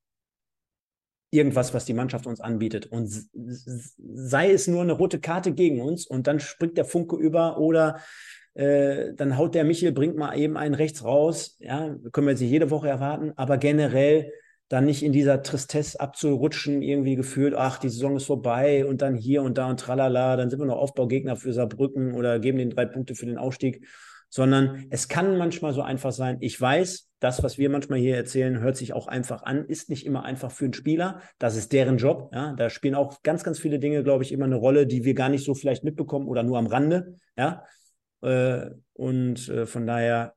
irgendwas, 1.33 1.73
was 1.73 1.85
die 1.85 1.93
Mannschaft 1.93 2.27
uns 2.27 2.39
anbietet. 2.39 2.85
Und 2.85 3.09
sei 3.33 4.51
es 4.51 4.67
nur 4.67 4.81
eine 4.81 4.93
rote 4.93 5.19
Karte 5.19 5.51
gegen 5.51 5.81
uns 5.81 6.05
und 6.05 6.27
dann 6.27 6.39
springt 6.39 6.77
der 6.77 6.85
Funke 6.85 7.15
über 7.15 7.57
oder 7.57 7.99
äh, 8.53 9.13
dann 9.15 9.37
haut 9.37 9.55
der 9.55 9.63
Michel, 9.63 9.91
bringt 9.91 10.15
mal 10.15 10.37
eben 10.37 10.57
einen 10.57 10.75
rechts 10.75 11.03
raus. 11.03 11.57
Ja, 11.59 11.95
können 12.11 12.27
wir 12.27 12.31
jetzt 12.31 12.41
jede 12.41 12.69
Woche 12.69 12.87
erwarten, 12.87 13.33
aber 13.35 13.57
generell 13.57 14.31
dann 14.69 14.85
nicht 14.85 15.03
in 15.03 15.11
dieser 15.11 15.43
Tristesse 15.43 15.99
abzurutschen, 15.99 16.81
irgendwie 16.81 17.15
gefühlt, 17.15 17.53
ach, 17.55 17.77
die 17.79 17.89
Saison 17.89 18.15
ist 18.15 18.25
vorbei 18.25 18.85
und 18.85 19.01
dann 19.01 19.15
hier 19.15 19.43
und 19.43 19.57
da 19.57 19.69
und 19.69 19.79
tralala, 19.79 20.35
dann 20.35 20.49
sind 20.49 20.59
wir 20.59 20.65
noch 20.65 20.77
Aufbaugegner 20.77 21.35
für 21.35 21.53
Saarbrücken 21.53 22.13
oder 22.13 22.39
geben 22.39 22.59
den 22.59 22.69
drei 22.69 22.85
Punkte 22.85 23.15
für 23.15 23.25
den 23.25 23.37
Aufstieg, 23.37 23.85
sondern 24.29 24.85
es 24.89 25.07
kann 25.07 25.37
manchmal 25.37 25.73
so 25.73 25.81
einfach 25.81 26.11
sein. 26.11 26.37
Ich 26.39 26.59
weiß, 26.59 27.07
das, 27.23 27.41
was 27.41 27.57
wir 27.57 27.69
manchmal 27.69 27.99
hier 27.99 28.17
erzählen, 28.17 28.59
hört 28.59 28.75
sich 28.75 28.91
auch 28.91 29.07
einfach 29.07 29.43
an, 29.43 29.65
ist 29.65 29.89
nicht 29.89 30.05
immer 30.05 30.25
einfach 30.25 30.51
für 30.51 30.65
einen 30.65 30.73
Spieler. 30.73 31.21
Das 31.39 31.55
ist 31.55 31.71
deren 31.71 31.97
Job. 31.97 32.29
Ja? 32.33 32.53
Da 32.53 32.69
spielen 32.69 32.95
auch 32.95 33.23
ganz, 33.23 33.45
ganz 33.45 33.59
viele 33.59 33.79
Dinge, 33.79 34.03
glaube 34.03 34.25
ich, 34.25 34.33
immer 34.33 34.43
eine 34.43 34.57
Rolle, 34.57 34.85
die 34.85 35.05
wir 35.05 35.13
gar 35.13 35.29
nicht 35.29 35.45
so 35.45 35.55
vielleicht 35.55 35.85
mitbekommen 35.85 36.27
oder 36.27 36.43
nur 36.43 36.57
am 36.57 36.67
Rande. 36.67 37.17
Ja. 37.37 37.65
Äh, 38.21 38.71
und 38.91 39.47
äh, 39.47 39.65
von 39.65 39.87
daher 39.87 40.35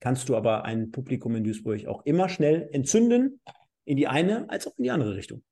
kannst 0.00 0.30
du 0.30 0.36
aber 0.36 0.64
ein 0.64 0.92
Publikum 0.92 1.36
in 1.36 1.44
Duisburg 1.44 1.86
auch 1.86 2.06
immer 2.06 2.30
schnell 2.30 2.70
entzünden, 2.72 3.42
in 3.84 3.98
die 3.98 4.08
eine 4.08 4.48
als 4.48 4.66
auch 4.66 4.76
in 4.78 4.84
die 4.84 4.90
andere 4.90 5.14
Richtung. 5.14 5.44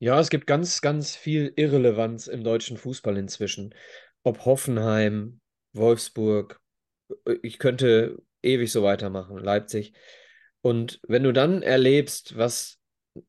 Ja, 0.00 0.20
es 0.20 0.28
gibt 0.28 0.46
ganz, 0.46 0.82
ganz 0.82 1.16
viel 1.16 1.50
Irrelevanz 1.56 2.26
im 2.26 2.44
deutschen 2.44 2.76
Fußball 2.76 3.16
inzwischen. 3.16 3.74
Ob 4.22 4.44
Hoffenheim, 4.44 5.40
Wolfsburg, 5.72 6.60
ich 7.40 7.58
könnte 7.58 8.18
ewig 8.48 8.72
so 8.72 8.82
weitermachen, 8.82 9.38
Leipzig. 9.38 9.92
Und 10.60 11.00
wenn 11.06 11.22
du 11.22 11.32
dann 11.32 11.62
erlebst, 11.62 12.36
was 12.36 12.78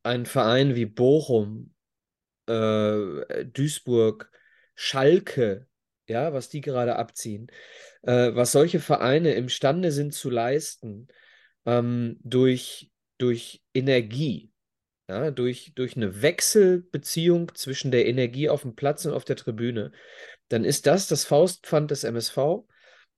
ein 0.04 0.26
Verein 0.26 0.76
wie 0.76 0.86
Bochum, 0.86 1.74
äh, 2.48 3.46
Duisburg, 3.46 4.32
Schalke, 4.76 5.68
ja, 6.08 6.34
was 6.34 6.50
die 6.50 6.62
gerade 6.62 6.96
abziehen, 6.96 7.48
äh, 8.02 8.34
was 8.34 8.52
solche 8.52 8.80
Vereine 8.80 9.34
imstande 9.34 9.92
sind 9.92 10.14
zu 10.14 10.30
leisten, 10.30 11.08
ähm, 11.66 12.18
durch, 12.24 12.92
durch 13.18 13.62
Energie, 13.74 14.52
ja, 15.08 15.32
durch, 15.32 15.74
durch 15.76 15.96
eine 15.96 16.22
Wechselbeziehung 16.22 17.54
zwischen 17.56 17.92
der 17.92 18.08
Energie 18.08 18.50
auf 18.50 18.62
dem 18.62 18.76
Platz 18.76 19.06
und 19.06 19.14
auf 19.14 19.26
der 19.26 19.36
Tribüne, 19.36 19.92
dann 20.50 20.64
ist 20.66 20.88
das 20.88 21.08
das 21.08 21.26
Faustpfand 21.26 21.92
des 21.92 22.04
MSV. 22.04 22.38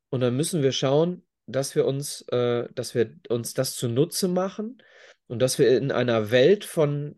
Und 0.09 0.19
dann 0.19 0.35
müssen 0.35 0.61
wir 0.63 0.73
schauen, 0.73 1.23
dass 1.51 1.75
wir 1.75 1.85
uns, 1.85 2.21
äh, 2.29 2.67
dass 2.73 2.95
wir 2.95 3.13
uns 3.29 3.53
das 3.53 3.75
zunutze 3.75 4.27
machen 4.27 4.81
und 5.27 5.41
dass 5.41 5.59
wir 5.59 5.77
in 5.77 5.91
einer 5.91 6.31
Welt 6.31 6.65
von 6.65 7.15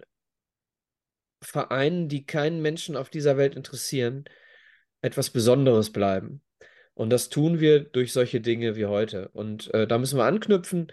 Vereinen, 1.42 2.08
die 2.08 2.26
keinen 2.26 2.62
Menschen 2.62 2.96
auf 2.96 3.10
dieser 3.10 3.38
Welt 3.38 3.56
interessieren, 3.56 4.26
etwas 5.02 5.30
Besonderes 5.30 5.92
bleiben. 5.92 6.42
Und 6.94 7.10
das 7.10 7.30
tun 7.30 7.60
wir 7.60 7.82
durch 7.84 8.14
solche 8.14 8.40
Dinge 8.40 8.76
wie 8.76 8.86
heute. 8.86 9.30
Und 9.30 9.74
äh, 9.74 9.88
da 9.88 9.98
müssen 9.98 10.18
wir 10.18 10.26
anknüpfen. 10.26 10.92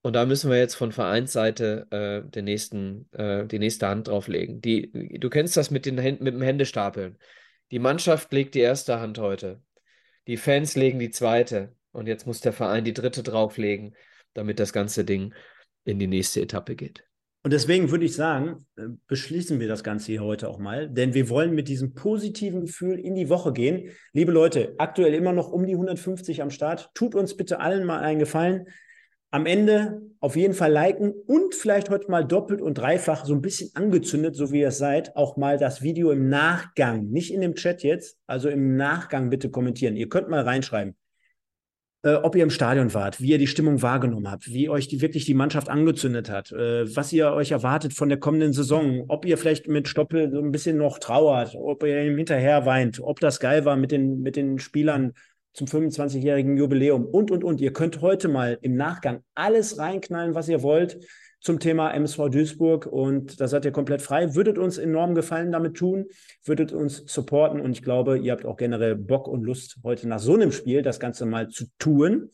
Und 0.00 0.14
da 0.14 0.26
müssen 0.26 0.50
wir 0.50 0.58
jetzt 0.58 0.74
von 0.74 0.90
Vereinsseite 0.90 1.86
äh, 1.90 2.28
den 2.28 2.44
nächsten, 2.44 3.08
äh, 3.12 3.46
die 3.46 3.60
nächste 3.60 3.86
Hand 3.86 4.08
drauflegen. 4.08 4.60
Die, 4.60 4.90
du 5.18 5.30
kennst 5.30 5.56
das 5.56 5.70
mit, 5.70 5.86
den 5.86 5.94
mit 5.94 6.34
dem 6.34 6.42
Händestapeln. 6.42 7.18
Die 7.70 7.78
Mannschaft 7.78 8.32
legt 8.32 8.54
die 8.54 8.60
erste 8.60 8.98
Hand 8.98 9.18
heute. 9.18 9.62
Die 10.26 10.36
Fans 10.36 10.74
legen 10.74 10.98
die 10.98 11.10
zweite. 11.10 11.74
Und 11.92 12.08
jetzt 12.08 12.26
muss 12.26 12.40
der 12.40 12.52
Verein 12.52 12.84
die 12.84 12.94
dritte 12.94 13.22
drauflegen, 13.22 13.94
damit 14.34 14.58
das 14.58 14.72
ganze 14.72 15.04
Ding 15.04 15.34
in 15.84 15.98
die 15.98 16.06
nächste 16.06 16.40
Etappe 16.40 16.74
geht. 16.74 17.04
Und 17.44 17.52
deswegen 17.52 17.90
würde 17.90 18.04
ich 18.04 18.14
sagen, 18.14 18.66
äh, 18.76 18.82
beschließen 19.08 19.58
wir 19.58 19.66
das 19.66 19.82
Ganze 19.82 20.12
hier 20.12 20.22
heute 20.22 20.48
auch 20.48 20.58
mal, 20.58 20.88
denn 20.88 21.12
wir 21.12 21.28
wollen 21.28 21.54
mit 21.54 21.66
diesem 21.66 21.92
positiven 21.92 22.60
Gefühl 22.60 23.00
in 23.00 23.16
die 23.16 23.28
Woche 23.28 23.52
gehen. 23.52 23.90
Liebe 24.12 24.30
Leute, 24.30 24.74
aktuell 24.78 25.12
immer 25.14 25.32
noch 25.32 25.50
um 25.50 25.66
die 25.66 25.74
150 25.74 26.40
am 26.40 26.50
Start. 26.50 26.90
Tut 26.94 27.16
uns 27.16 27.36
bitte 27.36 27.58
allen 27.58 27.84
mal 27.84 27.98
einen 27.98 28.20
Gefallen. 28.20 28.68
Am 29.32 29.46
Ende 29.46 30.02
auf 30.20 30.36
jeden 30.36 30.54
Fall 30.54 30.70
liken 30.70 31.12
und 31.26 31.54
vielleicht 31.54 31.90
heute 31.90 32.10
mal 32.10 32.24
doppelt 32.24 32.60
und 32.60 32.74
dreifach 32.74 33.24
so 33.24 33.34
ein 33.34 33.40
bisschen 33.40 33.70
angezündet, 33.74 34.36
so 34.36 34.52
wie 34.52 34.60
ihr 34.60 34.68
es 34.68 34.78
seid, 34.78 35.16
auch 35.16 35.36
mal 35.36 35.58
das 35.58 35.82
Video 35.82 36.12
im 36.12 36.28
Nachgang, 36.28 37.08
nicht 37.08 37.32
in 37.32 37.40
dem 37.40 37.54
Chat 37.54 37.82
jetzt, 37.82 38.18
also 38.26 38.50
im 38.50 38.76
Nachgang 38.76 39.30
bitte 39.30 39.50
kommentieren. 39.50 39.96
Ihr 39.96 40.10
könnt 40.10 40.28
mal 40.28 40.42
reinschreiben 40.42 40.94
äh, 42.02 42.14
ob 42.14 42.34
ihr 42.36 42.42
im 42.42 42.50
Stadion 42.50 42.92
wart, 42.94 43.20
wie 43.20 43.30
ihr 43.30 43.38
die 43.38 43.46
Stimmung 43.46 43.82
wahrgenommen 43.82 44.30
habt, 44.30 44.52
wie 44.52 44.68
euch 44.68 44.88
die, 44.88 45.00
wirklich 45.00 45.24
die 45.24 45.34
Mannschaft 45.34 45.68
angezündet 45.68 46.30
hat, 46.30 46.52
äh, 46.52 46.96
was 46.96 47.12
ihr 47.12 47.32
euch 47.32 47.52
erwartet 47.52 47.92
von 47.94 48.08
der 48.08 48.18
kommenden 48.18 48.52
Saison, 48.52 49.04
ob 49.08 49.24
ihr 49.24 49.38
vielleicht 49.38 49.68
mit 49.68 49.88
Stoppel 49.88 50.30
so 50.32 50.40
ein 50.40 50.52
bisschen 50.52 50.76
noch 50.76 50.98
trauert, 50.98 51.54
ob 51.54 51.82
ihr 51.84 52.02
ihm 52.04 52.16
hinterher 52.16 52.66
weint, 52.66 53.00
ob 53.00 53.20
das 53.20 53.40
geil 53.40 53.64
war 53.64 53.76
mit 53.76 53.92
den, 53.92 54.20
mit 54.20 54.36
den 54.36 54.58
Spielern 54.58 55.12
zum 55.54 55.66
25-jährigen 55.66 56.56
Jubiläum 56.56 57.04
und, 57.04 57.30
und, 57.30 57.44
und. 57.44 57.60
Ihr 57.60 57.72
könnt 57.72 58.00
heute 58.00 58.28
mal 58.28 58.58
im 58.62 58.74
Nachgang 58.74 59.22
alles 59.34 59.78
reinknallen, 59.78 60.34
was 60.34 60.48
ihr 60.48 60.62
wollt 60.62 60.98
zum 61.42 61.58
Thema 61.58 61.90
MSV 61.90 62.28
Duisburg 62.30 62.86
und 62.86 63.40
da 63.40 63.48
seid 63.48 63.64
ihr 63.64 63.72
komplett 63.72 64.00
frei. 64.00 64.34
Würdet 64.34 64.58
uns 64.58 64.78
enorm 64.78 65.14
Gefallen 65.14 65.50
damit 65.50 65.76
tun, 65.76 66.06
würdet 66.44 66.72
uns 66.72 67.02
supporten 67.06 67.60
und 67.60 67.72
ich 67.72 67.82
glaube, 67.82 68.18
ihr 68.18 68.32
habt 68.32 68.46
auch 68.46 68.56
generell 68.56 68.94
Bock 68.94 69.26
und 69.26 69.42
Lust, 69.42 69.78
heute 69.82 70.08
nach 70.08 70.20
so 70.20 70.34
einem 70.34 70.52
Spiel 70.52 70.82
das 70.82 71.00
Ganze 71.00 71.26
mal 71.26 71.48
zu 71.48 71.66
tun. 71.78 72.30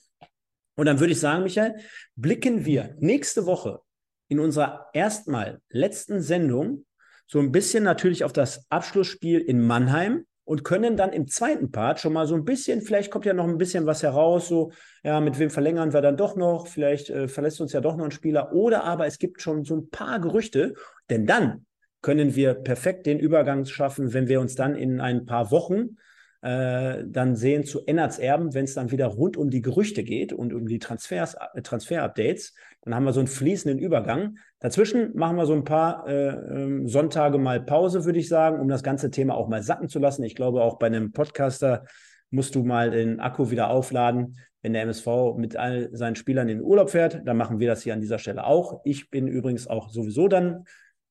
Und 0.76 0.86
dann 0.86 1.00
würde 1.00 1.12
ich 1.12 1.20
sagen, 1.20 1.42
Michael, 1.42 1.74
blicken 2.16 2.66
wir 2.66 2.94
nächste 3.00 3.46
Woche 3.46 3.80
in 4.28 4.40
unserer 4.40 4.90
erstmal 4.92 5.60
letzten 5.70 6.20
Sendung 6.20 6.84
so 7.26 7.40
ein 7.40 7.50
bisschen 7.50 7.84
natürlich 7.84 8.24
auf 8.24 8.32
das 8.32 8.66
Abschlussspiel 8.70 9.40
in 9.40 9.66
Mannheim 9.66 10.26
und 10.48 10.64
können 10.64 10.96
dann 10.96 11.12
im 11.12 11.28
zweiten 11.28 11.70
Part 11.70 12.00
schon 12.00 12.14
mal 12.14 12.26
so 12.26 12.34
ein 12.34 12.46
bisschen, 12.46 12.80
vielleicht 12.80 13.10
kommt 13.10 13.26
ja 13.26 13.34
noch 13.34 13.46
ein 13.46 13.58
bisschen 13.58 13.84
was 13.84 14.02
heraus, 14.02 14.48
so, 14.48 14.72
ja, 15.04 15.20
mit 15.20 15.38
wem 15.38 15.50
verlängern 15.50 15.92
wir 15.92 16.00
dann 16.00 16.16
doch 16.16 16.36
noch, 16.36 16.68
vielleicht 16.68 17.10
äh, 17.10 17.28
verlässt 17.28 17.60
uns 17.60 17.74
ja 17.74 17.82
doch 17.82 17.98
noch 17.98 18.06
ein 18.06 18.12
Spieler, 18.12 18.54
oder 18.54 18.84
aber 18.84 19.06
es 19.06 19.18
gibt 19.18 19.42
schon 19.42 19.64
so 19.64 19.76
ein 19.76 19.90
paar 19.90 20.20
Gerüchte, 20.20 20.72
denn 21.10 21.26
dann 21.26 21.66
können 22.00 22.34
wir 22.34 22.54
perfekt 22.54 23.04
den 23.04 23.18
Übergang 23.18 23.66
schaffen, 23.66 24.14
wenn 24.14 24.28
wir 24.28 24.40
uns 24.40 24.54
dann 24.54 24.74
in 24.74 25.02
ein 25.02 25.26
paar 25.26 25.50
Wochen 25.50 25.98
äh, 26.40 27.04
dann 27.04 27.36
sehen 27.36 27.64
zu 27.64 27.84
Ennerts 27.84 28.18
Erben, 28.18 28.54
wenn 28.54 28.64
es 28.64 28.72
dann 28.72 28.90
wieder 28.90 29.08
rund 29.08 29.36
um 29.36 29.50
die 29.50 29.60
Gerüchte 29.60 30.02
geht 30.02 30.32
und 30.32 30.54
um 30.54 30.66
die 30.66 30.78
Transfers, 30.78 31.36
äh, 31.52 31.60
Transfer-Updates. 31.60 32.54
Dann 32.88 32.94
haben 32.94 33.04
wir 33.04 33.12
so 33.12 33.20
einen 33.20 33.26
fließenden 33.26 33.78
Übergang. 33.78 34.38
Dazwischen 34.60 35.14
machen 35.14 35.36
wir 35.36 35.44
so 35.44 35.52
ein 35.52 35.64
paar 35.64 36.08
äh, 36.08 36.28
ähm, 36.28 36.88
Sonntage 36.88 37.36
mal 37.36 37.60
Pause, 37.60 38.06
würde 38.06 38.18
ich 38.18 38.28
sagen, 38.28 38.60
um 38.60 38.68
das 38.68 38.82
ganze 38.82 39.10
Thema 39.10 39.34
auch 39.34 39.46
mal 39.46 39.62
sacken 39.62 39.90
zu 39.90 39.98
lassen. 39.98 40.22
Ich 40.22 40.34
glaube, 40.34 40.62
auch 40.62 40.78
bei 40.78 40.86
einem 40.86 41.12
Podcaster 41.12 41.84
musst 42.30 42.54
du 42.54 42.64
mal 42.64 42.90
den 42.90 43.20
Akku 43.20 43.50
wieder 43.50 43.68
aufladen, 43.68 44.38
wenn 44.62 44.72
der 44.72 44.84
MSV 44.84 45.36
mit 45.36 45.54
all 45.54 45.90
seinen 45.94 46.16
Spielern 46.16 46.48
in 46.48 46.58
den 46.58 46.64
Urlaub 46.64 46.88
fährt. 46.88 47.20
Dann 47.26 47.36
machen 47.36 47.60
wir 47.60 47.68
das 47.68 47.82
hier 47.82 47.92
an 47.92 48.00
dieser 48.00 48.18
Stelle 48.18 48.46
auch. 48.46 48.80
Ich 48.84 49.10
bin 49.10 49.28
übrigens 49.28 49.66
auch 49.66 49.90
sowieso 49.90 50.26
dann 50.26 50.64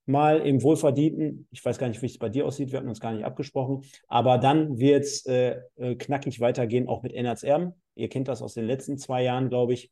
mal 0.08 0.40
im 0.40 0.64
Wohlverdienten, 0.64 1.48
ich 1.52 1.64
weiß 1.64 1.78
gar 1.78 1.90
nicht, 1.90 2.02
wie 2.02 2.08
es 2.08 2.18
bei 2.18 2.30
dir 2.30 2.48
aussieht, 2.48 2.72
wir 2.72 2.80
hatten 2.80 2.90
uns 2.90 3.02
gar 3.02 3.12
nicht 3.12 3.26
abgesprochen, 3.26 3.84
aber 4.08 4.40
dann 4.40 4.80
wird 4.80 5.04
es 5.04 5.26
äh, 5.28 5.60
äh, 5.76 5.96
knackig 5.96 6.40
weitergehen, 6.40 6.88
auch 6.88 7.04
mit 7.04 7.14
Ennerts 7.14 7.44
Erben. 7.44 7.74
Ihr 7.94 8.10
kennt 8.10 8.30
das 8.30 8.42
aus 8.42 8.56
den 8.56 8.66
letzten 8.66 8.98
zwei 8.98 9.22
Jahren, 9.22 9.50
glaube 9.50 9.74
ich. 9.74 9.92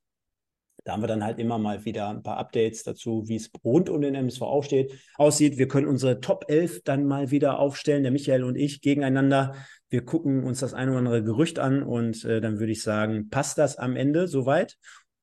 Da 0.85 0.93
haben 0.93 1.01
wir 1.01 1.07
dann 1.07 1.23
halt 1.23 1.39
immer 1.39 1.57
mal 1.57 1.83
wieder 1.83 2.09
ein 2.09 2.21
paar 2.21 2.37
Updates 2.37 2.83
dazu, 2.83 3.23
wie 3.25 3.37
es 3.37 3.49
rund 3.63 3.89
um 3.89 4.01
den 4.01 4.13
MSV 4.13 4.43
aufsteht, 4.43 4.93
aussieht. 5.15 5.57
Wir 5.57 5.67
können 5.67 5.87
unsere 5.87 6.21
Top 6.21 6.45
11 6.47 6.83
dann 6.83 7.05
mal 7.05 7.31
wieder 7.31 7.57
aufstellen, 7.57 8.03
der 8.03 8.11
Michael 8.11 8.43
und 8.43 8.55
ich 8.55 8.81
gegeneinander. 8.81 9.55
Wir 9.89 10.05
gucken 10.05 10.43
uns 10.43 10.59
das 10.59 10.75
ein 10.75 10.89
oder 10.89 10.99
andere 10.99 11.23
Gerücht 11.23 11.57
an 11.57 11.81
und 11.81 12.23
äh, 12.23 12.39
dann 12.39 12.59
würde 12.59 12.71
ich 12.71 12.83
sagen, 12.83 13.29
passt 13.31 13.57
das 13.57 13.77
am 13.77 13.95
Ende 13.95 14.27
soweit? 14.27 14.77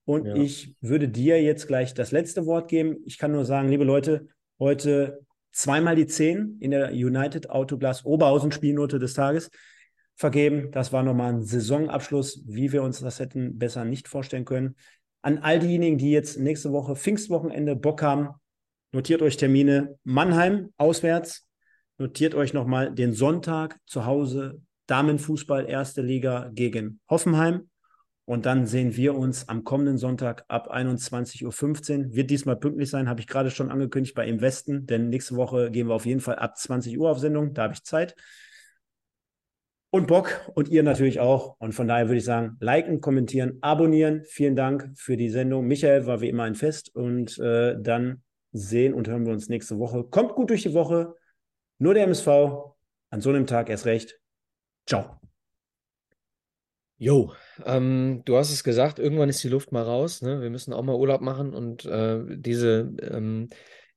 Und 0.04 0.26
ja. 0.26 0.34
ich 0.34 0.74
würde 0.80 1.08
dir 1.08 1.40
jetzt 1.40 1.68
gleich 1.68 1.94
das 1.94 2.10
letzte 2.10 2.44
Wort 2.44 2.68
geben. 2.68 2.96
Ich 3.04 3.16
kann 3.16 3.30
nur 3.30 3.44
sagen, 3.44 3.68
liebe 3.68 3.84
Leute, 3.84 4.26
heute 4.58 5.20
zweimal 5.52 5.94
die 5.94 6.08
10 6.08 6.56
in 6.58 6.72
der 6.72 6.90
United 6.90 7.50
Autoglas 7.50 8.04
Oberhausen 8.04 8.50
Spielnote 8.50 8.98
des 8.98 9.14
Tages 9.14 9.48
vergeben. 10.16 10.72
Das 10.72 10.92
war 10.92 11.04
nochmal 11.04 11.34
ein 11.34 11.42
Saisonabschluss, 11.42 12.42
wie 12.46 12.72
wir 12.72 12.82
uns 12.82 12.98
das 12.98 13.20
hätten 13.20 13.58
besser 13.58 13.84
nicht 13.84 14.08
vorstellen 14.08 14.44
können. 14.44 14.74
An 15.22 15.38
all 15.38 15.60
diejenigen, 15.60 15.98
die 15.98 16.10
jetzt 16.10 16.38
nächste 16.38 16.72
Woche 16.72 16.96
Pfingstwochenende 16.96 17.76
Bock 17.76 18.02
haben, 18.02 18.30
notiert 18.90 19.22
euch 19.22 19.36
Termine 19.36 19.96
Mannheim 20.02 20.72
auswärts, 20.76 21.46
notiert 21.96 22.34
euch 22.34 22.52
nochmal 22.52 22.92
den 22.92 23.12
Sonntag 23.12 23.78
zu 23.86 24.04
Hause 24.04 24.60
Damenfußball 24.88 25.68
erste 25.68 26.02
Liga 26.02 26.50
gegen 26.52 27.00
Hoffenheim 27.08 27.70
Und 28.24 28.46
dann 28.46 28.66
sehen 28.66 28.96
wir 28.96 29.14
uns 29.14 29.48
am 29.48 29.62
kommenden 29.62 29.96
Sonntag 29.96 30.44
ab 30.48 30.72
21.15 30.74 31.44
Uhr. 32.08 32.14
Wird 32.14 32.30
diesmal 32.30 32.56
pünktlich 32.56 32.90
sein, 32.90 33.08
habe 33.08 33.20
ich 33.20 33.28
gerade 33.28 33.50
schon 33.50 33.70
angekündigt 33.70 34.16
bei 34.16 34.26
Im 34.26 34.40
Westen, 34.40 34.86
denn 34.86 35.08
nächste 35.08 35.36
Woche 35.36 35.70
gehen 35.70 35.88
wir 35.88 35.94
auf 35.94 36.06
jeden 36.06 36.20
Fall 36.20 36.36
ab 36.36 36.58
20 36.58 36.98
Uhr 36.98 37.10
auf 37.10 37.20
Sendung. 37.20 37.54
Da 37.54 37.62
habe 37.62 37.74
ich 37.74 37.84
Zeit. 37.84 38.16
Und 39.94 40.06
Bock 40.06 40.50
und 40.54 40.70
ihr 40.70 40.82
natürlich 40.82 41.20
auch. 41.20 41.56
Und 41.58 41.74
von 41.74 41.86
daher 41.86 42.08
würde 42.08 42.16
ich 42.16 42.24
sagen, 42.24 42.56
liken, 42.60 43.02
kommentieren, 43.02 43.58
abonnieren. 43.60 44.24
Vielen 44.24 44.56
Dank 44.56 44.88
für 44.94 45.18
die 45.18 45.28
Sendung. 45.28 45.66
Michael 45.66 46.06
war 46.06 46.22
wie 46.22 46.30
immer 46.30 46.44
ein 46.44 46.54
Fest. 46.54 46.94
Und 46.94 47.38
äh, 47.38 47.76
dann 47.78 48.22
sehen 48.52 48.94
und 48.94 49.06
hören 49.06 49.26
wir 49.26 49.34
uns 49.34 49.50
nächste 49.50 49.78
Woche. 49.78 50.04
Kommt 50.04 50.34
gut 50.34 50.48
durch 50.48 50.62
die 50.62 50.72
Woche. 50.72 51.14
Nur 51.76 51.92
der 51.92 52.04
MSV. 52.04 52.26
An 53.10 53.20
so 53.20 53.28
einem 53.28 53.46
Tag 53.46 53.68
erst 53.68 53.84
recht. 53.84 54.18
Ciao. 54.86 55.20
Jo, 56.96 57.34
ähm, 57.66 58.22
du 58.24 58.38
hast 58.38 58.50
es 58.50 58.64
gesagt, 58.64 58.98
irgendwann 58.98 59.28
ist 59.28 59.44
die 59.44 59.48
Luft 59.48 59.72
mal 59.72 59.82
raus. 59.82 60.22
Ne? 60.22 60.40
Wir 60.40 60.48
müssen 60.48 60.72
auch 60.72 60.84
mal 60.84 60.96
Urlaub 60.96 61.20
machen 61.20 61.52
und 61.52 61.84
äh, 61.84 62.20
diese 62.38 62.94
ähm, 63.02 63.50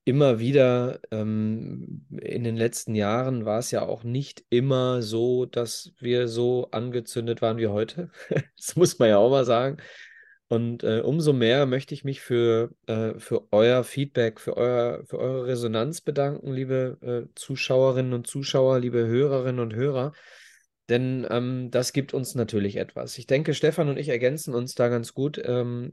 immer 0.06 0.40
wieder 0.40 1.00
ähm, 1.12 2.06
in 2.22 2.44
den 2.44 2.56
letzten 2.56 2.96
Jahren 2.96 3.44
war 3.44 3.60
es 3.60 3.72
ja 3.72 3.82
auch 3.82 4.04
nicht 4.04 4.46
immer 4.50 5.02
so, 5.02 5.46
dass 5.46 5.94
wir 6.00 6.28
so 6.28 6.70
angezündet 6.72 7.42
waren 7.42 7.58
wie 7.58 7.68
heute. 7.68 8.12
Das 8.56 8.76
muss 8.76 8.98
man 9.00 9.10
ja 9.10 9.18
auch 9.18 9.30
mal 9.32 9.46
sagen. 9.46 9.78
Und 10.48 10.84
äh, 10.84 11.02
umso 11.02 11.34
mehr 11.34 11.66
möchte 11.66 11.96
ich 11.96 12.04
mich 12.04 12.22
für, 12.22 12.72
äh, 12.86 13.18
für 13.18 13.52
euer 13.52 13.84
Feedback, 13.84 14.40
für, 14.40 14.56
euer, 14.56 15.04
für 15.06 15.18
eure 15.18 15.48
Resonanz 15.48 16.02
bedanken, 16.02 16.54
liebe 16.54 16.98
äh, 17.02 17.34
Zuschauerinnen 17.34 18.14
und 18.14 18.28
Zuschauer, 18.28 18.80
liebe 18.80 19.08
Hörerinnen 19.08 19.60
und 19.60 19.74
Hörer. 19.74 20.14
Denn 20.88 21.26
ähm, 21.32 21.72
das 21.72 21.94
gibt 21.94 22.14
uns 22.14 22.36
natürlich 22.36 22.76
etwas. 22.76 23.18
Ich 23.18 23.26
denke, 23.26 23.56
Stefan 23.56 23.90
und 23.90 23.98
ich 23.98 24.10
ergänzen 24.10 24.54
uns 24.54 24.76
da 24.76 24.88
ganz 24.88 25.16
gut. 25.16 25.42
Ähm, 25.44 25.92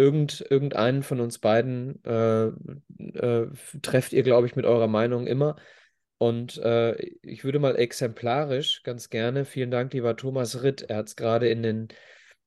irgend, 0.00 0.44
irgendeinen 0.50 1.02
von 1.02 1.20
uns 1.20 1.38
beiden 1.38 2.02
äh, 2.04 2.46
äh, 2.46 3.48
trefft 3.82 4.12
ihr, 4.12 4.22
glaube 4.22 4.46
ich, 4.46 4.56
mit 4.56 4.66
eurer 4.66 4.88
Meinung 4.88 5.26
immer. 5.26 5.56
Und 6.18 6.58
äh, 6.58 6.96
ich 7.22 7.44
würde 7.44 7.58
mal 7.58 7.76
exemplarisch 7.76 8.82
ganz 8.82 9.10
gerne, 9.10 9.44
vielen 9.44 9.70
Dank, 9.70 9.92
lieber 9.92 10.16
Thomas 10.16 10.62
Ritt, 10.62 10.82
er 10.82 10.98
hat 10.98 11.08
es 11.08 11.16
gerade 11.16 11.48
in 11.48 11.62
den, 11.62 11.88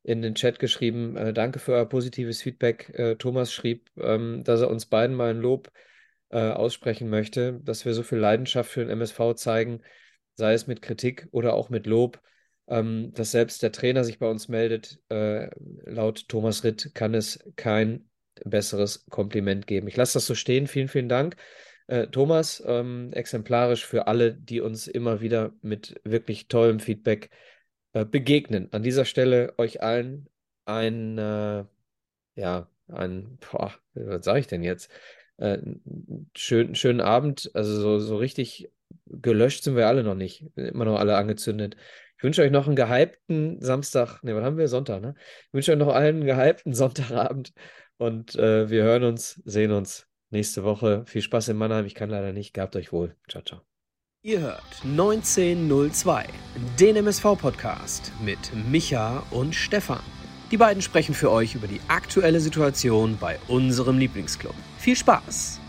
in 0.03 0.21
den 0.21 0.35
Chat 0.35 0.59
geschrieben, 0.59 1.17
äh, 1.17 1.33
danke 1.33 1.59
für 1.59 1.73
euer 1.73 1.87
positives 1.87 2.41
Feedback. 2.41 2.91
Äh, 2.93 3.15
Thomas 3.15 3.51
schrieb, 3.53 3.89
ähm, 3.97 4.43
dass 4.43 4.61
er 4.61 4.69
uns 4.69 4.85
beiden 4.85 5.15
mal 5.15 5.31
ein 5.31 5.39
Lob 5.41 5.71
äh, 6.29 6.51
aussprechen 6.51 7.09
möchte, 7.09 7.59
dass 7.63 7.85
wir 7.85 7.93
so 7.93 8.03
viel 8.03 8.19
Leidenschaft 8.19 8.71
für 8.71 8.81
den 8.81 8.89
MSV 8.89 9.35
zeigen 9.35 9.81
sei 10.35 10.53
es 10.53 10.67
mit 10.67 10.81
Kritik 10.81 11.27
oder 11.31 11.53
auch 11.53 11.69
mit 11.69 11.85
Lob, 11.85 12.21
ähm, 12.67 13.11
dass 13.13 13.31
selbst 13.31 13.63
der 13.63 13.71
Trainer 13.71 14.03
sich 14.03 14.19
bei 14.19 14.29
uns 14.29 14.47
meldet. 14.47 14.99
Äh, 15.09 15.49
laut 15.85 16.27
Thomas 16.29 16.63
Ritt 16.63 16.91
kann 16.93 17.13
es 17.13 17.39
kein 17.55 18.09
besseres 18.45 19.05
Kompliment 19.09 19.67
geben. 19.67 19.87
Ich 19.87 19.97
lasse 19.97 20.13
das 20.13 20.25
so 20.25 20.35
stehen. 20.35 20.67
Vielen, 20.67 20.87
vielen 20.87 21.09
Dank. 21.09 21.35
Äh, 21.87 22.07
Thomas, 22.07 22.63
ähm, 22.65 23.11
exemplarisch 23.13 23.85
für 23.85 24.07
alle, 24.07 24.33
die 24.33 24.61
uns 24.61 24.87
immer 24.87 25.21
wieder 25.21 25.53
mit 25.61 25.99
wirklich 26.03 26.47
tollem 26.47 26.79
Feedback 26.79 27.29
äh, 27.93 28.05
begegnen. 28.05 28.69
An 28.71 28.83
dieser 28.83 29.05
Stelle 29.05 29.53
euch 29.57 29.81
allen 29.81 30.29
ein, 30.65 31.17
äh, 31.17 31.65
ja, 32.35 32.69
ein, 32.87 33.37
boah, 33.39 33.73
was 33.93 34.25
sage 34.25 34.39
ich 34.39 34.47
denn 34.47 34.63
jetzt? 34.63 34.89
Äh, 35.37 35.59
schön, 36.35 36.75
schönen 36.75 37.01
Abend, 37.01 37.51
also 37.53 37.79
so, 37.81 37.99
so 37.99 38.17
richtig 38.17 38.71
gelöscht 39.07 39.63
sind 39.63 39.75
wir 39.75 39.87
alle 39.87 40.03
noch 40.03 40.15
nicht. 40.15 40.45
Immer 40.55 40.85
noch 40.85 40.99
alle 40.99 41.17
angezündet. 41.17 41.75
Ich 42.23 42.25
wünsche 42.25 42.41
euch 42.41 42.51
noch 42.51 42.67
einen 42.67 42.77
gehypten 42.77 43.61
Samstag. 43.61 44.23
Ne, 44.23 44.33
was 44.33 44.45
haben 44.45 44.57
wir? 44.57 44.69
Sonntag, 44.69 45.01
ne? 45.01 45.13
Ich 45.47 45.53
wünsche 45.53 45.73
euch 45.73 45.77
noch 45.77 45.93
allen 45.93 46.21
einen 46.21 46.25
gehypten 46.25 46.73
Sonntagabend. 46.73 47.51
Und 47.97 48.35
äh, 48.35 48.69
wir 48.69 48.83
hören 48.83 49.03
uns, 49.03 49.41
sehen 49.43 49.73
uns 49.73 50.07
nächste 50.29 50.63
Woche. 50.63 51.03
Viel 51.05 51.21
Spaß 51.21 51.49
in 51.49 51.57
Mannheim. 51.57 51.85
Ich 51.85 51.95
kann 51.95 52.09
leider 52.09 52.31
nicht. 52.31 52.53
Gehabt 52.53 52.77
euch 52.77 52.93
wohl. 52.93 53.17
Ciao, 53.27 53.43
ciao. 53.43 53.59
Ihr 54.21 54.39
hört 54.39 54.63
1902, 54.85 56.23
den 56.79 56.95
MSV-Podcast 56.95 58.13
mit 58.23 58.39
Micha 58.71 59.21
und 59.31 59.53
Stefan. 59.53 59.99
Die 60.49 60.55
beiden 60.55 60.81
sprechen 60.81 61.15
für 61.15 61.29
euch 61.29 61.55
über 61.55 61.67
die 61.67 61.81
aktuelle 61.89 62.39
Situation 62.39 63.17
bei 63.19 63.37
unserem 63.49 63.97
Lieblingsclub. 63.97 64.55
Viel 64.77 64.95
Spaß! 64.95 65.59